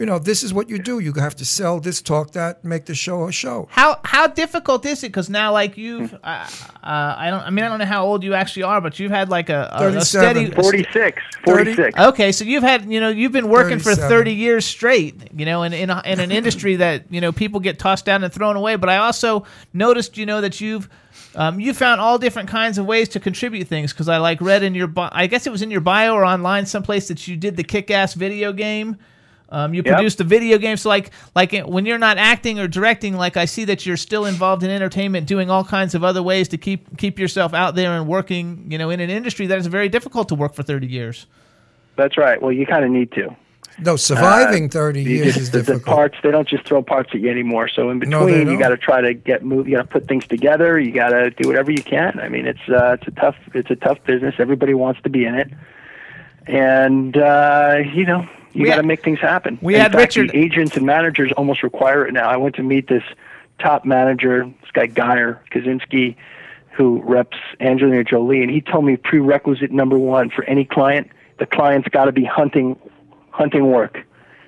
You 0.00 0.06
know, 0.06 0.18
this 0.18 0.42
is 0.42 0.54
what 0.54 0.70
you 0.70 0.78
do. 0.78 0.98
You 0.98 1.12
have 1.12 1.36
to 1.36 1.44
sell 1.44 1.78
this, 1.78 2.00
talk 2.00 2.32
that, 2.32 2.64
make 2.64 2.86
the 2.86 2.94
show 2.94 3.28
a 3.28 3.32
show. 3.32 3.68
How 3.70 4.00
how 4.02 4.28
difficult 4.28 4.86
is 4.86 5.04
it? 5.04 5.08
Because 5.08 5.28
now, 5.28 5.52
like 5.52 5.76
you've, 5.76 6.14
uh, 6.14 6.16
uh, 6.26 6.46
I 6.82 7.28
don't. 7.28 7.42
I 7.42 7.50
mean, 7.50 7.66
I 7.66 7.68
don't 7.68 7.80
know 7.80 7.84
how 7.84 8.06
old 8.06 8.24
you 8.24 8.32
actually 8.32 8.62
are, 8.62 8.80
but 8.80 8.98
you've 8.98 9.10
had 9.10 9.28
like 9.28 9.50
a, 9.50 9.68
a, 9.70 9.98
a 9.98 10.00
steady 10.00 10.50
46. 10.52 11.22
46. 11.44 11.98
Okay, 11.98 12.32
so 12.32 12.46
you've 12.46 12.62
had 12.62 12.90
you 12.90 12.98
know 12.98 13.10
you've 13.10 13.32
been 13.32 13.50
working 13.50 13.78
for 13.78 13.94
thirty 13.94 14.32
years 14.32 14.64
straight. 14.64 15.16
You 15.36 15.44
know, 15.44 15.64
in 15.64 15.74
in, 15.74 15.90
a, 15.90 16.00
in 16.06 16.18
an 16.18 16.32
industry 16.32 16.76
that 16.76 17.04
you 17.12 17.20
know 17.20 17.30
people 17.30 17.60
get 17.60 17.78
tossed 17.78 18.06
down 18.06 18.24
and 18.24 18.32
thrown 18.32 18.56
away. 18.56 18.76
But 18.76 18.88
I 18.88 18.96
also 18.96 19.44
noticed 19.74 20.16
you 20.16 20.24
know 20.24 20.40
that 20.40 20.62
you've. 20.62 20.88
Um, 21.34 21.60
you 21.60 21.74
found 21.74 22.00
all 22.00 22.18
different 22.18 22.48
kinds 22.48 22.78
of 22.78 22.86
ways 22.86 23.10
to 23.10 23.20
contribute 23.20 23.68
things 23.68 23.92
because 23.92 24.08
I 24.08 24.16
like 24.16 24.40
read 24.40 24.62
in 24.62 24.74
your 24.74 24.86
bio, 24.86 25.10
I 25.12 25.26
guess 25.26 25.46
it 25.46 25.50
was 25.50 25.60
in 25.60 25.70
your 25.70 25.80
bio 25.80 26.14
or 26.14 26.24
online 26.24 26.66
someplace 26.66 27.06
that 27.08 27.28
you 27.28 27.36
did 27.36 27.56
the 27.56 27.62
kick-ass 27.62 28.14
video 28.14 28.52
game 28.52 28.96
Um, 29.52 29.74
you 29.74 29.82
Yep. 29.84 29.94
produced 29.94 30.18
the 30.18 30.24
video 30.24 30.58
game, 30.58 30.76
so 30.76 30.88
like 30.88 31.10
like 31.34 31.52
when 31.66 31.84
you're 31.84 31.98
not 31.98 32.18
acting 32.18 32.60
or 32.60 32.68
directing, 32.68 33.16
like 33.16 33.36
I 33.36 33.46
see 33.46 33.64
that 33.64 33.84
you're 33.84 33.96
still 33.96 34.24
involved 34.26 34.62
in 34.62 34.70
entertainment, 34.70 35.26
doing 35.26 35.50
all 35.50 35.64
kinds 35.64 35.94
of 35.96 36.04
other 36.04 36.22
ways 36.22 36.46
to 36.48 36.56
keep 36.56 36.96
keep 36.98 37.18
yourself 37.18 37.52
out 37.52 37.74
there 37.74 37.90
and 37.92 38.06
working, 38.06 38.66
you 38.68 38.78
know, 38.78 38.90
in 38.90 39.00
an 39.00 39.10
industry 39.10 39.46
that 39.48 39.58
is 39.58 39.66
very 39.66 39.88
difficult 39.88 40.28
to 40.28 40.34
work 40.36 40.54
for 40.54 40.62
30 40.62 40.86
years. 40.86 41.26
That's 41.96 42.16
right. 42.16 42.40
Well, 42.40 42.52
you 42.52 42.64
kind 42.64 42.84
of 42.84 42.90
need 42.92 43.10
to. 43.12 43.34
No, 43.82 43.96
surviving 43.96 44.66
Uh, 44.66 44.68
30 44.68 45.02
years 45.02 45.26
just- 45.26 45.38
is 45.38 45.50
the, 45.50 45.58
the 45.58 45.64
difficult. 45.72 45.96
parts 45.96 46.16
they 46.22 46.30
don't 46.30 46.46
just 46.46 46.64
throw 46.64 46.82
parts 46.82 47.10
at 47.14 47.20
you 47.20 47.30
anymore. 47.30 47.66
So 47.68 47.90
in 47.90 47.98
No, 48.00 48.26
between, 48.26 48.50
you 48.50 48.58
got 48.58 48.68
to 48.68 48.76
try 48.76 49.00
to 49.00 49.14
get 49.14 49.42
move. 49.44 49.66
You 49.68 49.76
got 49.76 49.82
to 49.82 49.88
put 49.88 50.06
things 50.06 50.26
together. 50.26 50.78
You 50.78 50.92
got 50.92 51.08
to 51.10 51.30
do 51.30 51.48
whatever 51.48 51.70
you 51.72 51.82
can. 51.82 52.20
I 52.20 52.28
mean, 52.28 52.46
it's 52.46 52.68
uh, 52.68 52.96
it's 53.00 53.08
a 53.08 53.12
tough 53.20 53.36
it's 53.54 53.70
a 53.70 53.76
tough 53.76 53.98
business. 54.04 54.34
Everybody 54.38 54.74
wants 54.74 55.00
to 55.02 55.08
be 55.08 55.24
in 55.24 55.34
it, 55.34 55.50
and 56.46 57.16
uh, 57.16 57.78
you 57.92 58.04
know 58.06 58.28
you 58.52 58.66
got 58.66 58.76
to 58.76 58.82
make 58.82 59.02
things 59.02 59.20
happen. 59.20 59.58
we 59.62 59.74
in 59.74 59.80
had 59.80 59.92
fact, 59.92 60.16
Richard- 60.16 60.34
agents 60.34 60.76
and 60.76 60.86
managers 60.86 61.32
almost 61.36 61.62
require 61.62 62.06
it 62.06 62.12
now. 62.12 62.28
I 62.28 62.36
went 62.36 62.56
to 62.56 62.62
meet 62.62 62.88
this 62.88 63.04
top 63.58 63.84
manager, 63.84 64.44
this 64.60 64.70
guy 64.72 64.86
Geyer 64.86 65.42
Kosinski, 65.52 66.16
who 66.72 67.02
reps 67.02 67.36
Angelina 67.60 68.04
Jolie, 68.04 68.42
and 68.42 68.50
he 68.50 68.60
told 68.60 68.84
me 68.84 68.96
prerequisite 68.96 69.70
number 69.70 69.98
one 69.98 70.30
for 70.30 70.44
any 70.44 70.64
client, 70.64 71.10
the 71.38 71.46
client's 71.46 71.88
got 71.88 72.06
to 72.06 72.12
be 72.12 72.24
hunting 72.24 72.78
hunting 73.30 73.70
work. 73.70 73.98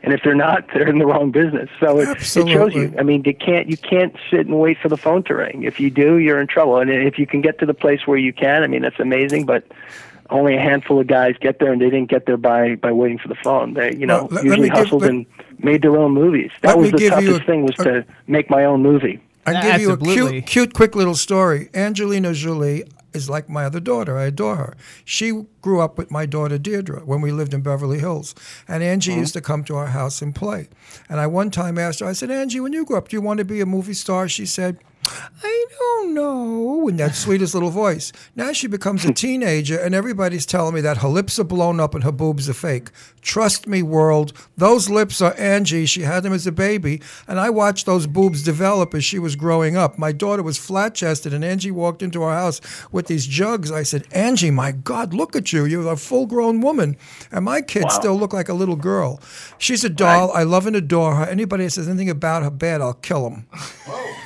And 0.02 0.12
if 0.12 0.20
they're 0.24 0.34
not, 0.34 0.66
they're 0.74 0.88
in 0.88 0.98
the 0.98 1.06
wrong 1.06 1.30
business. 1.30 1.68
So 1.78 2.00
it, 2.00 2.08
it 2.08 2.22
shows 2.22 2.74
you. 2.74 2.94
I 2.98 3.02
mean, 3.02 3.22
you 3.24 3.34
can't 3.34 3.68
you 3.68 3.76
can't 3.76 4.14
sit 4.30 4.40
and 4.46 4.58
wait 4.58 4.78
for 4.78 4.88
the 4.88 4.96
phone 4.96 5.22
to 5.24 5.34
ring. 5.34 5.64
If 5.64 5.80
you 5.80 5.90
do, 5.90 6.16
you're 6.18 6.40
in 6.40 6.46
trouble. 6.46 6.78
And 6.78 6.90
if 6.90 7.18
you 7.18 7.26
can 7.26 7.40
get 7.40 7.58
to 7.60 7.66
the 7.66 7.74
place 7.74 8.06
where 8.06 8.18
you 8.18 8.32
can, 8.32 8.62
I 8.62 8.66
mean, 8.66 8.82
that's 8.82 9.00
amazing. 9.00 9.46
But 9.46 9.64
only 10.30 10.54
a 10.56 10.60
handful 10.60 11.00
of 11.00 11.06
guys 11.06 11.34
get 11.40 11.58
there, 11.58 11.72
and 11.72 11.80
they 11.80 11.90
didn't 11.90 12.10
get 12.10 12.26
there 12.26 12.36
by 12.36 12.76
by 12.76 12.92
waiting 12.92 13.18
for 13.18 13.28
the 13.28 13.34
phone. 13.34 13.74
They, 13.74 13.94
you 13.94 14.06
know, 14.06 14.22
Well, 14.24 14.28
let- 14.30 14.32
let 14.32 14.44
usually 14.44 14.68
give- 14.68 14.78
hustled 14.78 15.02
let- 15.02 15.10
and 15.10 15.26
made 15.58 15.82
their 15.82 15.96
own 15.96 16.12
movies. 16.12 16.50
That 16.62 16.78
was 16.78 16.90
the 16.90 17.08
toughest 17.08 17.42
a- 17.42 17.44
thing 17.44 17.62
was 17.62 17.74
to 17.76 18.04
make 18.26 18.50
my 18.50 18.64
own 18.64 18.82
movie. 18.82 19.20
I 19.44 19.60
give 19.60 19.80
you 19.80 19.90
a 19.90 19.96
cute, 19.96 20.46
cute, 20.46 20.72
quick 20.72 20.94
little 20.94 21.16
story. 21.16 21.68
Angelina 21.74 22.32
Jolie 22.32 22.84
is 23.12 23.28
like 23.28 23.48
my 23.48 23.64
other 23.64 23.80
daughter. 23.80 24.16
I 24.16 24.24
adore 24.24 24.56
her. 24.56 24.76
She 25.04 25.44
grew 25.60 25.80
up 25.80 25.98
with 25.98 26.10
my 26.10 26.26
daughter 26.26 26.58
Deirdre 26.58 27.00
when 27.04 27.20
we 27.20 27.32
lived 27.32 27.52
in 27.52 27.60
Beverly 27.60 27.98
Hills, 27.98 28.34
and 28.68 28.82
Angie 28.82 29.10
mm-hmm. 29.10 29.20
used 29.20 29.34
to 29.34 29.40
come 29.40 29.64
to 29.64 29.76
our 29.76 29.88
house 29.88 30.22
and 30.22 30.34
play. 30.34 30.68
And 31.08 31.20
I 31.20 31.26
one 31.26 31.50
time 31.50 31.76
asked 31.76 32.00
her, 32.00 32.06
I 32.06 32.12
said, 32.12 32.30
Angie, 32.30 32.60
when 32.60 32.72
you 32.72 32.84
grow 32.84 32.98
up, 32.98 33.08
do 33.08 33.16
you 33.16 33.20
want 33.20 33.38
to 33.38 33.44
be 33.44 33.60
a 33.60 33.66
movie 33.66 33.94
star? 33.94 34.28
She 34.28 34.46
said. 34.46 34.78
I 35.04 35.51
Oh, 35.80 36.02
don't 36.02 36.14
know, 36.14 36.88
in 36.88 36.96
that 36.96 37.14
sweetest 37.14 37.54
little 37.54 37.70
voice. 37.70 38.12
Now 38.34 38.52
she 38.52 38.66
becomes 38.66 39.04
a 39.04 39.12
teenager, 39.14 39.78
and 39.78 39.94
everybody's 39.94 40.44
telling 40.46 40.74
me 40.74 40.80
that 40.80 40.98
her 40.98 41.08
lips 41.08 41.38
are 41.38 41.44
blown 41.44 41.78
up 41.80 41.94
and 41.94 42.02
her 42.04 42.12
boobs 42.12 42.48
are 42.48 42.54
fake. 42.54 42.90
Trust 43.20 43.66
me, 43.68 43.82
world, 43.82 44.32
those 44.56 44.90
lips 44.90 45.20
are 45.22 45.34
Angie. 45.38 45.86
She 45.86 46.02
had 46.02 46.22
them 46.24 46.32
as 46.32 46.46
a 46.46 46.52
baby, 46.52 47.00
and 47.28 47.38
I 47.38 47.50
watched 47.50 47.86
those 47.86 48.06
boobs 48.06 48.42
develop 48.42 48.94
as 48.94 49.04
she 49.04 49.18
was 49.18 49.36
growing 49.36 49.76
up. 49.76 49.96
My 49.98 50.10
daughter 50.12 50.42
was 50.42 50.58
flat 50.58 50.94
chested, 50.94 51.32
and 51.32 51.44
Angie 51.44 51.70
walked 51.70 52.02
into 52.02 52.22
our 52.22 52.34
house 52.34 52.60
with 52.90 53.06
these 53.06 53.26
jugs. 53.26 53.70
I 53.70 53.84
said, 53.84 54.06
Angie, 54.12 54.50
my 54.50 54.72
God, 54.72 55.14
look 55.14 55.36
at 55.36 55.52
you. 55.52 55.64
You're 55.64 55.90
a 55.92 55.96
full 55.96 56.26
grown 56.26 56.60
woman. 56.60 56.96
And 57.30 57.44
my 57.44 57.60
kids 57.62 57.84
Wow. 57.84 57.90
still 58.00 58.16
look 58.18 58.32
like 58.32 58.48
a 58.48 58.54
little 58.54 58.76
girl. 58.76 59.20
She's 59.58 59.84
a 59.84 59.88
doll. 59.88 60.32
I 60.32 60.42
love 60.42 60.66
and 60.66 60.76
adore 60.76 61.14
her. 61.16 61.24
Anybody 61.24 61.64
that 61.64 61.70
says 61.70 61.88
anything 61.88 62.10
about 62.10 62.42
her 62.42 62.50
bad, 62.50 62.80
I'll 62.80 62.94
kill 62.94 63.30
them. 63.30 63.46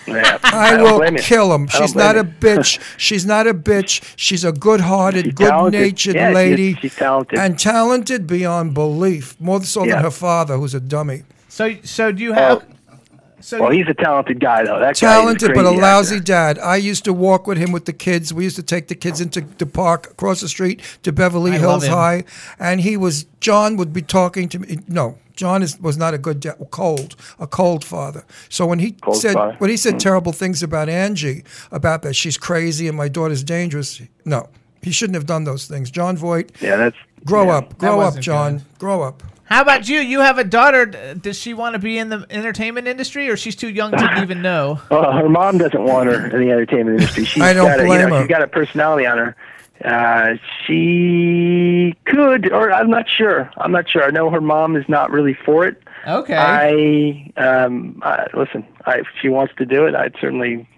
Yeah, 0.08 0.38
I, 0.44 0.76
don't 0.76 1.00
will 1.00 1.12
you. 1.12 1.18
Kill 1.36 1.54
him. 1.54 1.66
She's 1.68 1.94
not 1.94 2.16
a 2.16 2.24
bitch. 2.24 2.80
She's 2.96 3.26
not 3.26 3.46
a 3.46 3.54
bitch. 3.54 4.02
She's 4.16 4.44
a 4.44 4.52
good-hearted, 4.52 5.24
She's 5.26 5.34
good-natured 5.34 6.16
Yeah, 6.16 6.30
lady. 6.30 6.74
she's 6.74 6.94
talented. 6.94 7.38
and 7.38 7.58
talented 7.58 8.26
beyond 8.26 8.74
belief, 8.74 9.38
more 9.40 9.62
so 9.62 9.84
Yeah. 9.84 9.96
than 9.96 10.04
her 10.04 10.10
father, 10.10 10.56
who's 10.56 10.74
a 10.74 10.80
dummy. 10.80 11.24
So 11.48 11.74
so 11.84 12.12
do 12.12 12.22
you 12.22 12.32
oh. 12.32 12.34
have 12.34 12.66
so 13.40 13.60
well, 13.60 13.70
he's 13.70 13.86
a 13.86 13.94
talented 13.94 14.40
guy 14.40 14.64
though. 14.64 14.80
That 14.80 14.96
talented 14.96 15.50
guy 15.50 15.54
but 15.54 15.66
a 15.66 15.68
crazy 15.68 15.80
lousy 15.80 16.20
dad. 16.20 16.58
I 16.58 16.76
used 16.76 17.04
to 17.04 17.12
walk 17.12 17.46
with 17.46 17.58
him 17.58 17.70
with 17.70 17.84
the 17.84 17.92
kids. 17.92 18.34
We 18.34 18.44
used 18.44 18.56
to 18.56 18.62
take 18.62 18.88
the 18.88 18.94
kids 18.94 19.20
into 19.20 19.42
the 19.42 19.66
park 19.66 20.10
across 20.10 20.40
the 20.40 20.48
street 20.48 20.80
to 21.04 21.12
Beverly 21.12 21.52
I 21.52 21.58
Hills. 21.58 21.86
High, 21.86 22.24
and 22.58 22.80
he 22.80 22.96
was 22.96 23.26
Jon 23.40 23.76
would 23.76 23.92
be 23.92 24.02
talking 24.02 24.48
to 24.48 24.58
me. 24.58 24.78
No, 24.88 25.18
Jon 25.36 25.62
is, 25.62 25.78
was 25.80 25.96
not 25.96 26.14
a 26.14 26.18
good 26.18 26.40
dad. 26.40 26.56
Cold, 26.70 27.14
a 27.38 27.46
cold 27.46 27.84
father. 27.84 28.24
So 28.48 28.66
when 28.66 28.78
he 28.78 28.92
Cold 28.92 29.16
said 29.16 29.34
father. 29.34 29.54
when 29.58 29.70
he 29.70 29.76
said 29.76 30.00
terrible 30.00 30.32
things 30.32 30.62
about 30.62 30.88
Angie, 30.88 31.44
about 31.70 32.02
that 32.02 32.14
she's 32.14 32.36
crazy 32.38 32.88
and 32.88 32.96
my 32.96 33.08
daughter's 33.08 33.44
dangerous, 33.44 34.00
no, 34.24 34.48
he 34.82 34.90
shouldn't 34.90 35.14
have 35.14 35.26
done 35.26 35.44
those 35.44 35.66
things. 35.66 35.90
Jon 35.90 36.16
Voight. 36.16 36.50
Yeah, 36.60 36.76
that's 36.76 36.96
grow 37.24 37.46
yeah, 37.46 37.58
up, 37.58 37.78
grow 37.78 38.00
up, 38.00 38.06
wasn't 38.06 38.24
Jon, 38.24 38.64
grow 38.78 39.02
up. 39.02 39.22
How 39.44 39.62
about 39.62 39.88
you? 39.88 40.00
You 40.00 40.20
have 40.20 40.38
a 40.38 40.44
daughter. 40.44 40.86
Does 40.86 41.38
she 41.38 41.54
want 41.54 41.74
to 41.74 41.78
be 41.78 41.98
in 41.98 42.08
the 42.08 42.26
entertainment 42.30 42.88
industry, 42.88 43.28
or 43.28 43.36
she's 43.36 43.54
too 43.54 43.68
young 43.68 43.92
to 43.92 44.20
even 44.20 44.42
know? 44.42 44.80
Well, 44.90 45.12
her 45.12 45.28
mom 45.28 45.58
doesn't 45.58 45.84
want 45.84 46.08
her 46.08 46.26
in 46.36 46.40
the 46.40 46.50
entertainment 46.50 47.00
industry. 47.00 47.24
She's 47.24 47.42
I 47.42 47.52
don't 47.52 47.66
got 47.66 47.78
a, 47.78 47.82
you 47.84 47.88
blame 47.88 48.08
know, 48.08 48.16
her. 48.16 48.22
She's 48.22 48.28
got 48.28 48.42
a 48.42 48.48
personality 48.48 49.06
on 49.06 49.18
her. 49.18 49.36
Uh, 49.84 50.36
she 50.64 51.94
could, 52.04 52.52
or 52.52 52.72
I'm 52.72 52.90
not 52.90 53.08
sure. 53.08 53.50
I'm 53.58 53.72
not 53.72 53.88
sure. 53.88 54.02
I 54.02 54.10
know 54.10 54.30
her 54.30 54.40
mom 54.40 54.76
is 54.76 54.88
not 54.88 55.10
really 55.10 55.34
for 55.34 55.66
it. 55.66 55.82
Okay. 56.06 56.36
I 56.36 57.32
um, 57.36 58.00
I, 58.02 58.26
listen. 58.34 58.64
I, 58.84 58.98
if 58.98 59.06
she 59.20 59.28
wants 59.28 59.54
to 59.58 59.66
do 59.66 59.86
it, 59.86 59.94
I'd 59.94 60.14
certainly, 60.20 60.68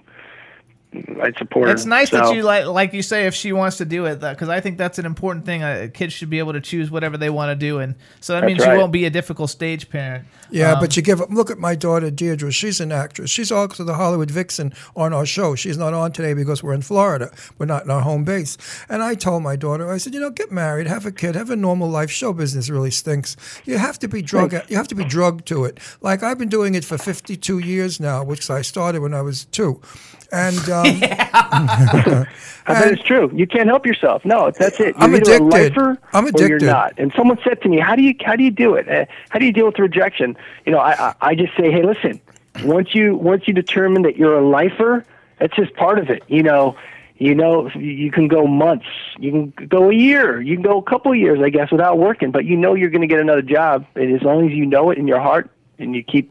I'd 1.22 1.36
support 1.36 1.68
her. 1.68 1.74
It's 1.74 1.84
nice 1.84 2.10
So- 2.10 2.16
that 2.18 2.34
you 2.34 2.42
like, 2.42 2.64
like 2.66 2.94
you 2.94 3.02
say, 3.02 3.26
if 3.26 3.34
she 3.34 3.52
wants 3.52 3.76
to 3.76 3.84
do 3.84 4.06
it, 4.06 4.20
because 4.20 4.48
I 4.48 4.60
think 4.60 4.78
that's 4.78 4.98
an 4.98 5.04
important 5.04 5.44
thing. 5.44 5.62
Uh, 5.62 5.88
kids 5.92 6.14
should 6.14 6.30
be 6.30 6.38
able 6.38 6.54
to 6.54 6.60
choose 6.62 6.90
whatever 6.90 7.18
they 7.18 7.28
want 7.28 7.50
to 7.50 7.54
do, 7.54 7.78
and 7.78 7.94
so 8.20 8.32
that 8.32 8.40
That's 8.40 8.48
means 8.50 8.60
right. 8.66 8.72
you 8.72 8.78
won't 8.78 8.92
be 8.92 9.04
a 9.04 9.10
difficult 9.10 9.50
stage 9.50 9.90
parent. 9.90 10.24
Yeah, 10.50 10.72
Um, 10.72 10.80
but 10.80 10.96
you 10.96 11.02
give 11.02 11.20
up 11.20 11.28
look 11.30 11.50
at 11.50 11.58
my 11.58 11.74
daughter 11.74 12.10
Deirdre. 12.10 12.50
She's 12.50 12.80
an 12.80 12.90
actress. 12.90 13.30
She's 13.30 13.52
also 13.52 13.84
the 13.84 13.94
Hollywood 13.94 14.30
Vixen 14.30 14.72
on 14.96 15.12
our 15.12 15.26
show. 15.26 15.54
She's 15.54 15.76
not 15.76 15.92
on 15.92 16.12
today 16.12 16.32
because 16.32 16.62
we're 16.62 16.72
in 16.72 16.80
Florida. 16.82 17.30
We're 17.58 17.66
not 17.66 17.84
in 17.84 17.90
our 17.90 18.00
home 18.00 18.24
base. 18.24 18.56
And 18.88 19.02
I 19.02 19.14
told 19.14 19.42
my 19.42 19.56
daughter, 19.56 19.90
I 19.92 19.98
said, 19.98 20.14
you 20.14 20.20
know, 20.20 20.30
get 20.30 20.50
married, 20.50 20.86
have 20.86 21.04
a 21.04 21.12
kid, 21.12 21.34
have 21.34 21.50
a 21.50 21.56
normal 21.56 21.90
life. 21.90 22.10
Show 22.10 22.32
business 22.32 22.70
really 22.70 22.90
stinks. 22.90 23.36
You 23.66 23.76
have 23.76 23.98
to 23.98 24.08
be 24.08 24.22
drug. 24.22 24.54
You 24.68 24.76
have 24.78 24.88
to 24.88 24.94
be 24.94 25.04
drugged 25.04 25.46
to 25.48 25.64
it. 25.66 25.78
Like 26.00 26.22
I've 26.22 26.38
been 26.38 26.48
doing 26.48 26.74
it 26.74 26.84
for 26.84 26.96
52 26.96 27.58
years 27.58 28.00
now, 28.00 28.24
which 28.24 28.48
I 28.48 28.62
started 28.62 29.02
when 29.02 29.12
I 29.12 29.20
was 29.20 29.44
two. 29.44 29.82
And 30.30 30.68
um, 30.82 32.26
I 32.66 32.74
bet 32.74 32.92
it's 32.92 33.02
true. 33.02 33.30
You 33.34 33.46
can't 33.46 33.68
help 33.68 33.86
yourself. 33.86 34.24
No, 34.24 34.50
that's 34.50 34.78
it. 34.80 34.94
You're 34.96 35.04
I'm 35.04 35.14
addicted. 35.14 35.40
a 35.40 35.44
lifer 35.44 35.98
I'm 36.12 36.26
or 36.26 36.28
addicted. 36.28 36.48
you're 36.48 36.60
not. 36.60 36.94
And 36.98 37.12
someone 37.16 37.38
said 37.42 37.62
to 37.62 37.68
me, 37.68 37.78
"How 37.78 37.96
do 37.96 38.02
you 38.02 38.14
how 38.24 38.36
do 38.36 38.44
you 38.44 38.50
do 38.50 38.74
it? 38.74 38.88
Uh, 38.88 39.06
how 39.30 39.38
do 39.38 39.46
you 39.46 39.52
deal 39.52 39.66
with 39.66 39.78
rejection?" 39.78 40.36
You 40.66 40.72
know, 40.72 40.78
I 40.78 40.92
I, 40.92 41.14
I 41.20 41.34
just 41.34 41.56
say, 41.56 41.70
"Hey, 41.70 41.82
listen. 41.82 42.20
Once 42.64 42.94
you 42.94 43.16
once 43.16 43.44
you 43.46 43.54
determine 43.54 44.02
that 44.02 44.16
you're 44.16 44.38
a 44.38 44.46
lifer, 44.46 45.04
that's 45.38 45.54
just 45.56 45.74
part 45.74 45.98
of 45.98 46.10
it. 46.10 46.22
You 46.28 46.42
know." 46.42 46.76
You 47.20 47.34
know, 47.34 47.68
you 47.70 48.12
can 48.12 48.28
go 48.28 48.46
months, 48.46 48.86
you 49.18 49.32
can 49.32 49.66
go 49.66 49.90
a 49.90 49.92
year, 49.92 50.40
you 50.40 50.54
can 50.54 50.62
go 50.62 50.78
a 50.78 50.82
couple 50.84 51.10
of 51.10 51.18
years, 51.18 51.40
I 51.42 51.48
guess, 51.48 51.68
without 51.72 51.98
working. 51.98 52.30
But 52.30 52.44
you 52.44 52.56
know 52.56 52.74
you're 52.74 52.90
going 52.90 53.00
to 53.00 53.08
get 53.08 53.18
another 53.18 53.42
job, 53.42 53.86
and 53.96 54.14
as 54.14 54.22
long 54.22 54.46
as 54.48 54.52
you 54.52 54.64
know 54.64 54.90
it 54.90 54.98
in 54.98 55.08
your 55.08 55.18
heart, 55.18 55.50
and 55.80 55.96
you 55.96 56.04
keep 56.04 56.30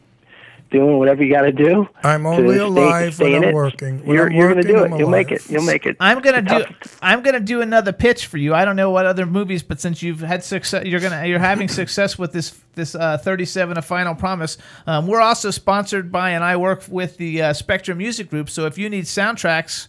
doing 0.70 0.98
whatever 1.00 1.24
you 1.24 1.34
got 1.34 1.42
to 1.42 1.52
do. 1.52 1.88
I'm 2.04 2.24
to 2.24 2.30
only 2.30 2.56
stay- 2.56 2.64
alive 2.64 3.14
stay 3.16 3.24
when 3.34 3.44
I'm 3.44 3.50
it, 3.50 3.54
working. 3.56 4.06
When 4.06 4.16
You're, 4.16 4.32
you're 4.32 4.54
going 4.54 4.64
to 4.64 4.74
working, 4.74 4.76
do 4.76 4.86
I'm 4.86 4.94
it. 4.94 5.00
You'll 5.00 5.10
make 5.10 5.32
it. 5.32 5.50
You'll 5.50 5.64
make 5.64 5.86
it. 5.86 5.98
I'm 6.00 6.20
gonna 6.22 6.42
do. 6.42 6.64
tough. 6.64 7.00
I'm 7.02 7.22
gonna 7.22 7.40
do 7.40 7.62
another 7.62 7.92
pitch 7.94 8.26
for 8.28 8.38
you. 8.38 8.54
I 8.54 8.66
don't 8.66 8.76
know 8.76 8.90
what 8.92 9.06
other 9.06 9.26
movies, 9.26 9.64
but 9.64 9.80
since 9.80 10.02
you've 10.04 10.20
had 10.22 10.44
success, 10.44 10.86
you're 10.86 11.00
gonna 11.00 11.26
you're 11.26 11.40
having 11.40 11.68
success 11.68 12.18
with 12.18 12.32
this 12.34 12.60
this 12.76 12.94
uh, 12.96 13.18
37 13.18 13.78
a 13.78 13.82
final 13.82 14.14
promise. 14.16 14.58
Um, 14.86 15.08
we're 15.08 15.22
also 15.22 15.50
sponsored 15.52 16.12
by, 16.12 16.32
and 16.32 16.44
I 16.44 16.58
work 16.58 16.84
with 16.90 17.18
the 17.18 17.42
uh, 17.42 17.54
Spectra 17.54 17.96
Music 17.96 18.30
Group. 18.30 18.50
So 18.50 18.66
if 18.68 18.78
you 18.78 18.90
need 18.90 19.06
soundtracks, 19.06 19.88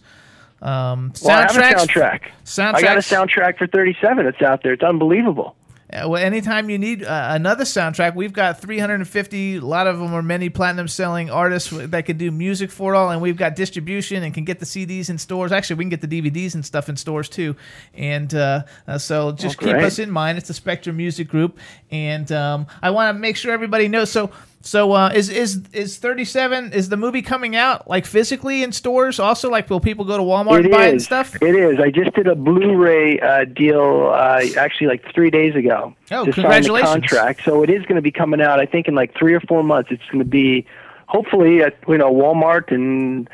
um, 0.61 1.13
Well, 1.21 1.37
I 1.37 1.41
have 1.41 1.51
a 1.55 1.59
soundtrack. 1.59 2.21
soundtracks. 2.45 2.73
I 2.75 2.81
got 2.81 2.97
a 2.97 3.01
soundtrack 3.01 3.57
for 3.57 3.67
37. 3.67 4.25
It's 4.25 4.41
out 4.41 4.63
there. 4.63 4.73
It's 4.73 4.83
unbelievable. 4.83 5.55
Uh, 5.91 6.07
well, 6.07 6.23
anytime 6.23 6.69
you 6.69 6.77
need 6.77 7.03
uh, 7.03 7.29
another 7.31 7.63
soundtrack, 7.63 8.13
we've 8.15 8.33
got 8.33 8.61
350. 8.61 9.55
A 9.55 9.61
lot 9.61 9.87
of 9.87 9.97
them 9.97 10.13
are 10.13 10.21
many 10.21 10.49
platinum 10.49 10.87
selling 10.87 11.31
artists 11.31 11.71
that 11.71 12.05
can 12.05 12.17
do 12.17 12.29
music 12.29 12.69
for 12.69 12.93
it 12.93 12.97
all, 12.97 13.09
and 13.09 13.21
we've 13.21 13.37
got 13.37 13.55
distribution 13.55 14.21
and 14.21 14.33
can 14.33 14.43
get 14.45 14.59
the 14.59 14.65
CDs 14.65 15.09
in 15.09 15.17
stores. 15.17 15.51
Actually, 15.51 15.77
we 15.77 15.83
can 15.85 15.89
get 15.89 16.01
the 16.01 16.21
DVDs 16.21 16.53
and 16.53 16.63
stuff 16.63 16.89
in 16.89 16.95
stores 16.95 17.27
too. 17.27 17.55
And 17.95 18.33
uh, 18.35 18.63
uh, 18.87 18.97
so 18.99 19.31
just 19.31 19.57
Oh, 19.61 19.65
keep 19.65 19.75
us 19.75 19.97
in 19.97 20.11
mind. 20.11 20.37
It's 20.37 20.47
the 20.47 20.53
Spectra 20.53 20.93
Music 20.93 21.27
Group, 21.27 21.57
and 21.89 22.31
um, 22.31 22.67
I 22.81 22.91
want 22.91 23.15
to 23.15 23.19
make 23.19 23.35
sure 23.37 23.51
everybody 23.51 23.87
knows. 23.87 24.11
So. 24.11 24.31
So 24.61 24.91
uh, 24.91 25.11
is 25.13 25.29
is 25.29 25.63
is 25.71 25.97
thirty 25.97 26.25
seven? 26.25 26.73
Is 26.73 26.89
the 26.89 26.97
movie 26.97 27.21
coming 27.21 27.55
out 27.55 27.87
like 27.87 28.05
physically 28.05 28.61
in 28.61 28.73
stores? 28.73 29.17
Also, 29.19 29.49
like 29.49 29.69
will 29.69 29.79
people 29.79 30.03
go 30.03 30.17
to 30.17 30.23
Walmart 30.23 30.59
It 30.59 30.65
and 30.65 30.71
buy 30.71 30.87
it 30.87 30.91
and 30.91 31.01
stuff? 31.01 31.41
It 31.41 31.55
is. 31.55 31.79
I 31.79 31.89
just 31.91 32.13
did 32.13 32.27
a 32.27 32.35
Blu-ray 32.35 33.21
uh, 33.21 33.45
deal 33.45 34.11
uh, 34.13 34.41
actually 34.57 34.87
like 34.87 35.05
three 35.13 35.29
days 35.29 35.55
ago. 35.55 35.95
Oh, 36.11 36.25
to 36.25 36.31
congratulations. 36.33 36.93
The 36.93 36.99
contract. 36.99 37.43
So 37.45 37.63
it 37.63 37.69
is 37.69 37.83
going 37.83 37.95
to 37.95 38.01
be 38.01 38.11
coming 38.11 38.41
out. 38.41 38.59
I 38.59 38.65
think 38.65 38.87
in 38.87 38.95
like 38.95 39.15
three 39.17 39.33
or 39.33 39.39
four 39.41 39.63
months. 39.63 39.91
It's 39.91 40.05
going 40.11 40.19
to 40.19 40.29
be 40.29 40.65
hopefully 41.07 41.61
at 41.61 41.77
you 41.87 41.97
know 41.97 42.13
Walmart 42.13 42.71
and 42.71 43.29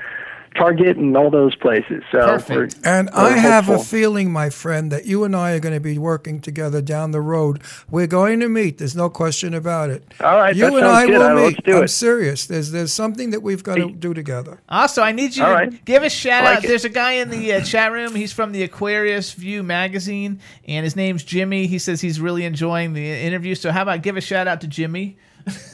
Target 0.56 0.98
and 0.98 1.15
all 1.18 1.30
those 1.30 1.53
places. 1.56 2.03
So 2.11 2.38
we're- 2.49 2.69
And 2.84 3.10
we're 3.14 3.19
I 3.19 3.30
have 3.32 3.69
a 3.69 3.77
feeling, 3.80 4.32
my 4.32 4.49
friend, 4.49 4.91
that 4.91 5.06
you 5.06 5.23
and 5.23 5.36
I 5.36 5.52
are 5.52 5.60
going 5.60 5.73
to 5.76 5.80
be 5.82 5.98
working 5.98 6.40
together 6.40 6.82
down 6.82 7.11
the 7.11 7.22
road. 7.22 7.61
We're 7.90 8.07
going 8.07 8.40
to 8.40 8.48
meet. 8.49 8.77
There's 8.77 8.95
no 8.95 9.10
question 9.10 9.53
about 9.53 9.90
it. 9.90 10.03
All 10.22 10.38
right, 10.38 10.56
you 10.56 10.64
that 10.65 10.73
and 10.73 10.86
I 10.86 11.06
good. 11.06 11.14
will 11.18 11.23
All 11.23 11.36
right, 11.36 11.48
meet. 11.56 11.65
do 11.65 11.77
I'm 11.77 11.84
it. 11.84 11.88
serious. 11.90 12.45
There's 12.48 12.72
there's 12.72 12.94
something 12.94 13.32
that 13.32 13.41
we've 13.41 13.64
got 13.64 13.76
to 13.76 13.91
do 13.91 14.14
together. 14.14 14.60
Also, 14.69 15.02
I 15.02 15.11
need 15.11 15.36
you 15.36 15.44
All 15.44 15.49
to 15.49 15.56
right. 15.56 15.86
give 15.86 16.03
a 16.03 16.10
shout 16.10 16.44
like 16.45 16.57
out. 16.60 16.64
it. 16.64 16.68
There's 16.68 16.86
a 16.86 16.90
guy 16.90 17.14
in 17.14 17.30
the 17.30 17.53
uh, 17.53 17.61
chat 17.61 17.91
room. 17.91 18.15
He's 18.15 18.34
from 18.34 18.52
the 18.52 18.64
Aquarius 18.64 19.34
View 19.34 19.64
magazine, 19.64 20.40
and 20.68 20.84
his 20.84 20.95
name's 20.95 21.23
Jimmy. 21.23 21.68
He 21.68 21.80
says 21.80 22.02
he's 22.02 22.19
really 22.19 22.45
enjoying 22.45 22.94
the 22.94 23.06
interview. 23.06 23.56
So, 23.56 23.72
how 23.72 23.82
about 23.84 24.02
give 24.02 24.18
a 24.18 24.22
shout 24.22 24.48
out 24.48 24.61
to 24.61 24.68
Jimmy? 24.68 25.18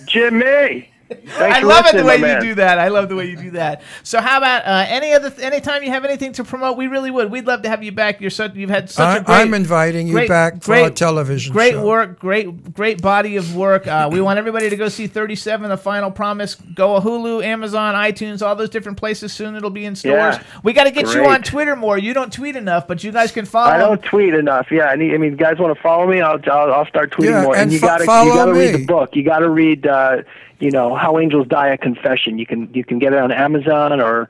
Jimmy. 0.06 0.91
Thanks 1.12 1.58
I 1.58 1.62
love 1.62 1.86
it 1.88 1.96
the 1.98 2.04
way 2.06 2.16
you 2.18 2.22
man. 2.22 2.42
do 2.42 2.56
that. 2.56 2.80
I 2.80 2.88
love 2.88 3.10
the 3.10 3.16
way 3.16 3.26
you 3.28 3.36
do 3.38 3.52
that. 3.52 3.82
So, 4.04 4.20
how 4.22 4.38
about 4.38 4.66
uh, 4.66 4.86
any 4.88 5.14
other 5.14 5.32
anytime 5.42 5.84
you 5.84 5.90
have 5.90 6.06
anything 6.06 6.34
to 6.34 6.44
promote? 6.44 6.78
We 6.78 6.88
really 6.88 7.12
would. 7.12 7.32
We'd 7.32 7.46
love 7.46 7.62
to 7.64 7.70
have 7.70 7.84
you 7.84 7.92
back. 7.92 8.22
You're 8.22 8.30
such 8.30 8.56
you've 8.56 8.70
had 8.70 8.90
such 8.90 9.04
a 9.18 9.22
I- 9.22 9.24
great. 9.24 9.36
I'm 9.36 9.54
inviting 9.54 10.08
you 10.08 10.14
great- 10.14 10.30
back 10.30 10.56
for 10.62 10.72
great, 10.74 10.84
our 10.84 10.90
television 10.90 11.52
Great 11.54 11.74
show. 11.74 11.86
work. 11.86 12.20
Great 12.20 12.74
great 12.74 13.02
body 13.02 13.36
of 13.38 13.56
work. 13.56 13.88
Uh, 13.88 14.10
we 14.12 14.22
want 14.22 14.40
everybody 14.40 14.70
to 14.70 14.76
go 14.78 14.88
see 14.90 15.08
37, 15.08 15.70
The 15.70 15.78
Final 15.78 16.12
Promise. 16.12 16.56
Go 16.56 17.00
to 17.00 17.06
Hulu, 17.06 17.44
Amazon, 17.44 17.96
iTunes, 17.96 18.42
all 18.46 18.56
those 18.56 18.70
different 18.70 18.98
places. 18.98 19.34
Soon 19.34 19.56
it'll 19.56 19.70
be 19.70 19.86
in 19.86 19.96
stores. 19.96 20.36
Yeah. 20.36 20.44
we 20.64 20.74
got 20.74 20.86
to 20.86 20.92
get 20.92 21.14
you 21.14 21.26
on 21.26 21.42
Twitter 21.44 21.76
more. 21.76 21.98
You 21.98 22.14
don't 22.14 22.32
tweet 22.32 22.56
enough, 22.56 22.88
but 22.88 23.04
you 23.04 23.12
guys 23.12 23.32
can 23.32 23.46
follow. 23.46 23.72
I 23.72 23.78
don't 23.78 24.02
tweet 24.04 24.34
enough. 24.34 24.72
Yeah, 24.72 24.86
I, 24.86 24.96
need, 24.96 25.14
I 25.14 25.18
mean, 25.18 25.36
guys 25.36 25.58
want 25.60 25.76
to 25.76 25.82
follow 25.82 26.08
me? 26.08 26.22
I'll 26.22 26.40
I'll, 26.52 26.74
I'll 26.74 26.86
start 26.86 27.12
tweeting 27.12 27.32
Yeah, 27.32 27.44
more. 27.44 27.56
and 27.56 27.72
you 27.72 27.80
fo- 27.80 27.88
gotta 27.88 28.04
you 28.04 28.34
gotta 28.34 28.54
read 28.54 28.74
the 28.76 28.86
book. 28.86 29.16
You 29.16 29.24
gotta 29.24 29.50
read, 29.50 29.86
uh, 29.88 30.24
you 30.62 30.72
know, 30.72 30.96
How 30.96 31.20
Angels 31.20 31.48
Die: 31.48 31.68
A 31.68 31.78
Confession. 31.78 32.38
You 32.38 32.46
can 32.46 32.74
you 32.74 32.84
can 32.84 33.00
get 33.00 33.14
it 33.14 33.20
on 33.20 33.32
Amazon 33.32 34.00
or. 34.02 34.30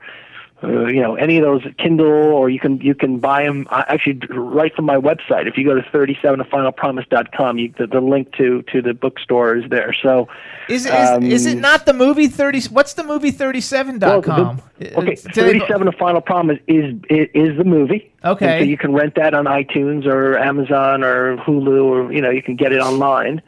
Uh, 0.64 0.86
you 0.86 1.00
know 1.02 1.16
any 1.16 1.38
of 1.38 1.42
those 1.42 1.64
Kindle, 1.76 2.06
or 2.06 2.48
you 2.48 2.60
can 2.60 2.80
you 2.80 2.94
can 2.94 3.18
buy 3.18 3.42
them 3.42 3.66
uh, 3.72 3.82
actually 3.88 4.20
right 4.30 4.72
from 4.72 4.84
my 4.84 4.94
website. 4.94 5.48
If 5.48 5.58
you 5.58 5.64
go 5.64 5.74
to 5.74 5.82
37thefinalpromise.com, 5.90 7.58
you, 7.58 7.74
the, 7.76 7.88
the 7.88 8.00
link 8.00 8.32
to 8.36 8.62
to 8.70 8.80
the 8.80 8.94
bookstore 8.94 9.56
is 9.56 9.68
there. 9.70 9.92
So 9.92 10.28
Is 10.68 10.86
it, 10.86 10.94
is, 10.94 11.32
is 11.32 11.46
it 11.46 11.54
um, 11.56 11.62
not 11.62 11.84
the 11.84 11.92
movie 11.92 12.28
30? 12.28 12.68
What's 12.68 12.94
the 12.94 13.02
movie 13.02 13.32
37.com? 13.32 14.00
Well, 14.00 14.62
the- 14.78 14.98
okay, 14.98 15.16
Uh, 15.16 15.30
go- 15.32 15.32
37 15.32 15.86
The 15.86 15.92
Final 15.92 16.20
Promise 16.20 16.60
is 16.68 16.94
is, 17.10 17.28
is 17.34 17.56
the 17.58 17.64
movie. 17.64 18.12
Okay. 18.24 18.60
So 18.60 18.64
you 18.64 18.78
can 18.78 18.92
rent 18.92 19.16
that 19.16 19.34
on 19.34 19.46
iTunes 19.46 20.06
or 20.06 20.38
Amazon 20.38 21.02
or 21.02 21.38
Hulu 21.38 21.82
or 21.84 22.12
you 22.12 22.20
know 22.20 22.30
you 22.30 22.42
can 22.42 22.54
get 22.54 22.72
it 22.72 22.80
online, 22.80 23.42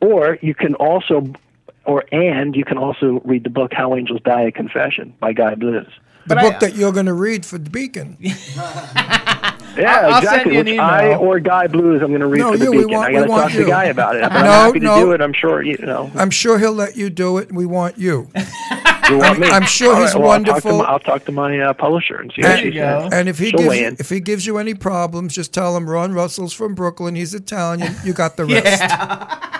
or 0.00 0.38
you 0.42 0.54
can 0.54 0.74
also, 0.76 1.26
or 1.90 2.04
and 2.12 2.54
you 2.54 2.64
can 2.64 2.78
also 2.78 3.20
read 3.24 3.42
the 3.44 3.50
book 3.50 3.72
How 3.74 3.94
Angels 3.96 4.20
Die: 4.24 4.42
A 4.42 4.52
Confession 4.52 5.12
by 5.20 5.32
Guy 5.32 5.54
Blues. 5.56 5.88
The 6.26 6.36
book 6.36 6.60
that 6.60 6.76
you're 6.76 6.92
going 6.92 7.06
to 7.06 7.14
read 7.14 7.44
for 7.44 7.58
the 7.58 7.70
Beacon. 7.70 8.16
Yeah, 9.76 10.00
I'll- 10.00 10.14
I'll 10.14 10.22
send 10.22 10.24
exactly. 10.24 10.54
you 10.54 10.60
an 10.60 10.66
Which 10.66 10.78
I 10.80 11.14
or 11.14 11.38
Guy 11.38 11.66
Blues, 11.68 12.02
I'm 12.02 12.08
going 12.08 12.20
to 12.20 12.26
read 12.26 12.40
No, 12.40 12.50
for 12.52 12.58
the 12.58 12.64
you, 12.64 12.70
we 12.72 12.76
Beacon. 12.78 12.92
want- 12.96 13.06
I 13.06 13.08
we 13.10 13.14
got 13.18 13.24
to 13.24 13.30
want 13.30 13.42
talk 13.44 13.52
to 13.52 13.58
you. 13.60 13.66
Guy 13.68 13.84
about 13.84 14.16
it. 14.16 14.22
But 14.22 14.30
No, 14.32 14.38
I'm 14.38 14.44
happy 14.66 14.80
to 14.80 14.84
no. 14.84 15.04
do 15.04 15.12
it. 15.12 15.20
I'm 15.20 15.32
sure 15.32 15.62
you 15.62 15.78
know. 15.78 16.10
I'm 16.16 16.30
sure 16.30 16.58
he'll 16.58 16.72
let 16.74 16.96
you 16.96 17.08
do 17.08 17.38
it. 17.38 17.52
We 17.52 17.66
want 17.66 17.96
you. 17.96 18.28
You 19.10 19.18
want 19.18 19.30
I'm, 19.36 19.40
me? 19.40 19.48
I'm 19.48 19.64
sure 19.66 19.94
All 19.94 20.00
he's 20.02 20.14
right, 20.14 20.20
well, 20.22 20.30
I'll 20.32 20.44
talk 20.44 20.62
to 20.62 20.68
wonderful. 20.68 20.78
my- 20.78 20.84
I'll 20.84 20.98
talk 20.98 21.24
to 21.26 21.32
my 21.32 21.58
uh, 21.60 21.72
publisher 21.74 22.16
and 22.16 22.32
see 22.34 22.42
what 22.42 22.58
she 22.60 22.72
says. 22.72 23.12
And 23.12 23.28
if 23.28 23.38
he 23.38 23.50
She'll 23.50 23.58
gives 23.58 23.76
you, 23.76 23.86
in. 23.86 23.96
if 23.98 24.08
he 24.08 24.20
gives 24.20 24.46
you 24.46 24.58
any 24.58 24.74
problems, 24.74 25.34
just 25.34 25.52
tell 25.52 25.76
him 25.76 25.88
Ron 25.88 26.12
Russell's 26.12 26.52
from 26.52 26.74
Brooklyn. 26.74 27.14
He's 27.14 27.34
Italian. 27.34 27.94
You 28.04 28.12
got 28.12 28.36
the 28.36 28.44
rest. 28.46 28.82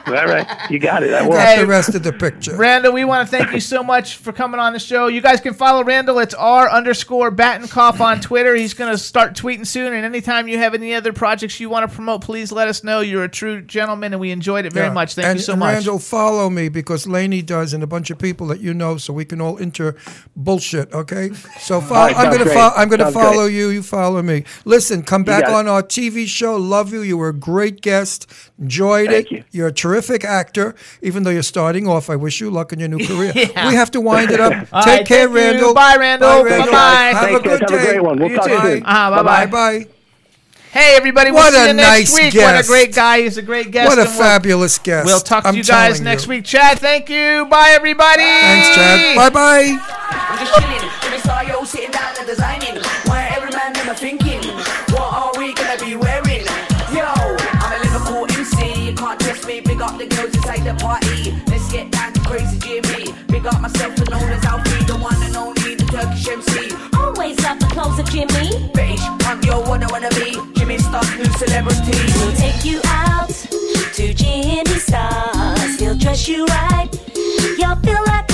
All 0.06 0.14
right, 0.26 0.46
you 0.70 0.78
got 0.80 1.02
it. 1.04 1.12
I 1.14 1.20
You 1.22 1.28
will. 1.28 1.36
got 1.36 1.58
the 1.58 1.66
rest 1.66 1.94
of 1.94 2.02
the 2.02 2.12
picture. 2.12 2.56
Randall, 2.56 2.92
we 2.92 3.04
want 3.04 3.28
to 3.28 3.36
thank 3.36 3.52
you 3.52 3.60
so 3.60 3.82
much 3.82 4.16
for 4.16 4.32
coming 4.32 4.58
on 4.58 4.72
the 4.72 4.78
show. 4.80 5.06
You 5.06 5.20
guys 5.20 5.40
can 5.40 5.54
follow 5.54 5.84
Randall. 5.84 6.18
It's 6.18 6.34
R 6.34 6.68
underscore 6.68 7.30
Batinkoff 7.30 8.00
on 8.00 8.20
Twitter. 8.20 8.56
He's 8.56 8.74
going 8.74 8.90
to 8.90 8.98
start 8.98 9.34
tweeting 9.34 9.66
soon. 9.66 9.92
And 9.92 10.04
anytime 10.04 10.48
you 10.48 10.58
have 10.58 10.74
any 10.74 10.94
other 10.94 11.12
projects 11.12 11.60
you 11.60 11.68
want 11.70 11.88
to 11.88 11.94
promote, 11.94 12.22
please 12.22 12.50
let 12.50 12.66
us 12.66 12.82
know. 12.82 13.00
You're 13.00 13.24
a 13.24 13.28
true 13.28 13.60
gentleman, 13.62 14.12
and 14.12 14.20
we 14.20 14.32
enjoyed 14.32 14.64
it 14.64 14.72
very 14.72 14.86
Yeah. 14.88 14.92
much. 14.94 15.14
Thank 15.14 15.26
and, 15.28 15.38
you 15.38 15.44
so 15.44 15.52
much. 15.52 15.54
and 15.54 15.60
much. 15.60 15.74
Randall, 15.86 15.98
follow 16.00 16.50
me 16.50 16.68
because 16.68 17.06
Lainie 17.06 17.44
does, 17.46 17.72
and 17.72 17.82
a 17.84 17.86
bunch 17.86 18.10
of 18.10 18.18
people 18.18 18.48
that 18.48 18.60
you 18.60 18.74
know, 18.74 18.96
so 18.96 19.12
we 19.12 19.24
can 19.24 19.39
all 19.40 19.58
enter 19.58 19.96
bullshit. 20.36 20.92
Okay, 20.92 21.30
so 21.60 21.80
fo- 21.80 21.94
right, 21.94 22.16
I'm 22.16 22.30
gonna 22.30 22.44
fo- 22.50 22.72
I'm 22.76 22.88
gonna 22.88 23.04
Sounds 23.04 23.14
follow 23.14 23.44
great. 23.46 23.54
you. 23.56 23.68
You 23.68 23.82
follow 23.82 24.22
me. 24.22 24.44
Listen, 24.64 25.02
come 25.02 25.24
back 25.24 25.44
it. 25.44 25.50
on 25.50 25.68
our 25.68 25.82
TV 25.82 26.26
show. 26.26 26.56
Love 26.56 26.92
you. 26.92 27.02
You 27.02 27.16
were 27.16 27.28
a 27.28 27.34
great 27.34 27.80
guest. 27.80 28.26
Enjoyed 28.58 29.08
Thank 29.10 29.26
it. 29.26 29.32
you. 29.32 29.44
You're 29.52 29.68
a 29.68 29.72
terrific 29.72 30.24
actor. 30.24 30.74
Even 31.02 31.22
though 31.22 31.30
you're 31.30 31.42
starting 31.42 31.86
off, 31.88 32.10
I 32.10 32.16
wish 32.16 32.40
you 32.40 32.50
luck 32.50 32.72
in 32.72 32.78
your 32.80 32.88
new 32.88 32.98
career. 33.06 33.32
Yeah. 33.34 33.68
We 33.68 33.74
have 33.74 33.90
to 33.92 34.00
wind 34.00 34.30
it 34.30 34.40
up. 34.40 34.52
Take 34.52 34.70
right, 34.72 35.06
care, 35.06 35.28
thank 35.28 35.30
you. 35.30 35.34
Randall. 35.36 35.74
Bye, 35.74 35.96
Randall. 35.98 36.44
Randall. 36.44 36.66
Bye-bye. 36.66 36.78
Have 37.14 37.28
Thanks, 37.28 37.40
a 37.40 37.42
good 37.42 37.60
guys. 37.60 37.70
Have 37.70 37.80
a 37.80 37.84
great 37.92 38.02
one. 38.02 38.18
We'll 38.18 38.30
You 38.30 38.36
talk 38.36 38.46
too. 38.46 38.60
soon. 38.60 38.82
Ah, 38.84 39.10
bye-bye. 39.22 39.46
Bye. 39.46 39.86
Hey, 40.72 40.94
everybody. 40.96 41.32
We'll 41.32 41.40
What 41.42 41.52
see 41.52 41.60
a 41.64 41.66
you 41.68 41.72
next 41.72 42.12
nice 42.12 42.14
week. 42.32 42.34
What 42.40 42.64
a 42.64 42.66
great 42.66 42.94
guy. 42.94 43.22
He's 43.22 43.36
a 43.36 43.42
great 43.42 43.72
guest. 43.72 43.88
What 43.88 43.98
a 43.98 44.02
we'll- 44.08 44.18
fabulous 44.18 44.78
guest. 44.78 45.04
We'll 45.04 45.18
talk 45.18 45.42
to 45.42 45.48
I'm 45.48 45.56
you 45.56 45.64
guys 45.64 46.00
next 46.00 46.24
you. 46.24 46.30
week. 46.30 46.44
Chad, 46.44 46.78
thank 46.78 47.08
you. 47.10 47.46
Bye, 47.46 47.70
everybody. 47.70 48.22
Thanks, 48.22 48.68
Chad. 48.76 49.16
Bye 49.16 49.30
bye. 49.30 49.78
I'm 50.10 50.38
just 50.38 50.54
chilling. 50.54 50.90
Jimmy 51.02 51.18
Star, 51.18 51.44
yo, 51.44 51.64
sitting 51.64 51.90
down 51.90 52.14
and 52.18 52.26
designing. 52.26 52.76
Why 53.06 53.32
every 53.36 53.50
man 53.50 53.72
them 53.72 53.88
a 53.88 53.94
thinking? 53.94 54.42
What 54.94 55.10
are 55.12 55.32
we 55.38 55.54
gonna 55.54 55.84
be 55.84 55.96
wearing? 55.96 56.46
Yo, 56.94 57.02
I'm 57.02 57.72
a 57.74 57.78
Liverpool 57.84 58.26
MC. 58.30 58.90
You 58.90 58.94
can't 58.94 59.18
test 59.18 59.46
me. 59.48 59.60
Big 59.60 59.80
up 59.82 59.98
the 59.98 60.06
girls 60.06 60.34
inside 60.36 60.62
the 60.62 60.74
party. 60.74 61.34
Let's 61.48 61.70
get 61.72 61.90
down 61.90 62.12
to 62.12 62.20
crazy 62.20 62.58
Jimmy. 62.60 63.12
Big 63.26 63.44
up 63.44 63.60
myself 63.60 63.98
and 63.98 64.08
known 64.10 64.30
as 64.30 64.44
Alfie, 64.44 64.84
the 64.84 64.96
one 64.96 65.20
and 65.20 65.36
only, 65.36 65.74
the 65.74 65.84
Turkish 65.84 66.28
MC. 66.28 66.70
Always 66.96 67.40
love 67.42 67.58
the 67.58 67.66
clothes 67.66 67.98
of 67.98 68.06
Jimmy. 68.08 68.70
British 68.72 69.00
punk, 69.18 69.44
yo, 69.46 69.60
what 69.68 69.82
I 69.82 69.90
wanna 69.90 70.10
be. 70.10 70.38
Star, 70.90 71.16
new 71.18 71.24
celebrity. 71.38 71.96
We'll 72.18 72.34
take 72.34 72.64
you 72.64 72.80
out 72.84 73.28
to 73.28 74.12
Jimmy 74.12 74.64
Stars. 74.80 75.78
He'll 75.78 75.94
dress 75.94 76.26
you 76.26 76.44
right. 76.46 76.88
You'll 77.56 77.76
feel 77.76 78.02
like 78.06 78.28